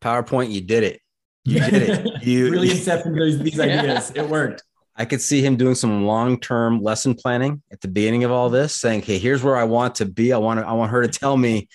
PowerPoint. 0.00 0.50
You 0.50 0.62
did 0.62 0.82
it. 0.82 1.02
You 1.44 1.60
did 1.60 1.74
it. 1.74 2.22
You 2.22 2.50
really 2.50 2.70
incepted 2.70 3.14
these, 3.14 3.38
these 3.38 3.60
ideas. 3.60 4.12
Yeah. 4.14 4.22
It 4.22 4.30
worked. 4.30 4.62
I 4.96 5.04
could 5.04 5.20
see 5.20 5.42
him 5.42 5.56
doing 5.56 5.74
some 5.74 6.06
long-term 6.06 6.82
lesson 6.82 7.14
planning 7.14 7.62
at 7.70 7.82
the 7.82 7.88
beginning 7.88 8.24
of 8.24 8.32
all 8.32 8.48
this, 8.48 8.74
saying, 8.74 9.02
"Hey, 9.02 9.18
here's 9.18 9.42
where 9.42 9.56
I 9.56 9.64
want 9.64 9.96
to 9.96 10.06
be. 10.06 10.32
I 10.32 10.38
want 10.38 10.60
to, 10.60 10.66
I 10.66 10.72
want 10.72 10.90
her 10.90 11.02
to 11.02 11.08
tell 11.08 11.36
me, 11.36 11.68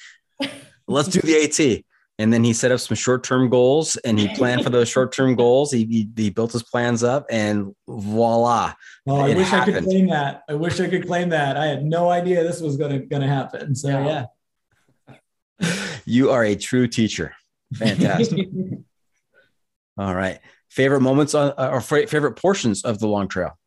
let's 0.88 1.08
do 1.08 1.22
the 1.22 1.43
AT." 1.43 1.84
And 2.20 2.32
then 2.32 2.43
he 2.43 2.53
set 2.53 2.72
up 2.72 2.80
some 2.80 2.95
short-term 2.95 3.49
goals 3.49 3.97
and 3.97 4.20
he 4.20 4.34
planned 4.36 4.64
for 4.64 4.70
those 4.70 4.88
short-term 4.95 5.36
goals. 5.36 5.72
He, 5.72 5.86
he, 5.86 6.09
he, 6.16 6.30
built 6.30 6.51
his 6.51 6.61
plans 6.61 7.03
up 7.03 7.26
and 7.32 7.74
voila. 7.88 8.74
Oh, 9.07 9.16
I 9.16 9.34
wish 9.34 9.47
happened. 9.47 9.78
I 9.78 9.80
could 9.80 9.89
claim 9.89 10.09
that. 10.09 10.43
I 10.47 10.53
wish 10.53 10.80
I 10.80 10.88
could 10.88 11.07
claim 11.07 11.30
that. 11.30 11.57
I 11.57 11.66
had 11.66 11.84
no 11.84 12.09
idea 12.09 12.43
this 12.43 12.61
was 12.61 12.78
gonna 12.78 12.99
gonna 12.99 13.28
happen. 13.28 13.76
So 13.76 13.89
yeah. 13.89 14.26
yeah. 15.09 15.16
You 16.05 16.32
are 16.32 16.43
a 16.43 16.55
true 16.55 16.88
teacher. 16.88 17.34
Fantastic. 17.74 18.47
All 19.97 20.14
right. 20.14 20.39
Favorite 20.70 21.01
moments 21.01 21.34
on 21.34 21.53
or 21.57 21.82
favorite 21.82 22.34
portions 22.34 22.84
of 22.84 22.99
the 22.99 23.07
long 23.07 23.28
trail? 23.28 23.57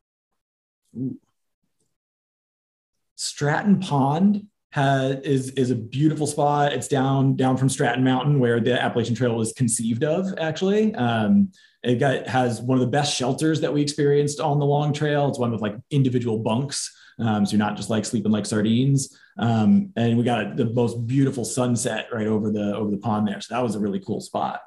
Stratton 3.17 3.81
Pond 3.81 4.47
has, 4.71 5.21
is 5.23 5.51
is 5.51 5.71
a 5.71 5.75
beautiful 5.75 6.27
spot. 6.27 6.73
It's 6.73 6.89
down 6.89 7.37
down 7.37 7.57
from 7.57 7.69
Stratton 7.69 8.05
Mountain 8.05 8.39
where 8.39 8.61
the 8.61 8.81
Appalachian 8.81 9.15
Trail 9.15 9.35
was 9.35 9.53
conceived 9.53 10.05
of. 10.05 10.35
Actually, 10.39 10.95
um, 10.95 11.51
it 11.83 11.97
got 11.97 12.27
has 12.27 12.61
one 12.61 12.77
of 12.77 12.81
the 12.81 12.91
best 12.91 13.17
shelters 13.17 13.61
that 13.61 13.73
we 13.73 13.81
experienced 13.81 14.41
on 14.41 14.59
the 14.59 14.67
long 14.67 14.93
trail. 14.93 15.29
It's 15.29 15.39
one 15.39 15.53
with 15.53 15.63
like 15.63 15.77
individual 15.91 16.39
bunks, 16.39 16.95
um, 17.19 17.47
so 17.47 17.53
you're 17.53 17.59
not 17.59 17.77
just 17.77 17.91
like 17.91 18.05
sleeping 18.05 18.33
like 18.33 18.47
sardines. 18.47 19.17
Um, 19.39 19.93
and 19.97 20.17
we 20.17 20.25
got 20.25 20.57
the 20.57 20.67
most 20.67 21.07
beautiful 21.07 21.45
sunset 21.45 22.09
right 22.13 22.27
over 22.27 22.51
the 22.51 22.75
over 22.75 22.91
the 22.91 22.99
pond 22.99 23.29
there. 23.29 23.41
So 23.41 23.55
that 23.55 23.63
was 23.63 23.75
a 23.75 23.81
really 23.81 24.01
cool 24.01 24.21
spot. 24.21 24.61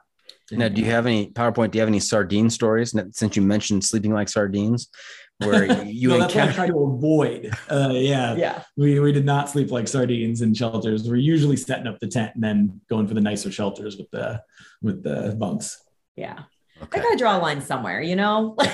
Now, 0.51 0.67
do 0.67 0.81
you 0.81 0.89
have 0.89 1.05
any 1.05 1.27
PowerPoint? 1.27 1.71
Do 1.71 1.77
you 1.77 1.81
have 1.81 1.89
any 1.89 1.99
sardine 1.99 2.49
stories? 2.49 2.95
Since 3.11 3.35
you 3.35 3.41
mentioned 3.41 3.83
sleeping 3.83 4.13
like 4.13 4.29
sardines, 4.29 4.89
where 5.39 5.83
you 5.85 6.09
no, 6.09 6.19
that's 6.19 6.35
what 6.35 6.49
I 6.49 6.53
try 6.53 6.67
to 6.67 6.79
avoid. 6.79 7.51
Uh, 7.69 7.91
yeah, 7.93 8.35
Yeah. 8.35 8.63
we 8.77 8.99
we 8.99 9.11
did 9.11 9.25
not 9.25 9.49
sleep 9.49 9.71
like 9.71 9.87
sardines 9.87 10.41
in 10.41 10.53
shelters. 10.53 11.07
We're 11.09 11.15
usually 11.15 11.55
setting 11.57 11.87
up 11.87 11.99
the 11.99 12.07
tent 12.07 12.31
and 12.35 12.43
then 12.43 12.81
going 12.89 13.07
for 13.07 13.13
the 13.13 13.21
nicer 13.21 13.51
shelters 13.51 13.97
with 13.97 14.09
the 14.11 14.41
with 14.81 15.03
the 15.03 15.35
bunks. 15.37 15.81
Yeah. 16.15 16.43
Okay. 16.81 16.99
I 16.99 17.03
gotta 17.03 17.17
draw 17.17 17.37
a 17.37 17.39
line 17.39 17.61
somewhere, 17.61 18.01
you 18.01 18.15
know? 18.15 18.55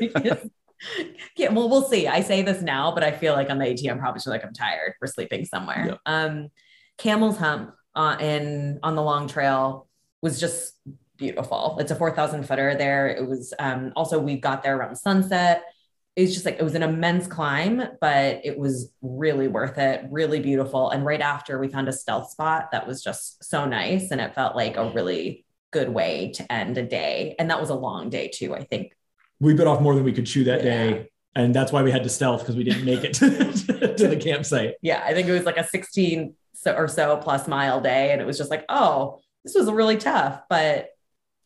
Like 0.00 0.38
yeah, 1.36 1.52
well, 1.52 1.68
we'll 1.68 1.82
see. 1.82 2.06
I 2.06 2.20
say 2.20 2.42
this 2.42 2.62
now, 2.62 2.92
but 2.94 3.02
I 3.02 3.10
feel 3.10 3.32
like 3.34 3.50
on 3.50 3.58
the 3.58 3.68
AT, 3.68 3.80
I'm 3.90 3.98
probably 3.98 4.18
just 4.18 4.28
like 4.28 4.44
I'm 4.44 4.52
tired. 4.52 4.94
We're 5.00 5.08
sleeping 5.08 5.44
somewhere. 5.44 5.88
Yeah. 5.88 5.96
Um, 6.06 6.50
Camel's 6.98 7.36
Hump 7.36 7.74
uh, 7.96 8.16
in 8.20 8.78
on 8.84 8.94
the 8.94 9.02
long 9.02 9.26
trail 9.26 9.88
was 10.22 10.38
just 10.38 10.74
beautiful. 11.16 11.78
It's 11.80 11.90
a 11.90 11.96
4,000 11.96 12.44
footer 12.46 12.76
there. 12.76 13.08
It 13.08 13.26
was 13.26 13.52
um, 13.58 13.92
also 13.96 14.20
we 14.20 14.36
got 14.36 14.62
there 14.62 14.76
around 14.76 14.94
sunset. 14.94 15.64
It 16.18 16.22
was 16.22 16.34
just 16.34 16.44
like 16.44 16.58
it 16.58 16.64
was 16.64 16.74
an 16.74 16.82
immense 16.82 17.28
climb, 17.28 17.80
but 18.00 18.40
it 18.42 18.58
was 18.58 18.90
really 19.02 19.46
worth 19.46 19.78
it, 19.78 20.04
really 20.10 20.40
beautiful. 20.40 20.90
And 20.90 21.06
right 21.06 21.20
after 21.20 21.60
we 21.60 21.68
found 21.68 21.86
a 21.88 21.92
stealth 21.92 22.30
spot 22.32 22.72
that 22.72 22.88
was 22.88 23.04
just 23.04 23.44
so 23.44 23.66
nice, 23.66 24.10
and 24.10 24.20
it 24.20 24.34
felt 24.34 24.56
like 24.56 24.76
a 24.76 24.90
really 24.90 25.44
good 25.70 25.88
way 25.88 26.32
to 26.34 26.52
end 26.52 26.76
a 26.76 26.82
day. 26.82 27.36
And 27.38 27.48
that 27.50 27.60
was 27.60 27.70
a 27.70 27.76
long 27.76 28.10
day 28.10 28.32
too. 28.34 28.52
I 28.52 28.64
think 28.64 28.96
We 29.38 29.54
bit 29.54 29.68
off 29.68 29.80
more 29.80 29.94
than 29.94 30.02
we 30.02 30.12
could 30.12 30.26
chew 30.26 30.42
that 30.42 30.64
Yeah. 30.64 30.90
day, 30.90 31.10
and 31.36 31.54
that's 31.54 31.70
why 31.70 31.84
we 31.84 31.92
had 31.92 32.02
to 32.02 32.08
stealth 32.08 32.40
because 32.40 32.56
we 32.56 32.64
didn't 32.64 32.84
make 32.84 33.04
it 33.04 33.12
to, 33.20 33.94
to 33.96 34.08
the 34.08 34.16
campsite. 34.16 34.74
yeah, 34.82 35.04
I 35.06 35.14
think 35.14 35.28
it 35.28 35.32
was 35.32 35.44
like 35.44 35.56
a 35.56 35.62
16 35.68 36.34
so, 36.52 36.74
or 36.74 36.88
so 36.88 37.16
plus 37.18 37.46
mile 37.46 37.80
day. 37.80 38.10
And 38.10 38.20
it 38.20 38.26
was 38.26 38.36
just 38.36 38.50
like, 38.50 38.64
oh, 38.68 39.20
this 39.44 39.54
was 39.54 39.70
really 39.70 39.96
tough. 39.98 40.40
But 40.50 40.88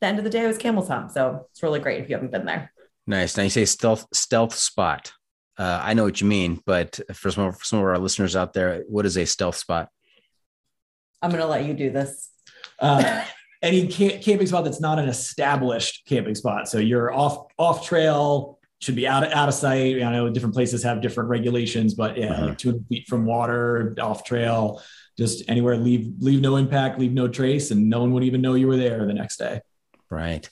the 0.01 0.07
end 0.07 0.16
of 0.16 0.25
the 0.25 0.31
day 0.31 0.47
was 0.47 0.57
Camel's 0.57 0.89
Hump. 0.89 1.11
So 1.11 1.47
it's 1.51 1.62
really 1.62 1.79
great 1.79 2.01
if 2.01 2.09
you 2.09 2.16
haven't 2.16 2.33
been 2.33 2.47
there. 2.47 2.73
Nice. 3.07 3.37
Now 3.37 3.43
you 3.45 3.51
say 3.51 3.65
stealth 3.65 4.07
stealth 4.13 4.55
spot. 4.55 5.13
Uh, 5.59 5.81
I 5.83 5.95
know 5.95 6.05
what 6.05 6.21
you 6.21 6.27
mean, 6.27 6.61
but 6.65 6.99
for 7.13 7.31
some 7.31 7.45
of, 7.49 7.59
for 7.59 7.65
some 7.65 7.79
of 7.79 7.85
our 7.85 7.99
listeners 7.99 8.35
out 8.37 8.53
there, 8.55 8.85
what 8.89 9.05
is 9.05 9.17
a 9.19 9.25
stealth 9.27 9.57
spot? 9.57 9.89
I'm 11.21 11.31
going 11.31 11.43
to 11.43 11.47
let 11.49 11.67
you 11.67 11.75
do 11.75 11.91
this. 11.91 12.31
Uh, 12.79 13.25
any 13.63 13.87
ca- 13.93 14.19
camping 14.21 14.47
spot 14.47 14.65
that's 14.65 14.81
not 14.81 14.99
an 14.99 15.09
established 15.09 16.03
camping 16.09 16.35
spot. 16.35 16.69
So 16.69 16.79
you're 16.79 17.13
off 17.13 17.47
off 17.59 17.87
trail, 17.87 18.59
should 18.81 18.97
be 18.97 19.07
out 19.07 19.25
of, 19.25 19.33
out 19.33 19.49
of 19.49 19.55
sight. 19.55 20.03
I 20.03 20.11
know 20.11 20.31
different 20.31 20.55
places 20.55 20.83
have 20.85 21.01
different 21.03 21.29
regulations, 21.29 21.95
but 21.95 22.17
yeah, 22.17 22.33
Uh-huh. 22.33 22.47
like 22.47 22.59
200 22.59 22.87
feet 22.89 23.07
from 23.09 23.25
water, 23.27 23.95
off 24.01 24.25
trail, 24.25 24.83
just 25.19 25.49
anywhere. 25.49 25.77
Leave 25.77 26.13
leave 26.19 26.41
no 26.41 26.57
impact, 26.57 26.99
leave 26.99 27.13
no 27.13 27.29
trace, 27.29 27.71
and 27.71 27.89
no 27.91 28.01
one 28.01 28.13
would 28.15 28.25
even 28.25 28.41
know 28.41 28.55
you 28.55 28.67
were 28.67 28.79
there 28.79 29.07
the 29.07 29.15
next 29.15 29.37
day. 29.37 29.61
Right. 30.13 30.47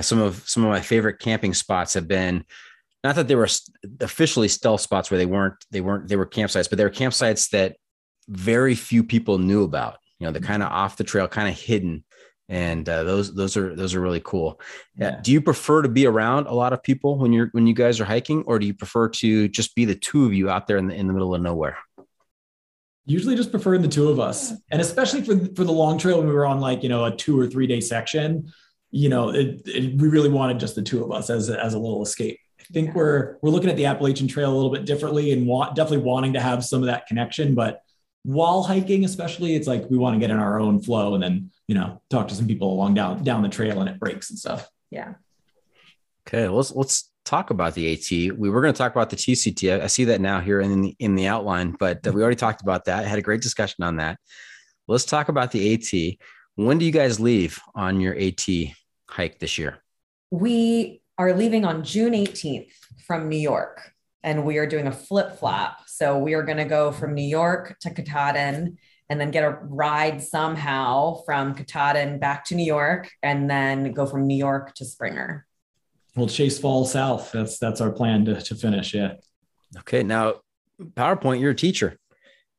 Some 0.00 0.20
of 0.20 0.48
some 0.48 0.62
of 0.62 0.70
my 0.70 0.80
favorite 0.80 1.18
camping 1.18 1.52
spots 1.52 1.94
have 1.94 2.06
been 2.06 2.44
not 3.02 3.16
that 3.16 3.26
they 3.26 3.34
were 3.34 3.48
officially 4.00 4.46
stealth 4.46 4.82
spots 4.82 5.10
where 5.10 5.18
they 5.18 5.26
weren't 5.26 5.56
they 5.72 5.80
weren't 5.80 6.08
they 6.08 6.16
were 6.16 6.26
campsites, 6.26 6.70
but 6.70 6.78
they 6.78 6.84
were 6.84 6.90
campsites 6.90 7.50
that 7.50 7.76
very 8.28 8.76
few 8.76 9.02
people 9.02 9.38
knew 9.38 9.64
about. 9.64 9.98
You 10.20 10.26
know, 10.26 10.32
they're 10.32 10.40
kind 10.40 10.62
of 10.62 10.70
off 10.70 10.96
the 10.96 11.02
trail, 11.02 11.26
kind 11.26 11.48
of 11.48 11.58
hidden, 11.58 12.04
and 12.48 12.88
uh, 12.88 13.02
those 13.02 13.34
those 13.34 13.56
are 13.56 13.74
those 13.74 13.96
are 13.96 14.00
really 14.00 14.22
cool. 14.24 14.60
Yeah. 14.96 15.10
Yeah. 15.10 15.20
Do 15.22 15.32
you 15.32 15.40
prefer 15.40 15.82
to 15.82 15.88
be 15.88 16.06
around 16.06 16.46
a 16.46 16.54
lot 16.54 16.72
of 16.72 16.82
people 16.82 17.18
when 17.18 17.32
you're 17.32 17.48
when 17.48 17.66
you 17.66 17.74
guys 17.74 18.00
are 18.00 18.04
hiking, 18.04 18.44
or 18.46 18.60
do 18.60 18.66
you 18.66 18.74
prefer 18.74 19.08
to 19.08 19.48
just 19.48 19.74
be 19.74 19.84
the 19.84 19.96
two 19.96 20.24
of 20.24 20.32
you 20.32 20.48
out 20.48 20.68
there 20.68 20.76
in 20.78 20.86
the 20.86 20.94
in 20.94 21.08
the 21.08 21.12
middle 21.12 21.34
of 21.34 21.42
nowhere? 21.42 21.76
Usually 23.06 23.36
just 23.36 23.50
preferring 23.50 23.82
the 23.82 23.88
two 23.88 24.08
of 24.08 24.18
us. 24.18 24.54
And 24.70 24.80
especially 24.80 25.20
for 25.20 25.36
for 25.54 25.64
the 25.64 25.72
long 25.72 25.98
trail 25.98 26.18
when 26.18 26.28
we 26.28 26.32
were 26.32 26.46
on 26.46 26.60
like, 26.60 26.82
you 26.82 26.88
know, 26.88 27.04
a 27.04 27.14
two 27.14 27.38
or 27.38 27.46
three 27.46 27.66
day 27.66 27.80
section, 27.80 28.50
you 28.94 29.08
know, 29.08 29.30
it, 29.30 29.62
it, 29.66 30.00
we 30.00 30.06
really 30.06 30.28
wanted 30.28 30.60
just 30.60 30.76
the 30.76 30.82
two 30.82 31.02
of 31.02 31.10
us 31.10 31.28
as 31.28 31.50
a, 31.50 31.62
as 31.62 31.74
a 31.74 31.78
little 31.78 32.00
escape. 32.00 32.38
I 32.60 32.72
think 32.72 32.94
we're 32.94 33.38
we're 33.42 33.50
looking 33.50 33.68
at 33.68 33.76
the 33.76 33.86
Appalachian 33.86 34.28
Trail 34.28 34.52
a 34.52 34.54
little 34.54 34.70
bit 34.70 34.86
differently 34.86 35.32
and 35.32 35.48
want 35.48 35.74
definitely 35.74 36.04
wanting 36.04 36.34
to 36.34 36.40
have 36.40 36.64
some 36.64 36.80
of 36.80 36.86
that 36.86 37.08
connection. 37.08 37.56
But 37.56 37.82
while 38.22 38.62
hiking, 38.62 39.04
especially, 39.04 39.56
it's 39.56 39.66
like 39.66 39.90
we 39.90 39.98
want 39.98 40.14
to 40.14 40.20
get 40.20 40.30
in 40.30 40.38
our 40.38 40.60
own 40.60 40.80
flow 40.80 41.14
and 41.14 41.22
then 41.22 41.50
you 41.66 41.74
know 41.74 42.00
talk 42.08 42.28
to 42.28 42.36
some 42.36 42.46
people 42.46 42.72
along 42.72 42.94
down 42.94 43.24
down 43.24 43.42
the 43.42 43.48
trail 43.48 43.80
and 43.80 43.90
it 43.90 43.98
breaks 43.98 44.30
and 44.30 44.38
stuff. 44.38 44.68
Yeah. 44.92 45.14
Okay, 46.28 46.46
let's 46.46 46.70
let's 46.70 47.10
talk 47.24 47.50
about 47.50 47.74
the 47.74 47.92
AT. 47.92 48.38
We 48.38 48.48
were 48.48 48.60
going 48.60 48.72
to 48.72 48.78
talk 48.78 48.92
about 48.92 49.10
the 49.10 49.16
TCT. 49.16 49.80
I, 49.80 49.84
I 49.84 49.86
see 49.88 50.04
that 50.04 50.20
now 50.20 50.40
here 50.40 50.60
in 50.60 50.82
the 50.82 50.96
in 51.00 51.16
the 51.16 51.26
outline, 51.26 51.74
but 51.80 52.06
uh, 52.06 52.12
we 52.12 52.22
already 52.22 52.36
talked 52.36 52.62
about 52.62 52.84
that. 52.84 53.06
had 53.06 53.18
a 53.18 53.22
great 53.22 53.42
discussion 53.42 53.82
on 53.82 53.96
that. 53.96 54.20
Let's 54.86 55.04
talk 55.04 55.28
about 55.28 55.50
the 55.50 55.74
AT. 55.74 56.16
When 56.54 56.78
do 56.78 56.84
you 56.84 56.92
guys 56.92 57.18
leave 57.18 57.60
on 57.74 58.00
your 58.00 58.16
AT 58.16 58.46
hike 59.14 59.38
this 59.38 59.58
year? 59.58 59.78
We 60.30 61.00
are 61.18 61.32
leaving 61.32 61.64
on 61.64 61.84
June 61.84 62.12
18th 62.12 62.72
from 63.06 63.28
New 63.28 63.38
York 63.38 63.92
and 64.24 64.44
we 64.44 64.58
are 64.58 64.66
doing 64.66 64.88
a 64.88 64.92
flip 64.92 65.38
flop. 65.38 65.82
So 65.86 66.18
we 66.18 66.34
are 66.34 66.42
going 66.42 66.58
to 66.58 66.64
go 66.64 66.90
from 66.90 67.14
New 67.14 67.22
York 67.22 67.76
to 67.82 67.90
Katahdin 67.90 68.78
and 69.08 69.20
then 69.20 69.30
get 69.30 69.44
a 69.44 69.58
ride 69.62 70.22
somehow 70.22 71.22
from 71.26 71.54
Katahdin 71.54 72.18
back 72.18 72.44
to 72.46 72.56
New 72.56 72.64
York 72.64 73.10
and 73.22 73.48
then 73.48 73.92
go 73.92 74.06
from 74.06 74.26
New 74.26 74.36
York 74.36 74.74
to 74.76 74.84
Springer. 74.84 75.46
We'll 76.16 76.26
chase 76.26 76.58
fall 76.58 76.84
south. 76.86 77.32
That's 77.32 77.58
that's 77.58 77.80
our 77.80 77.90
plan 77.90 78.24
to, 78.26 78.40
to 78.40 78.54
finish. 78.54 78.94
Yeah. 78.94 79.14
Okay, 79.78 80.04
now 80.04 80.36
PowerPoint, 80.80 81.40
you're 81.40 81.50
a 81.50 81.56
teacher, 81.56 81.98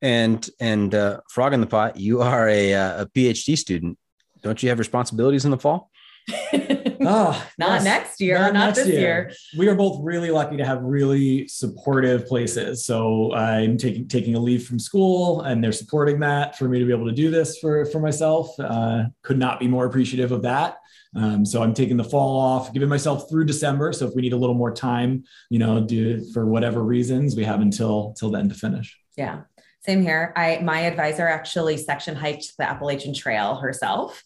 and 0.02 0.48
and 0.60 0.94
uh, 0.94 1.22
Frog 1.30 1.54
in 1.54 1.62
the 1.62 1.68
Pot, 1.68 1.98
you 1.98 2.22
are 2.22 2.50
a 2.50 2.74
uh, 2.74 3.04
a 3.04 3.06
PhD 3.06 3.58
student. 3.58 3.98
Don't 4.44 4.62
you 4.62 4.68
have 4.68 4.78
responsibilities 4.78 5.46
in 5.46 5.52
the 5.52 5.58
fall? 5.58 5.90
Ah, 7.08 7.48
not 7.60 7.74
yes. 7.74 7.84
next 7.84 8.22
year, 8.22 8.40
not, 8.40 8.54
next 8.54 8.78
this 8.80 8.88
year. 8.88 9.32
We 9.56 9.68
are 9.68 9.76
both 9.76 10.00
really 10.02 10.32
lucky 10.32 10.58
to 10.58 10.66
have 10.66 10.82
really 10.82 11.48
supportive 11.48 12.26
places. 12.26 12.84
So 12.84 13.32
I'm 13.34 13.78
taking 13.78 14.08
taking 14.08 14.34
a 14.34 14.40
leave 14.40 14.66
from 14.66 14.80
school, 14.80 15.42
and 15.42 15.64
they're 15.64 15.72
supporting 15.72 16.20
that 16.22 16.58
for 16.58 16.68
me 16.68 16.80
to 16.80 16.86
be 16.86 16.92
able 16.92 17.06
to 17.06 17.12
do 17.12 17.30
this 17.30 17.60
for 17.60 17.86
for 17.86 18.00
myself. 18.00 18.60
Uh, 18.60 19.04
could 19.22 19.38
not 19.38 19.60
be 19.60 19.68
more 19.68 19.86
appreciative 19.86 20.32
of 20.32 20.42
that. 20.44 20.78
Um, 21.16 21.46
so 21.46 21.62
I'm 21.62 21.74
taking 21.74 21.98
the 21.98 22.04
fall 22.04 22.40
off, 22.40 22.74
giving 22.74 22.90
myself 22.90 23.30
through 23.30 23.46
December. 23.46 23.94
So 23.94 24.08
if 24.08 24.16
we 24.16 24.22
need 24.22 24.34
a 24.34 24.38
little 24.38 24.56
more 24.56 24.74
time, 24.74 25.26
you 25.50 25.60
know, 25.60 25.82
do 25.82 26.26
for 26.34 26.46
whatever 26.46 26.84
reasons, 26.84 27.36
we 27.36 27.44
have 27.44 27.62
until 27.62 28.14
till 28.18 28.32
then 28.32 28.50
to 28.50 28.56
finish. 28.56 28.98
Yeah. 29.16 29.42
Same 29.82 30.02
here. 30.02 30.34
I 30.36 30.60
my 30.64 30.82
advisor 30.82 31.28
actually 31.28 31.78
section 31.78 32.16
hiked 32.16 32.58
the 32.58 32.68
Appalachian 32.68 33.14
Trail 33.14 33.56
herself. 33.56 34.24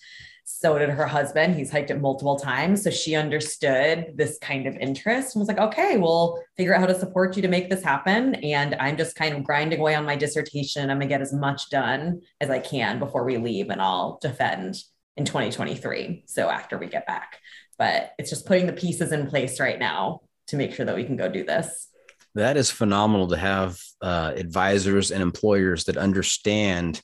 So 0.52 0.80
did 0.80 0.89
her 0.89 1.06
husband. 1.06 1.54
He's 1.54 1.70
hiked 1.70 1.91
it 1.91 2.02
multiple 2.02 2.36
times. 2.36 2.84
So 2.84 2.89
she 2.89 3.16
understood 3.16 4.14
this 4.16 4.39
kind 4.41 4.66
of 4.66 4.76
interest 4.78 5.36
and 5.36 5.39
was 5.39 5.47
like, 5.47 5.60
okay, 5.60 5.95
we'll 5.97 6.41
figure 6.58 6.74
out 6.74 6.82
how 6.82 6.88
to 6.88 7.00
support 7.00 7.36
you 7.36 7.43
to 7.43 7.47
make 7.47 7.70
this 7.70 7.84
happen. 7.84 8.34
And 8.36 8.76
I'm 8.80 8.97
just 8.97 9.16
kind 9.16 9.36
of 9.36 9.43
grinding 9.43 9.80
away 9.80 9.93
on 9.93 10.06
my 10.06 10.16
dissertation. 10.16 10.89
I'm 10.89 10.97
gonna 10.97 11.06
get 11.06 11.22
as 11.22 11.32
much 11.32 11.70
done 11.70 12.22
as 12.41 12.50
I 12.50 12.58
can 12.58 12.97
before 12.97 13.24
we 13.26 13.38
leave, 13.38 13.70
and 13.70 13.80
I'll 13.80 14.18
defend 14.24 14.84
in 15.18 15.24
2023. 15.24 16.24
So 16.26 16.50
after 16.50 16.80
we 16.80 16.88
get 16.88 17.06
back. 17.06 17.39
But 17.78 18.14
it's 18.18 18.32
just 18.32 18.47
putting 18.47 18.66
the 18.66 18.74
pieces 18.74 19.12
in 19.12 19.28
place 19.28 19.60
right 19.60 19.78
now 19.78 20.22
to 20.47 20.58
make 20.58 20.74
sure 20.74 20.86
that 20.86 20.95
we 20.95 21.06
can 21.06 21.16
go 21.16 21.30
do 21.30 21.43
this. 21.43 21.89
That 22.34 22.58
is 22.58 22.72
phenomenal 22.72 23.28
to 23.28 23.38
have 23.38 23.80
uh, 24.02 24.34
advisors 24.36 25.12
and 25.12 25.22
employers 25.22 25.86
that 25.86 25.95
understand 25.95 27.02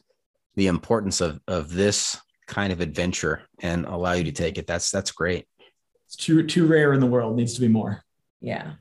the 0.56 0.66
importance 0.68 1.22
of 1.22 1.40
of 1.48 1.72
this 1.72 2.18
kind 2.48 2.72
of 2.72 2.82
adventure 2.82 3.42
and 3.60 3.86
allow 3.86 4.14
you 4.14 4.26
to 4.26 4.32
take 4.32 4.58
it. 4.58 4.68
That's 4.68 4.92
that's 4.92 5.12
great. 5.12 5.46
It's 6.08 6.16
too 6.16 6.44
too 6.44 6.68
rare 6.68 6.94
in 6.94 7.00
the 7.00 7.06
world. 7.06 7.36
Needs 7.36 7.56
to 7.56 7.62
be 7.62 7.68
more. 7.68 8.04
Yeah. 8.42 8.74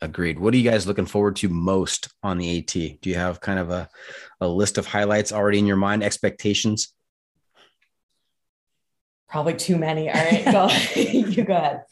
Agreed. 0.00 0.40
What 0.40 0.52
are 0.52 0.56
you 0.56 0.68
guys 0.68 0.86
looking 0.86 1.06
forward 1.06 1.36
to 1.36 1.48
most 1.48 2.12
on 2.24 2.36
the 2.36 2.58
AT? 2.58 2.72
Do 2.72 2.98
you 3.04 3.14
have 3.14 3.40
kind 3.40 3.60
of 3.60 3.70
a, 3.70 3.88
a 4.40 4.48
list 4.48 4.76
of 4.76 4.84
highlights 4.84 5.30
already 5.30 5.60
in 5.60 5.66
your 5.66 5.76
mind, 5.76 6.02
expectations? 6.02 6.92
Probably 9.28 9.54
too 9.54 9.78
many. 9.78 10.10
All 10.10 10.14
right, 10.24 10.44
go. 10.44 10.68
you 11.00 11.44
go 11.44 11.54
ahead. 11.54 11.82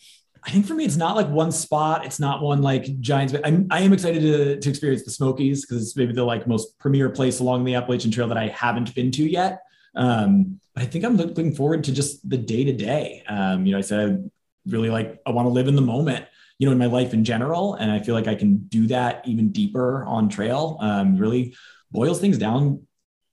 I 0.42 0.50
think 0.50 0.66
for 0.66 0.74
me, 0.74 0.84
it's 0.84 0.96
not 0.96 1.16
like 1.16 1.28
one 1.28 1.52
spot. 1.52 2.04
It's 2.04 2.18
not 2.18 2.42
one 2.42 2.62
like 2.62 3.00
giants. 3.00 3.32
But 3.32 3.46
I'm, 3.46 3.68
I 3.70 3.82
am 3.82 3.92
excited 3.92 4.22
to, 4.22 4.58
to 4.58 4.68
experience 4.68 5.04
the 5.04 5.10
Smokies 5.10 5.64
because 5.64 5.82
it's 5.82 5.96
maybe 5.96 6.12
the 6.12 6.24
like 6.24 6.46
most 6.46 6.78
premier 6.78 7.10
place 7.10 7.40
along 7.40 7.64
the 7.64 7.74
Appalachian 7.74 8.10
Trail 8.10 8.26
that 8.28 8.38
I 8.38 8.48
haven't 8.48 8.94
been 8.94 9.10
to 9.12 9.22
yet. 9.22 9.60
Um, 9.94 10.60
but 10.74 10.84
I 10.84 10.86
think 10.86 11.04
I'm 11.04 11.16
looking 11.16 11.54
forward 11.54 11.84
to 11.84 11.92
just 11.92 12.28
the 12.28 12.38
day 12.38 12.64
to 12.64 12.72
day. 12.72 13.22
You 13.28 13.72
know, 13.72 13.78
I 13.78 13.82
said 13.82 14.10
I 14.10 14.70
really 14.70 14.90
like 14.90 15.20
I 15.26 15.30
want 15.30 15.46
to 15.46 15.50
live 15.50 15.68
in 15.68 15.76
the 15.76 15.82
moment. 15.82 16.26
you 16.60 16.66
know, 16.66 16.72
in 16.72 16.78
my 16.78 16.86
life 16.86 17.14
in 17.14 17.24
general. 17.24 17.74
And 17.74 17.90
I 17.90 18.00
feel 18.00 18.14
like 18.14 18.28
I 18.28 18.34
can 18.34 18.58
do 18.68 18.86
that 18.88 19.26
even 19.26 19.50
deeper 19.50 20.04
on 20.04 20.28
trail. 20.28 20.76
Um, 20.80 21.16
really 21.16 21.56
boils 21.90 22.20
things 22.20 22.36
down 22.36 22.86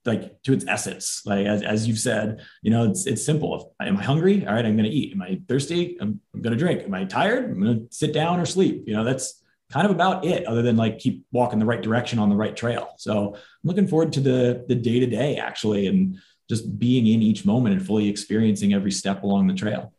like 0.06 0.42
to 0.44 0.54
its 0.54 0.64
essence. 0.66 1.20
Like 1.26 1.44
as, 1.46 1.62
as 1.62 1.86
you've 1.86 1.98
said, 1.98 2.40
you 2.62 2.70
know, 2.70 2.84
it's 2.90 3.06
it's 3.06 3.22
simple. 3.22 3.74
Am 3.82 3.98
I 3.98 4.02
hungry? 4.02 4.46
All 4.46 4.54
right, 4.54 4.64
I'm 4.64 4.76
gonna 4.76 4.88
eat. 4.88 5.12
Am 5.12 5.20
I 5.20 5.42
thirsty? 5.46 5.98
I'm, 6.00 6.20
I'm 6.32 6.40
gonna 6.40 6.56
drink. 6.56 6.84
Am 6.84 6.94
I 6.94 7.04
tired? 7.04 7.44
I'm 7.50 7.60
gonna 7.60 7.80
sit 7.90 8.14
down 8.14 8.40
or 8.40 8.46
sleep. 8.46 8.84
You 8.86 8.94
know, 8.94 9.04
that's 9.04 9.42
kind 9.70 9.84
of 9.84 9.90
about 9.92 10.24
it, 10.24 10.46
other 10.46 10.62
than 10.62 10.78
like 10.78 10.98
keep 10.98 11.26
walking 11.30 11.58
the 11.58 11.66
right 11.66 11.82
direction 11.82 12.18
on 12.18 12.30
the 12.30 12.36
right 12.36 12.56
trail. 12.56 12.94
So 12.96 13.34
I'm 13.34 13.40
looking 13.64 13.88
forward 13.88 14.14
to 14.14 14.20
the 14.20 14.64
the 14.66 14.74
day 14.74 15.00
to 15.00 15.06
day 15.06 15.36
actually, 15.36 15.86
and 15.86 16.16
just 16.48 16.78
being 16.78 17.06
in 17.06 17.22
each 17.22 17.44
moment 17.44 17.76
and 17.76 17.86
fully 17.86 18.08
experiencing 18.08 18.72
every 18.72 18.90
step 18.90 19.22
along 19.22 19.46
the 19.46 19.54
trail. 19.54 19.92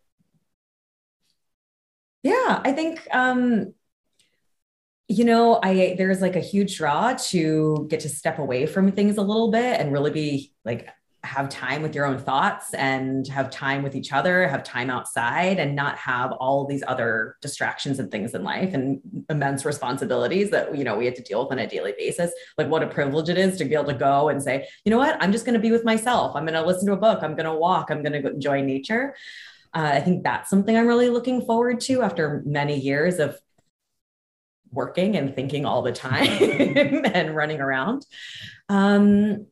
Yeah, 2.23 2.61
I 2.63 2.73
think 2.73 3.07
um 3.13 3.73
you 5.11 5.25
know, 5.25 5.59
I 5.63 5.95
there's 5.97 6.21
like 6.21 6.35
a 6.35 6.39
huge 6.39 6.77
draw 6.77 7.13
to 7.13 7.87
get 7.89 8.01
to 8.01 8.09
step 8.09 8.37
away 8.37 8.67
from 8.67 8.91
things 8.91 9.17
a 9.17 9.23
little 9.23 9.49
bit 9.49 9.79
and 9.79 9.91
really 9.91 10.11
be 10.11 10.53
like 10.63 10.87
have 11.23 11.49
time 11.49 11.81
with 11.81 11.93
your 11.93 12.05
own 12.05 12.17
thoughts 12.17 12.73
and 12.73 13.27
have 13.27 13.49
time 13.49 13.83
with 13.83 13.93
each 13.95 14.13
other, 14.13 14.47
have 14.47 14.63
time 14.63 14.89
outside 14.89 15.59
and 15.59 15.75
not 15.75 15.97
have 15.97 16.31
all 16.33 16.65
these 16.65 16.83
other 16.87 17.35
distractions 17.41 17.99
and 17.99 18.09
things 18.09 18.33
in 18.33 18.43
life 18.43 18.73
and 18.73 19.01
immense 19.29 19.65
responsibilities 19.65 20.49
that 20.49 20.75
you 20.77 20.83
know 20.83 20.95
we 20.95 21.05
have 21.05 21.15
to 21.15 21.21
deal 21.21 21.43
with 21.43 21.51
on 21.51 21.59
a 21.59 21.67
daily 21.67 21.93
basis. 21.97 22.31
Like 22.57 22.69
what 22.69 22.83
a 22.83 22.87
privilege 22.87 23.27
it 23.27 23.37
is 23.37 23.57
to 23.57 23.65
be 23.65 23.73
able 23.73 23.85
to 23.85 23.93
go 23.93 24.29
and 24.29 24.41
say, 24.41 24.67
you 24.85 24.89
know 24.89 24.97
what, 24.97 25.21
I'm 25.21 25.31
just 25.31 25.45
going 25.45 25.55
to 25.55 25.59
be 25.59 25.71
with 25.71 25.83
myself. 25.83 26.35
I'm 26.35 26.45
going 26.45 26.53
to 26.53 26.65
listen 26.65 26.87
to 26.87 26.93
a 26.93 26.97
book. 26.97 27.19
I'm 27.21 27.35
going 27.35 27.45
to 27.45 27.53
walk. 27.53 27.89
I'm 27.89 28.01
going 28.01 28.21
to 28.21 28.31
enjoy 28.31 28.61
nature. 28.61 29.15
Uh, 29.73 29.91
I 29.93 29.99
think 29.99 30.23
that's 30.23 30.49
something 30.49 30.75
I'm 30.75 30.87
really 30.87 31.09
looking 31.09 31.45
forward 31.45 31.81
to 31.81 32.01
after 32.01 32.41
many 32.45 32.79
years 32.79 33.19
of 33.19 33.37
working 34.71 35.17
and 35.17 35.35
thinking 35.35 35.65
all 35.65 35.81
the 35.81 35.91
time 35.91 36.27
and 37.13 37.35
running 37.35 37.59
around. 37.59 38.05
Um, 38.69 39.47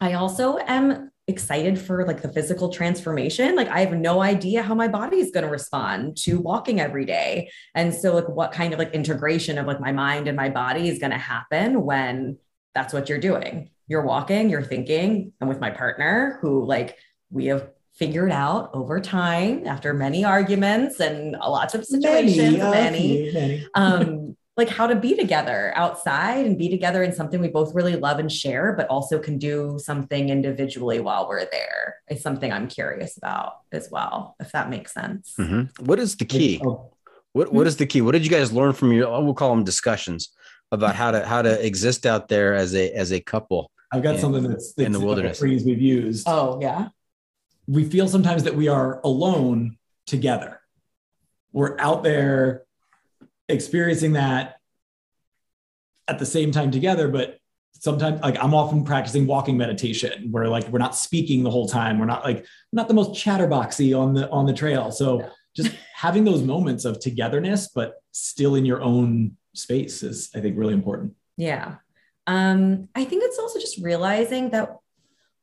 I 0.00 0.14
also 0.14 0.58
am 0.58 1.10
excited 1.28 1.78
for 1.78 2.06
like 2.06 2.22
the 2.22 2.28
physical 2.28 2.68
transformation. 2.68 3.56
Like 3.56 3.68
I 3.68 3.80
have 3.80 3.92
no 3.92 4.22
idea 4.22 4.62
how 4.62 4.74
my 4.74 4.86
body 4.86 5.18
is 5.18 5.30
going 5.32 5.44
to 5.44 5.50
respond 5.50 6.16
to 6.18 6.38
walking 6.38 6.80
every 6.80 7.04
day. 7.04 7.50
And 7.74 7.92
so 7.92 8.14
like 8.14 8.28
what 8.28 8.52
kind 8.52 8.72
of 8.72 8.78
like 8.78 8.94
integration 8.94 9.58
of 9.58 9.66
like 9.66 9.80
my 9.80 9.92
mind 9.92 10.28
and 10.28 10.36
my 10.36 10.48
body 10.48 10.88
is 10.88 10.98
going 10.98 11.10
to 11.10 11.18
happen 11.18 11.82
when 11.82 12.38
that's 12.74 12.92
what 12.92 13.08
you're 13.08 13.18
doing. 13.18 13.70
You're 13.88 14.02
walking, 14.02 14.50
you're 14.50 14.62
thinking, 14.62 15.32
and 15.40 15.48
with 15.48 15.60
my 15.60 15.70
partner 15.70 16.38
who 16.42 16.64
like 16.64 16.96
we 17.30 17.46
have 17.46 17.70
figured 17.94 18.30
out 18.30 18.70
over 18.74 19.00
time 19.00 19.66
after 19.66 19.94
many 19.94 20.24
arguments 20.24 21.00
and 21.00 21.32
lots 21.32 21.74
of 21.74 21.84
situations, 21.84 22.58
many, 22.58 23.30
many, 23.30 23.32
many. 23.32 23.66
um, 23.74 24.36
like 24.56 24.68
how 24.68 24.86
to 24.86 24.96
be 24.96 25.14
together 25.14 25.72
outside 25.76 26.46
and 26.46 26.58
be 26.58 26.68
together 26.68 27.02
in 27.02 27.12
something 27.12 27.40
we 27.40 27.48
both 27.48 27.74
really 27.74 27.96
love 27.96 28.18
and 28.18 28.32
share, 28.32 28.72
but 28.72 28.86
also 28.88 29.18
can 29.18 29.38
do 29.38 29.78
something 29.78 30.28
individually 30.30 31.00
while 31.00 31.28
we're 31.28 31.44
there. 31.50 31.96
Is 32.08 32.22
something 32.22 32.52
I'm 32.52 32.68
curious 32.68 33.16
about 33.16 33.60
as 33.72 33.90
well, 33.90 34.36
if 34.40 34.52
that 34.52 34.70
makes 34.70 34.92
sense. 34.94 35.34
Mm-hmm. 35.38 35.84
What 35.84 35.98
is 35.98 36.16
the 36.16 36.24
key? 36.24 36.60
Oh. 36.64 36.92
What 37.32 37.52
What 37.52 37.66
is 37.66 37.76
the 37.76 37.86
key? 37.86 38.00
What 38.00 38.12
did 38.12 38.24
you 38.24 38.30
guys 38.30 38.52
learn 38.52 38.72
from 38.72 38.92
your? 38.92 39.10
We'll 39.22 39.34
call 39.34 39.54
them 39.54 39.64
discussions 39.64 40.30
about 40.72 40.94
how 40.94 41.10
to 41.10 41.24
how 41.24 41.42
to 41.42 41.64
exist 41.64 42.06
out 42.06 42.28
there 42.28 42.54
as 42.54 42.74
a 42.74 42.90
as 42.92 43.12
a 43.12 43.20
couple. 43.20 43.70
I've 43.92 44.02
got 44.02 44.16
in, 44.16 44.20
something 44.20 44.42
that's, 44.42 44.72
that's 44.72 44.86
in 44.86 44.92
the 44.92 45.00
wilderness. 45.00 45.38
Phrase 45.38 45.64
we've 45.64 45.80
used. 45.80 46.26
Oh 46.28 46.58
yeah 46.60 46.88
we 47.66 47.84
feel 47.84 48.08
sometimes 48.08 48.44
that 48.44 48.54
we 48.54 48.68
are 48.68 49.00
alone 49.02 49.76
together. 50.06 50.60
We're 51.52 51.78
out 51.78 52.02
there 52.02 52.65
experiencing 53.48 54.12
that 54.12 54.56
at 56.08 56.18
the 56.18 56.26
same 56.26 56.52
time 56.52 56.70
together, 56.70 57.08
but 57.08 57.38
sometimes 57.80 58.20
like 58.20 58.42
I'm 58.42 58.54
often 58.54 58.84
practicing 58.84 59.26
walking 59.26 59.56
meditation 59.56 60.30
where 60.30 60.48
like 60.48 60.68
we're 60.68 60.78
not 60.78 60.96
speaking 60.96 61.42
the 61.42 61.50
whole 61.50 61.68
time. 61.68 61.98
We're 61.98 62.06
not 62.06 62.24
like 62.24 62.46
not 62.72 62.88
the 62.88 62.94
most 62.94 63.12
chatterboxy 63.12 63.98
on 63.98 64.14
the 64.14 64.28
on 64.30 64.46
the 64.46 64.52
trail. 64.52 64.90
So 64.90 65.28
just 65.56 65.74
having 65.94 66.24
those 66.24 66.42
moments 66.42 66.84
of 66.84 67.00
togetherness, 67.00 67.68
but 67.68 67.94
still 68.12 68.54
in 68.54 68.64
your 68.64 68.82
own 68.82 69.36
space 69.54 70.02
is 70.02 70.30
I 70.34 70.40
think 70.40 70.56
really 70.58 70.74
important. 70.74 71.14
Yeah. 71.36 71.76
Um, 72.26 72.88
I 72.94 73.04
think 73.04 73.22
it's 73.24 73.38
also 73.38 73.60
just 73.60 73.78
realizing 73.78 74.50
that 74.50 74.76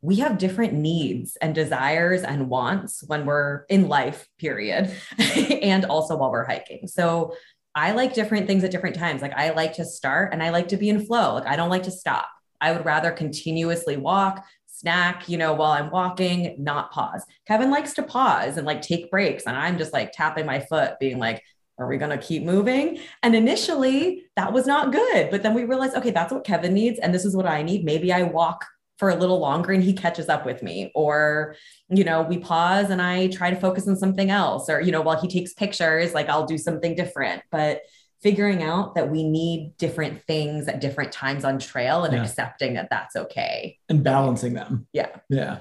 we 0.01 0.17
have 0.17 0.37
different 0.37 0.73
needs 0.73 1.37
and 1.37 1.55
desires 1.55 2.23
and 2.23 2.49
wants 2.49 3.03
when 3.07 3.25
we're 3.25 3.63
in 3.69 3.87
life, 3.87 4.27
period, 4.37 4.93
and 5.17 5.85
also 5.85 6.17
while 6.17 6.29
we're 6.29 6.45
hiking. 6.45 6.87
So 6.87 7.35
I 7.75 7.91
like 7.91 8.13
different 8.13 8.47
things 8.47 8.63
at 8.63 8.71
different 8.71 8.95
times. 8.95 9.21
Like 9.21 9.33
I 9.33 9.51
like 9.51 9.73
to 9.73 9.85
start 9.85 10.33
and 10.33 10.43
I 10.43 10.49
like 10.49 10.67
to 10.69 10.77
be 10.77 10.89
in 10.89 11.05
flow. 11.05 11.35
Like 11.35 11.47
I 11.47 11.55
don't 11.55 11.69
like 11.69 11.83
to 11.83 11.91
stop. 11.91 12.29
I 12.61 12.71
would 12.71 12.85
rather 12.85 13.11
continuously 13.11 13.97
walk, 13.97 14.45
snack, 14.67 15.27
you 15.27 15.37
know, 15.37 15.53
while 15.53 15.71
I'm 15.71 15.89
walking, 15.89 16.55
not 16.57 16.91
pause. 16.91 17.25
Kevin 17.47 17.71
likes 17.71 17.93
to 17.95 18.03
pause 18.03 18.57
and 18.57 18.65
like 18.65 18.81
take 18.81 19.09
breaks. 19.09 19.45
And 19.45 19.57
I'm 19.57 19.77
just 19.77 19.93
like 19.93 20.11
tapping 20.11 20.45
my 20.45 20.59
foot, 20.59 20.99
being 20.99 21.19
like, 21.19 21.43
are 21.79 21.87
we 21.87 21.97
going 21.97 22.17
to 22.17 22.23
keep 22.23 22.43
moving? 22.43 22.99
And 23.23 23.35
initially 23.35 24.25
that 24.35 24.53
was 24.53 24.67
not 24.67 24.91
good. 24.91 25.31
But 25.31 25.41
then 25.41 25.53
we 25.53 25.63
realized, 25.63 25.95
okay, 25.95 26.11
that's 26.11 26.31
what 26.31 26.43
Kevin 26.43 26.73
needs. 26.73 26.99
And 26.99 27.13
this 27.13 27.25
is 27.25 27.35
what 27.35 27.47
I 27.47 27.63
need. 27.63 27.83
Maybe 27.83 28.13
I 28.13 28.23
walk 28.23 28.65
for 28.97 29.09
a 29.09 29.15
little 29.15 29.39
longer 29.39 29.71
and 29.71 29.83
he 29.83 29.93
catches 29.93 30.29
up 30.29 30.45
with 30.45 30.63
me. 30.63 30.91
Or 30.95 31.55
you 31.89 32.03
know 32.03 32.21
we 32.23 32.37
pause 32.37 32.89
and 32.89 33.01
i 33.01 33.27
try 33.27 33.49
to 33.49 33.55
focus 33.55 33.87
on 33.87 33.95
something 33.95 34.29
else. 34.29 34.69
Or 34.69 34.81
you 34.81 34.91
know 34.91 35.01
while 35.01 35.19
he 35.19 35.27
takes 35.27 35.53
pictures 35.53 36.13
like 36.13 36.29
i'll 36.29 36.45
do 36.45 36.57
something 36.57 36.95
different. 36.95 37.43
But 37.51 37.81
figuring 38.23 38.63
out 38.63 38.95
that 38.95 39.11
we 39.11 39.23
need 39.23 39.75
different 39.77 40.23
things 40.23 40.69
at 40.69 40.79
different 40.79 41.11
times 41.11 41.43
on 41.43 41.59
trail 41.59 42.05
and 42.05 42.13
yeah. 42.13 42.23
accepting 42.23 42.73
that 42.75 42.87
that's 42.89 43.17
okay. 43.17 43.77
And 43.89 44.01
balancing 44.01 44.53
them. 44.53 44.87
Yeah. 44.93 45.09
Yeah. 45.29 45.59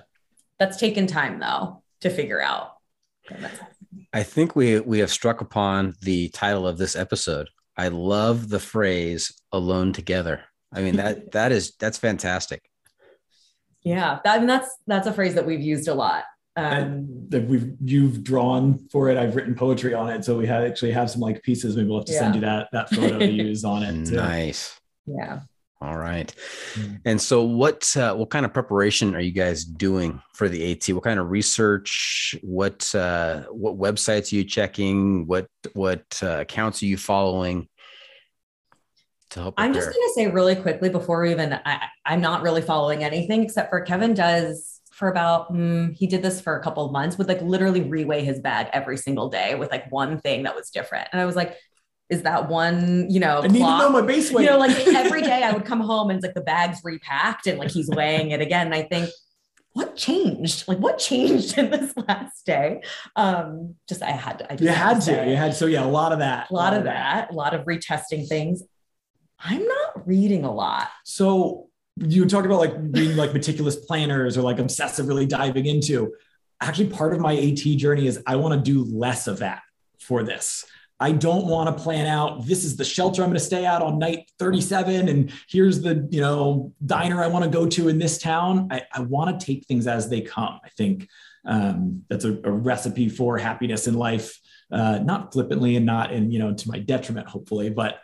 That's 0.61 0.77
taken 0.77 1.09
time 1.09 1.41
though 1.41 1.83
to 2.03 2.09
figure 2.09 2.41
out. 2.41 2.75
I 4.13 4.23
think 4.23 4.55
we 4.55 4.79
we 4.81 5.01
have 5.01 5.11
struck 5.11 5.41
upon 5.41 5.95
the 6.03 6.29
title 6.29 6.67
of 6.67 6.79
this 6.79 6.95
episode. 6.95 7.49
I 7.77 7.89
love 7.89 8.49
the 8.49 8.61
phrase 8.61 9.33
alone 9.51 9.93
together. 9.93 10.45
I 10.73 10.83
mean 10.83 10.97
that 10.97 11.33
that 11.33 11.51
is 11.51 11.75
that's 11.81 11.99
fantastic 11.99 12.63
yeah, 13.85 14.19
that, 14.25 14.37
I 14.37 14.39
mean, 14.39 14.47
that's 14.47 14.69
that's 14.87 15.07
a 15.07 15.13
phrase 15.13 15.35
that 15.35 15.47
we've 15.47 15.61
used 15.61 15.89
a 15.89 15.95
lot. 15.95 16.25
Um, 16.55 17.07
that 17.31 17.49
we've 17.49 17.73
you've 17.83 18.23
drawn 18.23 18.79
for 18.91 19.09
it. 19.09 19.17
I've 19.17 19.35
written 19.35 19.55
poetry 19.55 19.95
on 19.95 20.11
it, 20.11 20.25
so 20.25 20.37
we 20.37 20.47
had 20.47 20.65
actually 20.65 20.93
have 20.93 21.11
some 21.11 21.21
like 21.21 21.43
pieces. 21.43 21.77
Maybe 21.77 21.89
we'll 21.89 22.01
have 22.01 22.07
to 22.07 22.13
yeah. 22.13 22.19
send 22.19 22.35
you 22.35 22.41
that 22.43 22.69
that 22.73 22.91
photo 22.91 23.19
to 23.19 23.31
use 23.31 23.65
on 23.65 23.83
it. 23.83 24.07
Too. 24.07 24.17
Nice. 24.17 24.79
Yeah. 25.07 25.41
All 25.83 25.97
right. 25.97 26.33
Mm. 26.75 27.01
And 27.05 27.21
so, 27.21 27.43
what 27.43 27.97
uh, 27.97 28.15
what 28.15 28.31
kind 28.31 28.47
of 28.47 28.53
preparation 28.53 29.17
are 29.17 29.21
you 29.21 29.33
guys 29.33 29.65
doing 29.65 30.23
for 30.35 30.49
the 30.49 30.71
AT? 30.71 30.95
What 30.95 31.03
kind 31.03 31.19
of 31.19 31.31
research? 31.31 32.37
What 32.43 32.95
uh, 32.95 33.45
what 33.51 33.79
websites 33.79 34.33
are 34.33 34.37
you 34.37 34.45
checking? 34.45 35.27
What 35.27 35.49
what 35.73 36.05
uh, 36.23 36.41
accounts 36.41 36.83
are 36.83 36.87
you 36.87 36.97
following? 36.97 37.69
To 39.33 39.41
help 39.41 39.55
i'm 39.59 39.73
just 39.73 39.87
going 39.87 40.09
to 40.09 40.13
say 40.15 40.27
really 40.29 40.57
quickly 40.57 40.89
before 40.89 41.23
we 41.23 41.31
even, 41.31 41.59
I, 41.65 41.83
I'm 42.05 42.21
not 42.21 42.43
really 42.43 42.63
following 42.63 43.05
anything 43.05 43.43
except 43.43 43.71
for 43.71 43.81
kevin 43.81 44.15
does 44.15 44.81
for 44.91 45.09
about 45.09 45.53
mm, 45.53 45.95
he 45.97 46.07
did 46.07 46.23
this 46.23 46.41
for 46.41 46.57
a 46.57 46.63
couple 46.63 46.85
of 46.85 46.93
months 46.93 47.19
would 47.19 47.29
like 47.29 47.43
literally 47.43 47.83
reweigh 47.83 48.23
his 48.23 48.41
bag 48.41 48.69
every 48.73 48.97
single 48.97 49.29
day 49.29 49.55
with 49.55 49.71
like 49.71 49.91
one 49.91 50.19
thing 50.19 50.45
that 50.45 50.55
was 50.55 50.71
different 50.71 51.09
and 51.13 51.21
i 51.21 51.25
was 51.25 51.37
like 51.37 51.57
is 52.13 52.23
that 52.23 52.51
one, 52.51 53.07
you 53.09 53.21
know, 53.21 53.41
I 53.43 53.47
need 53.47 53.61
clock? 53.61 53.81
to 53.81 53.87
know 53.87 54.01
my 54.01 54.07
base 54.07 54.31
weight. 54.31 54.45
You 54.45 54.51
know, 54.51 54.59
like 54.59 54.77
every 54.89 55.23
day 55.23 55.43
I 55.43 55.53
would 55.53 55.65
come 55.65 55.81
home 55.81 56.11
and 56.11 56.19
it's 56.19 56.27
like 56.27 56.35
the 56.35 56.43
bag's 56.43 56.79
repacked 56.85 57.47
and 57.47 57.59
like 57.59 57.71
he's 57.71 57.89
weighing 57.89 58.33
it 58.33 58.43
again. 58.43 58.67
And 58.67 58.75
I 58.75 58.83
think, 58.83 59.09
what 59.73 59.97
changed? 59.97 60.69
Like 60.69 60.77
what 60.79 60.99
changed 60.99 61.57
in 61.57 61.71
this 61.71 61.95
last 61.97 62.45
day? 62.45 62.83
Um, 63.17 63.77
just 63.89 64.03
I 64.03 64.11
had 64.11 64.41
to. 64.41 64.53
I 64.53 64.57
you 64.57 64.69
had 64.69 65.01
to. 65.03 65.25
to 65.25 65.31
you 65.31 65.37
had 65.37 65.55
so 65.55 65.65
yeah, 65.65 65.85
a 65.85 65.89
lot 65.89 66.13
of 66.13 66.19
that. 66.19 66.51
A 66.51 66.55
lot, 66.55 66.75
of 66.75 66.85
that. 66.85 67.29
that. 67.29 67.31
A 67.31 67.35
lot 67.35 67.55
of 67.55 67.65
retesting 67.65 68.29
things. 68.29 68.63
I'm 69.45 69.67
not 69.67 70.07
reading 70.07 70.45
a 70.45 70.53
lot. 70.53 70.89
So 71.05 71.69
you 71.97 72.27
talked 72.27 72.47
about 72.47 72.61
like 72.61 72.93
being 72.93 73.17
like 73.17 73.33
meticulous 73.33 73.77
planners 73.77 74.37
or 74.39 74.43
like 74.43 74.59
obsessive 74.59 75.09
really 75.09 75.27
diving 75.27 75.67
into. 75.67 76.15
Actually, 76.61 76.91
part 76.91 77.13
of 77.13 77.21
my 77.21 77.37
AT 77.37 77.59
journey 77.59 78.07
is 78.07 78.23
I 78.27 78.37
want 78.37 78.55
to 78.55 78.73
do 78.73 78.85
less 78.85 79.27
of 79.27 79.41
that 79.41 79.63
for 79.99 80.23
this. 80.23 80.65
I 81.01 81.11
don't 81.11 81.47
want 81.47 81.77
to 81.77 81.83
plan 81.83 82.07
out 82.07 82.47
this 82.47 82.63
is 82.63 82.77
the 82.77 82.85
shelter 82.85 83.23
I'm 83.23 83.31
going 83.31 83.39
to 83.39 83.45
stay 83.45 83.67
at 83.67 83.83
on 83.83 83.99
night 83.99 84.31
37 84.39 85.09
and 85.09 85.33
here's 85.49 85.81
the 85.81 86.07
you 86.13 86.21
know 86.21 86.73
diner 86.87 87.21
I 87.21 87.27
want 87.27 87.45
to 87.45 87.51
go 87.51 87.67
to 87.67 87.89
in 87.89 87.99
this 87.99 88.19
town. 88.19 88.69
I, 88.71 88.83
I 88.93 89.01
want 89.01 89.39
to 89.39 89.45
take 89.45 89.67
things 89.67 89.89
as 89.89 90.09
they 90.09 90.21
come. 90.21 90.61
I 90.65 90.69
think 90.69 91.09
um, 91.45 92.05
that's 92.09 92.25
a, 92.25 92.39
a, 92.45 92.53
recipe 92.53 93.09
for 93.09 93.37
happiness 93.37 93.89
in 93.89 93.95
life, 93.95 94.39
uh, 94.71 95.01
not 95.03 95.33
flippantly 95.33 95.75
and 95.75 95.85
not 95.85 96.13
in 96.13 96.31
you 96.31 96.39
know 96.39 96.55
to 96.55 96.69
my 96.69 96.79
detriment, 96.79 97.27
hopefully, 97.27 97.69
but 97.69 98.01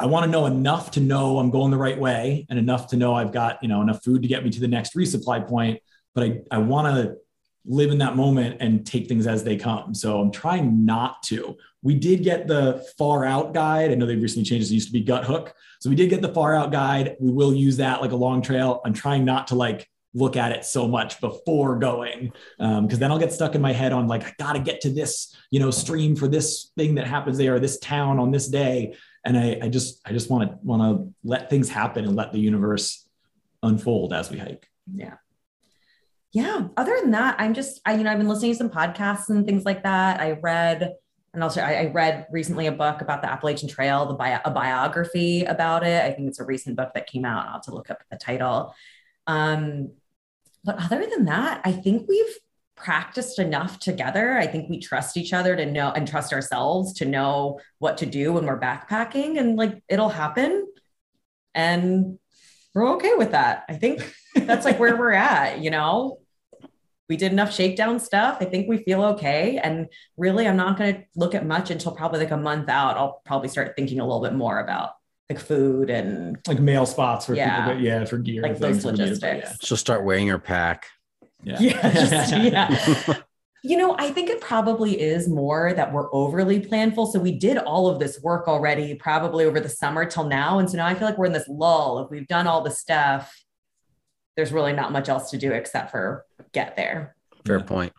I 0.00 0.06
want 0.06 0.24
to 0.24 0.30
know 0.30 0.46
enough 0.46 0.90
to 0.92 1.00
know 1.00 1.38
I'm 1.38 1.50
going 1.50 1.70
the 1.70 1.76
right 1.76 1.98
way 1.98 2.46
and 2.48 2.58
enough 2.58 2.88
to 2.88 2.96
know 2.96 3.14
I've 3.14 3.32
got, 3.32 3.62
you 3.62 3.68
know, 3.68 3.82
enough 3.82 4.02
food 4.02 4.22
to 4.22 4.28
get 4.28 4.42
me 4.42 4.50
to 4.50 4.58
the 4.58 4.66
next 4.66 4.96
resupply 4.96 5.46
point. 5.46 5.80
But 6.14 6.24
I, 6.24 6.40
I 6.50 6.58
want 6.58 6.86
to 6.86 7.16
live 7.66 7.90
in 7.90 7.98
that 7.98 8.16
moment 8.16 8.56
and 8.60 8.86
take 8.86 9.08
things 9.08 9.26
as 9.26 9.44
they 9.44 9.58
come. 9.58 9.94
So 9.94 10.18
I'm 10.18 10.30
trying 10.30 10.86
not 10.86 11.22
to. 11.24 11.54
We 11.82 11.94
did 11.94 12.22
get 12.22 12.46
the 12.46 12.82
far 12.96 13.26
out 13.26 13.52
guide. 13.52 13.90
I 13.90 13.94
know 13.94 14.06
they've 14.06 14.20
recently 14.20 14.44
changed. 14.44 14.70
It 14.70 14.74
used 14.74 14.88
to 14.88 14.92
be 14.92 15.04
Guthook. 15.04 15.52
So 15.80 15.90
we 15.90 15.96
did 15.96 16.08
get 16.08 16.22
the 16.22 16.32
far 16.32 16.54
out 16.54 16.72
guide. 16.72 17.16
We 17.20 17.30
will 17.30 17.54
use 17.54 17.76
that 17.76 18.00
like 18.00 18.12
a 18.12 18.16
long 18.16 18.40
trail. 18.40 18.80
I'm 18.86 18.94
trying 18.94 19.26
not 19.26 19.48
to 19.48 19.54
like 19.54 19.86
look 20.14 20.36
at 20.36 20.50
it 20.50 20.64
so 20.64 20.88
much 20.88 21.20
before 21.20 21.78
going 21.78 22.32
because 22.58 22.78
um, 22.78 22.88
then 22.88 23.12
i'll 23.12 23.18
get 23.18 23.32
stuck 23.32 23.54
in 23.54 23.60
my 23.60 23.72
head 23.72 23.92
on 23.92 24.08
like 24.08 24.24
i 24.24 24.34
gotta 24.40 24.58
get 24.58 24.80
to 24.80 24.90
this 24.90 25.36
you 25.52 25.60
know 25.60 25.70
stream 25.70 26.16
for 26.16 26.26
this 26.26 26.72
thing 26.76 26.96
that 26.96 27.06
happens 27.06 27.38
there 27.38 27.54
or 27.54 27.60
this 27.60 27.78
town 27.78 28.18
on 28.18 28.32
this 28.32 28.48
day 28.48 28.92
and 29.24 29.36
i, 29.36 29.58
I 29.62 29.68
just 29.68 30.00
i 30.06 30.12
just 30.12 30.30
want 30.30 30.50
to 30.50 30.58
want 30.62 30.82
to 30.82 31.14
let 31.24 31.50
things 31.50 31.68
happen 31.68 32.04
and 32.04 32.16
let 32.16 32.32
the 32.32 32.40
universe 32.40 33.06
unfold 33.62 34.12
as 34.12 34.30
we 34.30 34.38
hike. 34.38 34.66
Yeah. 34.92 35.14
Yeah. 36.32 36.68
Other 36.76 36.96
than 37.00 37.10
that 37.12 37.36
i'm 37.38 37.54
just 37.54 37.80
i 37.84 37.94
you 37.94 38.04
know 38.04 38.10
i've 38.10 38.18
been 38.18 38.28
listening 38.28 38.52
to 38.52 38.58
some 38.58 38.70
podcasts 38.70 39.28
and 39.28 39.46
things 39.46 39.64
like 39.64 39.82
that. 39.82 40.20
I 40.20 40.32
read 40.32 40.94
and 41.32 41.42
also 41.44 41.60
I, 41.60 41.72
I 41.74 41.86
read 41.86 42.26
recently 42.30 42.66
a 42.66 42.72
book 42.72 43.02
about 43.02 43.22
the 43.22 43.30
appalachian 43.30 43.68
trail 43.68 44.06
the 44.06 44.14
bio, 44.14 44.40
a 44.44 44.50
biography 44.50 45.44
about 45.44 45.86
it. 45.86 46.04
I 46.04 46.12
think 46.12 46.28
it's 46.28 46.40
a 46.40 46.44
recent 46.44 46.76
book 46.76 46.90
that 46.94 47.06
came 47.06 47.24
out. 47.24 47.46
I'll 47.46 47.52
have 47.54 47.62
to 47.62 47.74
look 47.74 47.90
up 47.90 48.02
the 48.10 48.16
title. 48.16 48.74
Um, 49.26 49.92
but 50.64 50.76
other 50.82 51.06
than 51.06 51.26
that, 51.26 51.60
I 51.64 51.72
think 51.72 52.06
we've 52.08 52.38
practiced 52.82 53.38
enough 53.38 53.78
together. 53.78 54.36
I 54.38 54.46
think 54.46 54.68
we 54.70 54.78
trust 54.80 55.16
each 55.16 55.32
other 55.32 55.54
to 55.56 55.66
know 55.66 55.90
and 55.92 56.06
trust 56.08 56.32
ourselves 56.32 56.94
to 56.94 57.04
know 57.04 57.60
what 57.78 57.98
to 57.98 58.06
do 58.06 58.32
when 58.32 58.46
we're 58.46 58.58
backpacking 58.60 59.38
and 59.38 59.56
like 59.56 59.82
it'll 59.88 60.08
happen. 60.08 60.66
And 61.54 62.18
we're 62.74 62.88
okay 62.94 63.14
with 63.16 63.32
that. 63.32 63.64
I 63.68 63.74
think 63.74 64.12
that's 64.34 64.64
like 64.64 64.78
where 64.78 64.96
we're 64.96 65.12
at, 65.12 65.60
you 65.60 65.70
know? 65.70 66.18
We 67.08 67.16
did 67.16 67.32
enough 67.32 67.52
shakedown 67.52 67.98
stuff. 67.98 68.36
I 68.40 68.44
think 68.44 68.68
we 68.68 68.78
feel 68.84 69.02
okay. 69.02 69.58
And 69.58 69.88
really, 70.16 70.46
I'm 70.46 70.56
not 70.56 70.78
going 70.78 70.94
to 70.94 71.02
look 71.16 71.34
at 71.34 71.44
much 71.44 71.70
until 71.72 71.90
probably 71.90 72.20
like 72.20 72.30
a 72.30 72.36
month 72.36 72.68
out. 72.68 72.96
I'll 72.96 73.20
probably 73.24 73.48
start 73.48 73.72
thinking 73.74 73.98
a 73.98 74.04
little 74.04 74.22
bit 74.22 74.32
more 74.34 74.60
about 74.60 74.90
like 75.28 75.40
food 75.40 75.90
and 75.90 76.38
like 76.46 76.60
mail 76.60 76.86
spots 76.86 77.26
for 77.26 77.34
Yeah. 77.34 77.56
people. 77.64 77.74
That, 77.74 77.80
yeah, 77.82 78.04
for 78.04 78.18
gear. 78.18 78.42
like 78.42 78.58
those 78.58 78.84
that 78.84 78.92
needed, 78.92 79.20
but 79.20 79.32
logistics. 79.32 79.64
She'll 79.66 79.76
start 79.76 80.04
wearing 80.04 80.28
her 80.28 80.38
pack. 80.38 80.86
Yeah. 81.42 81.58
Yeah, 81.60 81.90
just- 81.94 82.32
yeah. 82.36 83.16
You 83.62 83.76
know, 83.76 83.94
I 83.98 84.10
think 84.10 84.30
it 84.30 84.40
probably 84.40 84.98
is 84.98 85.28
more 85.28 85.74
that 85.74 85.92
we're 85.92 86.12
overly 86.14 86.60
planful. 86.62 87.12
So 87.12 87.18
we 87.20 87.32
did 87.38 87.58
all 87.58 87.88
of 87.88 87.98
this 87.98 88.18
work 88.22 88.48
already, 88.48 88.94
probably 88.94 89.44
over 89.44 89.60
the 89.60 89.68
summer 89.68 90.06
till 90.06 90.24
now. 90.24 90.58
And 90.58 90.70
so 90.70 90.78
now 90.78 90.86
I 90.86 90.94
feel 90.94 91.06
like 91.06 91.18
we're 91.18 91.26
in 91.26 91.34
this 91.34 91.46
lull. 91.48 91.98
If 91.98 92.10
we've 92.10 92.26
done 92.26 92.46
all 92.46 92.62
the 92.62 92.70
stuff, 92.70 93.30
there's 94.34 94.50
really 94.52 94.72
not 94.72 94.92
much 94.92 95.10
else 95.10 95.30
to 95.32 95.36
do 95.36 95.52
except 95.52 95.90
for 95.90 96.24
get 96.52 96.74
there. 96.76 97.14
Fair 97.46 97.58
Yeah. 97.58 97.64
point. 97.64 97.92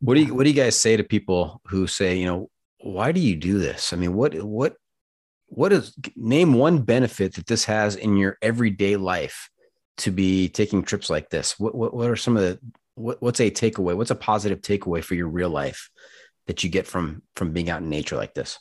What 0.00 0.14
do 0.14 0.20
you 0.20 0.34
what 0.34 0.44
do 0.44 0.50
you 0.50 0.56
guys 0.56 0.76
say 0.76 0.96
to 0.98 1.02
people 1.04 1.62
who 1.68 1.86
say, 1.86 2.16
you 2.18 2.26
know, 2.26 2.50
why 2.82 3.10
do 3.12 3.20
you 3.20 3.34
do 3.34 3.58
this? 3.58 3.94
I 3.94 3.96
mean, 3.96 4.12
what 4.14 4.34
what 4.42 4.74
what 5.46 5.72
is 5.72 5.96
name 6.16 6.52
one 6.52 6.82
benefit 6.82 7.34
that 7.36 7.46
this 7.46 7.64
has 7.64 7.96
in 7.96 8.18
your 8.18 8.36
everyday 8.42 8.96
life 8.96 9.48
to 9.98 10.10
be 10.10 10.48
taking 10.48 10.82
trips 10.82 11.10
like 11.10 11.30
this? 11.30 11.58
What 11.58 11.74
what, 11.74 11.94
what 11.94 12.10
are 12.10 12.16
some 12.16 12.36
of 12.36 12.42
the 12.42 12.58
what, 12.94 13.22
what's 13.22 13.40
a 13.40 13.50
takeaway? 13.50 13.96
What's 13.96 14.10
a 14.10 14.16
positive 14.16 14.60
takeaway 14.60 15.02
for 15.02 15.14
your 15.14 15.28
real 15.28 15.50
life 15.50 15.90
that 16.46 16.64
you 16.64 16.70
get 16.70 16.86
from 16.86 17.22
from 17.36 17.52
being 17.52 17.70
out 17.70 17.82
in 17.82 17.88
nature 17.88 18.16
like 18.16 18.34
this? 18.34 18.58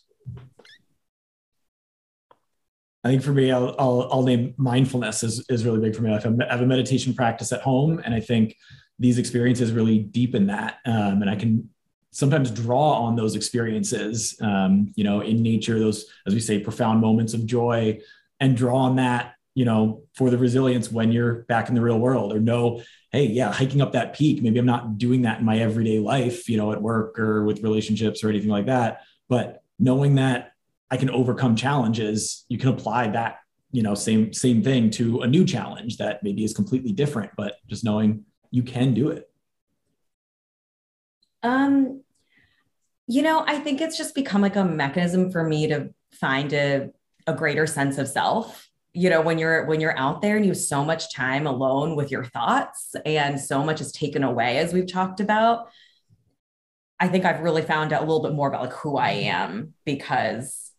I 3.04 3.12
think 3.12 3.24
for 3.24 3.32
me, 3.32 3.52
I'll, 3.52 3.74
I'll, 3.80 4.10
I'll 4.12 4.24
name 4.24 4.54
mindfulness 4.58 5.24
is, 5.24 5.46
is 5.48 5.64
really 5.64 5.80
big 5.80 5.96
for 5.96 6.02
me. 6.02 6.12
I 6.12 6.20
have, 6.20 6.62
a, 6.62 6.66
meditation 6.66 7.14
practice 7.14 7.54
at 7.54 7.62
home, 7.62 8.02
and 8.04 8.14
I 8.14 8.20
think 8.20 8.58
these 9.00 9.18
experiences 9.18 9.72
really 9.72 10.00
deepen 10.00 10.48
that. 10.48 10.80
Um, 10.86 11.22
and 11.22 11.30
I 11.30 11.38
can 11.38 11.70
sometimes 12.12 12.52
draw 12.52 12.96
on 12.96 13.16
those 13.16 13.36
experiences, 13.36 14.38
um, 14.42 14.92
you 14.98 15.06
know, 15.06 15.22
in 15.22 15.42
nature, 15.42 15.80
those, 15.80 16.06
as 16.26 16.34
we 16.34 16.42
say, 16.42 16.60
profound 16.60 17.00
moments 17.00 17.34
of 17.34 17.46
joy, 17.46 17.98
and 18.42 18.58
draw 18.58 18.76
on 18.80 18.98
that, 18.98 19.36
you 19.58 19.66
know, 19.66 20.04
for 20.14 20.30
the 20.30 20.38
resilience 20.38 20.92
when 20.92 21.12
you're 21.12 21.42
back 21.46 21.68
in 21.68 21.74
the 21.74 21.82
real 21.82 21.98
world 21.98 22.32
or 22.32 22.40
know, 22.40 22.80
hey, 23.12 23.26
yeah, 23.26 23.52
hiking 23.52 23.82
up 23.82 23.94
that 23.94 24.14
peak, 24.14 24.44
maybe 24.44 24.60
I'm 24.60 24.68
not 24.68 25.00
doing 25.00 25.24
that 25.24 25.40
in 25.40 25.46
my 25.46 25.58
everyday 25.58 25.98
life, 25.98 26.48
you 26.48 26.58
know, 26.58 26.74
at 26.74 26.80
work 26.80 27.18
or 27.18 27.44
with 27.44 27.64
relationships 27.64 28.24
or 28.24 28.30
anything 28.30 28.52
like 28.52 28.68
that. 28.68 29.02
But 29.28 29.64
knowing 29.80 30.14
that 30.16 30.52
I 30.92 30.98
can 30.98 31.10
overcome 31.10 31.56
challenges, 31.56 32.46
you 32.50 32.60
can 32.60 32.70
apply 32.70 33.08
that, 33.08 33.40
you 33.72 33.82
know, 33.82 33.96
same 33.96 34.32
same 34.32 34.62
thing 34.62 34.92
to 34.92 35.22
a 35.22 35.28
new 35.28 35.44
challenge 35.44 35.98
that 35.98 36.22
maybe 36.22 36.44
is 36.44 36.54
completely 36.54 36.92
different, 36.92 37.32
but 37.36 37.56
just 37.66 37.84
knowing 37.84 38.26
you 38.52 38.62
can 38.62 38.94
do 38.94 39.10
it. 39.10 39.28
Um, 41.42 42.04
you 43.08 43.24
know, 43.24 43.44
I 43.48 43.58
think 43.58 43.82
it's 43.82 43.98
just 43.98 44.14
become 44.14 44.44
like 44.44 44.56
a 44.56 44.64
mechanism 44.64 45.32
for 45.32 45.44
me 45.44 45.66
to 45.70 45.90
find 46.12 46.54
a, 46.54 46.92
a 47.26 47.34
greater 47.34 47.66
sense 47.66 47.98
of 47.98 48.08
self. 48.08 48.67
You 48.98 49.12
know, 49.12 49.22
when 49.22 49.38
you're 49.38 49.66
when 49.66 49.80
you're 49.80 49.98
out 49.98 50.24
there 50.24 50.38
and 50.38 50.44
you 50.44 50.52
have 50.52 50.58
so 50.58 50.84
much 50.84 51.14
time 51.14 51.46
alone 51.46 51.96
with 51.96 52.10
your 52.10 52.26
thoughts 52.26 52.96
and 53.06 53.40
so 53.40 53.64
much 53.64 53.80
is 53.80 53.92
taken 53.92 54.24
away, 54.24 54.58
as 54.58 54.74
we've 54.74 54.92
talked 54.92 55.20
about. 55.20 55.70
I 57.00 57.08
think 57.08 57.24
I've 57.24 57.42
really 57.42 57.62
found 57.62 57.94
out 57.94 58.02
a 58.02 58.06
little 58.06 58.24
bit 58.24 58.34
more 58.34 58.48
about 58.48 58.62
like 58.62 58.74
who 58.74 58.98
I 58.98 59.12
am 59.12 59.76
because 59.86 60.72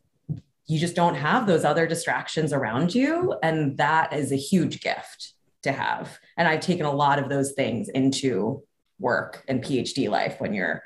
you 0.66 0.80
just 0.80 0.96
don't 0.96 1.14
have 1.14 1.46
those 1.46 1.64
other 1.64 1.86
distractions 1.86 2.52
around 2.52 2.92
you. 2.92 3.36
And 3.40 3.76
that 3.78 4.12
is 4.12 4.32
a 4.32 4.36
huge 4.36 4.80
gift 4.80 5.34
to 5.62 5.70
have. 5.70 6.18
And 6.36 6.48
I've 6.48 6.60
taken 6.60 6.86
a 6.86 6.92
lot 6.92 7.20
of 7.20 7.28
those 7.28 7.52
things 7.52 7.88
into 7.88 8.64
work 8.98 9.44
and 9.46 9.62
PhD 9.62 10.10
life 10.10 10.40
when 10.40 10.54
you're 10.54 10.82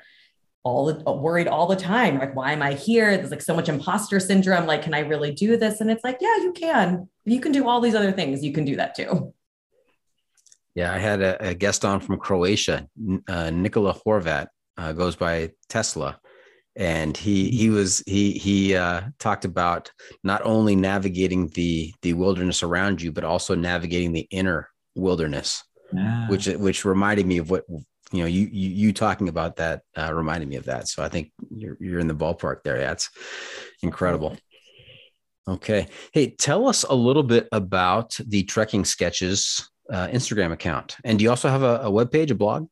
all 0.63 0.85
the, 0.93 1.11
worried 1.11 1.47
all 1.47 1.67
the 1.67 1.75
time. 1.75 2.17
Like, 2.19 2.35
why 2.35 2.53
am 2.53 2.61
I 2.61 2.73
here? 2.73 3.17
There's 3.17 3.31
like 3.31 3.41
so 3.41 3.53
much 3.55 3.67
imposter 3.69 4.19
syndrome. 4.19 4.65
Like, 4.65 4.81
can 4.83 4.93
I 4.93 4.99
really 4.99 5.31
do 5.33 5.57
this? 5.57 5.81
And 5.81 5.91
it's 5.91 6.03
like, 6.03 6.17
yeah, 6.21 6.37
you 6.37 6.53
can. 6.53 7.09
You 7.25 7.39
can 7.41 7.51
do 7.51 7.67
all 7.67 7.81
these 7.81 7.95
other 7.95 8.11
things, 8.11 8.43
you 8.43 8.53
can 8.53 8.65
do 8.65 8.75
that 8.77 8.95
too. 8.95 9.33
Yeah, 10.75 10.91
I 10.91 10.97
had 10.97 11.21
a, 11.21 11.49
a 11.49 11.53
guest 11.53 11.85
on 11.85 11.99
from 11.99 12.17
Croatia, 12.17 12.87
N- 12.97 13.21
uh, 13.27 13.51
Nikola 13.51 13.93
Horvat, 13.93 14.47
uh, 14.77 14.91
goes 14.93 15.15
by 15.15 15.51
Tesla, 15.69 16.19
and 16.75 17.15
he 17.15 17.51
he 17.51 17.69
was 17.69 18.01
he 18.07 18.31
he 18.31 18.75
uh, 18.75 19.01
talked 19.19 19.45
about 19.45 19.91
not 20.23 20.41
only 20.43 20.75
navigating 20.75 21.47
the 21.49 21.93
the 22.01 22.13
wilderness 22.13 22.63
around 22.63 23.01
you, 23.03 23.11
but 23.11 23.23
also 23.23 23.53
navigating 23.53 24.13
the 24.13 24.27
inner 24.31 24.67
wilderness, 24.95 25.63
Yeah. 25.93 26.27
which 26.27 26.47
which 26.47 26.85
reminded 26.85 27.27
me 27.27 27.37
of 27.37 27.51
what 27.51 27.65
you 28.13 28.21
know 28.21 28.27
you 28.27 28.47
you, 28.51 28.69
you 28.69 28.93
talking 28.93 29.27
about 29.27 29.57
that 29.57 29.81
uh, 29.97 30.13
reminded 30.13 30.47
me 30.47 30.55
of 30.55 30.65
that. 30.65 30.87
So 30.87 31.03
I 31.03 31.09
think 31.09 31.31
you're 31.49 31.77
you're 31.79 31.99
in 31.99 32.07
the 32.07 32.15
ballpark 32.15 32.63
there. 32.63 32.79
That's 32.79 33.09
incredible. 33.81 34.37
Okay. 35.47 35.87
Hey, 36.13 36.29
tell 36.29 36.67
us 36.69 36.83
a 36.83 36.95
little 36.95 37.23
bit 37.23 37.49
about 37.51 38.17
the 38.25 38.43
trekking 38.43 38.85
sketches 38.85 39.69
uh, 39.91 40.07
Instagram 40.07 40.53
account. 40.53 40.95
And 41.03 41.19
do 41.19 41.23
you 41.23 41.29
also 41.29 41.49
have 41.49 41.63
a, 41.63 41.81
a 41.81 41.91
web 41.91 42.11
page, 42.11 42.31
a 42.31 42.35
blog? 42.35 42.67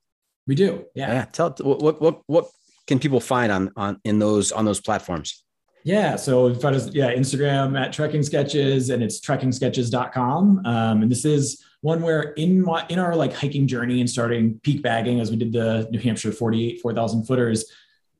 we 0.47 0.55
do. 0.55 0.85
Yeah. 0.95 1.13
Yeah. 1.13 1.25
Tell 1.25 1.55
what, 1.61 1.81
what 1.81 2.01
what 2.01 2.21
what 2.27 2.45
can 2.87 2.99
people 2.99 3.19
find 3.19 3.51
on 3.51 3.71
on 3.75 3.99
in 4.03 4.19
those 4.19 4.51
on 4.51 4.65
those 4.65 4.81
platforms? 4.81 5.43
Yeah. 5.83 6.15
So 6.15 6.47
if 6.47 6.63
I 6.63 6.71
just, 6.71 6.93
yeah, 6.93 7.11
Instagram 7.11 7.79
at 7.79 7.91
trekking 7.91 8.21
sketches 8.21 8.91
and 8.91 9.01
it's 9.01 9.19
trekkingsketches.com. 9.19 10.65
Um, 10.65 11.01
and 11.01 11.11
this 11.11 11.25
is 11.25 11.65
one 11.81 12.01
where 12.01 12.21
in 12.33 12.61
my, 12.61 12.85
in 12.89 12.99
our 12.99 13.15
like 13.15 13.33
hiking 13.33 13.67
journey 13.67 13.99
and 13.99 14.09
starting 14.09 14.59
peak 14.63 14.81
bagging 14.81 15.19
as 15.19 15.29
we 15.29 15.37
did 15.37 15.51
the 15.51 15.87
New 15.91 15.99
Hampshire 15.99 16.31
48, 16.31 16.79
4,000 16.81 17.25
footers, 17.25 17.65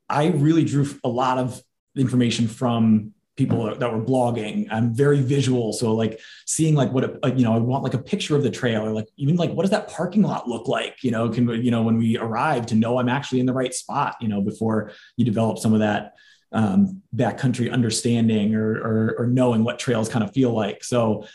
I 0.08 0.28
really 0.28 0.64
drew 0.64 0.86
a 1.04 1.08
lot 1.08 1.38
of 1.38 1.62
information 1.96 2.48
from 2.48 3.14
people 3.36 3.74
that 3.74 3.92
were 3.92 4.04
blogging. 4.04 4.68
I'm 4.70 4.94
very 4.94 5.22
visual. 5.22 5.72
So 5.72 5.94
like 5.94 6.20
seeing 6.44 6.74
like 6.74 6.92
what, 6.92 7.04
a, 7.04 7.32
you 7.34 7.44
know, 7.44 7.54
I 7.54 7.58
want 7.58 7.82
like 7.82 7.94
a 7.94 7.98
picture 7.98 8.36
of 8.36 8.42
the 8.42 8.50
trail 8.50 8.84
or 8.84 8.92
like 8.92 9.08
even 9.16 9.36
like, 9.36 9.52
what 9.52 9.62
does 9.62 9.70
that 9.70 9.88
parking 9.88 10.22
lot 10.22 10.48
look 10.48 10.68
like? 10.68 11.02
You 11.02 11.12
know, 11.12 11.30
can, 11.30 11.48
you 11.48 11.70
know, 11.70 11.82
when 11.82 11.96
we 11.96 12.18
arrive 12.18 12.66
to 12.66 12.74
know 12.74 12.98
I'm 12.98 13.08
actually 13.08 13.40
in 13.40 13.46
the 13.46 13.54
right 13.54 13.72
spot, 13.72 14.16
you 14.20 14.28
know, 14.28 14.42
before 14.42 14.92
you 15.16 15.24
develop 15.24 15.58
some 15.58 15.72
of 15.72 15.80
that 15.80 16.14
um, 16.52 17.00
backcountry 17.16 17.72
understanding 17.72 18.54
or, 18.54 18.72
or, 18.72 19.14
or 19.18 19.26
knowing 19.26 19.64
what 19.64 19.78
trails 19.78 20.08
kind 20.08 20.22
of 20.22 20.32
feel 20.34 20.52
like. 20.52 20.84
So 20.84 21.26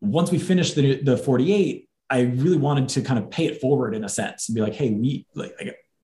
once 0.00 0.30
we 0.30 0.38
finished 0.38 0.74
the, 0.74 1.02
the 1.02 1.16
48, 1.16 1.88
I 2.10 2.20
really 2.20 2.56
wanted 2.56 2.88
to 2.90 3.02
kind 3.02 3.18
of 3.18 3.30
pay 3.30 3.46
it 3.46 3.60
forward 3.60 3.94
in 3.94 4.04
a 4.04 4.08
sense 4.08 4.48
and 4.48 4.54
be 4.54 4.62
like, 4.62 4.74
hey, 4.74 4.90
we 4.90 5.26
like, 5.34 5.52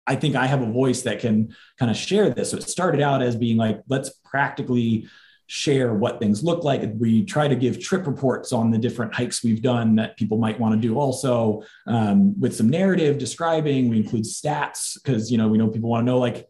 I 0.07 0.16
think 0.16 0.37
I 0.37 0.47
have 0.47 0.61
a 0.61 0.71
voice 0.71 1.03
that 1.03 1.21
can 1.21 1.55
kind 1.79 1.91
of 1.91 1.97
share 1.97 2.31
this. 2.31 2.51
So 2.51 2.59
it 2.59 2.69
started 2.69 3.01
out 3.01 3.23
as 3.23 3.37
being 3.37 3.57
like, 3.57 3.81
let's 3.89 4.11
practically 4.25 5.09
share 5.47 5.95
what 5.95 6.19
things 6.19 6.43
look 6.43 6.65
like. 6.65 6.83
We 6.99 7.25
try 7.25 7.49
to 7.49 7.57
give 7.57 7.81
trip 7.81 8.07
reports 8.07 8.53
on 8.53 8.71
the 8.71 8.79
different 8.79 9.15
hikes 9.15 9.43
we've 9.43 9.62
done 9.62 9.97
that 9.97 10.16
people 10.16 10.39
might 10.39 10.59
want 10.59 10.75
to 10.75 10.81
do 10.81 10.99
also 10.99 11.62
um, 11.87 12.39
with 12.39 12.55
some 12.55 12.69
narrative 12.69 13.19
describing. 13.19 13.89
We 13.89 13.99
include 13.99 14.25
stats 14.25 14.95
because, 14.95 15.31
you 15.31 15.39
know, 15.39 15.49
we 15.49 15.59
know 15.59 15.69
people 15.69 15.91
want 15.91 16.03
to 16.03 16.11
know 16.11 16.19
like, 16.19 16.49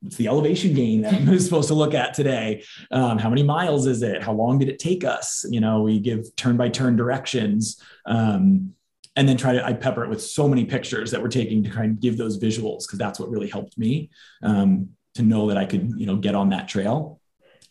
what's 0.00 0.16
the 0.16 0.28
elevation 0.28 0.74
gain 0.74 1.02
that 1.02 1.14
I'm 1.14 1.38
supposed 1.38 1.68
to 1.68 1.74
look 1.74 1.94
at 1.94 2.14
today? 2.14 2.64
Um, 2.90 3.18
how 3.18 3.28
many 3.28 3.42
miles 3.42 3.86
is 3.86 4.02
it? 4.02 4.22
How 4.22 4.32
long 4.32 4.58
did 4.58 4.68
it 4.68 4.78
take 4.78 5.04
us? 5.04 5.44
You 5.48 5.60
know, 5.60 5.82
we 5.82 6.00
give 6.00 6.34
turn 6.36 6.56
by 6.56 6.68
turn 6.68 6.96
directions. 6.96 7.82
Um, 8.06 8.74
and 9.16 9.28
then 9.28 9.36
try 9.36 9.52
to 9.52 9.64
I 9.64 9.72
pepper 9.72 10.04
it 10.04 10.08
with 10.08 10.22
so 10.22 10.48
many 10.48 10.64
pictures 10.64 11.10
that 11.10 11.20
we're 11.20 11.28
taking 11.28 11.64
to 11.64 11.70
kind 11.70 11.90
of 11.90 12.00
give 12.00 12.16
those 12.16 12.38
visuals 12.38 12.86
because 12.86 12.98
that's 12.98 13.18
what 13.18 13.28
really 13.28 13.48
helped 13.48 13.76
me 13.76 14.08
um, 14.42 14.90
to 15.14 15.22
know 15.22 15.48
that 15.48 15.56
I 15.56 15.64
could 15.64 15.92
you 15.96 16.06
know 16.06 16.16
get 16.16 16.34
on 16.34 16.50
that 16.50 16.68
trail. 16.68 17.20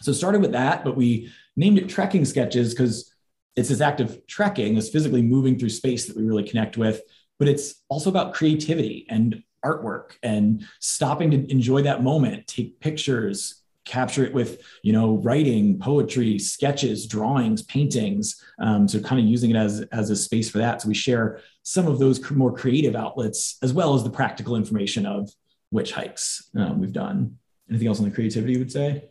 So 0.01 0.11
started 0.11 0.41
with 0.41 0.51
that, 0.51 0.83
but 0.83 0.95
we 0.95 1.31
named 1.55 1.77
it 1.77 1.89
trekking 1.89 2.25
sketches 2.25 2.73
because 2.73 3.13
it's 3.55 3.69
this 3.69 3.81
act 3.81 3.99
of 3.99 4.25
trekking, 4.27 4.75
this 4.75 4.89
physically 4.89 5.21
moving 5.21 5.57
through 5.57 5.69
space 5.69 6.05
that 6.05 6.15
we 6.15 6.23
really 6.23 6.43
connect 6.43 6.77
with. 6.77 7.01
But 7.37 7.47
it's 7.47 7.75
also 7.89 8.09
about 8.09 8.33
creativity 8.33 9.05
and 9.09 9.43
artwork 9.63 10.11
and 10.23 10.65
stopping 10.79 11.31
to 11.31 11.51
enjoy 11.51 11.81
that 11.83 12.03
moment, 12.03 12.47
take 12.47 12.79
pictures, 12.79 13.61
capture 13.85 14.23
it 14.23 14.33
with 14.33 14.61
you 14.83 14.93
know 14.93 15.17
writing 15.17 15.79
poetry 15.79 16.37
sketches 16.37 17.07
drawings 17.07 17.63
paintings 17.63 18.43
um, 18.59 18.87
so 18.87 18.99
kind 18.99 19.19
of 19.19 19.25
using 19.25 19.49
it 19.49 19.55
as 19.55 19.81
as 19.91 20.09
a 20.09 20.15
space 20.15 20.49
for 20.49 20.59
that. 20.59 20.81
So 20.81 20.87
we 20.87 20.93
share 20.93 21.41
some 21.63 21.87
of 21.87 21.97
those 21.97 22.29
more 22.31 22.53
creative 22.53 22.95
outlets 22.95 23.57
as 23.63 23.73
well 23.73 23.95
as 23.95 24.03
the 24.03 24.09
practical 24.09 24.55
information 24.55 25.05
of 25.05 25.29
which 25.71 25.91
hikes 25.91 26.49
um, 26.55 26.79
we've 26.79 26.93
done. 26.93 27.37
Anything 27.69 27.87
else 27.87 27.99
on 27.99 28.05
the 28.05 28.11
creativity 28.11 28.53
you 28.53 28.59
would 28.59 28.71
say? 28.71 29.05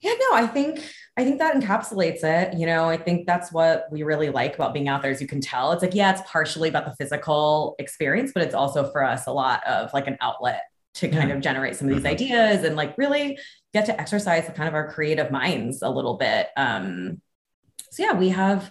Yeah 0.00 0.14
no 0.18 0.36
i 0.36 0.46
think 0.46 0.84
i 1.16 1.24
think 1.24 1.38
that 1.38 1.54
encapsulates 1.54 2.22
it 2.22 2.56
you 2.58 2.66
know 2.66 2.88
i 2.88 2.96
think 2.96 3.26
that's 3.26 3.52
what 3.52 3.86
we 3.90 4.02
really 4.02 4.30
like 4.30 4.54
about 4.54 4.72
being 4.72 4.88
out 4.88 5.02
there 5.02 5.10
as 5.10 5.20
you 5.20 5.26
can 5.26 5.40
tell 5.40 5.72
it's 5.72 5.82
like 5.82 5.94
yeah 5.94 6.12
it's 6.12 6.22
partially 6.26 6.68
about 6.68 6.84
the 6.84 6.94
physical 6.96 7.74
experience 7.78 8.32
but 8.34 8.42
it's 8.42 8.54
also 8.54 8.90
for 8.90 9.04
us 9.04 9.26
a 9.26 9.32
lot 9.32 9.64
of 9.66 9.92
like 9.92 10.06
an 10.06 10.16
outlet 10.20 10.62
to 10.94 11.08
kind 11.08 11.28
yeah. 11.28 11.34
of 11.34 11.42
generate 11.42 11.76
some 11.76 11.88
of 11.88 11.94
these 11.94 12.04
mm-hmm. 12.04 12.12
ideas 12.12 12.64
and 12.64 12.76
like 12.76 12.96
really 12.96 13.38
get 13.72 13.86
to 13.86 14.00
exercise 14.00 14.48
kind 14.54 14.68
of 14.68 14.74
our 14.74 14.90
creative 14.90 15.30
minds 15.30 15.82
a 15.82 15.90
little 15.90 16.14
bit. 16.16 16.48
Um, 16.56 17.20
so 17.90 18.04
yeah, 18.04 18.12
we 18.12 18.28
have 18.30 18.70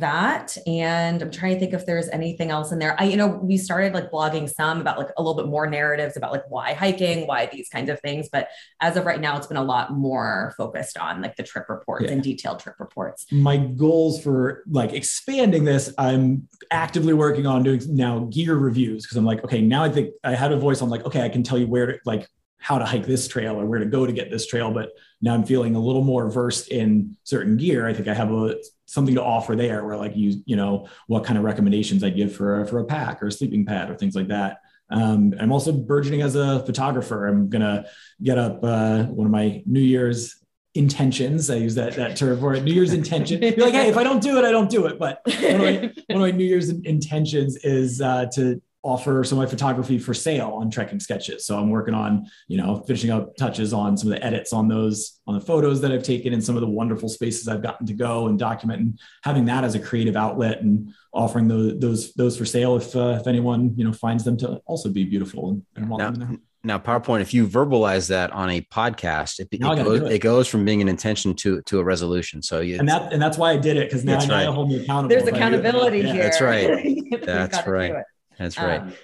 that 0.00 0.56
and 0.66 1.22
i'm 1.22 1.30
trying 1.30 1.54
to 1.54 1.60
think 1.60 1.72
if 1.72 1.86
there's 1.86 2.08
anything 2.08 2.50
else 2.50 2.72
in 2.72 2.78
there. 2.78 2.96
I 2.98 3.04
you 3.04 3.16
know 3.16 3.28
we 3.28 3.56
started 3.56 3.94
like 3.94 4.10
blogging 4.10 4.48
some 4.48 4.80
about 4.80 4.98
like 4.98 5.08
a 5.16 5.22
little 5.22 5.40
bit 5.40 5.48
more 5.48 5.68
narratives 5.68 6.16
about 6.16 6.32
like 6.32 6.44
why 6.48 6.72
hiking 6.72 7.26
why 7.26 7.46
these 7.46 7.68
kinds 7.68 7.90
of 7.90 8.00
things 8.00 8.28
but 8.30 8.48
as 8.80 8.96
of 8.96 9.06
right 9.06 9.20
now 9.20 9.36
it's 9.36 9.46
been 9.46 9.56
a 9.56 9.62
lot 9.62 9.92
more 9.92 10.54
focused 10.56 10.98
on 10.98 11.22
like 11.22 11.36
the 11.36 11.42
trip 11.42 11.68
reports 11.68 12.04
yeah. 12.06 12.12
and 12.12 12.22
detailed 12.22 12.58
trip 12.58 12.76
reports. 12.78 13.26
My 13.30 13.56
goals 13.56 14.22
for 14.22 14.64
like 14.68 14.92
expanding 14.92 15.64
this 15.64 15.92
i'm 15.98 16.48
actively 16.70 17.12
working 17.12 17.46
on 17.46 17.62
doing 17.62 17.80
now 17.88 18.20
gear 18.30 18.56
reviews 18.56 19.04
because 19.04 19.16
i'm 19.16 19.24
like 19.24 19.42
okay 19.44 19.60
now 19.60 19.84
i 19.84 19.88
think 19.88 20.10
i 20.24 20.34
had 20.34 20.52
a 20.52 20.56
voice 20.56 20.80
i'm 20.80 20.90
like 20.90 21.04
okay 21.04 21.22
i 21.22 21.28
can 21.28 21.42
tell 21.42 21.58
you 21.58 21.66
where 21.66 21.86
to 21.86 21.98
like 22.04 22.28
how 22.58 22.78
to 22.78 22.84
hike 22.84 23.06
this 23.06 23.26
trail 23.26 23.58
or 23.58 23.64
where 23.64 23.78
to 23.78 23.86
go 23.86 24.04
to 24.06 24.12
get 24.12 24.30
this 24.30 24.46
trail 24.46 24.70
but 24.70 24.90
now 25.20 25.34
i'm 25.34 25.44
feeling 25.44 25.74
a 25.74 25.80
little 25.80 26.04
more 26.04 26.30
versed 26.30 26.68
in 26.68 27.16
certain 27.24 27.56
gear. 27.56 27.86
I 27.86 27.94
think 27.94 28.08
i 28.08 28.14
have 28.14 28.30
a 28.30 28.56
something 28.90 29.14
to 29.14 29.22
offer 29.22 29.54
there 29.54 29.84
where 29.84 29.96
like 29.96 30.16
you 30.16 30.42
you 30.46 30.56
know 30.56 30.88
what 31.06 31.24
kind 31.24 31.38
of 31.38 31.44
recommendations 31.44 32.02
i 32.02 32.10
give 32.10 32.34
for 32.34 32.62
a, 32.62 32.66
for 32.66 32.80
a 32.80 32.84
pack 32.84 33.22
or 33.22 33.28
a 33.28 33.32
sleeping 33.32 33.64
pad 33.64 33.88
or 33.88 33.94
things 33.94 34.14
like 34.16 34.28
that. 34.28 34.58
Um, 34.90 35.32
i'm 35.40 35.52
also 35.52 35.72
burgeoning 35.72 36.22
as 36.22 36.34
a 36.34 36.64
photographer. 36.66 37.28
I'm 37.28 37.48
gonna 37.48 37.86
get 38.22 38.36
up 38.36 38.64
uh, 38.64 39.04
one 39.04 39.26
of 39.26 39.30
my 39.30 39.62
new 39.64 39.80
year's 39.80 40.36
intentions 40.76 41.50
i 41.50 41.56
use 41.56 41.74
that 41.74 41.96
that 41.96 42.16
term 42.16 42.38
for 42.38 42.54
it 42.54 42.62
new 42.62 42.72
year's 42.72 42.92
intention. 42.92 43.40
Be 43.40 43.56
like 43.56 43.74
hey 43.74 43.88
if 43.88 43.96
i 43.96 44.04
don't 44.04 44.22
do 44.22 44.38
it 44.38 44.44
i 44.44 44.50
don't 44.50 44.70
do 44.70 44.86
it. 44.86 44.98
But 44.98 45.20
one 45.24 45.54
of 45.54 45.60
my, 45.60 45.76
one 46.08 46.16
of 46.16 46.20
my 46.20 46.30
new 46.32 46.44
year's 46.44 46.70
intentions 46.70 47.56
is 47.64 48.00
uh, 48.00 48.26
to 48.34 48.60
offer 48.82 49.22
some 49.24 49.38
of 49.38 49.44
my 49.44 49.50
photography 49.50 49.98
for 49.98 50.14
sale 50.14 50.52
on 50.54 50.70
trekking 50.70 51.00
sketches. 51.00 51.44
So 51.44 51.58
I'm 51.58 51.70
working 51.70 51.94
on, 51.94 52.26
you 52.48 52.56
know, 52.56 52.82
finishing 52.86 53.10
up 53.10 53.36
touches 53.36 53.72
on 53.72 53.96
some 53.96 54.10
of 54.10 54.18
the 54.18 54.24
edits 54.24 54.52
on 54.52 54.68
those 54.68 55.20
on 55.26 55.34
the 55.34 55.40
photos 55.40 55.80
that 55.82 55.92
I've 55.92 56.02
taken 56.02 56.32
and 56.32 56.42
some 56.42 56.56
of 56.56 56.62
the 56.62 56.68
wonderful 56.68 57.08
spaces 57.08 57.46
I've 57.46 57.62
gotten 57.62 57.86
to 57.86 57.92
go 57.92 58.26
and 58.28 58.38
document 58.38 58.80
and 58.80 58.98
having 59.22 59.44
that 59.46 59.64
as 59.64 59.74
a 59.74 59.78
creative 59.78 60.16
outlet 60.16 60.62
and 60.62 60.94
offering 61.12 61.48
those 61.48 61.78
those 61.78 62.14
those 62.14 62.38
for 62.38 62.44
sale 62.44 62.76
if 62.76 62.96
uh, 62.96 63.18
if 63.20 63.26
anyone, 63.26 63.74
you 63.76 63.84
know, 63.84 63.92
finds 63.92 64.24
them 64.24 64.36
to 64.38 64.60
also 64.66 64.88
be 64.88 65.04
beautiful 65.04 65.50
and, 65.50 65.62
and 65.76 65.88
want 65.88 66.02
now, 66.02 66.10
them 66.10 66.20
there. 66.20 66.38
Now, 66.62 66.78
PowerPoint, 66.78 67.22
if 67.22 67.32
you 67.32 67.46
verbalize 67.46 68.08
that 68.10 68.32
on 68.32 68.50
a 68.50 68.60
podcast, 68.60 69.40
it, 69.40 69.48
it, 69.50 69.60
goes, 69.60 70.02
it. 70.02 70.12
it, 70.12 70.18
goes, 70.18 70.46
from 70.46 70.66
being 70.66 70.82
an 70.82 70.88
intention 70.88 71.34
to 71.36 71.62
to 71.62 71.80
a 71.80 71.84
resolution. 71.84 72.42
So 72.42 72.60
you 72.60 72.78
and 72.78 72.88
that 72.88 73.12
and 73.12 73.20
that's 73.20 73.38
why 73.38 73.52
I 73.52 73.56
did 73.56 73.76
it 73.76 73.88
because 73.88 74.04
now 74.04 74.18
I 74.20 74.26
right. 74.26 74.46
hold 74.46 74.68
me 74.68 74.82
accountable. 74.82 75.08
There's 75.08 75.26
accountability 75.26 76.02
here. 76.02 76.22
That's 76.30 76.40
right. 76.40 76.96
that's 77.24 77.66
right. 77.66 78.04
That's 78.40 78.58
right. 78.58 78.80
Um, 78.80 78.94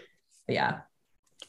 yeah. 0.48 0.78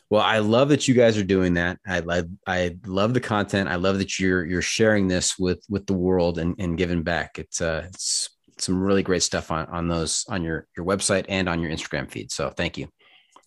Well, 0.10 0.22
I 0.22 0.40
love 0.40 0.70
that 0.70 0.88
you 0.88 0.94
guys 0.94 1.18
are 1.18 1.24
doing 1.24 1.56
that. 1.56 1.80
I, 1.88 2.02
I, 2.10 2.24
I 2.46 2.78
love 2.86 3.14
the 3.14 3.20
content. 3.20 3.70
I 3.70 3.76
love 3.76 3.98
that 3.98 4.20
you're 4.20 4.46
you're 4.46 4.62
sharing 4.62 5.08
this 5.08 5.40
with 5.40 5.64
with 5.70 5.86
the 5.88 5.94
world 5.94 6.38
and, 6.38 6.56
and 6.60 6.78
giving 6.78 7.04
back. 7.04 7.40
It's 7.40 7.62
uh 7.62 7.86
it's 7.88 8.30
some 8.60 8.82
really 8.82 9.04
great 9.04 9.24
stuff 9.24 9.52
on 9.52 9.66
on 9.68 9.88
those 9.88 10.26
on 10.30 10.44
your 10.44 10.68
your 10.76 10.86
website 10.86 11.26
and 11.30 11.48
on 11.48 11.62
your 11.62 11.72
Instagram 11.72 12.12
feed. 12.12 12.32
So 12.32 12.50
thank 12.50 12.78
you. 12.78 12.90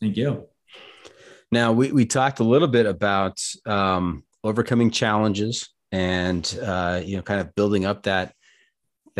Thank 0.00 0.16
you. 0.16 0.48
Now 1.52 1.72
we 1.72 1.92
we 1.92 2.06
talked 2.06 2.40
a 2.40 2.44
little 2.44 2.68
bit 2.68 2.86
about 2.86 3.40
um, 3.66 4.24
overcoming 4.42 4.90
challenges 4.90 5.68
and 5.92 6.58
uh, 6.62 7.02
you 7.04 7.16
know 7.16 7.22
kind 7.22 7.40
of 7.40 7.54
building 7.54 7.84
up 7.84 8.04
that 8.04 8.34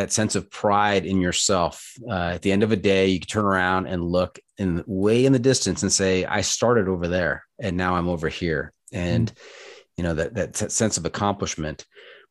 that 0.00 0.12
sense 0.12 0.34
of 0.34 0.50
pride 0.50 1.04
in 1.04 1.20
yourself. 1.20 1.92
Uh, 2.08 2.32
at 2.34 2.42
the 2.42 2.52
end 2.52 2.62
of 2.62 2.72
a 2.72 2.76
day, 2.76 3.08
you 3.08 3.20
can 3.20 3.28
turn 3.28 3.44
around 3.44 3.86
and 3.86 4.02
look 4.02 4.38
in 4.56 4.82
way 4.86 5.26
in 5.26 5.32
the 5.32 5.38
distance 5.38 5.82
and 5.82 5.92
say, 5.92 6.24
"I 6.24 6.40
started 6.40 6.88
over 6.88 7.06
there, 7.06 7.44
and 7.58 7.76
now 7.76 7.96
I'm 7.96 8.08
over 8.08 8.28
here," 8.28 8.72
and 8.92 9.30
mm-hmm. 9.30 9.92
you 9.96 10.04
know 10.04 10.14
that 10.14 10.34
that 10.34 10.56
sense 10.72 10.96
of 10.96 11.04
accomplishment. 11.04 11.84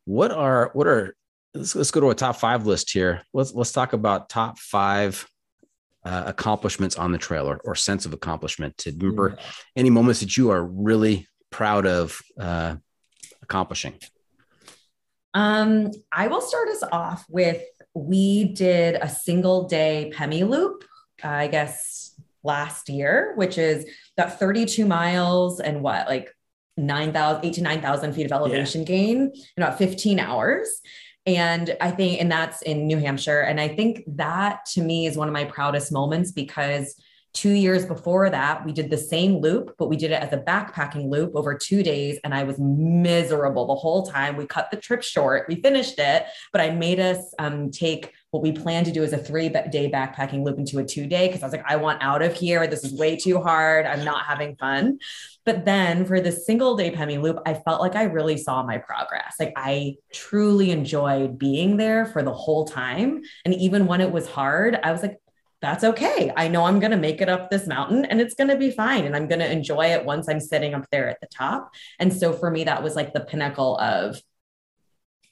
What 0.06 0.32
are 0.32 0.72
what 0.74 0.88
are 0.88 1.16
let's 1.54 1.76
let's 1.76 1.92
go 1.92 2.00
to 2.02 2.10
a 2.10 2.16
top 2.16 2.38
five 2.38 2.66
list 2.66 2.92
here. 2.92 3.22
Let's 3.34 3.54
let's 3.54 3.72
talk 3.72 3.94
about 3.94 4.30
top 4.30 4.58
five 4.58 5.28
uh, 6.04 6.24
accomplishments 6.26 6.98
on 6.98 7.12
the 7.12 7.18
trail 7.18 7.48
or, 7.48 7.62
or 7.64 7.76
sense 7.76 8.06
of 8.06 8.14
accomplishment. 8.14 8.78
To 8.80 8.92
remember 8.92 9.32
mm-hmm. 9.32 9.50
any 9.76 9.92
moments 9.92 10.22
that 10.22 10.36
you 10.38 10.50
are 10.50 10.64
really 10.64 11.28
proud 11.52 11.86
of 11.86 12.20
uh, 12.40 12.78
accomplishing. 13.44 13.94
Um, 15.34 15.92
I 16.12 16.28
will 16.28 16.42
start 16.42 16.70
us 16.70 16.84
off 16.92 17.26
with 17.30 17.62
we 17.94 18.46
did 18.46 18.96
a 18.96 19.10
single 19.10 19.68
day 19.68 20.12
Pemi 20.16 20.48
loop, 20.48 20.84
I 21.24 21.48
guess 21.48 22.16
last 22.44 22.90
year, 22.90 23.34
which 23.36 23.58
is 23.58 23.86
that 24.18 24.40
32 24.40 24.86
miles 24.86 25.60
and 25.60 25.82
what, 25.82 26.08
like 26.08 26.34
9,000, 26.78 27.46
8 27.46 27.54
to 27.54 27.62
9,000 27.62 28.14
feet 28.14 28.26
of 28.26 28.32
elevation 28.32 28.82
yeah. 28.82 28.88
gain 28.88 29.18
in 29.58 29.64
about 29.64 29.78
15 29.78 30.20
hours. 30.20 30.82
And 31.26 31.76
I 31.82 31.92
think, 31.92 32.22
and 32.22 32.32
that's 32.32 32.62
in 32.62 32.88
New 32.88 32.98
Hampshire. 32.98 33.42
And 33.42 33.60
I 33.60 33.68
think 33.68 34.04
that 34.08 34.66
to 34.74 34.82
me 34.82 35.06
is 35.06 35.18
one 35.18 35.28
of 35.28 35.34
my 35.34 35.44
proudest 35.46 35.92
moments 35.92 36.32
because 36.32 36.96
Two 37.34 37.52
years 37.52 37.86
before 37.86 38.30
that, 38.30 38.66
we 38.66 38.72
did 38.72 38.90
the 38.90 38.98
same 38.98 39.38
loop, 39.38 39.76
but 39.78 39.88
we 39.88 39.96
did 39.96 40.12
it 40.12 40.22
as 40.22 40.34
a 40.34 40.38
backpacking 40.38 41.10
loop 41.10 41.36
over 41.36 41.56
two 41.56 41.84
days. 41.84 42.20
And 42.24 42.34
I 42.34 42.44
was 42.44 42.58
miserable 42.60 43.68
the 43.68 43.76
whole 43.76 44.06
time. 44.06 44.36
We 44.36 44.48
cut 44.48 44.72
the 44.72 44.78
trip 44.78 45.04
short. 45.04 45.48
We 45.48 45.62
finished 45.62 46.00
it, 46.00 46.26
but 46.52 46.62
I 46.62 46.72
made 46.72 47.00
us 47.00 47.34
um, 47.38 47.70
take 47.70 48.14
what 48.32 48.44
we 48.44 48.52
planned 48.52 48.86
to 48.86 48.92
do 48.92 49.04
as 49.04 49.14
a 49.14 49.18
three 49.18 49.50
day 49.50 49.92
backpacking 49.92 50.44
loop 50.44 50.58
into 50.58 50.80
a 50.80 50.84
two 50.84 51.08
day 51.08 51.28
because 51.28 51.42
I 51.42 51.46
was 51.46 51.54
like, 51.54 51.66
I 51.68 51.76
want 51.76 52.02
out 52.02 52.22
of 52.22 52.34
here. 52.36 52.66
This 52.68 52.84
is 52.84 52.94
way 52.94 53.16
too 53.16 53.40
hard. 53.42 53.86
I'm 53.86 54.04
not 54.04 54.26
having 54.26 54.56
fun. 54.56 55.00
But 55.46 55.66
then 55.66 56.06
for 56.06 56.22
the 56.22 56.32
single 56.32 56.76
day 56.76 56.92
Pemi 56.92 57.20
loop, 57.20 57.40
I 57.46 57.56
felt 57.56 57.82
like 57.82 57.96
I 57.96 58.04
really 58.04 58.38
saw 58.38 58.64
my 58.64 58.78
progress. 58.78 59.36
Like 59.40 59.54
I 59.56 59.96
truly 60.14 60.72
enjoyed 60.72 61.40
being 61.40 61.78
there 61.78 62.06
for 62.06 62.22
the 62.22 62.34
whole 62.34 62.66
time. 62.66 63.22
And 63.46 63.54
even 63.56 63.88
when 63.88 64.02
it 64.02 64.12
was 64.12 64.28
hard, 64.28 64.80
I 64.84 64.92
was 64.92 65.02
like, 65.02 65.18
that's 65.62 65.84
okay. 65.84 66.32
I 66.36 66.48
know 66.48 66.66
I'm 66.66 66.80
going 66.80 66.92
to 66.92 66.98
make 66.98 67.22
it 67.22 67.30
up 67.30 67.50
this 67.50 67.68
mountain 67.68 68.06
and 68.06 68.22
it's 68.22 68.34
going 68.34 68.50
to 68.50 68.56
be 68.56 68.72
fine. 68.72 69.06
And 69.06 69.16
I'm 69.16 69.28
going 69.28 69.40
to 69.40 69.52
enjoy 69.52 69.88
it 69.88 70.06
once 70.06 70.30
I'm 70.30 70.40
sitting 70.40 70.74
up 70.74 70.86
there 70.92 71.10
at 71.10 71.20
the 71.20 71.28
top. 71.28 71.74
And 72.00 72.14
so 72.14 72.32
for 72.32 72.50
me, 72.50 72.64
that 72.64 72.82
was 72.82 72.96
like 72.96 73.14
the 73.14 73.20
pinnacle 73.20 73.78
of, 73.78 74.22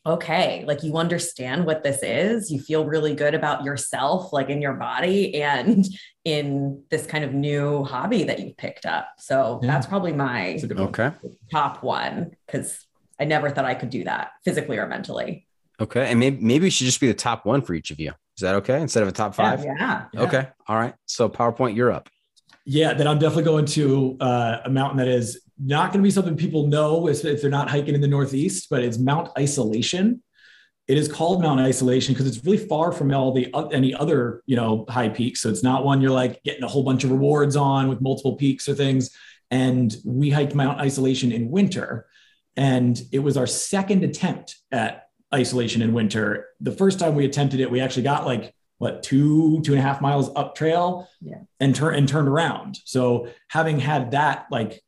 okay, 0.05 0.65
like 0.67 0.83
you 0.83 0.97
understand 0.97 1.65
what 1.65 1.83
this 1.83 1.99
is. 2.03 2.51
You 2.51 2.59
feel 2.59 2.85
really 2.85 3.15
good 3.15 3.35
about 3.35 3.63
yourself, 3.63 4.33
like 4.33 4.49
in 4.49 4.61
your 4.61 4.73
body 4.73 5.41
and 5.41 5.85
in 6.25 6.83
this 6.89 7.05
kind 7.05 7.23
of 7.23 7.33
new 7.33 7.83
hobby 7.85 8.23
that 8.23 8.39
you've 8.39 8.57
picked 8.57 8.85
up. 8.85 9.07
So 9.19 9.59
yeah. 9.61 9.71
that's 9.71 9.87
probably 9.87 10.11
my 10.11 10.59
okay. 10.61 11.13
top 11.51 11.83
one 11.83 12.31
because 12.45 12.85
I 13.17 13.23
never 13.23 13.49
thought 13.49 13.65
I 13.65 13.75
could 13.75 13.89
do 13.89 14.03
that 14.03 14.31
physically 14.43 14.77
or 14.77 14.87
mentally. 14.87 15.47
Okay. 15.79 16.09
And 16.09 16.19
maybe, 16.19 16.37
maybe 16.41 16.67
it 16.67 16.71
should 16.71 16.85
just 16.85 16.99
be 16.99 17.07
the 17.07 17.13
top 17.13 17.45
one 17.45 17.61
for 17.61 17.73
each 17.73 17.91
of 17.91 17.99
you. 17.99 18.11
Is 18.37 18.41
that 18.41 18.55
okay? 18.55 18.81
Instead 18.81 19.01
of 19.01 19.09
a 19.09 19.11
top 19.11 19.33
five? 19.33 19.63
Yeah. 19.63 20.05
yeah. 20.13 20.21
Okay. 20.21 20.47
All 20.67 20.75
right. 20.75 20.93
So 21.07 21.27
PowerPoint, 21.27 21.75
you're 21.75 21.91
up. 21.91 22.07
Yeah. 22.65 22.93
Then 22.93 23.07
I'm 23.07 23.17
definitely 23.17 23.45
going 23.45 23.65
to 23.65 24.15
uh, 24.19 24.59
a 24.65 24.69
mountain 24.69 24.97
that 24.97 25.07
is 25.07 25.41
not 25.59 25.91
going 25.91 26.03
to 26.03 26.07
be 26.07 26.11
something 26.11 26.37
people 26.37 26.67
know 26.67 27.07
if, 27.07 27.25
if 27.25 27.41
they're 27.41 27.49
not 27.49 27.69
hiking 27.69 27.95
in 27.95 28.01
the 28.01 28.07
Northeast, 28.07 28.67
but 28.69 28.83
it's 28.83 28.99
Mount 28.99 29.29
Isolation. 29.37 30.21
It 30.87 30.97
is 30.97 31.11
called 31.11 31.41
Mount 31.41 31.59
Isolation 31.59 32.13
because 32.13 32.27
it's 32.27 32.45
really 32.45 32.65
far 32.65 32.91
from 32.91 33.11
all 33.11 33.33
the 33.33 33.53
any 33.73 33.93
other 33.93 34.43
you 34.45 34.55
know 34.55 34.85
high 34.87 35.09
peaks. 35.09 35.41
So 35.41 35.49
it's 35.49 35.63
not 35.63 35.83
one 35.83 35.99
you're 35.99 36.11
like 36.11 36.41
getting 36.43 36.63
a 36.63 36.67
whole 36.67 36.83
bunch 36.83 37.03
of 37.03 37.11
rewards 37.11 37.55
on 37.55 37.89
with 37.89 37.99
multiple 38.01 38.35
peaks 38.35 38.69
or 38.69 38.75
things. 38.75 39.09
And 39.49 39.93
we 40.05 40.29
hiked 40.29 40.55
Mount 40.55 40.79
Isolation 40.79 41.31
in 41.31 41.49
winter, 41.49 42.05
and 42.55 43.01
it 43.11 43.19
was 43.19 43.35
our 43.35 43.47
second 43.47 44.03
attempt 44.03 44.57
at 44.71 45.06
isolation 45.33 45.81
in 45.81 45.93
winter. 45.93 46.47
The 46.61 46.71
first 46.71 46.99
time 46.99 47.15
we 47.15 47.25
attempted 47.25 47.59
it, 47.59 47.69
we 47.69 47.81
actually 47.81 48.03
got 48.03 48.25
like 48.25 48.53
what 48.79 49.01
two 49.03 49.61
two 49.63 49.73
and 49.73 49.79
a 49.79 49.81
half 49.81 50.01
miles 50.01 50.29
up 50.35 50.55
trail 50.55 51.07
Yeah. 51.21 51.39
and 51.59 51.75
turn 51.75 51.95
and 51.95 52.07
turned 52.07 52.27
around 52.27 52.77
so 52.85 53.27
having 53.47 53.79
had 53.79 54.11
that 54.11 54.45
like 54.51 54.81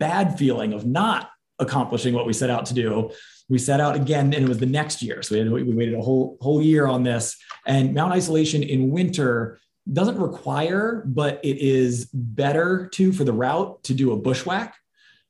bad 0.00 0.38
feeling 0.38 0.72
of 0.72 0.86
not 0.86 1.28
accomplishing 1.58 2.14
what 2.14 2.26
we 2.26 2.32
set 2.32 2.48
out 2.50 2.64
to 2.66 2.74
do 2.74 3.10
we 3.50 3.58
set 3.58 3.80
out 3.80 3.96
again 3.96 4.32
and 4.32 4.44
it 4.44 4.48
was 4.48 4.58
the 4.58 4.66
next 4.66 5.02
year 5.02 5.22
so 5.22 5.34
we, 5.34 5.40
had, 5.40 5.50
we 5.50 5.74
waited 5.74 5.94
a 5.94 6.00
whole 6.00 6.38
whole 6.40 6.62
year 6.62 6.86
on 6.86 7.02
this 7.02 7.36
and 7.66 7.92
mount 7.94 8.12
isolation 8.14 8.62
in 8.62 8.88
winter 8.90 9.60
doesn't 9.92 10.18
require 10.18 11.04
but 11.06 11.38
it 11.44 11.58
is 11.58 12.06
better 12.14 12.88
to 12.94 13.12
for 13.12 13.24
the 13.24 13.32
route 13.32 13.82
to 13.84 13.92
do 13.92 14.12
a 14.12 14.16
bushwhack 14.16 14.74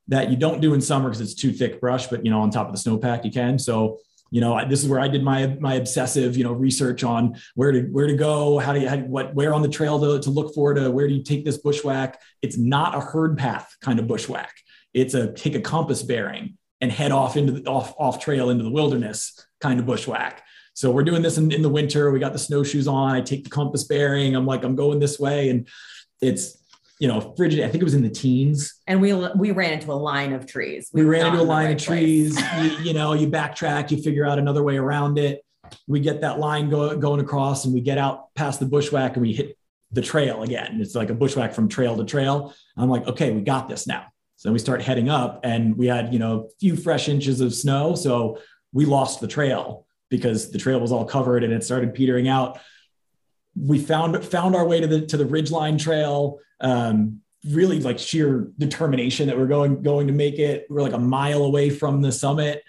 that 0.06 0.30
you 0.30 0.36
don't 0.36 0.60
do 0.60 0.72
in 0.72 0.80
summer 0.80 1.08
because 1.08 1.20
it's 1.20 1.34
too 1.34 1.52
thick 1.52 1.80
brush 1.80 2.06
but 2.06 2.24
you 2.24 2.30
know 2.30 2.40
on 2.40 2.48
top 2.50 2.68
of 2.68 2.72
the 2.72 2.78
snowpack 2.90 3.24
you 3.24 3.32
can 3.32 3.58
so 3.58 3.98
you 4.34 4.40
know 4.40 4.54
I- 4.54 4.64
this 4.64 4.82
is 4.82 4.88
where 4.88 5.00
i 5.00 5.06
did 5.06 5.22
my 5.22 5.46
my 5.60 5.74
obsessive 5.74 6.36
you 6.36 6.42
know 6.42 6.52
research 6.52 7.04
on 7.04 7.36
where 7.54 7.70
to 7.70 7.82
where 7.96 8.08
to 8.08 8.16
go 8.16 8.58
how 8.58 8.72
do 8.72 8.80
you 8.80 8.88
how, 8.88 8.98
what 8.98 9.32
where 9.34 9.54
on 9.54 9.62
the 9.62 9.68
trail 9.68 10.00
to, 10.00 10.20
to 10.20 10.30
look 10.30 10.54
for 10.54 10.74
to 10.74 10.90
where 10.90 11.06
do 11.06 11.14
you 11.14 11.22
take 11.22 11.44
this 11.44 11.58
bushwhack? 11.58 12.20
It's 12.42 12.56
not 12.56 12.94
a 12.94 13.00
herd 13.00 13.38
path 13.38 13.76
kind 13.80 13.98
of 13.98 14.06
bushwhack. 14.06 14.54
It's 14.92 15.14
a 15.14 15.32
take 15.32 15.54
a 15.54 15.60
compass 15.60 16.02
bearing 16.02 16.58
and 16.80 16.90
head 16.90 17.12
off 17.12 17.36
into 17.36 17.52
the 17.52 17.70
off 17.70 17.94
off 17.98 18.20
trail 18.20 18.50
into 18.50 18.64
the 18.64 18.70
wilderness 18.70 19.46
kind 19.60 19.78
of 19.80 19.86
bushwhack. 19.86 20.42
So 20.74 20.90
we're 20.90 21.04
doing 21.04 21.22
this 21.22 21.38
in, 21.38 21.52
in 21.52 21.62
the 21.62 21.68
winter. 21.68 22.10
We 22.10 22.18
got 22.18 22.32
the 22.32 22.38
snowshoes 22.38 22.88
on. 22.88 23.14
I 23.14 23.20
take 23.20 23.44
the 23.44 23.50
compass 23.50 23.84
bearing. 23.84 24.34
I'm 24.34 24.46
like 24.46 24.64
i'm 24.64 24.74
going 24.74 24.98
this 24.98 25.18
way. 25.20 25.50
And 25.50 25.68
it's 26.20 26.58
you 27.00 27.08
know 27.08 27.34
frigid 27.36 27.64
i 27.64 27.68
think 27.68 27.80
it 27.80 27.84
was 27.84 27.94
in 27.94 28.02
the 28.02 28.10
teens. 28.10 28.80
And 28.86 29.00
we 29.00 29.12
we 29.36 29.50
ran 29.50 29.72
into 29.72 29.92
a 29.92 29.94
line 29.94 30.32
of 30.32 30.46
trees. 30.46 30.90
we 30.92 31.04
were 31.04 31.12
ran 31.12 31.26
into 31.26 31.40
a 31.40 31.42
line 31.42 31.66
right 31.66 31.80
of 31.80 31.82
trees. 31.82 32.40
you, 32.58 32.70
you 32.82 32.94
know 32.94 33.12
you 33.14 33.28
backtrack 33.28 33.90
you 33.90 34.02
figure 34.02 34.26
out 34.26 34.38
another 34.38 34.62
way 34.62 34.76
around 34.76 35.18
it. 35.18 35.44
We 35.88 36.00
get 36.00 36.20
that 36.20 36.38
line 36.38 36.70
go, 36.70 36.96
going 36.96 37.20
across 37.20 37.64
and 37.64 37.74
we 37.74 37.80
get 37.80 37.98
out 37.98 38.34
past 38.34 38.60
the 38.60 38.66
bushwhack 38.66 39.14
and 39.14 39.22
we 39.22 39.32
hit 39.32 39.56
the 39.90 40.02
trail 40.02 40.42
again. 40.42 40.80
It's 40.80 40.94
like 40.94 41.10
a 41.10 41.14
bushwhack 41.14 41.52
from 41.52 41.68
trail 41.68 41.96
to 41.96 42.04
trail. 42.04 42.54
I'm 42.76 42.90
like 42.90 43.06
okay 43.08 43.32
we 43.32 43.40
got 43.40 43.68
this 43.68 43.86
now. 43.86 44.06
So 44.36 44.52
we 44.52 44.58
start 44.58 44.82
heading 44.82 45.08
up 45.08 45.40
and 45.42 45.76
we 45.76 45.86
had 45.86 46.12
you 46.12 46.18
know 46.18 46.40
a 46.40 46.48
few 46.60 46.76
fresh 46.76 47.08
inches 47.08 47.40
of 47.40 47.54
snow. 47.54 47.94
So 47.94 48.38
we 48.72 48.84
lost 48.84 49.20
the 49.20 49.28
trail 49.28 49.86
because 50.10 50.50
the 50.50 50.58
trail 50.58 50.80
was 50.80 50.92
all 50.92 51.04
covered 51.04 51.42
and 51.42 51.52
it 51.52 51.64
started 51.64 51.94
petering 51.94 52.28
out 52.28 52.58
we 53.56 53.78
found 53.78 54.22
found 54.24 54.56
our 54.56 54.66
way 54.66 54.80
to 54.80 54.86
the 54.86 55.06
to 55.06 55.16
the 55.16 55.24
ridgeline 55.24 55.78
trail 55.78 56.38
um, 56.60 57.20
really 57.50 57.80
like 57.80 57.98
sheer 57.98 58.50
determination 58.58 59.28
that 59.28 59.38
we're 59.38 59.46
going 59.46 59.82
going 59.82 60.06
to 60.06 60.12
make 60.12 60.38
it. 60.38 60.66
We're 60.68 60.82
like 60.82 60.92
a 60.92 60.98
mile 60.98 61.44
away 61.44 61.70
from 61.70 62.02
the 62.02 62.10
summit. 62.10 62.62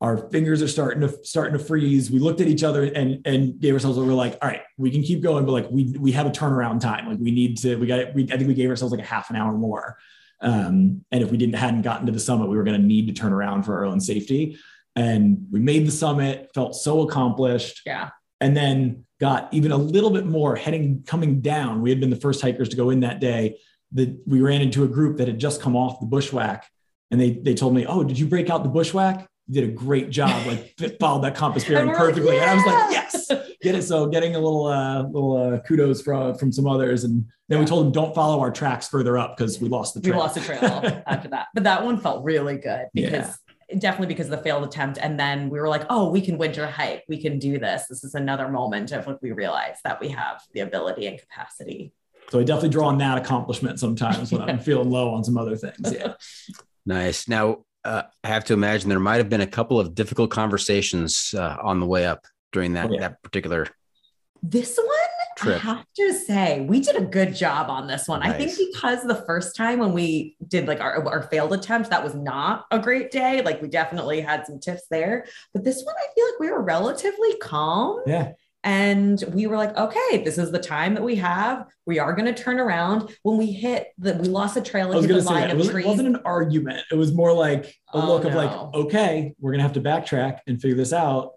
Our 0.00 0.16
fingers 0.30 0.62
are 0.62 0.68
starting 0.68 1.02
to 1.02 1.24
starting 1.24 1.58
to 1.58 1.64
freeze. 1.64 2.10
We 2.10 2.20
looked 2.20 2.40
at 2.40 2.46
each 2.46 2.62
other 2.62 2.84
and 2.84 3.26
and 3.26 3.58
gave 3.60 3.74
ourselves 3.74 3.98
we 3.98 4.06
we're 4.06 4.14
like 4.14 4.38
all 4.40 4.48
right 4.48 4.62
we 4.78 4.90
can 4.90 5.02
keep 5.02 5.22
going 5.22 5.44
but 5.44 5.52
like 5.52 5.70
we 5.70 5.94
we 5.98 6.12
have 6.12 6.26
a 6.26 6.30
turnaround 6.30 6.80
time. 6.80 7.08
Like 7.08 7.18
we 7.18 7.30
need 7.30 7.58
to 7.58 7.76
we 7.76 7.86
got 7.86 8.14
we, 8.14 8.24
i 8.24 8.36
think 8.36 8.48
we 8.48 8.54
gave 8.54 8.70
ourselves 8.70 8.92
like 8.92 9.02
a 9.02 9.06
half 9.06 9.30
an 9.30 9.36
hour 9.36 9.52
more. 9.52 9.98
Um, 10.40 11.04
and 11.10 11.22
if 11.22 11.30
we 11.30 11.36
didn't 11.36 11.56
hadn't 11.56 11.82
gotten 11.82 12.06
to 12.06 12.12
the 12.12 12.20
summit 12.20 12.48
we 12.48 12.56
were 12.56 12.64
going 12.64 12.80
to 12.80 12.86
need 12.86 13.08
to 13.08 13.12
turn 13.12 13.32
around 13.32 13.64
for 13.64 13.74
our 13.74 13.84
own 13.84 14.00
safety. 14.00 14.58
And 14.96 15.46
we 15.50 15.60
made 15.60 15.86
the 15.86 15.92
summit 15.92 16.50
felt 16.54 16.74
so 16.74 17.02
accomplished. 17.02 17.82
Yeah. 17.84 18.10
and 18.40 18.56
then 18.56 19.04
got 19.20 19.52
even 19.52 19.70
a 19.70 19.76
little 19.76 20.10
bit 20.10 20.26
more 20.26 20.56
heading 20.56 21.04
coming 21.06 21.40
down. 21.40 21.82
We 21.82 21.90
had 21.90 22.00
been 22.00 22.10
the 22.10 22.16
first 22.16 22.40
hikers 22.40 22.70
to 22.70 22.76
go 22.76 22.90
in 22.90 23.00
that 23.00 23.20
day. 23.20 23.58
That 23.92 24.16
we 24.24 24.40
ran 24.40 24.62
into 24.62 24.84
a 24.84 24.88
group 24.88 25.18
that 25.18 25.26
had 25.26 25.38
just 25.38 25.60
come 25.60 25.76
off 25.76 25.98
the 26.00 26.06
bushwhack, 26.06 26.68
and 27.10 27.20
they 27.20 27.32
they 27.32 27.54
told 27.54 27.74
me, 27.74 27.86
"Oh, 27.86 28.04
did 28.04 28.18
you 28.18 28.26
break 28.26 28.48
out 28.48 28.62
the 28.62 28.68
bushwhack? 28.68 29.28
You 29.48 29.60
did 29.60 29.70
a 29.70 29.72
great 29.72 30.10
job. 30.10 30.46
Like 30.46 30.74
followed 31.00 31.24
that 31.24 31.34
compass 31.34 31.64
bearing 31.64 31.88
And 31.88 31.90
we're 31.90 31.94
like, 31.94 32.14
perfectly." 32.14 32.38
And 32.38 32.50
I 32.50 32.54
was 32.54 32.66
like, 32.66 32.92
"Yes, 32.92 33.28
get 33.60 33.74
it." 33.74 33.82
So 33.82 34.06
getting 34.06 34.36
a 34.36 34.38
little 34.38 34.66
uh, 34.66 35.02
little 35.02 35.36
uh, 35.36 35.58
kudos 35.60 36.02
from 36.02 36.36
from 36.36 36.52
some 36.52 36.68
others, 36.68 37.02
and 37.02 37.26
then 37.48 37.58
we 37.58 37.64
told 37.64 37.84
them, 37.84 37.92
"Don't 37.92 38.14
follow 38.14 38.38
our 38.40 38.52
tracks 38.52 38.86
further 38.86 39.18
up 39.18 39.36
because 39.36 39.60
we 39.60 39.68
lost 39.68 39.94
the 39.94 40.00
trail. 40.00 40.14
We 40.14 40.20
lost 40.20 40.34
the 40.36 40.40
trail 40.40 41.02
after 41.06 41.28
that. 41.30 41.48
But 41.52 41.64
that 41.64 41.84
one 41.84 41.98
felt 41.98 42.22
really 42.22 42.58
good 42.58 42.86
because 42.94 43.26
Yeah. 43.26 43.34
Definitely 43.78 44.06
because 44.14 44.26
of 44.26 44.32
the 44.32 44.42
failed 44.42 44.64
attempt. 44.64 44.98
And 45.00 45.18
then 45.18 45.48
we 45.50 45.60
were 45.60 45.68
like, 45.68 45.86
oh, 45.90 46.10
we 46.10 46.20
can 46.20 46.38
winter 46.38 46.66
hike. 46.66 47.04
We 47.08 47.20
can 47.20 47.38
do 47.38 47.58
this. 47.58 47.86
This 47.88 48.04
is 48.04 48.14
another 48.14 48.48
moment 48.48 48.92
of 48.92 49.06
like 49.06 49.18
we 49.22 49.32
realize 49.32 49.76
that 49.84 50.00
we 50.00 50.08
have 50.08 50.42
the 50.52 50.60
ability 50.60 51.06
and 51.06 51.18
capacity. 51.20 51.92
So 52.30 52.38
I 52.40 52.44
definitely 52.44 52.68
draw 52.70 52.88
on 52.88 52.98
that 52.98 53.18
accomplishment 53.18 53.80
sometimes 53.80 54.30
when 54.32 54.42
I'm 54.42 54.58
feeling 54.68 54.90
low 54.90 55.14
on 55.14 55.24
some 55.24 55.36
other 55.36 55.56
things. 55.56 55.92
Yeah. 55.92 56.14
Nice. 56.86 57.28
Now, 57.28 57.64
uh, 57.84 58.02
I 58.22 58.28
have 58.28 58.44
to 58.46 58.52
imagine 58.52 58.88
there 58.88 59.00
might 59.00 59.16
have 59.16 59.28
been 59.28 59.40
a 59.40 59.46
couple 59.46 59.80
of 59.80 59.94
difficult 59.94 60.30
conversations 60.30 61.34
uh, 61.36 61.56
on 61.62 61.80
the 61.80 61.86
way 61.86 62.06
up 62.06 62.26
during 62.52 62.74
that 62.74 62.90
Oh, 62.90 62.92
yeah. 62.92 63.00
that 63.00 63.22
particular 63.22 63.66
This 64.42 64.76
one, 64.76 64.86
Trip. 65.36 65.56
I 65.56 65.58
have 65.58 65.86
to 65.96 66.12
say, 66.12 66.60
we 66.60 66.80
did 66.80 66.96
a 66.96 67.00
good 67.04 67.34
job 67.34 67.70
on 67.70 67.86
this 67.86 68.08
one. 68.08 68.22
I 68.22 68.32
think 68.32 68.52
because 68.72 69.02
the 69.04 69.22
first 69.26 69.56
time 69.56 69.78
when 69.78 69.92
we 69.92 70.36
did 70.48 70.66
like 70.66 70.80
our, 70.80 71.06
our 71.08 71.22
failed 71.22 71.52
attempt, 71.52 71.90
that 71.90 72.02
was 72.04 72.14
not 72.14 72.66
a 72.70 72.78
great 72.78 73.10
day. 73.10 73.40
Like 73.42 73.62
we 73.62 73.68
definitely 73.68 74.20
had 74.20 74.46
some 74.46 74.58
tips 74.58 74.82
there. 74.90 75.24
But 75.54 75.64
this 75.64 75.82
one, 75.82 75.94
I 75.96 76.06
feel 76.14 76.26
like 76.26 76.40
we 76.40 76.50
were 76.50 76.62
relatively 76.62 77.36
calm. 77.38 78.02
Yeah. 78.06 78.32
And 78.62 79.24
we 79.32 79.46
were 79.46 79.56
like, 79.56 79.74
okay, 79.74 80.22
this 80.22 80.36
is 80.36 80.50
the 80.50 80.58
time 80.58 80.92
that 80.94 81.02
we 81.02 81.16
have. 81.16 81.66
We 81.86 81.98
are 81.98 82.12
going 82.12 82.32
to 82.32 82.42
turn 82.42 82.60
around. 82.60 83.16
When 83.22 83.38
we 83.38 83.50
hit 83.52 83.88
the, 83.96 84.14
we 84.14 84.28
lost 84.28 84.54
the 84.54 84.60
trail 84.60 84.92
I 84.92 84.96
was 84.96 85.04
and 85.06 85.14
hit 85.14 85.24
going 85.24 85.24
the 85.24 85.30
line. 85.30 85.44
It 85.44 85.52
of 85.52 85.56
wasn't, 85.58 85.72
trees. 85.74 85.86
wasn't 85.86 86.08
an 86.08 86.22
argument. 86.26 86.82
It 86.92 86.96
was 86.96 87.14
more 87.14 87.32
like 87.32 87.64
a 87.94 87.96
Oh, 87.96 88.06
look 88.06 88.24
of 88.24 88.34
like, 88.34 88.50
okay, 88.74 89.34
we're 89.40 89.52
going 89.52 89.60
to 89.60 89.62
have 89.62 89.72
to 89.74 89.80
backtrack 89.80 90.40
and 90.46 90.60
figure 90.60 90.76
this 90.76 90.92
out. 90.92 91.32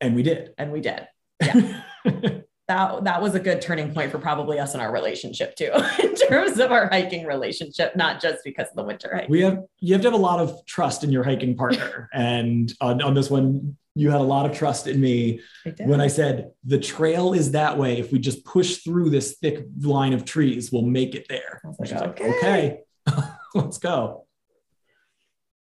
And 0.00 0.14
we 0.14 0.22
did. 0.22 0.54
and 0.56 0.72
we 0.72 0.80
did. 0.80 1.06
Yeah. 2.04 2.39
that 2.70 3.02
that 3.02 3.20
was 3.20 3.34
a 3.34 3.40
good 3.40 3.60
turning 3.60 3.92
point 3.92 4.12
for 4.12 4.18
probably 4.18 4.60
us 4.60 4.74
in 4.74 4.80
our 4.80 4.92
relationship 4.92 5.56
too, 5.56 5.72
in 5.98 6.14
terms 6.14 6.60
of 6.60 6.70
our 6.70 6.88
hiking 6.88 7.26
relationship, 7.26 7.96
not 7.96 8.22
just 8.22 8.44
because 8.44 8.68
of 8.68 8.76
the 8.76 8.84
winter 8.84 9.10
hike. 9.12 9.28
we 9.28 9.40
have, 9.40 9.64
you 9.80 9.92
have 9.92 10.02
to 10.02 10.06
have 10.06 10.18
a 10.18 10.22
lot 10.22 10.38
of 10.38 10.64
trust 10.66 11.02
in 11.02 11.10
your 11.10 11.24
hiking 11.24 11.56
partner. 11.56 12.08
and 12.14 12.72
on, 12.80 13.02
on 13.02 13.14
this 13.14 13.28
one, 13.28 13.76
you 13.96 14.08
had 14.08 14.20
a 14.20 14.24
lot 14.24 14.48
of 14.48 14.56
trust 14.56 14.86
in 14.86 15.00
me 15.00 15.40
I 15.66 15.74
when 15.80 16.00
I 16.00 16.06
said 16.06 16.52
the 16.62 16.78
trail 16.78 17.32
is 17.32 17.50
that 17.52 17.76
way. 17.76 17.98
If 17.98 18.12
we 18.12 18.20
just 18.20 18.44
push 18.44 18.78
through 18.78 19.10
this 19.10 19.36
thick 19.38 19.66
line 19.80 20.12
of 20.12 20.24
trees, 20.24 20.70
we'll 20.70 20.82
make 20.82 21.16
it 21.16 21.26
there. 21.28 21.60
I 21.64 21.68
was 21.68 21.78
And 21.80 21.88
she's 21.88 22.00
like, 22.00 22.20
like, 22.20 22.36
okay. 22.36 22.80
okay, 23.08 23.24
let's 23.56 23.78
go. 23.78 24.26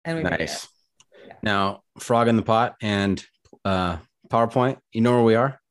and 0.03 0.17
we 0.17 0.23
made 0.23 0.33
it. 0.33 0.39
nice. 0.39 0.67
Now, 1.43 1.83
frog 1.99 2.27
in 2.29 2.35
the 2.35 2.41
pot 2.41 2.75
and 2.81 3.23
uh, 3.63 3.97
PowerPoint. 4.31 4.79
You 4.91 5.01
know 5.01 5.11
where 5.11 5.23
we 5.23 5.35
are? 5.35 5.61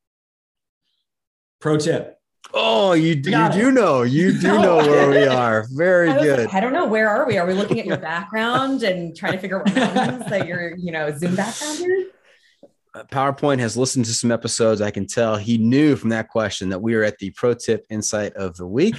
Pro 1.65 1.79
tip. 1.79 2.19
Oh, 2.53 2.93
you, 2.93 3.15
you 3.15 3.23
do 3.23 3.73
know. 3.73 4.03
You 4.03 4.39
do 4.39 4.49
No. 4.49 4.61
know 4.61 4.77
where 4.77 5.09
we 5.09 5.27
are. 5.27 5.67
Very 5.73 6.11
I 6.11 6.23
good. 6.23 6.39
like, 6.41 6.55
I 6.55 6.61
don't 6.61 6.75
know. 6.75 6.85
Where 6.87 7.09
are 7.09 7.27
we? 7.27 7.39
Are 7.39 7.47
we 7.47 7.55
looking 7.55 7.81
at 7.81 7.87
your 7.87 7.97
background 8.13 8.83
and 8.83 9.17
trying 9.17 9.33
to 9.33 9.39
figure 9.39 9.61
out 9.61 9.65
what 9.75 10.29
that 10.29 10.47
your, 10.47 10.77
you 10.77 10.93
know, 10.93 11.11
Zoom 11.17 11.35
background 11.37 11.79
is? 11.81 12.09
Uh, 12.95 13.05
PowerPoint 13.05 13.61
has 13.61 13.79
listened 13.79 14.05
to 14.05 14.13
some 14.13 14.31
episodes. 14.31 14.83
I 14.83 14.91
can 14.91 15.07
tell 15.07 15.37
he 15.37 15.57
knew 15.57 15.97
from 15.97 16.11
that 16.11 16.29
question 16.29 16.69
that 16.69 16.83
we 16.83 16.93
are 16.97 17.03
at 17.03 17.17
the 17.19 17.31
pro 17.31 17.55
tip 17.55 17.87
insight 17.89 18.35
of 18.35 18.59
the 18.59 18.67
week. 18.67 18.97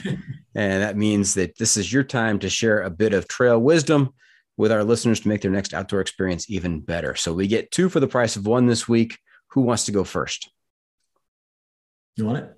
and 0.56 0.82
that 0.82 0.98
means 0.98 1.36
that 1.36 1.56
this 1.60 1.78
is 1.78 1.94
your 1.94 2.04
time 2.04 2.40
to 2.40 2.50
share 2.50 2.82
a 2.82 2.90
bit 2.90 3.14
of 3.14 3.28
trail 3.28 3.60
wisdom 3.62 4.10
with 4.58 4.72
our 4.72 4.84
listeners 4.84 5.20
to 5.20 5.28
make 5.28 5.42
their 5.42 5.52
next 5.52 5.76
outdoor 5.76 6.02
experience 6.02 6.50
even 6.50 6.80
better. 6.80 7.14
So 7.14 7.32
we 7.32 7.46
get 7.46 7.70
two 7.70 7.90
for 7.90 8.00
the 8.00 8.08
price 8.08 8.36
of 8.36 8.48
one 8.48 8.66
this 8.66 8.88
week. 8.88 9.20
Who 9.50 9.62
wants 9.62 9.86
to 9.86 9.92
go 9.92 10.04
first? 10.04 10.50
You 12.16 12.26
want 12.26 12.38
it? 12.38 12.52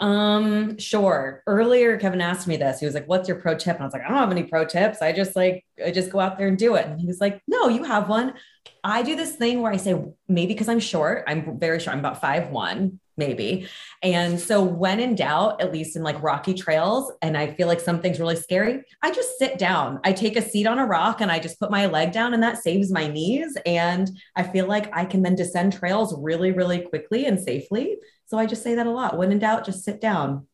Um, 0.00 0.76
sure. 0.78 1.42
Earlier, 1.46 1.96
Kevin 1.98 2.20
asked 2.20 2.48
me 2.48 2.56
this. 2.56 2.80
He 2.80 2.86
was 2.86 2.94
like, 2.94 3.06
What's 3.06 3.28
your 3.28 3.38
pro 3.38 3.56
tip? 3.56 3.76
And 3.76 3.82
I 3.82 3.86
was 3.86 3.92
like, 3.92 4.02
I 4.02 4.08
don't 4.08 4.18
have 4.18 4.30
any 4.30 4.42
pro 4.44 4.64
tips. 4.64 5.00
I 5.02 5.12
just 5.12 5.36
like, 5.36 5.64
I 5.84 5.90
just 5.92 6.10
go 6.10 6.20
out 6.20 6.36
there 6.36 6.48
and 6.48 6.58
do 6.58 6.74
it. 6.74 6.86
And 6.86 7.00
he 7.00 7.06
was 7.06 7.20
like, 7.20 7.40
No, 7.46 7.68
you 7.68 7.84
have 7.84 8.08
one. 8.08 8.34
I 8.82 9.02
do 9.02 9.16
this 9.16 9.36
thing 9.36 9.62
where 9.62 9.72
I 9.72 9.76
say, 9.76 9.94
maybe 10.28 10.52
because 10.52 10.68
I'm 10.68 10.80
short, 10.80 11.24
I'm 11.26 11.58
very 11.58 11.80
short, 11.80 11.94
I'm 11.94 12.00
about 12.00 12.20
five 12.20 12.50
one, 12.50 13.00
maybe. 13.16 13.66
And 14.02 14.38
so 14.38 14.62
when 14.62 15.00
in 15.00 15.14
doubt, 15.14 15.60
at 15.62 15.72
least 15.72 15.96
in 15.96 16.02
like 16.02 16.22
rocky 16.22 16.52
trails, 16.52 17.10
and 17.22 17.36
I 17.36 17.54
feel 17.54 17.66
like 17.66 17.80
something's 17.80 18.20
really 18.20 18.36
scary, 18.36 18.82
I 19.02 19.10
just 19.10 19.38
sit 19.38 19.58
down. 19.58 20.00
I 20.04 20.12
take 20.12 20.36
a 20.36 20.42
seat 20.42 20.66
on 20.66 20.78
a 20.78 20.86
rock 20.86 21.20
and 21.20 21.30
I 21.30 21.38
just 21.38 21.58
put 21.58 21.70
my 21.70 21.86
leg 21.86 22.12
down, 22.12 22.34
and 22.34 22.42
that 22.42 22.62
saves 22.62 22.90
my 22.90 23.06
knees. 23.06 23.56
And 23.64 24.10
I 24.36 24.42
feel 24.42 24.66
like 24.66 24.94
I 24.94 25.04
can 25.04 25.22
then 25.22 25.34
descend 25.34 25.72
trails 25.72 26.14
really, 26.18 26.50
really 26.50 26.80
quickly 26.80 27.24
and 27.26 27.40
safely. 27.40 27.96
So 28.26 28.38
I 28.38 28.46
just 28.46 28.62
say 28.62 28.74
that 28.76 28.86
a 28.86 28.90
lot. 28.90 29.16
When 29.18 29.30
in 29.32 29.38
doubt, 29.38 29.64
just 29.64 29.84
sit 29.84 30.00
down. 30.00 30.46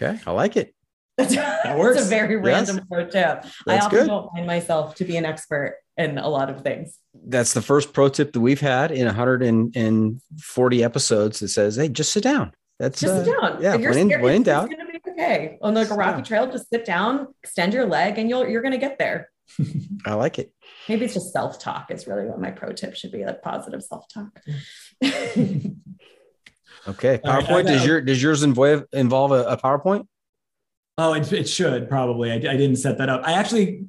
Okay, 0.00 0.18
I 0.26 0.30
like 0.32 0.56
it. 0.56 0.74
that 1.16 1.78
works. 1.78 1.98
It's 1.98 2.06
a 2.06 2.08
very 2.10 2.34
Yes. 2.36 2.44
random 2.68 2.86
pro 2.90 3.06
tip. 3.08 3.44
I 3.68 3.78
often 3.78 4.00
good. 4.00 4.06
don't 4.08 4.30
find 4.32 4.46
myself 4.46 4.94
to 4.96 5.04
be 5.04 5.16
an 5.16 5.24
expert 5.24 5.76
in 5.96 6.18
a 6.18 6.28
lot 6.28 6.50
of 6.50 6.62
things. 6.62 6.98
That's 7.26 7.52
the 7.54 7.62
first 7.62 7.92
pro 7.92 8.08
tip 8.08 8.32
that 8.32 8.40
we've 8.40 8.60
had 8.60 8.90
in 8.90 9.06
140 9.06 10.84
episodes 10.84 11.38
that 11.40 11.48
says, 11.48 11.76
"Hey, 11.76 11.88
just 11.88 12.12
sit 12.12 12.24
down." 12.24 12.52
That's 12.80 13.00
Just 13.00 13.14
uh, 13.14 13.24
sit 13.24 13.40
down. 13.40 13.62
Yeah, 13.62 13.74
If 13.76 13.80
you're 13.80 13.90
when 13.90 14.00
in, 14.00 14.08
scared, 14.08 14.22
when 14.22 14.34
in 14.34 14.42
doubt, 14.42 14.68
it's 14.72 14.74
gonna 14.80 14.90
be 14.90 15.00
okay. 15.12 15.58
On 15.62 15.74
like 15.74 15.90
a 15.90 15.94
rocky 15.94 16.14
down. 16.16 16.24
trail, 16.24 16.46
just 16.50 16.68
sit 16.70 16.84
down, 16.84 17.28
extend 17.44 17.72
your 17.72 17.86
leg, 17.86 18.18
and 18.18 18.28
you'll 18.28 18.48
you're 18.48 18.62
gonna 18.62 18.78
get 18.78 18.98
there. 18.98 19.30
I 20.06 20.14
like 20.14 20.40
it. 20.40 20.52
Maybe 20.88 21.04
it's 21.04 21.14
just 21.14 21.32
self-talk 21.32 21.92
is 21.92 22.08
really 22.08 22.24
what 22.26 22.40
my 22.40 22.50
pro 22.50 22.72
tip 22.72 22.96
should 22.96 23.12
be, 23.12 23.24
like 23.24 23.40
positive 23.42 23.82
self-talk. 23.84 24.40
Okay. 26.86 27.20
All 27.24 27.32
right, 27.32 27.44
PowerPoint. 27.44 27.66
does 27.66 27.86
your 27.86 28.00
does 28.00 28.22
yours 28.22 28.42
involve 28.42 28.84
involve 28.92 29.32
a, 29.32 29.44
a 29.44 29.56
PowerPoint? 29.56 30.06
Oh, 30.98 31.14
it, 31.14 31.32
it 31.32 31.48
should 31.48 31.88
probably. 31.88 32.30
I, 32.30 32.34
I 32.34 32.56
didn't 32.56 32.76
set 32.76 32.98
that 32.98 33.08
up. 33.08 33.22
I 33.24 33.32
actually, 33.32 33.86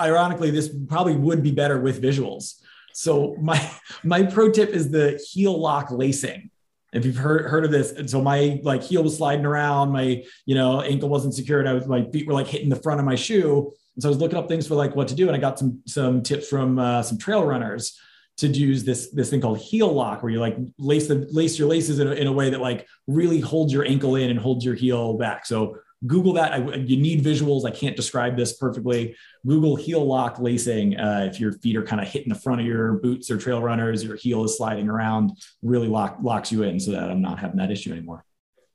ironically, 0.00 0.50
this 0.50 0.68
probably 0.88 1.14
would 1.16 1.42
be 1.42 1.52
better 1.52 1.80
with 1.80 2.02
visuals. 2.02 2.54
So 2.92 3.36
my 3.40 3.70
my 4.04 4.22
pro 4.24 4.50
tip 4.50 4.70
is 4.70 4.90
the 4.90 5.22
heel 5.30 5.58
lock 5.58 5.90
lacing. 5.90 6.50
If 6.92 7.04
you've 7.04 7.16
heard 7.16 7.48
heard 7.48 7.64
of 7.64 7.70
this, 7.70 7.92
and 7.92 8.10
so 8.10 8.20
my 8.20 8.60
like 8.64 8.82
heel 8.82 9.02
was 9.02 9.16
sliding 9.16 9.46
around, 9.46 9.92
my 9.92 10.24
you 10.46 10.54
know 10.54 10.80
ankle 10.80 11.08
wasn't 11.08 11.34
secured. 11.34 11.66
I 11.66 11.74
was 11.74 11.86
my 11.86 12.04
feet 12.10 12.26
were 12.26 12.34
like 12.34 12.48
hitting 12.48 12.68
the 12.68 12.76
front 12.76 12.98
of 12.98 13.06
my 13.06 13.14
shoe, 13.14 13.72
and 13.94 14.02
so 14.02 14.08
I 14.08 14.10
was 14.10 14.18
looking 14.18 14.38
up 14.38 14.48
things 14.48 14.66
for 14.66 14.74
like 14.74 14.96
what 14.96 15.08
to 15.08 15.14
do, 15.14 15.28
and 15.28 15.36
I 15.36 15.38
got 15.38 15.58
some 15.58 15.82
some 15.86 16.22
tips 16.22 16.48
from 16.48 16.78
uh, 16.78 17.02
some 17.02 17.16
trail 17.18 17.44
runners 17.44 17.96
to 18.40 18.48
use 18.48 18.84
this 18.84 19.10
this 19.10 19.30
thing 19.30 19.40
called 19.40 19.58
heel 19.58 19.92
lock, 19.92 20.22
where 20.22 20.32
you 20.32 20.40
like 20.40 20.56
lace 20.78 21.08
the 21.08 21.26
lace 21.30 21.58
your 21.58 21.68
laces 21.68 21.98
in 21.98 22.08
a, 22.08 22.12
in 22.12 22.26
a 22.26 22.32
way 22.32 22.50
that 22.50 22.60
like 22.60 22.86
really 23.06 23.40
holds 23.40 23.72
your 23.72 23.84
ankle 23.84 24.16
in 24.16 24.30
and 24.30 24.38
holds 24.38 24.64
your 24.64 24.74
heel 24.74 25.14
back. 25.14 25.46
So 25.46 25.76
Google 26.06 26.32
that. 26.34 26.52
I, 26.52 26.74
you 26.76 26.96
need 26.96 27.22
visuals. 27.22 27.66
I 27.66 27.70
can't 27.70 27.94
describe 27.94 28.36
this 28.36 28.54
perfectly. 28.54 29.14
Google 29.46 29.76
heel 29.76 30.04
lock 30.04 30.38
lacing. 30.38 30.98
Uh, 30.98 31.28
if 31.30 31.38
your 31.38 31.52
feet 31.52 31.76
are 31.76 31.82
kind 31.82 32.00
of 32.00 32.08
hitting 32.08 32.30
the 32.30 32.38
front 32.38 32.60
of 32.60 32.66
your 32.66 32.94
boots 32.94 33.30
or 33.30 33.36
trail 33.36 33.60
runners, 33.60 34.02
your 34.02 34.16
heel 34.16 34.44
is 34.44 34.56
sliding 34.56 34.88
around, 34.88 35.32
really 35.62 35.88
lock, 35.88 36.16
locks 36.22 36.50
you 36.50 36.62
in 36.62 36.80
so 36.80 36.92
that 36.92 37.10
I'm 37.10 37.20
not 37.20 37.38
having 37.38 37.58
that 37.58 37.70
issue 37.70 37.92
anymore. 37.92 38.24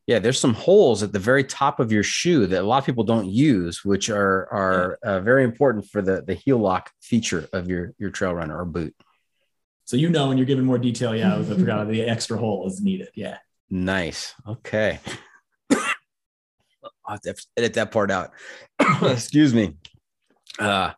Yeah, 0.06 0.20
there's 0.20 0.40
some 0.40 0.54
holes 0.54 1.02
at 1.02 1.14
the 1.14 1.20
very 1.20 1.44
top 1.44 1.80
of 1.80 1.92
your 1.92 2.04
shoe 2.04 2.46
that 2.46 2.62
a 2.62 2.68
lot 2.68 2.78
of 2.78 2.86
people 2.86 3.04
don't 3.04 3.28
use, 3.28 3.84
which 3.84 4.12
are 4.12 4.48
are 4.52 5.00
uh, 5.04 5.20
very 5.20 5.44
important 5.44 5.90
for 5.90 6.04
the 6.04 6.22
the 6.22 6.36
heel 6.36 6.60
lock 6.60 6.92
feature 7.02 7.50
of 7.54 7.68
your 7.68 7.94
your 7.98 8.12
trail 8.12 8.36
runner 8.36 8.56
or 8.56 8.66
boot. 8.66 8.94
So 9.86 9.98
you 9.98 10.10
know, 10.10 10.30
and 10.30 10.38
you're 10.38 10.48
giving 10.48 10.66
more 10.66 10.78
detail. 10.78 11.16
Yeah, 11.16 11.38
I 11.38 11.44
forgot 11.44 11.88
the 11.88 12.02
extra 12.02 12.38
hole 12.38 12.68
is 12.68 12.82
needed. 12.82 13.10
Yeah. 13.16 13.38
Nice. 13.70 14.34
Okay. 14.48 15.00
I'll 15.72 15.88
have 17.08 17.22
to 17.22 17.36
edit 17.56 17.76
that 17.76 17.92
part 17.92 18.12
out. 18.12 18.32
Excuse 19.02 19.54
me. 19.54 19.76
Uh, 20.60 20.92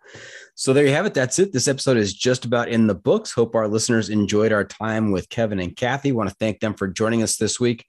so 0.56 0.74
there 0.74 0.86
you 0.86 0.92
have 0.92 1.06
it. 1.06 1.14
That's 1.14 1.38
it. 1.40 1.54
This 1.54 1.68
episode 1.68 1.98
is 1.98 2.14
just 2.14 2.46
about 2.46 2.70
in 2.70 2.88
the 2.88 2.96
books. 2.96 3.32
Hope 3.32 3.56
our 3.56 3.68
listeners 3.68 4.10
enjoyed 4.10 4.52
our 4.52 4.64
time 4.64 5.12
with 5.12 5.30
Kevin 5.30 5.60
and 5.60 5.76
Kathy. 5.76 6.12
Want 6.12 6.30
to 6.30 6.36
thank 6.40 6.60
them 6.60 6.74
for 6.74 6.88
joining 6.88 7.24
us 7.24 7.38
this 7.38 7.60
week. 7.60 7.86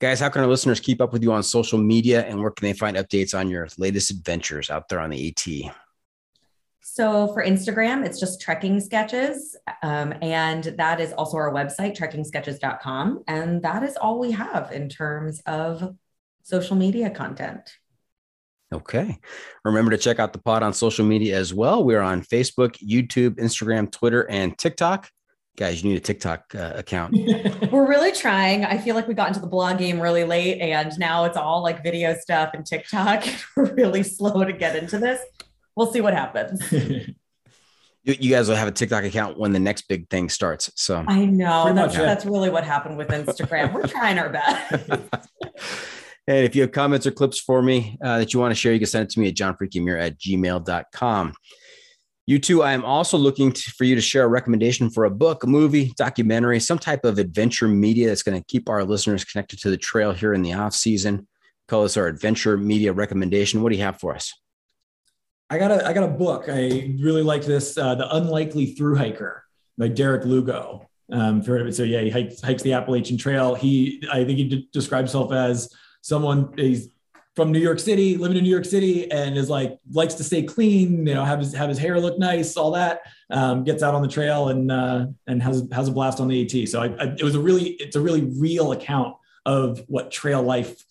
Guys, 0.00 0.18
how 0.18 0.30
can 0.30 0.42
our 0.42 0.46
listeners 0.46 0.80
keep 0.80 1.00
up 1.00 1.12
with 1.12 1.22
you 1.22 1.32
on 1.32 1.42
social 1.42 1.78
media 1.78 2.24
and 2.26 2.40
where 2.40 2.50
can 2.50 2.66
they 2.66 2.72
find 2.72 2.96
updates 2.96 3.38
on 3.38 3.50
your 3.50 3.68
latest 3.78 4.10
adventures 4.10 4.70
out 4.70 4.88
there 4.88 4.98
on 4.98 5.10
the 5.10 5.28
AT? 5.28 5.74
So 6.80 7.28
for 7.32 7.44
Instagram, 7.44 8.04
it's 8.04 8.18
just 8.18 8.40
trekking 8.40 8.80
sketches. 8.80 9.56
Um, 9.82 10.14
and 10.22 10.64
that 10.64 11.00
is 11.00 11.12
also 11.12 11.36
our 11.36 11.52
website, 11.52 11.96
trekkingsketches.com. 11.96 13.24
And 13.28 13.62
that 13.62 13.82
is 13.82 13.96
all 13.96 14.18
we 14.18 14.32
have 14.32 14.72
in 14.72 14.88
terms 14.88 15.40
of 15.46 15.94
social 16.42 16.76
media 16.76 17.10
content. 17.10 17.70
Okay. 18.72 19.18
Remember 19.64 19.90
to 19.90 19.98
check 19.98 20.18
out 20.18 20.32
the 20.32 20.38
pod 20.38 20.62
on 20.62 20.72
social 20.72 21.04
media 21.04 21.36
as 21.36 21.52
well. 21.52 21.84
We're 21.84 22.00
on 22.00 22.22
Facebook, 22.22 22.76
YouTube, 22.78 23.36
Instagram, 23.36 23.90
Twitter, 23.90 24.28
and 24.30 24.56
TikTok. 24.56 25.10
Guys, 25.56 25.82
you 25.82 25.90
need 25.90 25.96
a 25.96 26.00
TikTok 26.00 26.54
uh, 26.54 26.72
account. 26.76 27.12
We're 27.72 27.86
really 27.86 28.12
trying. 28.12 28.64
I 28.64 28.78
feel 28.78 28.94
like 28.94 29.08
we 29.08 29.14
got 29.14 29.28
into 29.28 29.40
the 29.40 29.48
blog 29.48 29.78
game 29.78 30.00
really 30.00 30.24
late 30.24 30.60
and 30.60 30.96
now 30.98 31.24
it's 31.24 31.36
all 31.36 31.62
like 31.62 31.82
video 31.82 32.14
stuff 32.14 32.50
and 32.54 32.64
TikTok. 32.64 33.24
We're 33.56 33.74
really 33.74 34.04
slow 34.04 34.44
to 34.44 34.52
get 34.52 34.76
into 34.76 34.98
this. 34.98 35.20
We'll 35.76 35.92
see 35.92 36.00
what 36.00 36.14
happens. 36.14 36.62
You, 38.02 38.16
you 38.18 38.30
guys 38.30 38.48
will 38.48 38.56
have 38.56 38.66
a 38.66 38.72
TikTok 38.72 39.04
account 39.04 39.38
when 39.38 39.52
the 39.52 39.58
next 39.58 39.86
big 39.86 40.08
thing 40.08 40.30
starts. 40.30 40.70
So 40.74 41.04
I 41.06 41.26
know 41.26 41.70
that's, 41.74 41.94
that's 41.94 42.24
really 42.24 42.48
what 42.48 42.64
happened 42.64 42.96
with 42.96 43.08
Instagram. 43.08 43.74
We're 43.74 43.86
trying 43.86 44.18
our 44.18 44.30
best. 44.30 45.28
And 46.30 46.44
if 46.44 46.54
you 46.54 46.62
have 46.62 46.70
comments 46.70 47.08
or 47.08 47.10
clips 47.10 47.40
for 47.40 47.60
me 47.60 47.98
uh, 48.04 48.18
that 48.18 48.32
you 48.32 48.38
want 48.38 48.52
to 48.52 48.54
share, 48.54 48.72
you 48.72 48.78
can 48.78 48.86
send 48.86 49.02
it 49.02 49.10
to 49.10 49.20
me 49.20 49.26
at 49.26 49.34
johnfreakymuir 49.34 50.00
at 50.00 50.16
gmail.com. 50.16 51.34
You 52.26 52.38
too, 52.38 52.62
I 52.62 52.72
am 52.72 52.84
also 52.84 53.18
looking 53.18 53.50
to, 53.50 53.70
for 53.72 53.82
you 53.82 53.96
to 53.96 54.00
share 54.00 54.24
a 54.24 54.28
recommendation 54.28 54.90
for 54.90 55.06
a 55.06 55.10
book, 55.10 55.42
a 55.42 55.48
movie, 55.48 55.92
documentary, 55.96 56.60
some 56.60 56.78
type 56.78 57.04
of 57.04 57.18
adventure 57.18 57.66
media 57.66 58.06
that's 58.06 58.22
going 58.22 58.40
to 58.40 58.46
keep 58.46 58.68
our 58.68 58.84
listeners 58.84 59.24
connected 59.24 59.58
to 59.62 59.70
the 59.70 59.76
trail 59.76 60.12
here 60.12 60.32
in 60.32 60.42
the 60.42 60.52
off 60.52 60.72
season. 60.72 61.26
Call 61.66 61.82
this 61.82 61.96
our 61.96 62.06
adventure 62.06 62.56
media 62.56 62.92
recommendation. 62.92 63.62
What 63.62 63.72
do 63.72 63.78
you 63.78 63.82
have 63.82 63.98
for 63.98 64.14
us? 64.14 64.32
I 65.50 65.58
got 65.58 65.72
a 65.72 65.86
I 65.86 65.92
got 65.92 66.04
a 66.04 66.12
book. 66.12 66.44
I 66.48 66.94
really 67.00 67.22
like 67.22 67.44
this, 67.44 67.76
uh, 67.76 67.96
The 67.96 68.14
Unlikely 68.16 68.66
Through 68.66 68.96
Hiker 68.96 69.44
by 69.76 69.88
Derrick 69.88 70.24
Lugo. 70.24 70.88
Um. 71.12 71.42
So 71.42 71.82
yeah, 71.82 72.02
he 72.02 72.10
hikes, 72.10 72.40
hikes 72.40 72.62
the 72.62 72.72
Appalachian 72.72 73.18
Trail. 73.18 73.56
He 73.56 74.00
I 74.12 74.24
think 74.24 74.38
he 74.38 74.44
d- 74.44 74.68
describes 74.72 75.10
himself 75.12 75.32
as 75.32 75.68
someone 76.02 76.54
he's 76.56 76.90
from 77.34 77.50
New 77.50 77.58
York 77.58 77.80
City, 77.80 78.16
living 78.16 78.36
in 78.36 78.44
New 78.44 78.50
York 78.50 78.64
City, 78.64 79.10
and 79.10 79.36
is 79.36 79.50
like 79.50 79.76
likes 79.92 80.14
to 80.14 80.24
stay 80.24 80.44
clean. 80.44 81.04
You 81.04 81.14
know, 81.14 81.24
have 81.24 81.40
his 81.40 81.52
have 81.52 81.68
his 81.68 81.78
hair 81.78 81.98
look 81.98 82.16
nice, 82.16 82.56
all 82.56 82.70
that. 82.72 83.00
Um, 83.30 83.64
gets 83.64 83.82
out 83.82 83.94
on 83.94 84.02
the 84.02 84.08
trail 84.08 84.50
and 84.50 84.70
uh, 84.70 85.06
and 85.26 85.42
has 85.42 85.66
has 85.72 85.88
a 85.88 85.92
blast 85.92 86.20
on 86.20 86.28
the 86.28 86.42
AT. 86.42 86.68
So 86.68 86.80
I, 86.80 86.86
I, 86.86 87.04
it 87.18 87.24
was 87.24 87.34
a 87.34 87.40
really 87.40 87.70
it's 87.70 87.96
a 87.96 88.00
really 88.00 88.22
real 88.38 88.70
account 88.70 89.16
of 89.46 89.82
what 89.88 90.12
trail 90.12 90.42
life 90.42 90.84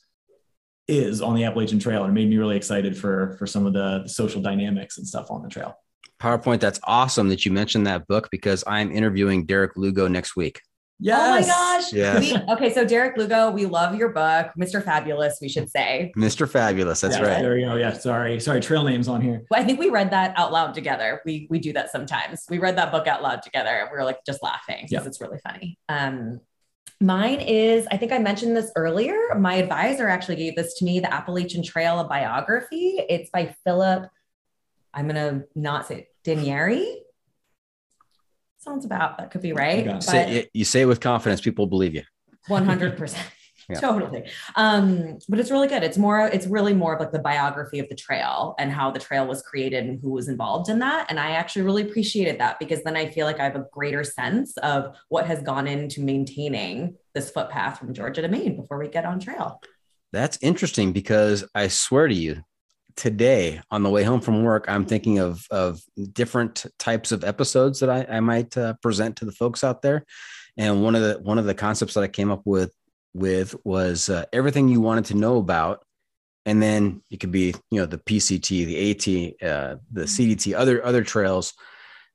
is 0.90 1.22
on 1.22 1.36
the 1.36 1.44
Appalachian 1.46 1.80
Trail, 1.80 2.04
and 2.04 2.12
it 2.12 2.20
made 2.20 2.30
me 2.30 2.38
really 2.38 2.58
excited 2.58 2.98
for 2.98 3.36
for 3.38 3.46
some 3.48 3.66
of 3.66 3.74
the, 3.74 4.02
the 4.04 4.10
social 4.10 4.42
dynamics 4.42 4.98
and 4.98 5.08
stuff 5.08 5.30
on 5.32 5.42
the 5.44 5.50
trail. 5.50 5.76
PowerPoint, 6.20 6.60
that's 6.60 6.80
awesome 6.84 7.30
that 7.30 7.46
you 7.46 7.52
mentioned 7.52 7.88
that 7.88 8.08
book 8.08 8.28
because 8.32 8.64
I'm 8.68 8.92
interviewing 8.92 9.46
Derrick 9.46 9.78
Lugo 9.78 10.08
next 10.10 10.36
week. 10.36 10.62
Yes. 11.02 11.22
Oh 11.22 11.32
my 11.32 11.48
gosh. 11.48 11.94
Yes. 11.94 12.34
We, 12.34 12.54
okay, 12.56 12.74
so 12.74 12.84
Derrick 12.84 13.16
Lugo, 13.16 13.52
we 13.52 13.66
love 13.66 13.96
your 13.96 14.10
book, 14.10 14.48
Mr. 14.60 14.84
Fabulous, 14.84 15.38
we 15.42 15.48
should 15.48 15.70
say. 15.70 16.12
Mr. 16.18 16.46
Fabulous. 16.50 17.00
That's 17.00 17.16
Yeah, 17.16 17.22
right. 17.24 17.42
There 17.42 17.58
you 17.58 17.68
go. 17.68 17.76
Yeah. 17.78 17.94
Sorry. 17.94 18.38
Sorry. 18.42 18.60
Trail 18.60 18.84
names 18.84 19.08
on 19.08 19.22
here. 19.22 19.44
I 19.54 19.64
think 19.64 19.80
we 19.80 19.90
read 19.90 20.12
that 20.12 20.34
out 20.38 20.52
loud 20.52 20.74
together. 20.74 21.22
We 21.26 21.48
we 21.50 21.60
do 21.60 21.72
that 21.72 21.90
sometimes. 21.90 22.44
We 22.50 22.58
read 22.60 22.78
that 22.78 22.92
book 22.92 23.08
out 23.08 23.24
loud 23.24 23.42
together 23.44 23.70
and 23.70 23.88
we 23.90 23.98
were 23.98 24.04
like 24.04 24.20
just 24.26 24.44
laughing 24.44 24.88
because 24.90 25.04
Yeah. 25.06 25.08
it's 25.08 25.22
really 25.22 25.40
funny. 25.42 25.80
Um, 25.88 26.42
mine 27.00 27.40
is, 27.40 27.88
I 27.92 27.98
think 27.98 28.12
I 28.12 28.20
mentioned 28.20 28.56
this 28.56 28.72
earlier. 28.76 29.18
My 29.38 29.56
advisor 29.56 30.08
actually 30.08 30.36
gave 30.36 30.56
this 30.56 30.76
to 30.76 30.86
me, 30.86 31.00
the 31.00 31.14
Appalachian 31.14 31.64
Trail, 31.64 32.00
a 32.00 32.04
biography. 32.08 33.00
It's 33.10 33.30
by 33.30 33.56
Philip. 33.64 34.10
I'm 34.94 35.08
gonna 35.08 35.44
not 35.56 35.88
say 35.88 36.10
D'Anieri. 36.24 37.04
Sounds 38.58 38.86
about 38.86 39.18
that 39.18 39.32
could 39.32 39.42
be 39.42 39.54
right. 39.54 39.88
it. 39.88 39.92
But 39.92 40.04
Say, 40.04 40.50
you 40.54 40.66
say 40.66 40.82
it 40.82 40.86
with 40.86 41.00
confidence, 41.00 41.40
people 41.40 41.68
believe 41.68 41.96
you. 41.96 42.04
100%. 42.50 43.18
Yeah. 43.70 43.80
Totally. 43.80 44.24
Um, 44.56 45.20
but 45.30 45.40
it's 45.40 45.52
really 45.52 45.68
good. 45.68 45.84
It's 45.84 45.98
more, 45.98 46.22
it's 46.22 46.48
really 46.48 46.74
more 46.74 46.96
of 46.96 47.00
like 47.00 47.12
the 47.12 47.20
biography 47.20 47.78
of 47.78 47.88
the 47.88 47.96
trail 47.96 48.56
and 48.58 48.72
how 48.72 48.90
the 48.90 49.00
trail 49.00 49.28
was 49.28 49.44
created 49.44 49.86
and 49.86 50.00
who 50.02 50.10
was 50.10 50.28
involved 50.28 50.70
in 50.70 50.80
that. 50.80 51.06
And 51.10 51.20
I 51.20 51.32
actually 51.32 51.62
really 51.62 51.84
appreciated 51.84 52.40
that 52.40 52.58
because 52.58 52.82
then 52.84 52.98
I 52.98 53.10
feel 53.12 53.28
like 53.28 53.40
I 53.40 53.44
have 53.44 53.56
a 53.56 53.68
greater 53.72 54.04
sense 54.04 54.58
of 54.58 54.98
what 55.10 55.28
has 55.28 55.44
gone 55.44 55.68
into 55.68 56.02
maintaining 56.02 56.96
this 57.14 57.30
footpath 57.30 57.78
from 57.78 57.94
Georgia 57.94 58.24
to 58.24 58.28
Maine 58.28 58.56
before 58.56 58.80
we 58.80 58.88
get 58.88 59.06
on 59.06 59.20
trail. 59.20 59.62
That's 60.12 60.40
interesting 60.42 60.92
because 60.92 61.46
I 61.54 61.68
swear 61.68 62.08
to 62.08 62.16
you, 62.16 62.44
today 62.96 63.62
on 63.72 63.82
the 63.84 63.90
way 63.90 64.04
home 64.04 64.20
from 64.20 64.44
work, 64.44 64.66
I'm 64.68 64.86
thinking 64.86 65.20
of 65.20 65.46
of 65.52 65.80
different 66.12 66.66
types 66.78 67.14
of 67.14 67.24
episodes 67.24 67.80
that 67.80 67.90
I, 67.90 68.18
I 68.18 68.20
might 68.20 68.58
uh, 68.58 68.74
present 68.82 69.16
to 69.18 69.26
the 69.26 69.32
folks 69.32 69.64
out 69.64 69.82
there. 69.82 70.06
And 70.58 70.84
one 70.84 70.96
of 70.96 71.02
the 71.02 71.20
one 71.22 71.38
of 71.38 71.46
the 71.46 71.54
concepts 71.54 71.94
that 71.94 72.04
I 72.04 72.10
came 72.10 72.30
up 72.30 72.42
with 72.44 72.74
with 73.14 73.56
was 73.64 74.10
uh, 74.10 74.26
everything 74.34 74.68
you 74.70 74.82
wanted 74.82 75.06
to 75.06 75.16
know 75.16 75.38
about, 75.38 75.84
and 76.46 76.62
then 76.62 77.02
it 77.10 77.20
could 77.20 77.32
be 77.32 77.54
you 77.72 77.80
know 77.80 77.86
the 77.86 77.98
PCT, 77.98 78.66
the 78.66 78.92
AT, 78.92 79.50
uh, 79.50 79.76
the 79.92 80.04
CDT, 80.04 80.56
other 80.56 80.84
other 80.86 81.04
trails, 81.04 81.54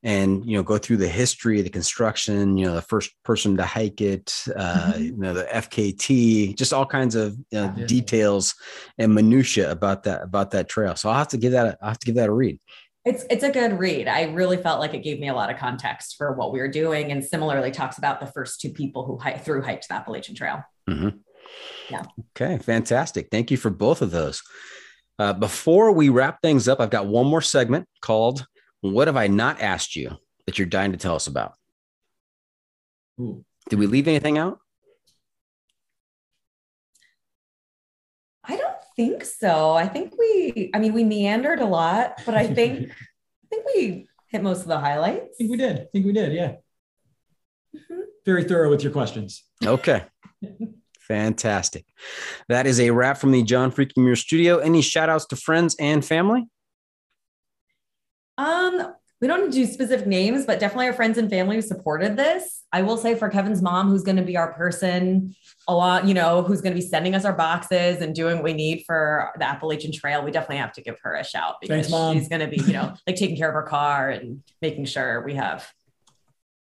and 0.02 0.44
you 0.44 0.56
know 0.56 0.62
go 0.62 0.78
through 0.78 0.98
the 0.98 1.08
history, 1.08 1.60
the 1.62 1.70
construction, 1.70 2.56
you 2.56 2.66
know 2.66 2.74
the 2.74 2.82
first 2.82 3.10
person 3.24 3.56
to 3.56 3.64
hike 3.64 4.00
it, 4.00 4.34
uh, 4.56 4.92
Mhm. 4.94 5.04
you 5.04 5.16
know 5.16 5.34
the 5.34 5.44
FKT, 5.54 6.54
just 6.56 6.72
all 6.72 6.86
kinds 6.86 7.14
of 7.14 7.36
you 7.50 7.58
know, 7.60 7.74
Yeah. 7.76 7.86
details 7.86 8.54
and 8.98 9.14
minutia 9.14 9.70
about 9.70 10.04
that 10.04 10.22
about 10.22 10.50
that 10.52 10.68
trail. 10.68 10.94
So 10.96 11.08
I'll 11.08 11.18
have 11.18 11.28
to 11.28 11.38
give 11.38 11.52
that 11.52 11.78
I'll 11.82 11.88
have 11.90 11.98
to 11.98 12.06
give 12.06 12.16
that 12.16 12.28
a 12.28 12.32
read. 12.32 12.58
It's 13.04 13.24
it's 13.28 13.44
a 13.44 13.50
good 13.50 13.78
read. 13.78 14.08
I 14.08 14.32
really 14.32 14.56
felt 14.56 14.80
like 14.80 14.94
it 14.94 15.02
gave 15.02 15.20
me 15.20 15.28
a 15.28 15.34
lot 15.34 15.50
of 15.50 15.58
context 15.58 16.16
for 16.16 16.32
what 16.32 16.52
we 16.52 16.58
were 16.60 16.68
doing, 16.68 17.12
and 17.12 17.22
similarly 17.22 17.70
talks 17.70 17.98
about 17.98 18.18
the 18.20 18.26
first 18.26 18.60
two 18.60 18.70
people 18.70 19.04
who 19.04 19.18
hiked 19.18 19.44
through 19.44 19.60
hiked 19.62 19.88
the 19.88 19.94
Appalachian 19.94 20.34
Trail. 20.34 20.62
Mhm. 20.88 21.20
Yeah. 21.90 22.02
Okay, 22.36 22.58
fantastic. 22.58 23.28
Thank 23.30 23.50
you 23.50 23.56
for 23.56 23.70
both 23.70 24.02
of 24.02 24.10
those. 24.10 24.42
Uh, 25.18 25.32
before 25.32 25.92
we 25.92 26.08
wrap 26.08 26.42
things 26.42 26.66
up, 26.68 26.80
I've 26.80 26.90
got 26.90 27.06
one 27.06 27.26
more 27.26 27.42
segment 27.42 27.88
called 28.00 28.46
"What 28.80 29.06
Have 29.08 29.16
I 29.16 29.26
Not 29.28 29.60
Asked 29.60 29.94
You 29.96 30.16
That 30.46 30.58
You're 30.58 30.66
Dying 30.66 30.92
to 30.92 30.98
Tell 30.98 31.14
Us 31.14 31.26
About." 31.26 31.54
Ooh. 33.20 33.44
Did 33.70 33.78
we 33.78 33.86
leave 33.86 34.08
anything 34.08 34.38
out? 34.38 34.58
I 38.46 38.56
don't 38.56 38.76
think 38.96 39.24
so. 39.24 39.72
I 39.72 39.86
think 39.88 40.14
we, 40.18 40.70
I 40.74 40.78
mean, 40.78 40.92
we 40.92 41.04
meandered 41.04 41.60
a 41.60 41.64
lot, 41.66 42.20
but 42.26 42.34
I 42.34 42.46
think, 42.46 42.90
I 43.44 43.46
think 43.48 43.66
we 43.74 44.08
hit 44.28 44.42
most 44.42 44.62
of 44.62 44.66
the 44.68 44.78
highlights. 44.78 45.22
I 45.22 45.34
think 45.38 45.50
we 45.50 45.56
did. 45.56 45.78
I 45.80 45.84
think 45.92 46.04
we 46.06 46.12
did. 46.12 46.32
Yeah. 46.32 46.56
Mhm. 47.74 48.00
Very 48.26 48.44
thorough 48.44 48.70
with 48.70 48.82
your 48.82 48.92
questions. 48.92 49.44
Okay. 49.64 50.04
Fantastic. 51.00 51.84
That 52.48 52.66
is 52.66 52.80
a 52.80 52.90
wrap 52.90 53.18
from 53.18 53.32
the 53.32 53.42
John 53.42 53.70
Freaking 53.70 53.98
Muir 53.98 54.16
studio. 54.16 54.58
Any 54.58 54.80
shout 54.80 55.08
outs 55.08 55.26
to 55.26 55.36
friends 55.36 55.76
and 55.78 56.04
family? 56.04 56.46
Um, 58.38 58.94
we 59.20 59.28
don't 59.28 59.50
do 59.50 59.64
specific 59.64 60.06
names, 60.06 60.44
but 60.44 60.60
definitely 60.60 60.86
our 60.86 60.92
friends 60.92 61.18
and 61.18 61.30
family 61.30 61.56
who 61.56 61.62
supported 61.62 62.16
this. 62.16 62.62
I 62.72 62.82
will 62.82 62.96
say 62.96 63.14
for 63.14 63.28
Kevin's 63.28 63.62
mom, 63.62 63.88
who's 63.88 64.02
going 64.02 64.16
to 64.16 64.22
be 64.22 64.36
our 64.36 64.52
person 64.52 65.34
a 65.68 65.74
lot, 65.74 66.06
you 66.06 66.14
know, 66.14 66.42
who's 66.42 66.60
going 66.60 66.74
to 66.74 66.80
be 66.80 66.86
sending 66.86 67.14
us 67.14 67.24
our 67.24 67.32
boxes 67.32 68.02
and 68.02 68.14
doing 68.14 68.36
what 68.36 68.44
we 68.44 68.52
need 68.52 68.84
for 68.84 69.30
the 69.38 69.44
Appalachian 69.44 69.92
Trail, 69.92 70.24
we 70.24 70.30
definitely 70.30 70.56
have 70.56 70.72
to 70.72 70.82
give 70.82 70.96
her 71.02 71.14
a 71.14 71.24
shout 71.24 71.54
because 71.60 71.88
Thanks, 71.88 72.18
she's 72.18 72.28
going 72.28 72.40
to 72.40 72.48
be, 72.48 72.62
you 72.66 72.72
know, 72.72 72.92
like 73.06 73.16
taking 73.16 73.36
care 73.36 73.48
of 73.48 73.54
her 73.54 73.62
car 73.62 74.10
and 74.10 74.42
making 74.60 74.86
sure 74.86 75.24
we 75.24 75.34
have, 75.34 75.66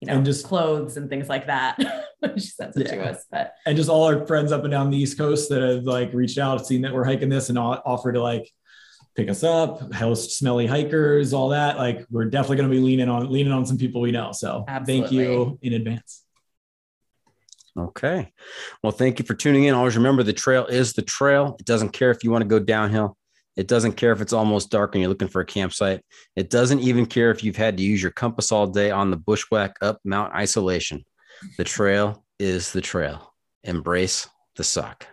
you 0.02 0.08
know, 0.08 0.14
And 0.16 0.26
just- 0.26 0.46
clothes 0.46 0.98
and 0.98 1.10
things 1.10 1.28
like 1.30 1.48
that. 1.48 1.78
she 2.36 2.40
sends 2.48 2.78
it 2.78 2.88
to 2.88 3.02
us, 3.04 3.26
but 3.32 3.54
and 3.66 3.76
just 3.78 3.90
all 3.90 4.04
our 4.06 4.26
friends 4.28 4.52
up 4.52 4.64
and 4.64 4.72
down 4.72 4.90
the 4.90 4.98
East 4.98 5.18
Coast 5.18 5.50
that 5.50 5.62
have 5.62 5.84
like 5.84 6.14
reached 6.14 6.38
out, 6.38 6.66
seen 6.66 6.82
that 6.82 6.94
we're 6.94 7.06
hiking 7.06 7.30
this, 7.30 7.50
and 7.50 7.58
offer 7.58 8.12
to 8.12 8.22
like 8.22 8.50
pick 9.16 9.30
us 9.30 9.44
up, 9.44 9.92
host 9.94 10.38
smelly 10.38 10.68
hikers, 10.68 11.34
all 11.34 11.50
that. 11.50 11.78
Like 11.78 12.06
we're 12.12 12.26
definitely 12.26 12.58
going 12.58 12.70
to 12.70 12.76
be 12.76 12.82
leaning 12.82 13.10
on 13.10 13.32
leaning 13.32 13.52
on 13.52 13.66
some 13.66 13.78
people 13.78 14.02
we 14.02 14.12
know. 14.12 14.32
So 14.32 14.64
thank 14.86 15.12
you 15.12 15.58
in 15.64 15.74
advance. 15.74 16.24
Okay. 17.78 18.32
Well, 18.84 18.92
thank 18.92 19.20
you 19.20 19.26
for 19.26 19.34
tuning 19.36 19.66
in. 19.66 19.76
Always 19.76 19.96
remember 19.98 20.24
the 20.24 20.34
trail 20.34 20.66
is 20.66 20.94
the 20.94 21.02
trail. 21.04 21.56
It 21.60 21.66
doesn't 21.66 21.90
care 21.90 22.12
if 22.12 22.24
you 22.24 22.32
want 22.32 22.42
to 22.44 22.48
go 22.48 22.60
downhill. 22.60 23.17
It 23.58 23.68
doesn't 23.68 23.94
care 23.94 24.12
if 24.12 24.22
it's 24.22 24.34
almost 24.34 24.70
dark 24.70 24.94
and 24.94 25.02
you're 25.02 25.10
looking 25.10 25.28
for 25.28 25.42
a 25.42 25.46
campsite. 25.46 26.02
It 26.36 26.52
doesn't 26.52 26.80
even 26.82 27.08
care 27.08 27.32
if 27.32 27.44
you've 27.44 27.56
had 27.56 27.76
to 27.78 27.84
use 27.84 28.02
your 28.02 28.12
compass 28.12 28.52
all 28.52 28.68
day 28.68 28.92
on 28.92 29.10
the 29.10 29.18
bushwhack 29.18 29.78
up 29.82 30.00
Mount 30.06 30.34
Isolation. 30.36 31.04
The 31.58 31.64
trail 31.64 32.24
is 32.40 32.72
the 32.72 32.82
trail. 32.82 33.34
Embrace 33.64 34.30
the 34.56 34.64
suck. 34.64 35.08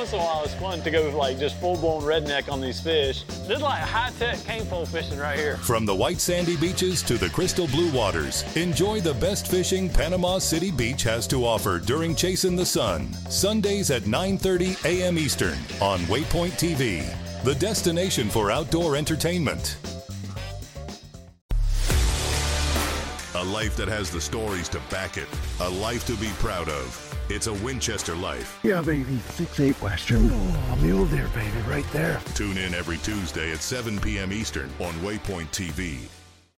Once 0.00 0.14
in 0.14 0.18
a 0.18 0.22
while, 0.22 0.44
it's 0.44 0.54
fun 0.54 0.80
to 0.80 0.90
go 0.90 1.10
like 1.10 1.38
just 1.38 1.56
full 1.56 1.76
blown 1.76 2.02
redneck 2.02 2.50
on 2.50 2.58
these 2.58 2.80
fish. 2.80 3.22
This 3.24 3.58
is 3.58 3.62
like 3.62 3.82
high 3.82 4.10
tech 4.18 4.42
cane 4.44 4.64
pole 4.64 4.86
fishing 4.86 5.18
right 5.18 5.38
here. 5.38 5.58
From 5.58 5.84
the 5.84 5.94
white 5.94 6.20
sandy 6.20 6.56
beaches 6.56 7.02
to 7.02 7.18
the 7.18 7.28
crystal 7.28 7.66
blue 7.66 7.92
waters, 7.92 8.44
enjoy 8.56 9.02
the 9.02 9.12
best 9.14 9.48
fishing 9.48 9.90
Panama 9.90 10.38
City 10.38 10.70
Beach 10.70 11.02
has 11.02 11.26
to 11.26 11.44
offer 11.44 11.78
during 11.78 12.14
Chasing 12.14 12.56
the 12.56 12.64
Sun. 12.64 13.12
Sundays 13.28 13.90
at 13.90 14.04
9:30 14.04 14.82
a.m. 14.86 15.18
Eastern 15.18 15.58
on 15.82 15.98
Waypoint 16.08 16.52
TV, 16.52 17.04
the 17.44 17.54
destination 17.56 18.30
for 18.30 18.50
outdoor 18.50 18.96
entertainment. 18.96 19.76
A 23.34 23.44
life 23.44 23.76
that 23.76 23.88
has 23.88 24.10
the 24.10 24.20
stories 24.20 24.70
to 24.70 24.80
back 24.90 25.18
it, 25.18 25.28
a 25.60 25.68
life 25.68 26.06
to 26.06 26.16
be 26.16 26.30
proud 26.38 26.70
of. 26.70 27.19
It's 27.32 27.46
a 27.46 27.54
Winchester 27.54 28.16
life. 28.16 28.58
Yeah, 28.64 28.82
baby. 28.82 29.18
Six 29.18 29.60
eight 29.60 29.80
Western. 29.80 30.28
Oh, 30.32 30.78
mule 30.82 31.06
deer, 31.06 31.28
baby, 31.32 31.58
right 31.68 31.88
there. 31.92 32.20
Tune 32.34 32.58
in 32.58 32.74
every 32.74 32.98
Tuesday 32.98 33.52
at 33.52 33.58
7 33.58 34.00
p.m. 34.00 34.32
Eastern 34.32 34.68
on 34.80 34.92
Waypoint 34.94 35.46
TV. 35.52 36.08